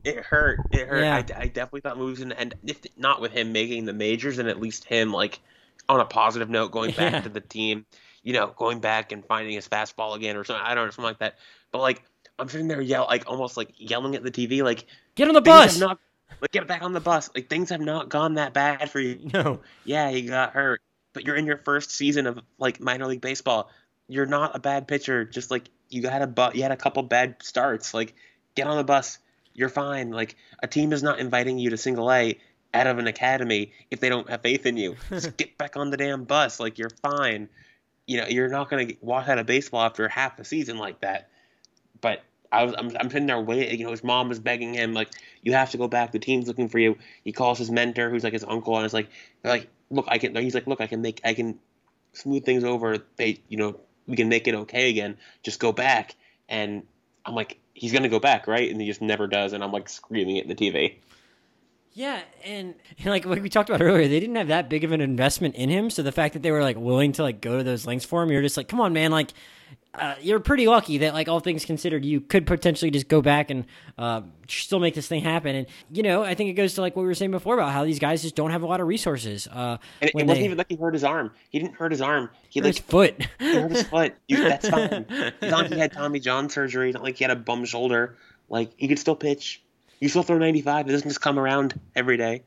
It 0.05 0.23
hurt. 0.23 0.59
It 0.71 0.87
hurt. 0.87 1.03
Yeah. 1.03 1.15
I, 1.15 1.41
I 1.43 1.47
definitely 1.47 1.81
thought 1.81 1.97
movies 1.97 2.21
and, 2.21 2.31
and 2.33 2.53
if 2.63 2.79
not 2.95 3.21
with 3.21 3.31
him 3.31 3.51
making 3.51 3.85
the 3.85 3.93
majors, 3.93 4.37
and 4.37 4.47
at 4.47 4.59
least 4.59 4.85
him 4.85 5.11
like 5.11 5.39
on 5.89 5.99
a 5.99 6.05
positive 6.05 6.49
note 6.49 6.71
going 6.71 6.91
back 6.91 7.13
yeah. 7.13 7.21
to 7.21 7.29
the 7.29 7.41
team, 7.41 7.85
you 8.23 8.33
know, 8.33 8.53
going 8.55 8.79
back 8.79 9.11
and 9.11 9.25
finding 9.25 9.53
his 9.53 9.67
fastball 9.67 10.15
again 10.15 10.37
or 10.37 10.43
something. 10.43 10.63
I 10.63 10.75
don't 10.75 10.85
know, 10.85 10.91
something 10.91 11.05
like 11.05 11.19
that. 11.19 11.37
But 11.71 11.79
like 11.81 12.03
I'm 12.37 12.47
sitting 12.47 12.67
there 12.67 12.81
yell 12.81 13.05
like 13.09 13.27
almost 13.27 13.57
like 13.57 13.71
yelling 13.77 14.15
at 14.15 14.23
the 14.23 14.31
TV, 14.31 14.63
like 14.63 14.85
get 15.15 15.27
on 15.27 15.33
the 15.33 15.41
bus. 15.41 15.79
Not, 15.79 15.99
like 16.39 16.51
get 16.51 16.67
back 16.67 16.83
on 16.83 16.93
the 16.93 16.99
bus. 16.99 17.29
Like 17.33 17.49
things 17.49 17.69
have 17.69 17.81
not 17.81 18.09
gone 18.09 18.35
that 18.35 18.53
bad 18.53 18.89
for 18.91 18.99
you. 18.99 19.19
No. 19.33 19.61
Yeah, 19.85 20.11
he 20.11 20.21
got 20.23 20.53
hurt, 20.53 20.81
but 21.13 21.25
you're 21.25 21.35
in 21.35 21.45
your 21.45 21.57
first 21.57 21.91
season 21.91 22.27
of 22.27 22.39
like 22.59 22.79
minor 22.79 23.07
league 23.07 23.21
baseball. 23.21 23.71
You're 24.07 24.27
not 24.27 24.55
a 24.55 24.59
bad 24.59 24.87
pitcher. 24.87 25.25
Just 25.25 25.49
like 25.49 25.69
you 25.89 26.07
had 26.07 26.21
a 26.21 26.27
but 26.27 26.55
you 26.55 26.61
had 26.61 26.71
a 26.71 26.77
couple 26.77 27.01
bad 27.03 27.37
starts. 27.41 27.93
Like 27.93 28.13
get 28.53 28.67
on 28.67 28.77
the 28.77 28.83
bus 28.83 29.17
you're 29.55 29.69
fine. 29.69 30.11
Like 30.11 30.35
a 30.61 30.67
team 30.67 30.93
is 30.93 31.01
not 31.01 31.19
inviting 31.19 31.57
you 31.57 31.71
to 31.71 31.77
single 31.77 32.11
A 32.11 32.37
out 32.73 32.87
of 32.87 32.99
an 32.99 33.07
academy 33.07 33.71
if 33.89 33.99
they 34.01 34.09
don't 34.09 34.29
have 34.29 34.41
faith 34.41 34.65
in 34.65 34.77
you. 34.77 34.97
Just 35.09 35.35
get 35.37 35.57
back 35.57 35.77
on 35.77 35.89
the 35.89 35.97
damn 35.97 36.25
bus. 36.25 36.59
Like 36.59 36.77
you're 36.77 36.91
fine. 37.01 37.49
You 38.05 38.17
know, 38.21 38.27
you're 38.27 38.49
not 38.49 38.69
going 38.69 38.89
to 38.89 38.97
walk 39.01 39.29
out 39.29 39.39
of 39.39 39.47
baseball 39.47 39.81
after 39.81 40.07
half 40.07 40.37
a 40.37 40.45
season 40.45 40.77
like 40.77 41.01
that. 41.01 41.29
But 42.01 42.21
I 42.51 42.63
was, 42.65 42.75
I'm, 42.77 42.91
I'm 42.99 43.09
sitting 43.09 43.25
there 43.25 43.39
waiting. 43.39 43.79
You 43.79 43.85
know, 43.85 43.91
his 43.91 44.03
mom 44.03 44.29
was 44.29 44.39
begging 44.39 44.75
him, 44.75 44.93
like, 44.93 45.09
you 45.41 45.53
have 45.53 45.71
to 45.71 45.77
go 45.77 45.87
back. 45.87 46.11
The 46.11 46.19
team's 46.19 46.47
looking 46.47 46.69
for 46.69 46.77
you. 46.77 46.97
He 47.23 47.31
calls 47.31 47.57
his 47.57 47.71
mentor, 47.71 48.09
who's 48.09 48.23
like 48.23 48.33
his 48.33 48.43
uncle, 48.43 48.77
and 48.77 48.85
is 48.85 48.93
like, 48.93 49.09
like, 49.43 49.69
look, 49.89 50.05
I 50.07 50.19
can. 50.19 50.35
He's 50.35 50.53
like, 50.53 50.67
look, 50.67 50.81
I 50.81 50.87
can 50.87 51.01
make, 51.01 51.21
I 51.23 51.33
can 51.33 51.57
smooth 52.13 52.45
things 52.45 52.63
over. 52.63 52.99
They, 53.15 53.41
you 53.49 53.57
know, 53.57 53.79
we 54.05 54.15
can 54.15 54.29
make 54.29 54.47
it 54.47 54.53
okay 54.55 54.89
again. 54.89 55.17
Just 55.41 55.59
go 55.59 55.71
back. 55.71 56.15
And 56.47 56.83
I'm 57.25 57.33
like, 57.33 57.57
he's 57.75 57.91
gonna 57.91 58.09
go 58.09 58.19
back, 58.19 58.47
right? 58.47 58.71
And 58.71 58.81
he 58.81 58.87
just 58.87 59.01
never 59.01 59.27
does, 59.27 59.53
and 59.53 59.63
I'm 59.63 59.71
like 59.71 59.87
screaming 59.87 60.39
at 60.39 60.47
the 60.47 60.55
TV. 60.55 60.95
Yeah, 61.93 62.21
and 62.43 62.73
like 63.05 63.25
like 63.25 63.43
we 63.43 63.49
talked 63.49 63.69
about 63.69 63.81
earlier, 63.81 64.07
they 64.07 64.19
didn't 64.19 64.35
have 64.35 64.47
that 64.47 64.69
big 64.69 64.83
of 64.83 64.91
an 64.91 65.01
investment 65.01 65.55
in 65.55 65.69
him. 65.69 65.89
So 65.89 66.01
the 66.01 66.11
fact 66.11 66.33
that 66.33 66.41
they 66.41 66.51
were 66.51 66.61
like 66.61 66.77
willing 66.77 67.11
to 67.13 67.23
like 67.23 67.39
go 67.39 67.57
to 67.57 67.63
those 67.63 67.85
lengths 67.85 68.05
for 68.05 68.23
him, 68.23 68.31
you're 68.31 68.41
just 68.41 68.57
like, 68.57 68.67
come 68.67 68.81
on, 68.81 68.91
man, 68.91 69.11
like 69.11 69.31
uh, 69.99 70.15
you're 70.21 70.39
pretty 70.39 70.67
lucky 70.67 70.99
that, 70.99 71.13
like 71.13 71.27
all 71.27 71.39
things 71.39 71.65
considered, 71.65 72.05
you 72.05 72.21
could 72.21 72.45
potentially 72.45 72.91
just 72.91 73.07
go 73.07 73.21
back 73.21 73.49
and 73.49 73.65
uh, 73.97 74.21
still 74.47 74.79
make 74.79 74.93
this 74.95 75.07
thing 75.07 75.21
happen. 75.21 75.55
And 75.55 75.67
you 75.91 76.03
know, 76.03 76.23
I 76.23 76.35
think 76.35 76.49
it 76.49 76.53
goes 76.53 76.75
to 76.75 76.81
like 76.81 76.95
what 76.95 77.03
we 77.03 77.07
were 77.07 77.13
saying 77.13 77.31
before 77.31 77.55
about 77.55 77.71
how 77.71 77.83
these 77.85 77.99
guys 77.99 78.21
just 78.21 78.35
don't 78.35 78.51
have 78.51 78.63
a 78.63 78.65
lot 78.65 78.81
of 78.81 78.87
resources. 78.87 79.47
Uh, 79.47 79.77
and 80.01 80.09
it, 80.09 80.15
wasn't 80.15 80.29
they, 80.29 80.45
even 80.45 80.57
like 80.57 80.69
he 80.69 80.75
hurt 80.75 80.93
his 80.93 81.03
arm. 81.03 81.31
He 81.49 81.59
didn't 81.59 81.75
hurt 81.75 81.91
his 81.91 82.01
arm. 82.01 82.29
He 82.49 82.59
hurt 82.59 82.65
like, 82.65 82.75
his 82.75 82.83
foot. 82.83 83.27
he 83.39 83.53
hurt 83.53 83.71
his 83.71 83.83
foot. 83.83 84.15
You, 84.27 84.43
that's 84.43 84.67
fine. 84.67 85.05
Not 85.41 85.67
he 85.67 85.77
had 85.77 85.91
Tommy 85.91 86.19
John 86.19 86.49
surgery. 86.49 86.91
Not 86.91 87.03
like 87.03 87.17
he 87.17 87.23
had 87.23 87.31
a 87.31 87.35
bum 87.35 87.65
shoulder. 87.65 88.17
Like 88.49 88.71
he 88.77 88.87
could 88.87 88.99
still 88.99 89.15
pitch. 89.15 89.61
You 89.99 90.09
still 90.09 90.23
throw 90.23 90.37
95. 90.37 90.87
It 90.87 90.91
doesn't 90.91 91.07
just 91.07 91.21
come 91.21 91.39
around 91.39 91.79
every 91.95 92.17
day. 92.17 92.43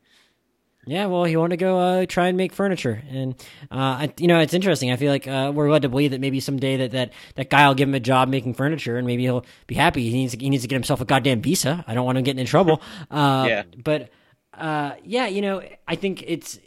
Yeah, 0.88 1.04
well, 1.06 1.24
he 1.24 1.36
wanted 1.36 1.58
to 1.58 1.64
go 1.64 1.78
uh, 1.78 2.06
try 2.06 2.28
and 2.28 2.36
make 2.38 2.54
furniture, 2.54 3.02
and 3.10 3.34
uh, 3.70 3.74
I, 4.08 4.12
you 4.16 4.26
know, 4.26 4.40
it's 4.40 4.54
interesting. 4.54 4.90
I 4.90 4.96
feel 4.96 5.12
like 5.12 5.28
uh, 5.28 5.52
we're 5.54 5.70
led 5.70 5.82
to 5.82 5.90
believe 5.90 6.12
that 6.12 6.20
maybe 6.20 6.40
someday 6.40 6.78
that, 6.78 6.92
that 6.92 7.12
that 7.34 7.50
guy 7.50 7.68
will 7.68 7.74
give 7.74 7.88
him 7.88 7.94
a 7.94 8.00
job 8.00 8.28
making 8.30 8.54
furniture, 8.54 8.96
and 8.96 9.06
maybe 9.06 9.22
he'll 9.24 9.44
be 9.66 9.74
happy. 9.74 10.08
He 10.08 10.16
needs 10.16 10.32
to, 10.32 10.38
he 10.38 10.48
needs 10.48 10.62
to 10.62 10.68
get 10.68 10.76
himself 10.76 11.02
a 11.02 11.04
goddamn 11.04 11.42
visa. 11.42 11.84
I 11.86 11.92
don't 11.92 12.06
want 12.06 12.16
him 12.16 12.24
getting 12.24 12.40
in 12.40 12.46
trouble. 12.46 12.80
Uh, 13.10 13.46
yeah, 13.48 13.62
but 13.82 14.10
uh, 14.54 14.92
yeah, 15.04 15.26
you 15.26 15.40
know, 15.40 15.62
I 15.86 15.94
think 15.94 16.22
it's 16.26 16.58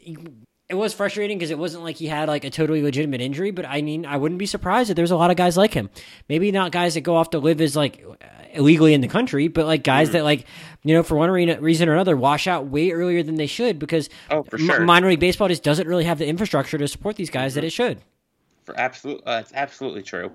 it 0.72 0.76
was 0.76 0.93
frustrating 0.93 1.38
because 1.38 1.51
it 1.51 1.57
wasn't 1.57 1.84
like 1.84 1.97
he 1.97 2.07
had 2.07 2.30
like 2.30 2.45
a 2.45 2.49
totally 2.49 2.82
legitimate 2.82 3.22
injury, 3.22 3.51
but 3.51 3.65
I 3.65 3.82
mean, 3.82 4.05
I 4.05 4.17
wouldn't 4.17 4.39
be 4.39 4.45
surprised 4.45 4.89
if 4.89 4.95
there's 4.95 5.11
a 5.11 5.17
lot 5.17 5.30
of 5.30 5.38
guys 5.38 5.57
like 5.57 5.74
him. 5.74 5.89
Maybe 6.30 6.51
not 6.51 6.72
guys 6.72 6.93
that 6.93 7.01
go 7.01 7.15
off 7.15 7.32
to 7.32 7.39
live 7.39 7.59
as 7.59 7.76
like 7.76 8.03
illegally 8.54 8.93
in 8.93 9.02
the 9.02 9.08
country, 9.08 9.47
but 9.47 9.66
like 9.66 9.84
guys 9.84 10.10
mm. 10.10 10.14
that 10.14 10.24
like 10.24 10.45
you 10.84 10.93
know 10.93 11.04
for 11.04 11.16
one 11.16 11.30
reason 11.30 11.89
or 11.89 11.93
another 11.93 12.16
wash 12.18 12.47
out 12.47 12.68
way 12.68 12.91
earlier 12.91 13.24
than 13.24 13.36
they 13.36 13.47
should 13.47 13.80
because 13.80 14.10
oh, 14.30 14.43
for 14.43 14.58
sure. 14.58 14.82
minor 14.82 15.08
league 15.08 15.20
baseball 15.20 15.47
just 15.47 15.64
doesn't 15.64 15.88
really 15.88 16.06
have 16.06 16.18
the 16.18 16.28
infrastructure 16.28 16.78
to 16.78 16.88
support 16.88 17.16
these 17.16 17.30
guys 17.30 17.52
mm-hmm. 17.52 17.62
that 17.62 17.68
it 17.68 17.72
should. 17.72 18.02
For 18.66 18.78
absolute, 18.80 19.22
uh, 19.26 19.39
it's 19.41 19.52
absolutely 19.54 20.04
true. 20.04 20.32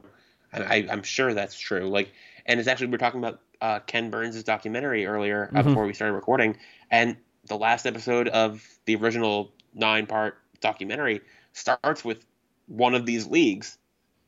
I, 0.52 0.86
am 0.88 1.02
sure 1.02 1.34
that's 1.34 1.58
true. 1.58 1.88
Like, 1.88 2.12
and 2.46 2.58
it's 2.58 2.68
actually 2.68 2.86
we 2.86 2.94
are 2.94 2.98
talking 2.98 3.20
about 3.20 3.40
uh, 3.60 3.80
Ken 3.80 4.10
Burns' 4.10 4.42
documentary 4.42 5.06
earlier 5.06 5.50
uh, 5.52 5.58
mm-hmm. 5.58 5.68
before 5.68 5.86
we 5.86 5.92
started 5.92 6.14
recording, 6.14 6.56
and 6.90 7.16
the 7.46 7.56
last 7.56 7.86
episode 7.86 8.28
of 8.28 8.66
the 8.86 8.96
original 8.96 9.52
nine 9.74 10.06
part 10.06 10.38
documentary 10.60 11.20
starts 11.52 12.04
with 12.04 12.24
one 12.66 12.94
of 12.94 13.06
these 13.06 13.26
leagues 13.26 13.78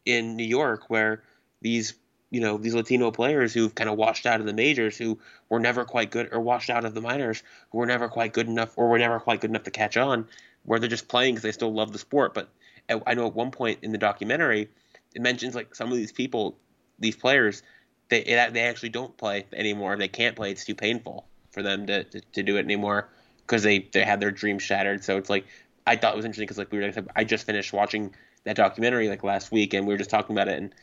in 0.04 0.36
New 0.36 0.44
York 0.44 0.88
where 0.88 1.22
these 1.60 1.94
you 2.30 2.40
know 2.40 2.58
these 2.58 2.74
Latino 2.74 3.10
players 3.10 3.54
who've 3.54 3.74
kind 3.74 3.88
of 3.88 3.96
washed 3.96 4.26
out 4.26 4.40
of 4.40 4.46
the 4.46 4.52
majors 4.52 4.96
who 4.96 5.18
were 5.48 5.60
never 5.60 5.84
quite 5.84 6.10
good 6.10 6.28
or 6.32 6.40
washed 6.40 6.70
out 6.70 6.84
of 6.84 6.94
the 6.94 7.00
minors 7.00 7.42
who 7.70 7.78
were 7.78 7.86
never 7.86 8.08
quite 8.08 8.32
good 8.32 8.46
enough 8.46 8.72
or 8.76 8.88
were 8.88 8.98
never 8.98 9.18
quite 9.18 9.40
good 9.40 9.50
enough 9.50 9.64
to 9.64 9.70
catch 9.70 9.96
on 9.96 10.26
where 10.64 10.78
they're 10.78 10.88
just 10.88 11.08
playing 11.08 11.34
because 11.34 11.42
they 11.42 11.52
still 11.52 11.72
love 11.72 11.92
the 11.92 11.98
sport. 11.98 12.34
But 12.34 12.48
I 13.06 13.14
know 13.14 13.26
at 13.26 13.34
one 13.34 13.50
point 13.50 13.80
in 13.82 13.92
the 13.92 13.98
documentary 13.98 14.68
it 15.14 15.22
mentions 15.22 15.54
like 15.54 15.74
some 15.74 15.90
of 15.90 15.96
these 15.96 16.12
people 16.12 16.58
these 16.98 17.16
players 17.16 17.62
they 18.08 18.22
they 18.22 18.60
actually 18.62 18.88
don't 18.88 19.16
play 19.16 19.46
anymore. 19.52 19.96
They 19.96 20.08
can't 20.08 20.36
play. 20.36 20.50
It's 20.50 20.64
too 20.64 20.74
painful 20.74 21.26
for 21.50 21.62
them 21.62 21.86
to, 21.86 22.04
to, 22.04 22.20
to 22.20 22.42
do 22.42 22.56
it 22.56 22.64
anymore 22.64 23.08
because 23.42 23.62
they 23.62 23.80
they 23.92 24.04
had 24.04 24.20
their 24.20 24.30
dreams 24.30 24.62
shattered. 24.62 25.04
So 25.04 25.16
it's 25.16 25.30
like 25.30 25.46
I 25.86 25.96
thought 25.96 26.14
it 26.14 26.16
was 26.16 26.24
interesting 26.24 26.44
because 26.44 26.58
like 26.58 26.72
we 26.72 26.78
were 26.78 26.92
I 27.16 27.24
just 27.24 27.46
finished 27.46 27.72
watching 27.72 28.14
that 28.44 28.56
documentary 28.56 29.08
like 29.08 29.24
last 29.24 29.52
week 29.52 29.74
and 29.74 29.86
we 29.86 29.92
were 29.92 29.98
just 29.98 30.10
talking 30.10 30.34
about 30.34 30.48
it 30.48 30.58
and 30.58 30.74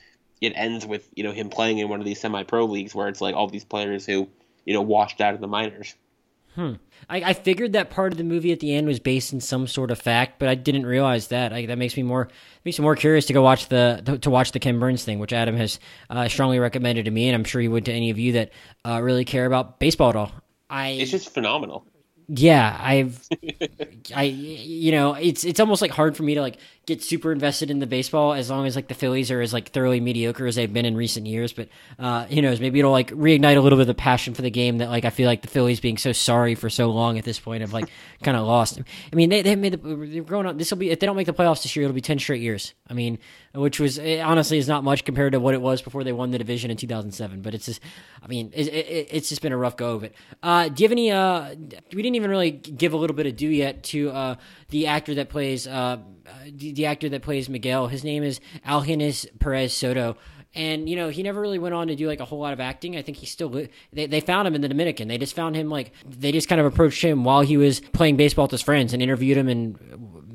it 0.41 0.53
ends 0.55 0.85
with 0.85 1.07
you 1.15 1.23
know 1.23 1.31
him 1.31 1.49
playing 1.49 1.79
in 1.79 1.89
one 1.89 1.99
of 1.99 2.05
these 2.05 2.19
semi-pro 2.19 2.65
leagues 2.65 2.93
where 2.93 3.07
it's 3.07 3.21
like 3.21 3.35
all 3.35 3.47
these 3.47 3.65
players 3.65 4.05
who 4.05 4.27
you 4.65 4.73
know 4.73 4.81
washed 4.81 5.21
out 5.21 5.33
of 5.33 5.41
the 5.41 5.47
minors. 5.47 5.95
Hmm. 6.55 6.73
I, 7.09 7.17
I 7.17 7.33
figured 7.33 7.73
that 7.73 7.89
part 7.89 8.13
of 8.13 8.17
the 8.17 8.23
movie 8.23 8.53
at 8.53 8.61
the 8.61 8.73
end 8.73 8.87
was 8.87 8.99
based 9.01 9.33
in 9.33 9.41
some 9.41 9.67
sort 9.67 9.91
of 9.91 9.99
fact, 9.99 10.39
but 10.39 10.47
I 10.47 10.55
didn't 10.55 10.85
realize 10.85 11.27
that. 11.27 11.51
I, 11.51 11.65
that 11.65 11.77
makes 11.77 11.97
me 11.97 12.03
more 12.03 12.29
makes 12.63 12.79
me 12.79 12.83
more 12.83 12.95
curious 12.95 13.25
to 13.25 13.33
go 13.33 13.41
watch 13.41 13.67
the 13.67 14.01
to, 14.05 14.17
to 14.19 14.29
watch 14.29 14.53
the 14.53 14.59
Ken 14.59 14.79
Burns 14.79 15.03
thing, 15.03 15.19
which 15.19 15.33
Adam 15.33 15.57
has 15.57 15.79
uh, 16.09 16.27
strongly 16.29 16.59
recommended 16.59 17.05
to 17.05 17.11
me, 17.11 17.27
and 17.27 17.35
I'm 17.35 17.43
sure 17.43 17.61
he 17.61 17.67
would 17.67 17.85
to 17.85 17.91
any 17.91 18.09
of 18.09 18.17
you 18.17 18.33
that 18.33 18.51
uh, 18.85 19.01
really 19.01 19.25
care 19.25 19.45
about 19.45 19.79
baseball 19.79 20.09
at 20.09 20.15
all. 20.15 20.31
I 20.69 20.89
it's 20.89 21.11
just 21.11 21.33
phenomenal 21.33 21.85
yeah 22.27 22.77
i've 22.81 23.27
i 24.15 24.23
you 24.23 24.91
know 24.91 25.13
it's 25.13 25.43
it's 25.43 25.59
almost 25.59 25.81
like 25.81 25.91
hard 25.91 26.17
for 26.17 26.23
me 26.23 26.35
to 26.35 26.41
like 26.41 26.57
get 26.85 27.01
super 27.01 27.31
invested 27.31 27.71
in 27.71 27.79
the 27.79 27.87
baseball 27.87 28.33
as 28.33 28.49
long 28.49 28.67
as 28.67 28.75
like 28.75 28.87
the 28.87 28.93
Phillies 28.93 29.31
are 29.31 29.41
as 29.41 29.53
like 29.53 29.69
thoroughly 29.69 29.99
mediocre 29.99 30.45
as 30.45 30.55
they've 30.55 30.71
been 30.71 30.85
in 30.85 30.95
recent 30.95 31.25
years. 31.25 31.51
But 31.51 31.69
uh, 31.97 32.25
who 32.25 32.41
knows? 32.41 32.59
Maybe 32.59 32.79
it'll 32.79 32.91
like 32.91 33.11
reignite 33.11 33.57
a 33.57 33.61
little 33.61 33.77
bit 33.77 33.81
of 33.81 33.87
the 33.87 33.95
passion 33.95 34.33
for 34.33 34.41
the 34.41 34.51
game 34.51 34.77
that 34.79 34.89
like 34.89 35.05
I 35.05 35.09
feel 35.09 35.27
like 35.27 35.41
the 35.41 35.47
Phillies 35.47 35.79
being 35.79 35.97
so 35.97 36.11
sorry 36.11 36.55
for 36.55 36.69
so 36.69 36.91
long 36.91 37.17
at 37.17 37.25
this 37.25 37.39
point 37.39 37.61
have 37.61 37.73
like 37.73 37.89
kind 38.23 38.37
of 38.37 38.45
lost. 38.45 38.79
I 38.79 39.15
mean, 39.15 39.29
they 39.29 39.41
they 39.41 39.55
made 39.55 39.73
the 39.73 39.95
they're 39.95 40.23
growing 40.23 40.45
up. 40.45 40.57
This 40.57 40.71
will 40.71 40.77
be 40.77 40.91
if 40.91 40.99
they 40.99 41.07
don't 41.07 41.15
make 41.15 41.27
the 41.27 41.33
playoffs 41.33 41.63
this 41.63 41.75
year, 41.75 41.85
it'll 41.85 41.95
be 41.95 42.01
ten 42.01 42.19
straight 42.19 42.41
years. 42.41 42.73
I 42.89 42.93
mean, 42.93 43.19
which 43.55 43.79
was 43.79 43.97
honestly 43.99 44.57
is 44.57 44.67
not 44.67 44.83
much 44.83 45.05
compared 45.05 45.33
to 45.33 45.39
what 45.39 45.53
it 45.53 45.61
was 45.61 45.81
before 45.81 46.03
they 46.03 46.11
won 46.11 46.31
the 46.31 46.37
division 46.37 46.71
in 46.71 46.77
2007. 46.77 47.41
But 47.41 47.53
it's 47.53 47.65
just, 47.65 47.81
I 48.21 48.27
mean, 48.27 48.51
it, 48.53 48.67
it, 48.67 49.07
it's 49.11 49.29
just 49.29 49.41
been 49.41 49.51
a 49.51 49.57
rough 49.57 49.77
go 49.77 49.95
of 49.95 50.03
it. 50.03 50.15
Uh, 50.43 50.69
do 50.69 50.83
you 50.83 50.87
have 50.87 50.91
any? 50.91 51.11
Uh, 51.11 51.55
we 51.93 52.01
didn't 52.01 52.15
even 52.15 52.29
really 52.29 52.51
give 52.51 52.93
a 52.93 52.97
little 52.97 53.15
bit 53.15 53.25
of 53.25 53.35
due 53.35 53.49
yet 53.49 53.83
to 53.83 54.09
uh, 54.11 54.35
the 54.69 54.87
actor 54.87 55.15
that 55.15 55.29
plays 55.29 55.67
uh, 55.67 55.97
the, 56.45 56.73
the, 56.73 56.85
actor 56.85 57.09
that 57.09 57.21
plays 57.21 57.49
Miguel. 57.49 57.87
His 57.87 58.03
name 58.03 58.23
is 58.23 58.39
Algenis 58.65 59.27
Perez 59.39 59.73
Soto. 59.73 60.17
And 60.57 60.87
you 60.87 60.95
know 60.95 61.09
he 61.09 61.21
never 61.21 61.41
really 61.41 61.59
went 61.59 61.75
on 61.75 61.87
to 61.87 61.97
do 61.97 62.07
like 62.07 62.21
a 62.21 62.25
whole 62.25 62.39
lot 62.39 62.53
of 62.53 62.61
acting. 62.61 62.95
I 62.95 63.01
think 63.01 63.17
he 63.17 63.25
still 63.25 63.49
they, 63.91 64.05
they 64.07 64.21
found 64.21 64.47
him 64.47 64.55
in 64.55 64.61
the 64.61 64.69
Dominican. 64.69 65.09
They 65.09 65.17
just 65.17 65.35
found 65.35 65.53
him 65.53 65.69
like 65.69 65.91
they 66.07 66.31
just 66.31 66.47
kind 66.47 66.61
of 66.61 66.65
approached 66.65 67.03
him 67.03 67.25
while 67.25 67.41
he 67.41 67.57
was 67.57 67.81
playing 67.81 68.15
baseball 68.15 68.45
with 68.45 68.51
his 68.51 68.61
friends 68.61 68.93
and 68.93 69.03
interviewed 69.03 69.35
him 69.37 69.49
and 69.49 69.77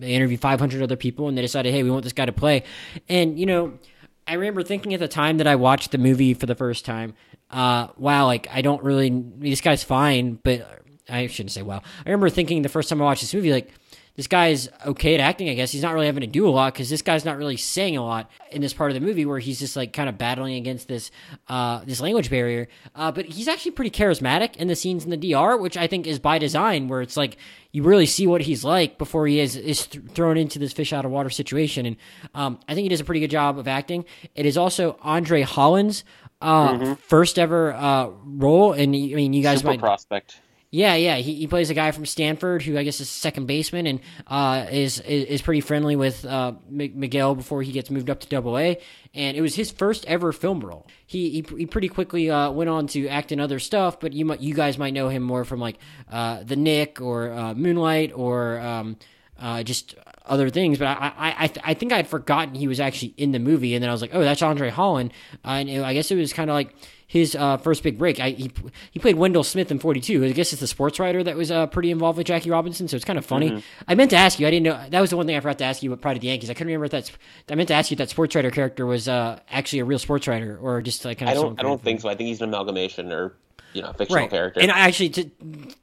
they 0.00 0.12
interviewed 0.12 0.40
500 0.40 0.82
other 0.82 0.96
people 0.96 1.28
and 1.28 1.36
they 1.36 1.42
decided 1.42 1.72
hey 1.72 1.82
we 1.82 1.90
want 1.90 2.04
this 2.04 2.12
guy 2.12 2.26
to 2.26 2.32
play. 2.32 2.64
And 3.08 3.38
you 3.38 3.46
know 3.46 3.78
I 4.26 4.34
remember 4.34 4.62
thinking 4.62 4.94
at 4.94 5.00
the 5.00 5.08
time 5.08 5.38
that 5.38 5.46
I 5.46 5.56
watched 5.56 5.90
the 5.90 5.98
movie 5.98 6.34
for 6.34 6.46
the 6.46 6.54
first 6.54 6.84
time, 6.84 7.14
uh, 7.50 7.88
wow, 7.96 8.26
like 8.26 8.46
I 8.52 8.62
don't 8.62 8.82
really 8.82 9.10
this 9.38 9.60
guy's 9.60 9.82
fine, 9.82 10.38
but 10.42 10.68
I 11.08 11.26
shouldn't 11.26 11.50
say 11.50 11.62
wow. 11.62 11.82
I 12.06 12.08
remember 12.08 12.30
thinking 12.30 12.62
the 12.62 12.68
first 12.68 12.88
time 12.88 13.02
I 13.02 13.04
watched 13.04 13.22
this 13.22 13.34
movie 13.34 13.52
like 13.52 13.72
this 14.16 14.26
guy's 14.26 14.68
okay 14.84 15.14
at 15.14 15.20
acting, 15.20 15.48
I 15.48 15.54
guess. 15.54 15.70
He's 15.70 15.82
not 15.82 15.94
really 15.94 16.06
having 16.06 16.22
to 16.22 16.26
do 16.26 16.48
a 16.48 16.50
lot 16.50 16.74
because 16.74 16.90
this 16.90 17.02
guy's 17.02 17.24
not 17.24 17.36
really 17.38 17.56
saying 17.56 17.96
a 17.96 18.04
lot 18.04 18.30
in 18.50 18.60
this 18.60 18.72
part 18.72 18.90
of 18.90 18.94
the 18.94 19.00
movie 19.00 19.24
where 19.24 19.38
he's 19.38 19.58
just 19.58 19.76
like 19.76 19.92
kind 19.92 20.08
of 20.08 20.18
battling 20.18 20.56
against 20.56 20.88
this 20.88 21.10
uh, 21.48 21.82
this 21.84 22.00
language 22.00 22.28
barrier. 22.30 22.68
Uh, 22.94 23.12
but 23.12 23.24
he's 23.26 23.48
actually 23.48 23.70
pretty 23.72 23.90
charismatic 23.90 24.56
in 24.56 24.68
the 24.68 24.76
scenes 24.76 25.04
in 25.04 25.10
the 25.10 25.16
DR, 25.16 25.56
which 25.56 25.76
I 25.76 25.86
think 25.86 26.06
is 26.06 26.18
by 26.18 26.38
design, 26.38 26.88
where 26.88 27.02
it's 27.02 27.16
like 27.16 27.36
you 27.72 27.82
really 27.82 28.06
see 28.06 28.26
what 28.26 28.42
he's 28.42 28.64
like 28.64 28.98
before 28.98 29.26
he 29.26 29.40
is 29.40 29.56
is 29.56 29.86
th- 29.86 30.04
thrown 30.06 30.36
into 30.36 30.58
this 30.58 30.72
fish 30.72 30.92
out 30.92 31.04
of 31.04 31.10
water 31.10 31.30
situation. 31.30 31.86
And 31.86 31.96
um, 32.34 32.58
I 32.68 32.74
think 32.74 32.84
he 32.84 32.88
does 32.88 33.00
a 33.00 33.04
pretty 33.04 33.20
good 33.20 33.30
job 33.30 33.58
of 33.58 33.68
acting. 33.68 34.04
It 34.34 34.44
is 34.44 34.56
also 34.56 34.98
Andre 35.02 35.42
Holland's 35.42 36.04
uh, 36.42 36.72
mm-hmm. 36.72 36.94
first 36.94 37.38
ever 37.38 37.72
uh, 37.72 38.10
role, 38.24 38.72
and 38.72 38.94
I 38.94 39.14
mean, 39.14 39.32
you 39.32 39.42
guys 39.42 39.58
Super 39.58 39.68
might 39.68 39.80
prospect 39.80 40.40
yeah, 40.72 40.94
yeah, 40.94 41.16
he, 41.16 41.34
he 41.34 41.46
plays 41.48 41.68
a 41.70 41.74
guy 41.74 41.90
from 41.90 42.06
Stanford 42.06 42.62
who 42.62 42.78
I 42.78 42.84
guess 42.84 43.00
is 43.00 43.10
second 43.10 43.46
baseman 43.46 43.86
and 43.86 44.00
uh, 44.28 44.66
is, 44.70 45.00
is, 45.00 45.24
is 45.24 45.42
pretty 45.42 45.60
friendly 45.60 45.96
with 45.96 46.24
uh, 46.24 46.52
Miguel 46.68 47.34
before 47.34 47.62
he 47.62 47.72
gets 47.72 47.90
moved 47.90 48.08
up 48.08 48.20
to 48.20 48.28
Double 48.28 48.56
A, 48.56 48.78
and 49.12 49.36
it 49.36 49.40
was 49.40 49.56
his 49.56 49.72
first 49.72 50.06
ever 50.06 50.32
film 50.32 50.60
role. 50.60 50.86
He 51.06 51.30
he, 51.30 51.56
he 51.58 51.66
pretty 51.66 51.88
quickly 51.88 52.30
uh, 52.30 52.52
went 52.52 52.70
on 52.70 52.86
to 52.88 53.08
act 53.08 53.32
in 53.32 53.40
other 53.40 53.58
stuff, 53.58 53.98
but 53.98 54.12
you 54.12 54.24
might 54.24 54.40
you 54.40 54.54
guys 54.54 54.78
might 54.78 54.94
know 54.94 55.08
him 55.08 55.24
more 55.24 55.44
from 55.44 55.58
like 55.58 55.78
uh, 56.08 56.44
The 56.44 56.56
Knick 56.56 57.00
or 57.00 57.32
uh, 57.32 57.54
Moonlight 57.54 58.12
or 58.14 58.60
um, 58.60 58.96
uh, 59.40 59.64
just 59.64 59.96
other 60.30 60.48
things. 60.48 60.78
But 60.78 60.86
I 60.86 61.12
I 61.18 61.44
I, 61.44 61.50
I 61.64 61.74
think 61.74 61.92
I'd 61.92 62.08
forgotten 62.08 62.54
he 62.54 62.68
was 62.68 62.80
actually 62.80 63.14
in 63.18 63.32
the 63.32 63.38
movie, 63.38 63.74
and 63.74 63.82
then 63.82 63.90
I 63.90 63.92
was 63.92 64.00
like, 64.00 64.14
oh, 64.14 64.22
that's 64.22 64.40
Andre 64.40 64.70
Holland, 64.70 65.12
and 65.44 65.68
I 65.84 65.92
guess 65.92 66.10
it 66.10 66.16
was 66.16 66.32
kind 66.32 66.48
of 66.48 66.54
like 66.54 66.74
his 67.10 67.34
uh, 67.34 67.56
first 67.56 67.82
big 67.82 67.98
break. 67.98 68.20
I, 68.20 68.30
he 68.30 68.52
he 68.92 69.00
played 69.00 69.16
Wendell 69.16 69.42
Smith 69.42 69.72
in 69.72 69.80
42. 69.80 70.24
I 70.24 70.30
guess 70.30 70.52
it's 70.52 70.60
the 70.60 70.68
sports 70.68 71.00
writer 71.00 71.24
that 71.24 71.36
was 71.36 71.50
uh, 71.50 71.66
pretty 71.66 71.90
involved 71.90 72.18
with 72.18 72.28
Jackie 72.28 72.50
Robinson, 72.50 72.86
so 72.86 72.94
it's 72.94 73.04
kind 73.04 73.18
of 73.18 73.26
funny. 73.26 73.50
Mm-hmm. 73.50 73.84
I 73.88 73.96
meant 73.96 74.10
to 74.10 74.16
ask 74.16 74.38
you. 74.38 74.46
I 74.46 74.50
didn't 74.50 74.62
know 74.62 74.80
that 74.90 75.00
was 75.00 75.10
the 75.10 75.16
one 75.16 75.26
thing 75.26 75.36
I 75.36 75.40
forgot 75.40 75.58
to 75.58 75.64
ask 75.64 75.82
you 75.82 75.92
about 75.92 76.02
Pride 76.02 76.16
of 76.16 76.20
the 76.20 76.28
Yankees. 76.28 76.50
I 76.50 76.54
couldn't 76.54 76.68
remember 76.68 76.84
if 76.84 76.92
that's. 76.92 77.10
I 77.50 77.56
meant 77.56 77.66
to 77.66 77.74
ask 77.74 77.90
you 77.90 77.96
if 77.96 77.98
that 77.98 78.10
sports 78.10 78.36
writer 78.36 78.52
character 78.52 78.86
was 78.86 79.08
uh, 79.08 79.40
actually 79.50 79.80
a 79.80 79.84
real 79.84 79.98
sports 79.98 80.28
writer 80.28 80.56
or 80.56 80.80
just 80.82 81.04
like 81.04 81.18
kind 81.18 81.32
of. 81.32 81.36
I 81.36 81.40
don't. 81.40 81.58
I 81.58 81.62
don't 81.64 81.82
think 81.82 82.00
so. 82.00 82.08
I 82.08 82.14
think 82.14 82.28
he's 82.28 82.40
an 82.42 82.48
amalgamation 82.50 83.10
or 83.10 83.34
you 83.72 83.82
know 83.82 83.92
fictional 83.92 84.22
right. 84.22 84.30
character. 84.30 84.60
And 84.60 84.70
I 84.70 84.80
actually, 84.80 85.10
to, 85.10 85.30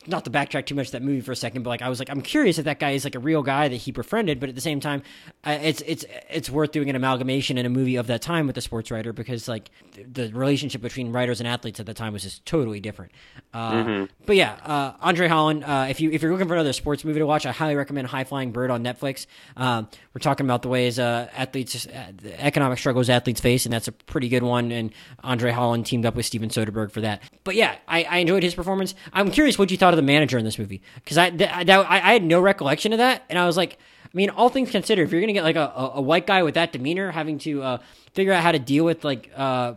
not 0.07 0.25
to 0.25 0.31
backtrack 0.31 0.65
too 0.65 0.75
much 0.75 0.91
that 0.91 1.01
movie 1.01 1.21
for 1.21 1.31
a 1.31 1.35
second, 1.35 1.63
but 1.63 1.69
like 1.69 1.81
I 1.81 1.89
was 1.89 1.99
like, 1.99 2.09
I'm 2.09 2.21
curious 2.21 2.57
if 2.57 2.65
that 2.65 2.79
guy 2.79 2.91
is 2.91 3.03
like 3.03 3.15
a 3.15 3.19
real 3.19 3.43
guy 3.43 3.67
that 3.67 3.75
he 3.75 3.91
befriended, 3.91 4.39
but 4.39 4.49
at 4.49 4.55
the 4.55 4.61
same 4.61 4.79
time, 4.79 5.03
it's 5.45 5.81
it's 5.85 6.05
it's 6.29 6.49
worth 6.49 6.71
doing 6.71 6.89
an 6.89 6.95
amalgamation 6.95 7.57
in 7.57 7.65
a 7.65 7.69
movie 7.69 7.95
of 7.95 8.07
that 8.07 8.21
time 8.21 8.47
with 8.47 8.55
the 8.55 8.61
sports 8.61 8.91
writer 8.91 9.13
because 9.13 9.47
like 9.47 9.69
the 9.95 10.31
relationship 10.33 10.81
between 10.81 11.11
writers 11.11 11.39
and 11.39 11.47
athletes 11.47 11.79
at 11.79 11.85
the 11.85 11.93
time 11.93 12.13
was 12.13 12.23
just 12.23 12.45
totally 12.45 12.79
different. 12.79 13.11
Uh, 13.53 13.71
mm-hmm. 13.71 14.05
But 14.25 14.35
yeah, 14.35 14.57
uh, 14.63 14.93
Andre 15.01 15.27
Holland. 15.27 15.63
Uh, 15.63 15.87
if 15.89 16.01
you 16.01 16.11
if 16.11 16.21
you're 16.21 16.31
looking 16.31 16.47
for 16.47 16.53
another 16.53 16.73
sports 16.73 17.03
movie 17.03 17.19
to 17.19 17.25
watch, 17.25 17.45
I 17.45 17.51
highly 17.51 17.75
recommend 17.75 18.07
High 18.07 18.23
Flying 18.23 18.51
Bird 18.51 18.69
on 18.69 18.83
Netflix. 18.83 19.25
Um, 19.55 19.87
we're 20.13 20.19
talking 20.19 20.45
about 20.45 20.61
the 20.61 20.69
ways 20.69 20.99
uh, 20.99 21.29
athletes, 21.33 21.87
uh, 21.87 22.11
economic 22.37 22.79
struggles 22.79 23.09
athletes 23.09 23.41
face, 23.41 23.65
and 23.65 23.73
that's 23.73 23.87
a 23.87 23.91
pretty 23.91 24.29
good 24.29 24.43
one. 24.43 24.71
And 24.71 24.91
Andre 25.23 25.51
Holland 25.51 25.85
teamed 25.85 26.05
up 26.05 26.15
with 26.15 26.25
Steven 26.25 26.49
Soderbergh 26.49 26.91
for 26.91 27.01
that. 27.01 27.21
But 27.43 27.55
yeah, 27.55 27.76
I, 27.87 28.03
I 28.03 28.17
enjoyed 28.19 28.43
his 28.43 28.55
performance. 28.55 28.95
I'm 29.13 29.31
curious 29.31 29.57
what 29.57 29.71
you 29.71 29.77
thought 29.77 29.93
of 29.93 29.97
the 29.97 30.03
manager 30.03 30.37
in 30.37 30.45
this 30.45 30.59
movie 30.59 30.81
because 30.95 31.17
I, 31.17 31.29
th- 31.29 31.49
I, 31.49 31.81
I 31.81 32.13
had 32.13 32.23
no 32.23 32.39
recollection 32.39 32.93
of 32.93 32.99
that, 32.99 33.23
and 33.29 33.37
I 33.37 33.45
was 33.45 33.57
like, 33.57 33.77
I 34.05 34.09
mean, 34.13 34.29
all 34.29 34.49
things 34.49 34.71
considered, 34.71 35.03
if 35.03 35.11
you're 35.11 35.21
gonna 35.21 35.33
get 35.33 35.43
like 35.43 35.55
a, 35.55 35.91
a, 35.95 36.01
white 36.01 36.25
guy 36.25 36.43
with 36.43 36.53
that 36.55 36.71
demeanor 36.71 37.11
having 37.11 37.39
to 37.39 37.61
uh, 37.61 37.77
figure 38.13 38.33
out 38.33 38.41
how 38.41 38.51
to 38.51 38.59
deal 38.59 38.85
with 38.85 39.03
like 39.03 39.29
uh, 39.35 39.73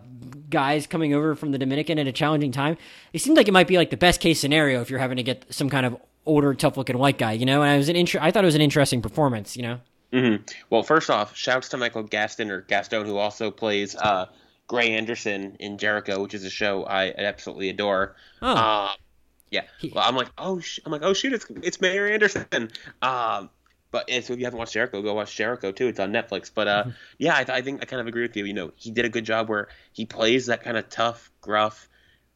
guys 0.49 0.87
coming 0.87 1.15
over 1.15 1.35
from 1.35 1.51
the 1.51 1.59
Dominican 1.59 1.99
at 1.99 2.07
a 2.07 2.13
challenging 2.13 2.53
time, 2.53 2.77
it 3.13 3.21
seemed 3.21 3.37
like 3.37 3.49
it 3.49 3.53
might 3.53 3.69
be 3.69 3.77
like 3.77 3.91
the 3.91 3.97
best 3.97 4.21
case 4.21 4.41
scenario 4.41 4.81
if 4.81 4.89
you're 4.89 5.01
having 5.01 5.17
to 5.17 5.23
get 5.23 5.45
some 5.53 5.69
kind 5.69 5.85
of 5.85 5.97
older, 6.27 6.55
tough 6.55 6.77
looking 6.77 6.97
white 6.99 7.19
guy, 7.19 7.33
you 7.33 7.45
know. 7.45 7.63
And 7.63 7.71
I 7.71 7.77
was 7.77 7.89
an 7.89 7.97
intro- 7.97 8.21
I 8.23 8.31
thought 8.31 8.45
it 8.45 8.47
was 8.47 8.55
an 8.55 8.61
interesting 8.61 9.03
performance, 9.03 9.57
you 9.57 9.63
know. 9.63 9.81
Mm-hmm. 10.13 10.43
Well, 10.71 10.83
first 10.83 11.11
off, 11.11 11.37
shouts 11.37 11.69
to 11.71 11.77
Michael 11.77 12.03
Gaston 12.03 12.51
or 12.51 12.63
Gaston, 12.63 13.05
who 13.07 13.17
also 13.17 13.51
plays 13.51 13.95
uh, 13.97 14.27
Gray 14.71 14.93
Anderson 14.93 15.57
in 15.59 15.79
Jericho, 15.79 16.23
which 16.23 16.33
is 16.33 16.45
a 16.45 16.51
show 16.51 16.85
I 16.85 17.13
absolutely 17.17 17.69
adore. 17.71 18.15
Oh. 18.41 18.55
Uh, 18.55 18.93
yeah. 19.51 19.63
Well, 19.93 20.05
I'm 20.07 20.15
like, 20.15 20.29
oh, 20.39 20.61
sh-. 20.61 20.79
I'm 20.87 20.93
like, 20.93 21.03
oh 21.03 21.13
shoot, 21.13 21.33
it's 21.33 21.47
it's 21.63 21.81
Mayor 21.81 22.07
Anderson. 22.07 22.71
Um, 23.03 23.51
but 23.91 24.09
so 24.09 24.33
if 24.33 24.39
you 24.39 24.45
haven't 24.45 24.61
watched 24.61 24.75
Jericho, 24.75 25.03
go 25.03 25.15
watch 25.15 25.35
Jericho 25.35 25.73
too. 25.73 25.89
It's 25.89 25.99
on 25.99 26.13
Netflix. 26.13 26.49
But 26.55 26.69
uh, 26.69 26.83
mm-hmm. 26.83 26.91
yeah, 27.19 27.35
I, 27.35 27.43
th- 27.43 27.59
I 27.59 27.63
think 27.63 27.83
I 27.83 27.87
kind 27.87 28.01
of 28.01 28.07
agree 28.07 28.23
with 28.23 28.37
you. 28.37 28.45
You 28.45 28.55
know, 28.55 28.71
he 28.77 28.93
did 28.93 29.05
a 29.05 29.09
good 29.09 29.25
job 29.25 29.49
where 29.49 29.67
he 29.93 30.07
plays 30.07 30.47
that 30.47 30.63
kind 30.63 30.77
of 30.77 30.89
tough, 30.89 31.33
gruff, 31.41 31.89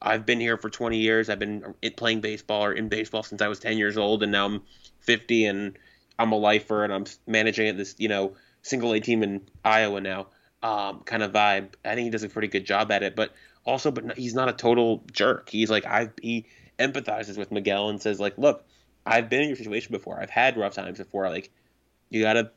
I've 0.04 0.26
been 0.26 0.40
here 0.40 0.56
for 0.56 0.68
20 0.68 0.98
years. 0.98 1.30
I've 1.30 1.38
been 1.38 1.74
playing 1.96 2.20
baseball 2.20 2.64
or 2.64 2.72
in 2.72 2.88
baseball 2.88 3.22
since 3.22 3.40
I 3.40 3.48
was 3.48 3.58
10 3.58 3.78
years 3.78 3.96
old, 3.96 4.22
and 4.22 4.32
now 4.32 4.46
I'm 4.46 4.62
50 5.00 5.46
and 5.46 5.78
I'm 6.18 6.32
a 6.32 6.36
lifer 6.36 6.84
and 6.84 6.92
I'm 6.92 7.06
managing 7.26 7.68
at 7.68 7.76
this, 7.76 7.94
you 7.98 8.08
know, 8.08 8.36
single 8.62 8.92
A 8.92 9.00
team 9.00 9.22
in 9.22 9.42
Iowa 9.64 10.00
now. 10.00 10.26
Um, 10.64 11.00
kind 11.00 11.22
of 11.22 11.30
vibe. 11.30 11.74
I 11.84 11.94
think 11.94 12.06
he 12.06 12.10
does 12.10 12.22
a 12.22 12.28
pretty 12.30 12.48
good 12.48 12.64
job 12.64 12.90
at 12.90 13.02
it, 13.02 13.14
but 13.14 13.34
also, 13.66 13.90
but 13.90 14.16
he's 14.16 14.34
not 14.34 14.48
a 14.48 14.52
total 14.54 15.04
jerk. 15.12 15.50
He's 15.50 15.68
like 15.68 15.84
I 15.84 16.08
he 16.22 16.46
empathizes 16.78 17.36
with 17.36 17.52
Miguel 17.52 17.90
and 17.90 18.00
says 18.00 18.18
like, 18.18 18.38
look, 18.38 18.64
I've 19.04 19.28
been 19.28 19.42
in 19.42 19.48
your 19.48 19.56
situation 19.56 19.92
before. 19.92 20.18
I've 20.18 20.30
had 20.30 20.56
rough 20.56 20.72
times 20.72 20.96
before. 20.96 21.28
Like, 21.28 21.50
you 22.08 22.22
gotta 22.22 22.50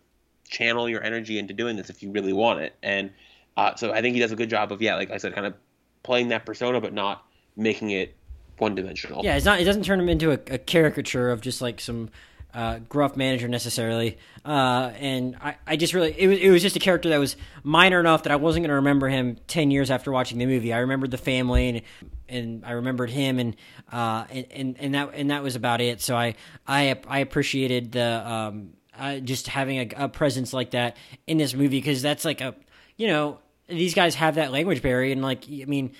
channel 0.46 0.88
your 0.88 1.04
energy 1.04 1.38
into 1.38 1.54
doing 1.54 1.76
this 1.76 1.90
if 1.90 2.02
you 2.02 2.12
really 2.12 2.32
want 2.32 2.62
it. 2.62 2.76
And 2.82 3.12
uh, 3.58 3.76
so 3.76 3.92
I 3.92 4.02
think 4.02 4.14
he 4.14 4.22
does 4.22 4.32
a 4.32 4.38
good 4.38 4.50
job 4.50 4.72
of 4.72 4.82
yeah, 4.82 4.96
like 4.96 5.12
I 5.12 5.18
said, 5.18 5.36
kind 5.36 5.46
of 5.46 5.56
playing 6.04 6.30
that 6.30 6.46
persona, 6.46 6.80
but 6.80 6.94
not 6.94 7.26
making 7.58 7.92
it 7.92 8.16
one 8.58 8.74
dimensional. 8.74 9.24
Yeah, 9.24 9.36
it's 9.36 9.46
not. 9.46 9.60
It 9.60 9.66
doesn't 9.66 9.84
turn 9.84 10.00
him 10.00 10.08
into 10.08 10.32
a, 10.32 10.40
a 10.54 10.58
caricature 10.58 11.30
of 11.30 11.42
just 11.42 11.62
like 11.62 11.82
some 11.82 12.10
uh, 12.58 12.80
gruff 12.90 13.16
manager 13.16 13.48
necessarily. 13.48 14.18
Uh, 14.44 14.92
and 14.98 15.38
I, 15.40 15.58
I 15.68 15.76
just 15.76 15.94
really 15.94 16.16
it 16.18 16.28
was 16.28 16.40
it 16.40 16.50
was 16.50 16.64
just 16.64 16.76
a 16.76 16.80
character 16.80 17.10
that 17.10 17.20
was 17.20 17.36
minor 17.62 18.00
enough 18.00 18.24
that 18.24 18.32
I 18.32 18.36
wasn't 18.38 18.64
going 18.64 18.70
to 18.70 18.76
remember 18.76 19.08
him 19.08 19.38
ten 19.46 19.70
years 19.70 19.92
after 19.92 20.12
watching 20.12 20.40
the 20.40 20.48
movie. 20.48 20.74
I 20.74 20.80
remembered 20.80 21.12
the 21.12 21.20
family 21.20 21.70
and 21.70 21.82
and 22.28 22.66
I 22.66 22.72
remembered 22.72 23.12
him 23.12 23.38
and 23.38 23.56
uh 23.92 24.26
and, 24.32 24.46
and, 24.50 24.76
and 24.80 24.96
that 24.96 25.12
and 25.14 25.30
that 25.30 25.44
was 25.44 25.56
about 25.56 25.82
it. 25.82 26.02
So 26.02 26.18
I 26.18 26.34
I 26.66 27.00
I 27.08 27.20
appreciated 27.20 27.92
the 27.92 28.28
um 28.28 28.70
uh, 28.98 29.20
just 29.20 29.48
having 29.48 29.78
a, 29.78 30.06
a 30.06 30.10
presence 30.10 30.52
like 30.52 30.72
that 30.72 30.98
in 31.28 31.38
this 31.38 31.54
movie 31.54 31.78
because 31.78 32.02
that's 32.02 32.26
like 32.26 32.42
a 32.42 32.56
you 32.96 33.06
know 33.06 33.38
these 33.68 33.94
guys 33.94 34.16
have 34.16 34.36
that 34.36 34.52
language 34.52 34.82
barrier 34.82 35.12
and 35.12 35.22
like 35.22 35.44
I 35.48 35.66
mean 35.66 35.94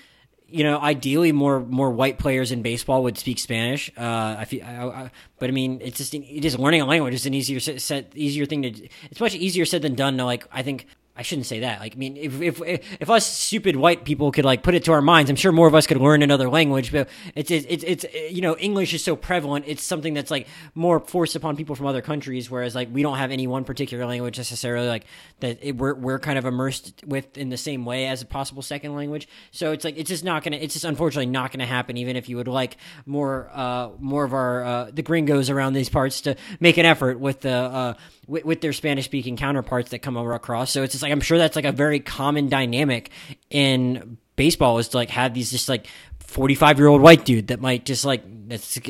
you 0.48 0.64
know, 0.64 0.78
ideally 0.80 1.32
more 1.32 1.60
more 1.60 1.90
white 1.90 2.18
players 2.18 2.52
in 2.52 2.62
baseball 2.62 3.02
would 3.02 3.18
speak 3.18 3.38
Spanish. 3.38 3.90
Uh, 3.96 4.36
I 4.38 4.44
feel, 4.46 4.64
I, 4.64 4.86
I, 4.86 5.10
but 5.38 5.48
I 5.48 5.52
mean, 5.52 5.80
it's 5.82 5.98
just 5.98 6.14
it 6.14 6.44
is 6.44 6.58
learning 6.58 6.80
a 6.80 6.86
language 6.86 7.14
is 7.14 7.26
an 7.26 7.34
easier 7.34 7.60
set, 7.60 8.12
easier 8.14 8.46
thing 8.46 8.62
to. 8.62 8.88
It's 9.10 9.20
much 9.20 9.34
easier 9.34 9.64
said 9.64 9.82
than 9.82 9.94
done. 9.94 10.16
To 10.16 10.24
like, 10.24 10.46
I 10.50 10.62
think 10.62 10.86
I 11.18 11.22
shouldn't 11.22 11.46
say 11.46 11.60
that. 11.60 11.80
Like, 11.80 11.94
I 11.94 11.98
mean, 11.98 12.16
if, 12.16 12.40
if 12.40 12.60
if 13.00 13.10
us 13.10 13.26
stupid 13.26 13.74
white 13.74 14.04
people 14.04 14.30
could 14.30 14.44
like 14.44 14.62
put 14.62 14.74
it 14.76 14.84
to 14.84 14.92
our 14.92 15.02
minds, 15.02 15.28
I'm 15.28 15.36
sure 15.36 15.50
more 15.50 15.66
of 15.66 15.74
us 15.74 15.84
could 15.88 15.96
learn 15.96 16.22
another 16.22 16.48
language. 16.48 16.92
But 16.92 17.08
it's 17.34 17.50
it's 17.50 17.66
it's, 17.68 17.84
it's 17.84 18.32
you 18.32 18.40
know, 18.40 18.56
English 18.56 18.94
is 18.94 19.02
so 19.02 19.16
prevalent. 19.16 19.64
It's 19.66 19.82
something 19.82 20.14
that's 20.14 20.30
like 20.30 20.46
more 20.76 21.00
forced 21.00 21.34
upon 21.34 21.56
people 21.56 21.74
from 21.74 21.86
other 21.86 22.02
countries. 22.02 22.48
Whereas 22.48 22.76
like 22.76 22.88
we 22.92 23.02
don't 23.02 23.18
have 23.18 23.32
any 23.32 23.48
one 23.48 23.64
particular 23.64 24.06
language 24.06 24.38
necessarily 24.38 24.86
like 24.86 25.06
that 25.40 25.58
it, 25.60 25.76
we're 25.76 25.94
we're 25.94 26.20
kind 26.20 26.38
of 26.38 26.44
immersed 26.44 27.02
with 27.04 27.36
in 27.36 27.48
the 27.48 27.56
same 27.56 27.84
way 27.84 28.06
as 28.06 28.22
a 28.22 28.26
possible 28.26 28.62
second 28.62 28.94
language. 28.94 29.26
So 29.50 29.72
it's 29.72 29.84
like 29.84 29.98
it's 29.98 30.08
just 30.08 30.22
not 30.22 30.44
gonna. 30.44 30.58
It's 30.58 30.74
just 30.74 30.84
unfortunately 30.84 31.26
not 31.26 31.50
gonna 31.50 31.66
happen. 31.66 31.96
Even 31.96 32.14
if 32.14 32.28
you 32.28 32.36
would 32.36 32.46
like 32.46 32.76
more 33.06 33.50
uh 33.52 33.88
more 33.98 34.22
of 34.22 34.32
our 34.32 34.64
uh 34.64 34.90
the 34.92 35.02
gringos 35.02 35.50
around 35.50 35.72
these 35.72 35.88
parts 35.88 36.20
to 36.20 36.36
make 36.60 36.76
an 36.76 36.86
effort 36.86 37.18
with 37.18 37.40
the 37.40 37.50
uh 37.50 37.94
with, 38.28 38.44
with 38.44 38.60
their 38.60 38.72
Spanish 38.72 39.06
speaking 39.06 39.36
counterparts 39.36 39.90
that 39.90 40.00
come 40.00 40.16
over 40.16 40.34
across. 40.34 40.70
So 40.70 40.84
it's 40.84 40.92
just 40.92 41.02
like 41.02 41.07
I'm 41.12 41.20
sure 41.20 41.38
that's 41.38 41.56
like 41.56 41.64
a 41.64 41.72
very 41.72 42.00
common 42.00 42.48
dynamic 42.48 43.10
in 43.50 44.18
baseball 44.36 44.78
is 44.78 44.88
to 44.88 44.96
like 44.96 45.10
have 45.10 45.34
these 45.34 45.50
just 45.50 45.68
like 45.68 45.86
45 46.20 46.78
year 46.78 46.88
old 46.88 47.02
white 47.02 47.24
dude 47.24 47.48
that 47.48 47.60
might 47.60 47.84
just 47.84 48.04
like 48.04 48.22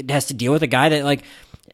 has 0.08 0.26
to 0.26 0.34
deal 0.34 0.52
with 0.52 0.62
a 0.62 0.68
guy 0.68 0.88
that 0.90 1.04
like 1.04 1.24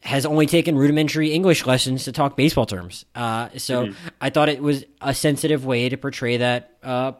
has 0.03 0.25
only 0.25 0.45
taken 0.45 0.77
rudimentary 0.77 1.31
English 1.31 1.65
lessons 1.65 2.03
to 2.03 2.11
talk 2.11 2.37
baseball 2.37 2.65
terms. 2.65 3.05
Uh, 3.15 3.49
so 3.57 3.87
mm-hmm. 3.87 4.07
I 4.21 4.29
thought 4.29 4.49
it 4.49 4.61
was 4.61 4.85
a 5.01 5.13
sensitive 5.13 5.65
way 5.65 5.89
to 5.89 5.97
portray 5.97 6.37
that 6.37 6.77
uh, 6.83 7.13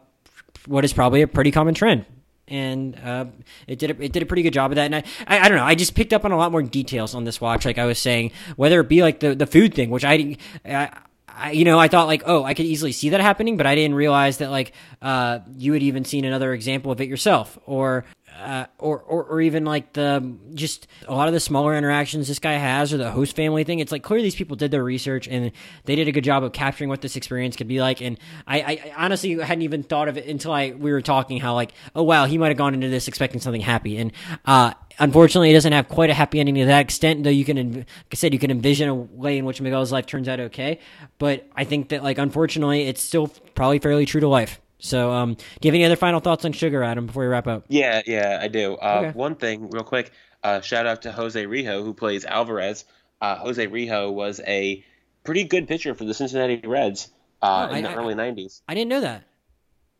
what 0.66 0.84
is 0.84 0.92
probably 0.92 1.22
a 1.22 1.28
pretty 1.28 1.50
common 1.50 1.74
trend 1.74 2.06
and 2.48 2.98
uh, 3.00 3.26
it 3.66 3.78
did 3.78 3.90
a, 3.90 4.02
it 4.02 4.12
did 4.12 4.22
a 4.22 4.26
pretty 4.26 4.42
good 4.42 4.52
job 4.52 4.70
of 4.70 4.76
that. 4.76 4.84
And 4.84 4.94
I, 4.94 5.02
I, 5.26 5.40
I 5.40 5.48
don't 5.48 5.58
know, 5.58 5.64
I 5.64 5.74
just 5.74 5.94
picked 5.94 6.12
up 6.12 6.24
on 6.24 6.32
a 6.32 6.36
lot 6.36 6.52
more 6.52 6.62
details 6.62 7.14
on 7.14 7.24
this 7.24 7.40
watch. 7.40 7.64
Like 7.64 7.78
I 7.78 7.86
was 7.86 7.98
saying, 7.98 8.32
whether 8.56 8.80
it 8.80 8.88
be 8.88 9.02
like 9.02 9.20
the 9.20 9.34
the 9.34 9.46
food 9.46 9.74
thing, 9.74 9.90
which 9.90 10.04
I, 10.04 10.36
I 10.64 10.90
I, 11.36 11.50
you 11.52 11.64
know, 11.64 11.78
I 11.78 11.88
thought 11.88 12.06
like, 12.06 12.22
oh, 12.26 12.44
I 12.44 12.54
could 12.54 12.66
easily 12.66 12.92
see 12.92 13.10
that 13.10 13.20
happening, 13.20 13.56
but 13.56 13.66
I 13.66 13.74
didn't 13.74 13.94
realize 13.94 14.38
that 14.38 14.50
like 14.50 14.72
uh, 15.02 15.40
you 15.56 15.74
had 15.74 15.82
even 15.82 16.04
seen 16.04 16.24
another 16.24 16.54
example 16.54 16.90
of 16.90 17.00
it 17.00 17.08
yourself, 17.08 17.58
or 17.66 18.06
uh, 18.38 18.66
or, 18.78 19.00
or 19.00 19.24
or 19.24 19.40
even 19.40 19.64
like 19.64 19.92
the 19.92 20.36
just 20.54 20.86
a 21.08 21.14
lot 21.14 21.28
of 21.28 21.34
the 21.34 21.40
smaller 21.40 21.74
interactions 21.74 22.28
this 22.28 22.38
guy 22.38 22.52
has, 22.52 22.92
or 22.92 22.98
the 22.98 23.10
host 23.10 23.34
family 23.36 23.64
thing. 23.64 23.78
It's 23.78 23.92
like 23.92 24.02
clearly 24.02 24.24
these 24.24 24.34
people 24.34 24.56
did 24.56 24.70
their 24.70 24.84
research 24.84 25.26
and 25.28 25.52
they 25.84 25.96
did 25.96 26.08
a 26.08 26.12
good 26.12 26.24
job 26.24 26.44
of 26.44 26.52
capturing 26.52 26.90
what 26.90 27.00
this 27.00 27.16
experience 27.16 27.56
could 27.56 27.68
be 27.68 27.80
like. 27.80 28.00
And 28.00 28.18
I, 28.46 28.60
I 28.60 28.92
honestly 28.96 29.38
hadn't 29.38 29.62
even 29.62 29.82
thought 29.82 30.08
of 30.08 30.16
it 30.16 30.26
until 30.26 30.52
I 30.52 30.70
we 30.70 30.92
were 30.92 31.02
talking 31.02 31.38
how 31.40 31.54
like, 31.54 31.72
oh 31.94 32.02
wow, 32.02 32.26
he 32.26 32.38
might 32.38 32.48
have 32.48 32.56
gone 32.56 32.74
into 32.74 32.88
this 32.88 33.08
expecting 33.08 33.40
something 33.40 33.62
happy, 33.62 33.96
and 33.96 34.12
uh, 34.44 34.72
unfortunately, 34.98 35.50
it 35.50 35.54
doesn't 35.54 35.72
have 35.72 35.88
quite 35.88 36.10
a 36.10 36.14
happy 36.14 36.40
ending 36.40 36.56
to 36.56 36.66
that 36.66 36.80
extent. 36.80 37.24
Though 37.24 37.30
you 37.30 37.44
can, 37.44 37.72
like 37.72 37.86
I 38.12 38.14
said, 38.16 38.32
you 38.32 38.38
can 38.38 38.50
envision 38.50 38.88
a 38.88 38.94
way 38.94 39.38
in 39.38 39.44
which 39.44 39.60
Miguel's 39.60 39.92
life 39.92 40.06
turns 40.06 40.28
out 40.28 40.40
okay. 40.40 40.80
But 41.18 41.48
I 41.54 41.64
think 41.64 41.88
that 41.90 42.02
like 42.02 42.18
unfortunately, 42.18 42.86
it's 42.88 43.02
still 43.02 43.28
probably 43.54 43.78
fairly 43.78 44.06
true 44.06 44.20
to 44.20 44.28
life. 44.28 44.60
So, 44.78 45.10
um, 45.10 45.34
do 45.34 45.42
you 45.62 45.70
have 45.70 45.74
any 45.74 45.84
other 45.84 45.96
final 45.96 46.20
thoughts 46.20 46.44
on 46.44 46.52
Sugar, 46.52 46.82
Adam, 46.82 47.06
before 47.06 47.22
we 47.22 47.28
wrap 47.28 47.46
up? 47.46 47.64
Yeah, 47.68 48.02
yeah, 48.06 48.38
I 48.40 48.48
do. 48.48 48.74
Uh, 48.74 49.02
okay. 49.06 49.18
One 49.18 49.34
thing, 49.34 49.70
real 49.70 49.84
quick, 49.84 50.12
uh, 50.42 50.60
shout 50.60 50.86
out 50.86 51.02
to 51.02 51.12
Jose 51.12 51.42
Rijo, 51.42 51.82
who 51.82 51.94
plays 51.94 52.24
Alvarez. 52.24 52.84
Uh, 53.20 53.36
Jose 53.36 53.66
Rijo 53.66 54.12
was 54.12 54.40
a 54.46 54.84
pretty 55.24 55.44
good 55.44 55.66
pitcher 55.66 55.94
for 55.94 56.04
the 56.04 56.14
Cincinnati 56.14 56.60
Reds 56.66 57.08
uh, 57.42 57.68
oh, 57.70 57.74
in 57.74 57.86
I, 57.86 57.92
the 57.92 57.98
early 57.98 58.14
90s. 58.14 58.60
I 58.68 58.74
didn't 58.74 58.90
know 58.90 59.00
that. 59.00 59.24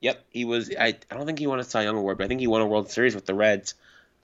Yep, 0.01 0.25
he 0.29 0.45
was. 0.45 0.71
I, 0.79 0.95
I 1.11 1.17
don't 1.17 1.27
think 1.27 1.39
he 1.39 1.47
won 1.47 1.59
a 1.59 1.65
Cy 1.65 1.83
Young 1.83 1.97
Award, 1.97 2.19
but 2.19 2.25
I 2.25 2.29
think 2.29 2.41
he 2.41 2.47
won 2.47 2.61
a 2.61 2.67
World 2.67 2.91
Series 2.91 3.15
with 3.15 3.27
the 3.27 3.35
Reds. 3.35 3.75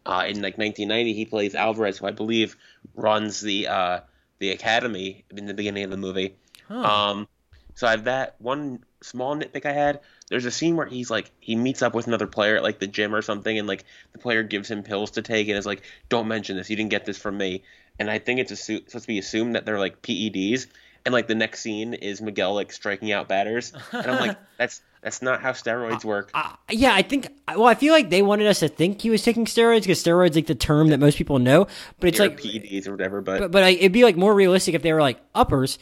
Uh, 0.05 0.25
in 0.27 0.43
like 0.43 0.59
1990, 0.59 1.15
he 1.15 1.25
plays 1.25 1.55
Alvarez, 1.55 1.99
who 1.99 2.07
I 2.07 2.11
believe 2.11 2.57
runs 2.95 3.41
the 3.41 3.69
uh, 3.69 4.01
the 4.39 4.51
academy 4.51 5.25
in 5.31 5.47
the 5.47 5.55
beginning 5.55 5.85
of 5.85 5.91
the 5.91 5.97
movie. 5.97 6.37
Huh. 6.69 6.83
Um, 6.83 7.29
so 7.75 7.87
I 7.87 7.93
have 7.93 8.05
that 8.05 8.37
one 8.39 8.85
small 9.01 9.37
nitpick 9.37 9.65
I 9.65 9.73
had. 9.73 10.01
There's 10.33 10.47
a 10.47 10.51
scene 10.51 10.77
where 10.77 10.87
he's 10.87 11.11
like 11.11 11.31
he 11.41 11.57
meets 11.57 11.83
up 11.83 11.95
with 11.95 12.07
another 12.07 12.27
player 12.27 12.57
at 12.57 12.63
like 12.63 12.79
the 12.79 12.87
gym 12.87 13.15
or 13.15 13.21
something, 13.21 13.59
and 13.59 13.69
like 13.69 13.85
the 14.15 14.19
player 14.19 14.43
gives 14.43 14.71
him 14.71 14.83
pills 14.83 15.11
to 15.11 15.21
take 15.21 15.47
and 15.49 15.59
is 15.59 15.67
like, 15.67 15.83
"Don't 16.09 16.27
mention 16.27 16.57
this. 16.57 16.71
You 16.71 16.77
didn't 16.77 16.89
get 16.89 17.05
this 17.05 17.19
from 17.19 17.37
me." 17.37 17.65
And 17.99 18.11
I 18.11 18.19
think 18.19 18.41
it's 18.41 18.51
assu- 18.51 18.83
supposed 18.87 19.05
to 19.05 19.09
be 19.09 19.19
assumed 19.19 19.57
that 19.57 19.67
they're 19.67 19.79
like 19.79 20.01
PEDs. 20.01 20.69
And 21.05 21.13
like 21.13 21.27
the 21.27 21.35
next 21.35 21.61
scene 21.61 21.93
is 21.93 22.23
Miguel 22.23 22.55
like 22.55 22.73
striking 22.73 23.13
out 23.13 23.29
batters, 23.29 23.75
and 23.93 24.07
I'm 24.07 24.27
like, 24.27 24.39
that's 24.57 24.81
that's 25.03 25.21
not 25.21 25.43
how 25.43 25.53
steroids 25.53 26.03
work. 26.03 26.31
Uh, 26.33 26.45
uh, 26.47 26.57
yeah, 26.71 26.95
I 26.95 27.03
think. 27.03 27.29
Well, 27.47 27.67
I 27.67 27.75
feel 27.75 27.93
like 27.93 28.09
they 28.09 28.23
wanted 28.23 28.47
us 28.47 28.61
to 28.61 28.69
think 28.69 29.03
he 29.03 29.11
was 29.11 29.23
taking 29.23 29.45
steroids 29.45 29.81
because 29.83 30.03
steroids 30.03 30.35
like 30.35 30.47
the 30.47 30.55
term 30.55 30.89
that 30.89 30.99
most 30.99 31.19
people 31.19 31.39
know, 31.41 31.67
but 32.01 32.09
it's 32.09 32.19
like 32.19 32.41
PEDs 32.41 32.89
or 32.89 32.93
whatever. 32.93 33.21
But 33.21 33.41
but, 33.41 33.51
but 33.51 33.63
like, 33.65 33.79
it'd 33.81 33.93
be 33.93 34.05
like 34.05 34.17
more 34.17 34.33
realistic 34.33 34.75
if 34.75 34.81
they 34.81 34.95
were 34.95 35.03
like 35.03 35.21
uppers. 35.35 35.79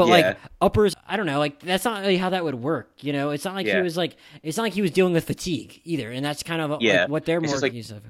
But 0.00 0.18
yeah. 0.18 0.28
like 0.28 0.38
uppers, 0.60 0.94
I 1.06 1.16
don't 1.16 1.26
know. 1.26 1.38
Like 1.38 1.60
that's 1.60 1.84
not 1.84 2.00
really 2.00 2.16
how 2.16 2.30
that 2.30 2.44
would 2.44 2.54
work. 2.54 2.90
You 3.00 3.12
know, 3.12 3.30
it's 3.30 3.44
not 3.44 3.54
like 3.54 3.66
yeah. 3.66 3.76
he 3.76 3.82
was 3.82 3.96
like 3.96 4.16
it's 4.42 4.56
not 4.56 4.64
like 4.64 4.72
he 4.72 4.82
was 4.82 4.90
dealing 4.90 5.12
with 5.12 5.24
fatigue 5.24 5.80
either, 5.84 6.10
and 6.10 6.24
that's 6.24 6.42
kind 6.42 6.60
of 6.60 6.80
yeah. 6.80 7.02
Like, 7.02 7.10
what 7.10 7.24
they're 7.24 7.40
more 7.40 7.58
like, 7.58 7.72
used 7.72 7.90
for. 7.90 8.00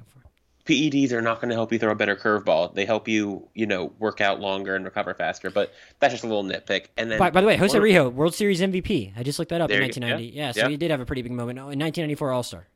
PEDs 0.65 1.11
are 1.11 1.21
not 1.21 1.41
going 1.41 1.49
to 1.49 1.55
help 1.55 1.71
you 1.73 1.79
throw 1.79 1.91
a 1.91 1.95
better 1.95 2.15
curveball. 2.15 2.73
They 2.73 2.85
help 2.85 3.07
you, 3.07 3.47
you 3.53 3.65
know, 3.65 3.93
work 3.99 4.21
out 4.21 4.39
longer 4.39 4.75
and 4.75 4.85
recover 4.85 5.13
faster. 5.13 5.49
But 5.49 5.73
that's 5.99 6.13
just 6.13 6.23
a 6.23 6.27
little 6.27 6.43
nitpick. 6.43 6.87
And 6.97 7.11
then, 7.11 7.19
by, 7.19 7.29
by 7.29 7.41
the 7.41 7.47
way, 7.47 7.57
Jose 7.57 7.77
Rijo, 7.77 8.11
World 8.13 8.35
Series 8.35 8.61
MVP. 8.61 9.13
I 9.17 9.23
just 9.23 9.39
looked 9.39 9.49
that 9.49 9.61
up 9.61 9.71
in 9.71 9.81
1990. 9.81 10.35
Yeah, 10.35 10.47
yeah 10.47 10.51
so 10.51 10.69
he 10.69 10.77
did 10.77 10.91
have 10.91 11.01
a 11.01 11.05
pretty 11.05 11.21
big 11.23 11.31
moment 11.31 11.57
oh, 11.57 11.69
in 11.69 11.79
1994 11.79 12.31
All 12.31 12.43
Star. 12.43 12.67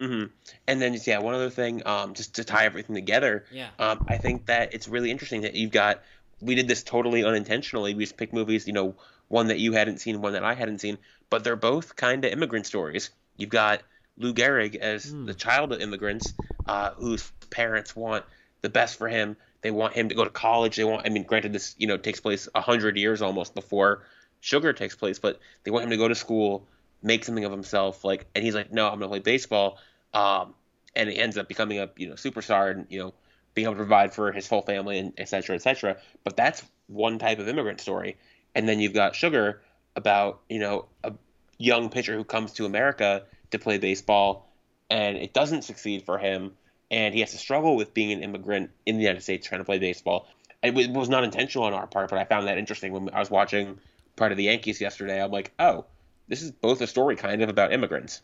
Mm-hmm. 0.00 0.26
And 0.66 0.82
then, 0.82 0.98
yeah, 1.06 1.18
one 1.18 1.34
other 1.34 1.50
thing, 1.50 1.86
um, 1.86 2.14
just 2.14 2.34
to 2.36 2.44
tie 2.44 2.64
everything 2.66 2.94
together. 2.94 3.44
Yeah. 3.50 3.68
Um, 3.78 4.04
I 4.08 4.18
think 4.18 4.46
that 4.46 4.74
it's 4.74 4.88
really 4.88 5.10
interesting 5.10 5.42
that 5.42 5.54
you've 5.54 5.72
got. 5.72 6.02
We 6.40 6.54
did 6.54 6.68
this 6.68 6.82
totally 6.82 7.24
unintentionally. 7.24 7.94
We 7.94 8.04
just 8.04 8.16
picked 8.16 8.32
movies, 8.32 8.66
you 8.66 8.72
know, 8.72 8.94
one 9.28 9.48
that 9.48 9.58
you 9.58 9.72
hadn't 9.72 9.98
seen, 9.98 10.20
one 10.20 10.34
that 10.34 10.44
I 10.44 10.54
hadn't 10.54 10.80
seen, 10.80 10.98
but 11.30 11.44
they're 11.44 11.56
both 11.56 11.96
kind 11.96 12.24
of 12.24 12.32
immigrant 12.32 12.66
stories. 12.66 13.10
You've 13.36 13.50
got 13.50 13.82
Lou 14.18 14.32
Gehrig 14.32 14.76
as 14.76 15.12
mm. 15.12 15.26
the 15.26 15.34
child 15.34 15.72
of 15.72 15.80
immigrants, 15.80 16.32
uh, 16.66 16.90
whose 16.92 17.30
parents 17.50 17.96
want 17.96 18.24
the 18.62 18.68
best 18.68 18.98
for 18.98 19.08
him. 19.08 19.36
They 19.62 19.70
want 19.70 19.94
him 19.94 20.08
to 20.10 20.14
go 20.14 20.24
to 20.24 20.30
college. 20.30 20.76
They 20.76 20.84
want, 20.84 21.06
I 21.06 21.08
mean, 21.08 21.24
granted, 21.24 21.52
this 21.52 21.74
you 21.78 21.86
know 21.86 21.96
takes 21.96 22.20
place 22.20 22.48
a 22.54 22.60
hundred 22.60 22.96
years 22.96 23.22
almost 23.22 23.54
before 23.54 24.04
Sugar 24.40 24.72
takes 24.72 24.94
place, 24.94 25.18
but 25.18 25.40
they 25.64 25.70
want 25.70 25.84
him 25.84 25.90
to 25.90 25.96
go 25.96 26.06
to 26.06 26.14
school, 26.14 26.68
make 27.02 27.24
something 27.24 27.44
of 27.44 27.50
himself. 27.50 28.04
Like, 28.04 28.26
and 28.34 28.44
he's 28.44 28.54
like, 28.54 28.72
no, 28.72 28.86
I'm 28.86 28.98
gonna 28.98 29.08
play 29.08 29.18
baseball. 29.18 29.78
Um, 30.14 30.54
and 30.94 31.08
he 31.10 31.18
ends 31.18 31.36
up 31.36 31.48
becoming 31.48 31.80
a 31.80 31.90
you 31.96 32.08
know 32.08 32.14
superstar 32.14 32.70
and 32.70 32.86
you 32.88 32.98
know 32.98 33.14
being 33.56 33.66
able 33.66 33.74
to 33.74 33.78
provide 33.78 34.14
for 34.14 34.30
his 34.30 34.48
whole 34.48 34.62
family 34.62 35.00
and 35.00 35.12
et 35.18 35.28
cetera, 35.28 35.56
et 35.56 35.62
cetera. 35.62 35.96
But 36.22 36.36
that's 36.36 36.62
one 36.86 37.18
type 37.18 37.40
of 37.40 37.48
immigrant 37.48 37.80
story 37.80 38.16
and 38.56 38.66
then 38.66 38.80
you've 38.80 38.94
got 38.94 39.14
Sugar 39.14 39.60
about 39.94 40.40
you 40.48 40.58
know 40.58 40.86
a 41.04 41.12
young 41.58 41.90
pitcher 41.90 42.16
who 42.16 42.24
comes 42.24 42.54
to 42.54 42.64
America 42.64 43.22
to 43.52 43.58
play 43.58 43.78
baseball, 43.78 44.50
and 44.90 45.16
it 45.16 45.32
doesn't 45.32 45.62
succeed 45.62 46.02
for 46.04 46.18
him, 46.18 46.52
and 46.90 47.14
he 47.14 47.20
has 47.20 47.30
to 47.32 47.38
struggle 47.38 47.76
with 47.76 47.94
being 47.94 48.10
an 48.10 48.22
immigrant 48.22 48.70
in 48.86 48.96
the 48.96 49.02
United 49.02 49.22
States 49.22 49.46
trying 49.46 49.60
to 49.60 49.64
play 49.64 49.78
baseball. 49.78 50.26
It 50.62 50.74
was 50.74 51.08
not 51.08 51.22
intentional 51.22 51.66
on 51.66 51.74
our 51.74 51.86
part, 51.86 52.10
but 52.10 52.18
I 52.18 52.24
found 52.24 52.48
that 52.48 52.58
interesting 52.58 52.92
when 52.92 53.10
I 53.12 53.20
was 53.20 53.30
watching 53.30 53.78
part 54.16 54.32
of 54.32 54.38
the 54.38 54.44
Yankees 54.44 54.80
yesterday. 54.80 55.22
I'm 55.22 55.30
like, 55.30 55.52
oh, 55.58 55.84
this 56.28 56.42
is 56.42 56.50
both 56.50 56.80
a 56.80 56.86
story 56.86 57.14
kind 57.14 57.42
of 57.42 57.50
about 57.50 57.72
immigrants. 57.72 58.22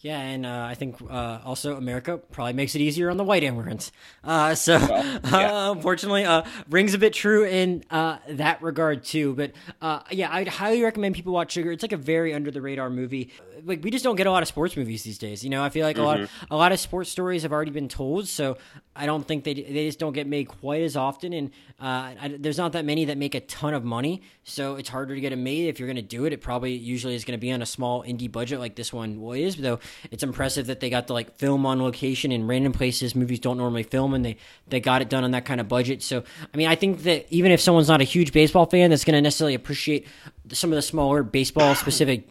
Yeah, 0.00 0.20
and 0.20 0.46
uh, 0.46 0.66
I 0.70 0.74
think 0.74 0.96
uh, 1.10 1.40
also 1.44 1.76
America 1.76 2.18
probably 2.18 2.52
makes 2.52 2.76
it 2.76 2.80
easier 2.80 3.10
on 3.10 3.16
the 3.16 3.24
white 3.24 3.42
immigrants. 3.42 3.90
Uh, 4.22 4.54
so, 4.54 4.78
well, 4.78 5.20
yeah. 5.24 5.72
unfortunately, 5.72 6.24
uh, 6.24 6.44
rings 6.70 6.94
a 6.94 6.98
bit 6.98 7.12
true 7.12 7.44
in 7.44 7.82
uh, 7.90 8.18
that 8.28 8.62
regard 8.62 9.02
too. 9.02 9.34
But 9.34 9.52
uh, 9.82 10.02
yeah, 10.12 10.32
I'd 10.32 10.46
highly 10.46 10.84
recommend 10.84 11.16
people 11.16 11.32
watch 11.32 11.50
Sugar. 11.50 11.72
It's 11.72 11.82
like 11.82 11.90
a 11.90 11.96
very 11.96 12.32
under 12.32 12.52
the 12.52 12.62
radar 12.62 12.90
movie. 12.90 13.32
Like 13.64 13.82
we 13.82 13.90
just 13.90 14.04
don't 14.04 14.14
get 14.14 14.28
a 14.28 14.30
lot 14.30 14.42
of 14.42 14.48
sports 14.48 14.76
movies 14.76 15.02
these 15.02 15.18
days. 15.18 15.42
You 15.42 15.50
know, 15.50 15.64
I 15.64 15.68
feel 15.68 15.84
like 15.84 15.96
mm-hmm. 15.96 16.04
a 16.04 16.06
lot 16.06 16.20
of, 16.20 16.30
a 16.52 16.56
lot 16.56 16.70
of 16.70 16.78
sports 16.78 17.10
stories 17.10 17.42
have 17.42 17.52
already 17.52 17.72
been 17.72 17.88
told. 17.88 18.28
So 18.28 18.56
I 18.94 19.04
don't 19.04 19.26
think 19.26 19.42
they 19.42 19.54
they 19.54 19.86
just 19.86 19.98
don't 19.98 20.12
get 20.12 20.28
made 20.28 20.46
quite 20.46 20.82
as 20.82 20.96
often. 20.96 21.32
And 21.32 21.50
I, 21.80 22.36
there's 22.38 22.58
not 22.58 22.72
that 22.72 22.84
many 22.84 23.06
that 23.06 23.18
make 23.18 23.34
a 23.34 23.40
ton 23.40 23.74
of 23.74 23.82
money. 23.82 24.22
So 24.44 24.76
it's 24.76 24.88
harder 24.88 25.16
to 25.16 25.20
get 25.20 25.30
them 25.30 25.42
made. 25.42 25.66
If 25.68 25.80
you're 25.80 25.88
going 25.88 25.96
to 25.96 26.02
do 26.02 26.24
it, 26.24 26.32
it 26.32 26.40
probably 26.40 26.74
usually 26.74 27.16
is 27.16 27.24
going 27.24 27.36
to 27.36 27.40
be 27.40 27.50
on 27.50 27.62
a 27.62 27.66
small 27.66 28.04
indie 28.04 28.30
budget 28.30 28.60
like 28.60 28.76
this 28.76 28.92
one 28.92 29.20
is. 29.34 29.56
Though 29.56 29.80
it's 30.10 30.22
impressive 30.22 30.66
that 30.66 30.80
they 30.80 30.90
got 30.90 31.06
to 31.08 31.12
like 31.12 31.36
film 31.38 31.66
on 31.66 31.82
location 31.82 32.32
in 32.32 32.46
random 32.46 32.72
places 32.72 33.14
movies 33.14 33.40
don't 33.40 33.58
normally 33.58 33.82
film, 33.82 34.14
and 34.14 34.24
they 34.24 34.36
they 34.68 34.80
got 34.80 35.02
it 35.02 35.08
done 35.08 35.24
on 35.24 35.32
that 35.32 35.44
kind 35.44 35.60
of 35.60 35.68
budget. 35.68 36.02
So 36.02 36.22
I 36.52 36.56
mean, 36.56 36.68
I 36.68 36.74
think 36.74 37.02
that 37.02 37.26
even 37.30 37.52
if 37.52 37.60
someone's 37.60 37.88
not 37.88 38.00
a 38.00 38.04
huge 38.04 38.32
baseball 38.32 38.66
fan, 38.66 38.90
that's 38.90 39.04
going 39.04 39.14
to 39.14 39.20
necessarily 39.20 39.54
appreciate 39.54 40.06
some 40.52 40.70
of 40.70 40.76
the 40.76 40.82
smaller 40.82 41.22
baseball 41.22 41.74
specific. 41.74 42.28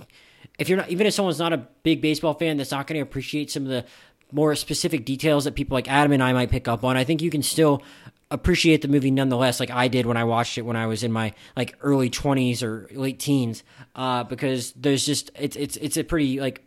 If 0.59 0.69
you're 0.69 0.77
not, 0.77 0.89
even 0.89 1.05
if 1.05 1.13
someone's 1.13 1.39
not 1.39 1.53
a 1.53 1.67
big 1.83 2.01
baseball 2.01 2.33
fan, 2.33 2.57
that's 2.57 2.71
not 2.71 2.87
going 2.87 2.97
to 2.97 3.03
appreciate 3.03 3.51
some 3.51 3.63
of 3.63 3.69
the 3.69 3.85
more 4.31 4.55
specific 4.55 5.05
details 5.05 5.45
that 5.45 5.55
people 5.55 5.75
like 5.75 5.89
Adam 5.89 6.11
and 6.11 6.21
I 6.21 6.33
might 6.33 6.49
pick 6.49 6.67
up 6.67 6.83
on. 6.83 6.97
I 6.97 7.03
think 7.03 7.21
you 7.21 7.29
can 7.29 7.43
still 7.43 7.81
appreciate 8.29 8.81
the 8.81 8.87
movie 8.87 9.11
nonetheless, 9.11 9.59
like 9.59 9.71
I 9.71 9.87
did 9.87 10.05
when 10.05 10.17
I 10.17 10.25
watched 10.25 10.57
it 10.57 10.63
when 10.63 10.75
I 10.75 10.87
was 10.87 11.03
in 11.03 11.11
my 11.11 11.33
like 11.55 11.75
early 11.81 12.09
twenties 12.09 12.61
or 12.61 12.87
late 12.91 13.19
teens, 13.19 13.63
uh, 13.95 14.23
because 14.23 14.73
there's 14.73 15.05
just 15.05 15.31
it's 15.39 15.55
it's 15.55 15.77
it's 15.77 15.97
a 15.97 16.03
pretty 16.03 16.39
like 16.39 16.66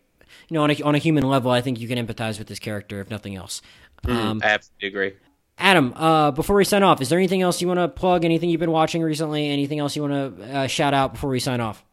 you 0.51 0.55
know, 0.55 0.65
on 0.65 0.71
a, 0.71 0.83
on 0.83 0.95
a 0.95 0.99
human 0.99 1.27
level, 1.27 1.51
I 1.51 1.61
think 1.61 1.81
you 1.81 1.89
can 1.89 2.05
empathize 2.05 2.39
with 2.39 2.49
this 2.49 2.59
character, 2.59 3.01
if 3.01 3.09
nothing 3.09 3.37
else. 3.37 3.63
Mm, 4.05 4.15
um, 4.15 4.41
I 4.45 4.49
absolutely 4.49 4.89
agree. 4.89 5.13
Adam, 5.57 5.93
uh, 5.95 6.31
before 6.31 6.57
we 6.57 6.65
sign 6.65 6.83
off, 6.83 7.01
is 7.01 7.09
there 7.09 7.19
anything 7.19 7.43
else 7.43 7.61
you 7.61 7.69
want 7.69 7.79
to 7.79 7.89
plug? 7.89 8.25
Anything 8.25 8.51
you've 8.51 8.61
been 8.61 8.71
watching 8.71 9.03
recently? 9.03 9.49
Anything 9.49 9.79
else 9.79 9.95
you 9.95 10.03
want 10.03 10.39
to 10.39 10.57
uh, 10.57 10.67
shout 10.67 10.95
out 10.95 11.13
before 11.13 11.31
we 11.31 11.39
sign 11.39 11.61
off? 11.61 11.85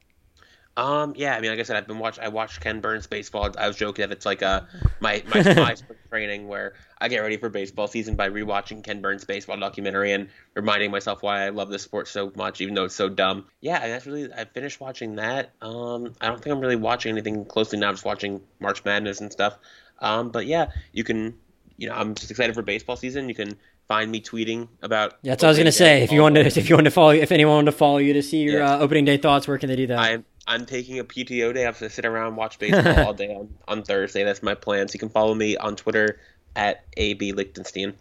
Um, 0.77 1.13
yeah, 1.17 1.35
I 1.35 1.41
mean, 1.41 1.49
like 1.49 1.59
I 1.59 1.63
said, 1.63 1.75
I've 1.75 1.87
been 1.87 1.97
watch. 1.97 2.19
I 2.19 2.27
watched 2.27 2.61
Ken 2.61 2.81
Burns 2.81 3.07
baseball. 3.07 3.49
I 3.57 3.67
was 3.67 3.75
joking 3.75 4.03
that 4.07 4.15
it's 4.15 4.27
like 4.27 4.43
a 4.43 4.67
my 4.99 5.23
my, 5.33 5.41
my 5.41 5.75
training 6.11 6.47
where 6.47 6.75
I 6.99 7.07
get 7.07 7.19
ready 7.19 7.37
for 7.37 7.49
baseball 7.49 7.87
season 7.87 8.15
by 8.15 8.29
rewatching 8.29 8.83
Ken 8.83 9.01
Burns 9.01 9.25
baseball 9.25 9.57
documentary 9.57 10.11
and 10.11 10.29
reminding 10.53 10.91
myself 10.91 11.23
why 11.23 11.45
I 11.45 11.49
love 11.49 11.69
this 11.69 11.81
sport 11.81 12.07
so 12.07 12.31
much, 12.35 12.61
even 12.61 12.75
though 12.75 12.85
it's 12.85 12.95
so 12.95 13.09
dumb. 13.09 13.47
Yeah, 13.59 13.81
and 13.81 13.91
that's 13.91 14.05
really 14.05 14.31
I 14.31 14.45
finished 14.45 14.79
watching 14.79 15.15
that. 15.15 15.51
Um, 15.63 16.13
I 16.21 16.27
don't 16.27 16.43
think 16.43 16.55
I'm 16.55 16.61
really 16.61 16.75
watching 16.75 17.11
anything 17.11 17.43
closely 17.45 17.79
now. 17.79 17.87
I'm 17.87 17.95
just 17.95 18.05
watching 18.05 18.39
March 18.59 18.85
Madness 18.85 19.19
and 19.19 19.31
stuff. 19.31 19.57
Um, 19.99 20.29
but 20.29 20.45
yeah, 20.45 20.67
you 20.93 21.03
can. 21.03 21.35
You 21.79 21.89
know, 21.89 21.95
I'm 21.95 22.15
just 22.15 22.31
excited 22.31 22.55
for 22.55 22.63
baseball 22.63 22.95
season. 22.95 23.29
You 23.29 23.35
can 23.35 23.55
find 23.87 24.11
me 24.11 24.21
tweeting 24.21 24.67
about. 24.83 25.13
Yeah, 25.21 25.31
that's 25.31 25.43
what 25.43 25.47
I 25.47 25.51
was 25.51 25.57
gonna 25.57 25.71
say. 25.71 26.03
If 26.03 26.11
you 26.11 26.21
want 26.21 26.35
to, 26.35 26.45
if 26.45 26.69
you 26.69 26.75
want 26.75 26.85
to 26.85 26.91
follow, 26.91 27.11
if 27.11 27.31
anyone 27.31 27.55
wanted 27.55 27.71
to 27.71 27.77
follow 27.77 27.97
you 27.97 28.13
to 28.13 28.21
see 28.21 28.41
your 28.43 28.59
yeah. 28.59 28.75
uh, 28.75 28.79
opening 28.79 29.05
day 29.05 29.17
thoughts, 29.17 29.47
where 29.47 29.57
can 29.57 29.69
they 29.69 29.75
do 29.75 29.87
that? 29.87 29.99
I 29.99 30.23
I'm 30.47 30.65
taking 30.65 30.99
a 30.99 31.03
PTO 31.03 31.53
day. 31.53 31.63
I 31.63 31.65
have 31.65 31.79
to 31.79 31.89
sit 31.89 32.05
around 32.05 32.35
watch 32.35 32.57
baseball 32.57 32.99
all 33.05 33.13
day 33.13 33.35
on, 33.35 33.53
on 33.67 33.83
Thursday. 33.83 34.23
That's 34.23 34.41
my 34.41 34.55
plan. 34.55 34.87
So 34.87 34.93
you 34.93 34.99
can 34.99 35.09
follow 35.09 35.35
me 35.35 35.57
on 35.57 35.75
Twitter 35.75 36.19
at 36.55 36.85
AB 36.95 37.33
Lichtenstein. 37.33 37.93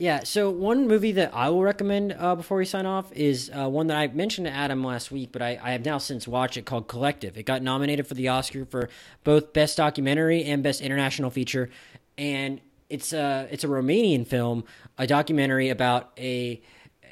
Yeah, 0.00 0.24
so 0.24 0.48
one 0.48 0.88
movie 0.88 1.12
that 1.12 1.34
I 1.34 1.50
will 1.50 1.62
recommend 1.62 2.16
uh, 2.18 2.34
before 2.34 2.56
we 2.56 2.64
sign 2.64 2.86
off 2.86 3.12
is 3.12 3.50
uh, 3.54 3.68
one 3.68 3.88
that 3.88 3.98
I 3.98 4.06
mentioned 4.06 4.46
to 4.46 4.50
Adam 4.50 4.82
last 4.82 5.10
week, 5.10 5.28
but 5.30 5.42
I, 5.42 5.60
I, 5.62 5.72
have 5.72 5.84
now 5.84 5.98
since 5.98 6.26
watched 6.26 6.56
it 6.56 6.64
called 6.64 6.88
Collective. 6.88 7.36
It 7.36 7.42
got 7.42 7.60
nominated 7.60 8.06
for 8.06 8.14
the 8.14 8.28
Oscar 8.28 8.64
for 8.64 8.88
both 9.24 9.52
Best 9.52 9.76
Documentary 9.76 10.42
and 10.44 10.62
Best 10.62 10.80
International 10.80 11.28
Feature, 11.28 11.68
and 12.16 12.62
it's 12.88 13.12
a 13.12 13.46
it's 13.50 13.62
a 13.62 13.66
Romanian 13.66 14.26
film, 14.26 14.64
a 14.96 15.06
documentary 15.06 15.68
about 15.68 16.12
a 16.16 16.62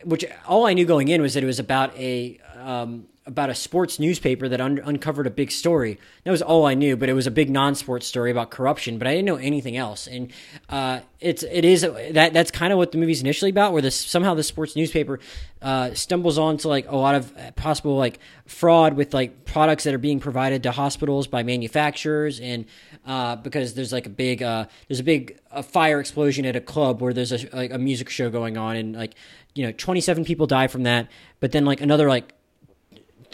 which 0.05 0.25
all 0.47 0.67
I 0.67 0.73
knew 0.73 0.87
going 0.87 1.09
in 1.09 1.21
was 1.21 1.35
that 1.35 1.43
it 1.43 1.47
was 1.47 1.59
about 1.59 1.95
a 1.99 2.41
um, 2.57 3.07
about 3.29 3.51
a 3.51 3.55
sports 3.55 4.01
newspaper 4.01 4.49
that 4.49 4.61
un- 4.61 4.81
uncovered 4.85 5.27
a 5.27 5.31
big 5.31 5.51
story. 5.53 6.01
That 6.25 6.31
was 6.31 6.41
all 6.41 6.65
I 6.65 6.75
knew, 6.75 6.97
but 6.97 7.11
it 7.11 7.13
was 7.13 7.27
a 7.27 7.31
big 7.31 7.51
non-sports 7.51 8.07
story 8.07 8.31
about 8.31 8.51
corruption. 8.51 8.99
But 8.99 9.07
I 9.07 9.13
didn't 9.13 9.27
know 9.27 9.37
anything 9.37 9.77
else, 9.77 10.07
and 10.07 10.33
uh, 10.71 11.01
it's 11.21 11.43
it 11.43 11.65
is 11.65 11.83
that 11.83 12.33
that's 12.33 12.51
kind 12.51 12.73
of 12.73 12.79
what 12.79 12.91
the 12.91 12.99
movie's 12.99 13.21
initially 13.21 13.51
about. 13.51 13.73
Where 13.75 13.83
this 13.83 13.95
somehow 13.95 14.35
the 14.35 14.43
sports 14.43 14.75
newspaper 14.75 15.21
uh, 15.61 15.93
stumbles 15.93 16.39
onto 16.39 16.69
like 16.69 16.91
a 16.91 16.97
lot 16.97 17.15
of 17.15 17.33
possible 17.55 17.97
like 17.97 18.19
fraud 18.47 18.95
with 18.95 19.13
like 19.13 19.45
products 19.45 19.85
that 19.85 19.95
are 19.95 19.99
being 19.99 20.21
provided 20.21 20.63
to 20.63 20.73
hospitals 20.73 21.27
by 21.27 21.43
manufacturers, 21.43 22.41
and 22.41 22.65
uh, 23.07 23.37
because 23.37 23.75
there's 23.75 23.93
like 23.93 24.07
a 24.07 24.11
big 24.11 24.43
uh, 24.43 24.65
there's 24.89 25.01
a 25.01 25.05
big 25.05 25.39
a 25.53 25.63
fire 25.63 26.01
explosion 26.01 26.47
at 26.47 26.57
a 26.57 26.61
club 26.61 27.03
where 27.03 27.13
there's 27.13 27.33
a 27.33 27.49
like 27.55 27.73
a 27.73 27.79
music 27.79 28.09
show 28.09 28.31
going 28.31 28.57
on, 28.57 28.77
and 28.77 28.97
like 28.97 29.15
you 29.55 29.67
know 29.67 29.73
27 29.73 30.25
people 30.25 30.47
die 30.47 30.67
from 30.67 30.85
that, 30.85 31.09
but 31.41 31.53
then 31.53 31.67
like 31.67 31.83
another 31.83 32.09
like 32.09 32.33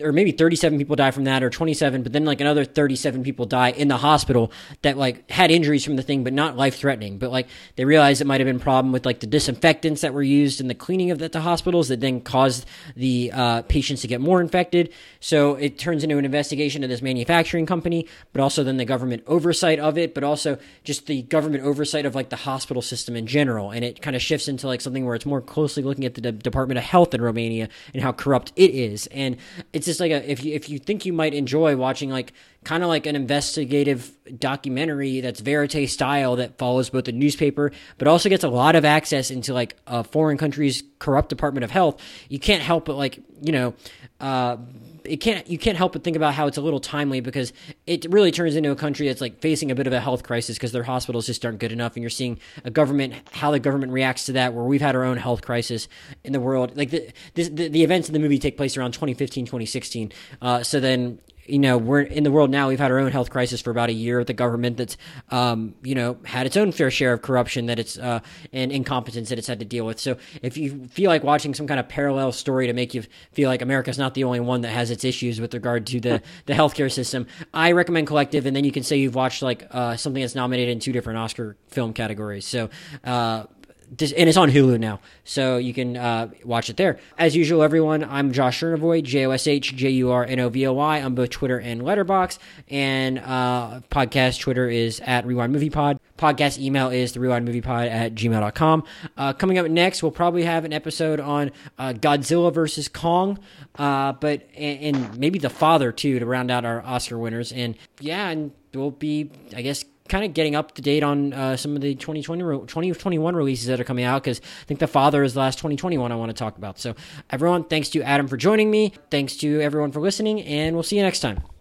or 0.02 0.12
maybe 0.12 0.32
37 0.32 0.78
people 0.78 0.96
die 0.96 1.10
from 1.10 1.24
that 1.24 1.42
or 1.42 1.50
27 1.50 2.02
but 2.02 2.12
then 2.12 2.24
like 2.24 2.40
another 2.40 2.64
37 2.64 3.22
people 3.22 3.46
die 3.46 3.70
in 3.70 3.88
the 3.88 3.96
hospital 3.96 4.50
that 4.82 4.96
like 4.96 5.30
had 5.30 5.50
injuries 5.50 5.84
from 5.84 5.96
the 5.96 6.02
thing 6.02 6.24
but 6.24 6.32
not 6.32 6.56
life 6.56 6.76
threatening 6.76 7.18
but 7.18 7.30
like 7.30 7.46
they 7.76 7.84
realized 7.84 8.20
it 8.20 8.26
might 8.26 8.40
have 8.40 8.46
been 8.46 8.60
problem 8.60 8.92
with 8.92 9.04
like 9.06 9.20
the 9.20 9.26
disinfectants 9.26 10.00
that 10.00 10.14
were 10.14 10.22
used 10.22 10.60
in 10.60 10.68
the 10.68 10.74
cleaning 10.74 11.10
of 11.10 11.18
the, 11.18 11.28
the 11.28 11.40
hospitals 11.40 11.88
that 11.88 12.00
then 12.00 12.20
caused 12.20 12.66
the 12.96 13.30
uh, 13.32 13.62
patients 13.62 14.00
to 14.00 14.08
get 14.08 14.20
more 14.20 14.40
infected. 14.40 14.92
So 15.20 15.54
it 15.54 15.78
turns 15.78 16.02
into 16.02 16.18
an 16.18 16.24
investigation 16.24 16.82
of 16.82 16.90
this 16.90 17.02
manufacturing 17.02 17.66
company 17.66 18.08
but 18.32 18.40
also 18.40 18.64
then 18.64 18.78
the 18.78 18.84
government 18.84 19.22
oversight 19.26 19.78
of 19.78 19.98
it 19.98 20.14
but 20.14 20.24
also 20.24 20.58
just 20.82 21.06
the 21.06 21.22
government 21.22 21.62
oversight 21.64 22.06
of 22.06 22.14
like 22.14 22.30
the 22.30 22.36
hospital 22.36 22.82
system 22.82 23.16
in 23.16 23.26
general. 23.26 23.70
And 23.70 23.84
it 23.84 24.00
kind 24.00 24.16
of 24.16 24.22
shifts 24.22 24.48
into 24.48 24.66
like 24.66 24.80
something 24.80 25.04
where 25.04 25.14
it's 25.14 25.26
more 25.26 25.40
closely 25.40 25.82
looking 25.82 26.04
at 26.04 26.14
the 26.14 26.32
department 26.32 26.78
of 26.78 26.84
health 26.84 27.14
in 27.14 27.20
romania 27.20 27.68
and 27.92 28.02
how 28.02 28.12
corrupt 28.12 28.52
it 28.56 28.70
is. 28.70 29.06
And 29.08 29.36
it's 29.72 29.83
it's 29.84 29.98
just 29.98 30.00
like 30.00 30.12
a 30.12 30.30
if 30.30 30.42
you 30.42 30.54
if 30.54 30.70
you 30.70 30.78
think 30.78 31.04
you 31.04 31.12
might 31.12 31.34
enjoy 31.34 31.76
watching 31.76 32.08
like 32.08 32.32
kind 32.64 32.82
of 32.82 32.88
like 32.88 33.04
an 33.04 33.14
investigative 33.14 34.10
documentary 34.38 35.20
that's 35.20 35.40
verite 35.40 35.90
style 35.90 36.36
that 36.36 36.56
follows 36.56 36.88
both 36.88 37.04
the 37.04 37.12
newspaper 37.12 37.70
but 37.98 38.08
also 38.08 38.30
gets 38.30 38.42
a 38.44 38.48
lot 38.48 38.74
of 38.76 38.84
access 38.84 39.30
into 39.30 39.52
like 39.52 39.76
a 39.86 40.02
foreign 40.02 40.38
country's 40.38 40.82
corrupt 40.98 41.28
department 41.28 41.64
of 41.64 41.70
health. 41.70 42.00
You 42.30 42.38
can't 42.38 42.62
help 42.62 42.86
but 42.86 42.96
like 42.96 43.18
you 43.42 43.52
know 43.52 43.74
uh, 44.20 44.56
it 45.04 45.18
can't 45.18 45.46
you 45.48 45.58
can't 45.58 45.76
help 45.76 45.92
but 45.92 46.02
think 46.02 46.16
about 46.16 46.34
how 46.34 46.46
it's 46.46 46.56
a 46.56 46.60
little 46.60 46.80
timely 46.80 47.20
because 47.20 47.52
it 47.86 48.06
really 48.10 48.30
turns 48.30 48.56
into 48.56 48.70
a 48.70 48.76
country 48.76 49.06
that's 49.06 49.20
like 49.20 49.40
facing 49.40 49.70
a 49.70 49.74
bit 49.74 49.86
of 49.86 49.92
a 49.92 50.00
health 50.00 50.22
crisis 50.22 50.56
because 50.56 50.72
their 50.72 50.82
hospitals 50.82 51.26
just 51.26 51.44
aren't 51.44 51.58
good 51.58 51.72
enough 51.72 51.94
and 51.94 52.02
you're 52.02 52.10
seeing 52.10 52.38
a 52.64 52.70
government 52.70 53.14
how 53.32 53.50
the 53.50 53.60
government 53.60 53.92
reacts 53.92 54.26
to 54.26 54.32
that 54.32 54.54
where 54.54 54.64
we've 54.64 54.80
had 54.80 54.96
our 54.96 55.04
own 55.04 55.16
health 55.16 55.42
crisis 55.42 55.88
in 56.24 56.32
the 56.32 56.40
world. 56.40 56.76
Like 56.76 56.90
the 56.90 57.10
this, 57.34 57.48
the, 57.48 57.68
the 57.68 57.82
events 57.84 58.08
in 58.08 58.12
the 58.12 58.18
movie 58.18 58.38
take 58.38 58.56
place 58.56 58.76
around 58.76 58.92
2015 58.92 59.46
2016 59.46 60.12
uh, 60.40 60.62
so 60.62 60.80
then 60.80 61.18
you 61.46 61.58
know, 61.58 61.76
we're 61.76 62.00
in 62.00 62.24
the 62.24 62.30
world 62.30 62.50
now. 62.50 62.68
We've 62.68 62.78
had 62.78 62.90
our 62.90 62.98
own 62.98 63.12
health 63.12 63.30
crisis 63.30 63.60
for 63.60 63.70
about 63.70 63.90
a 63.90 63.92
year 63.92 64.18
with 64.18 64.26
the 64.26 64.34
government 64.34 64.76
that's, 64.76 64.96
um, 65.30 65.74
you 65.82 65.94
know, 65.94 66.16
had 66.24 66.46
its 66.46 66.56
own 66.56 66.72
fair 66.72 66.90
share 66.90 67.12
of 67.12 67.22
corruption 67.22 67.66
that 67.66 67.78
it's 67.78 67.98
uh, 67.98 68.20
and 68.52 68.72
incompetence 68.72 69.28
that 69.28 69.38
it's 69.38 69.46
had 69.46 69.58
to 69.58 69.64
deal 69.64 69.84
with. 69.84 70.00
So 70.00 70.16
if 70.42 70.56
you 70.56 70.86
feel 70.88 71.10
like 71.10 71.22
watching 71.22 71.54
some 71.54 71.66
kind 71.66 71.78
of 71.78 71.88
parallel 71.88 72.32
story 72.32 72.66
to 72.66 72.72
make 72.72 72.94
you 72.94 73.04
feel 73.32 73.48
like 73.48 73.62
America's 73.62 73.98
not 73.98 74.14
the 74.14 74.24
only 74.24 74.40
one 74.40 74.62
that 74.62 74.70
has 74.70 74.90
its 74.90 75.04
issues 75.04 75.40
with 75.40 75.54
regard 75.54 75.86
to 75.88 76.00
the 76.00 76.22
the 76.46 76.54
healthcare 76.54 76.90
system, 76.90 77.26
I 77.52 77.72
recommend 77.72 78.06
Collective. 78.06 78.46
And 78.46 78.56
then 78.56 78.64
you 78.64 78.72
can 78.72 78.82
say 78.82 78.96
you've 78.96 79.14
watched 79.14 79.42
like 79.42 79.66
uh, 79.70 79.96
something 79.96 80.22
that's 80.22 80.34
nominated 80.34 80.72
in 80.72 80.80
two 80.80 80.92
different 80.92 81.18
Oscar 81.18 81.56
film 81.68 81.92
categories. 81.92 82.46
So 82.46 82.70
uh, 83.04 83.44
and 83.88 84.28
it's 84.28 84.36
on 84.36 84.50
Hulu 84.50 84.78
now, 84.78 85.00
so 85.24 85.56
you 85.56 85.72
can 85.74 85.96
uh, 85.96 86.30
watch 86.44 86.70
it 86.70 86.76
there. 86.76 86.98
As 87.18 87.36
usual, 87.36 87.62
everyone, 87.62 88.04
I'm 88.04 88.32
Josh 88.32 88.60
Jurnovoy, 88.60 89.02
J 89.02 89.26
O 89.26 89.30
S 89.30 89.46
H 89.46 89.74
J 89.74 89.90
U 89.90 90.10
R 90.10 90.24
N 90.24 90.40
O 90.40 90.48
V 90.48 90.66
O 90.66 90.72
Y 90.72 91.02
on 91.02 91.14
both 91.14 91.30
Twitter 91.30 91.58
and 91.58 91.82
Letterboxd, 91.82 92.38
And 92.68 93.18
uh, 93.18 93.80
podcast 93.90 94.40
Twitter 94.40 94.68
is 94.68 95.00
at 95.00 95.26
Rewind 95.26 95.52
Movie 95.52 95.70
Pod. 95.70 95.98
Podcast 96.18 96.58
email 96.58 96.90
is 96.90 97.12
the 97.12 97.20
Rewind 97.20 97.44
Movie 97.44 97.60
Pod 97.60 97.88
at 97.88 98.14
gmail.com. 98.14 98.84
Uh, 99.16 99.32
coming 99.32 99.58
up 99.58 99.66
next, 99.66 100.02
we'll 100.02 100.12
probably 100.12 100.44
have 100.44 100.64
an 100.64 100.72
episode 100.72 101.20
on 101.20 101.50
uh, 101.78 101.92
Godzilla 101.92 102.52
versus 102.52 102.88
Kong, 102.88 103.38
uh, 103.76 104.12
but 104.12 104.48
and, 104.56 104.96
and 104.96 105.18
maybe 105.18 105.38
the 105.38 105.50
father 105.50 105.92
too 105.92 106.18
to 106.18 106.26
round 106.26 106.50
out 106.50 106.64
our 106.64 106.82
Oscar 106.82 107.18
winners. 107.18 107.52
And 107.52 107.76
yeah, 108.00 108.28
and 108.28 108.52
we'll 108.72 108.90
be, 108.90 109.30
I 109.54 109.62
guess, 109.62 109.84
kind 110.08 110.24
of 110.24 110.34
getting 110.34 110.54
up 110.54 110.72
to 110.72 110.82
date 110.82 111.02
on 111.02 111.32
uh, 111.32 111.56
some 111.56 111.74
of 111.76 111.82
the 111.82 111.94
2020 111.94 112.42
2021 112.42 113.34
releases 113.34 113.66
that 113.68 113.80
are 113.80 113.84
coming 113.84 114.04
out 114.04 114.22
because 114.22 114.40
I 114.40 114.64
think 114.66 114.80
The 114.80 114.86
Father 114.86 115.22
is 115.22 115.34
the 115.34 115.40
last 115.40 115.56
2021 115.56 116.12
I 116.12 116.16
want 116.16 116.30
to 116.30 116.34
talk 116.34 116.58
about. 116.58 116.78
So, 116.78 116.94
everyone, 117.30 117.64
thanks 117.64 117.88
to 117.90 118.02
Adam 118.02 118.28
for 118.28 118.36
joining 118.36 118.70
me. 118.70 118.92
Thanks 119.10 119.36
to 119.38 119.60
everyone 119.60 119.92
for 119.92 120.00
listening, 120.00 120.42
and 120.42 120.74
we'll 120.76 120.82
see 120.82 120.96
you 120.96 121.02
next 121.02 121.20
time. 121.20 121.53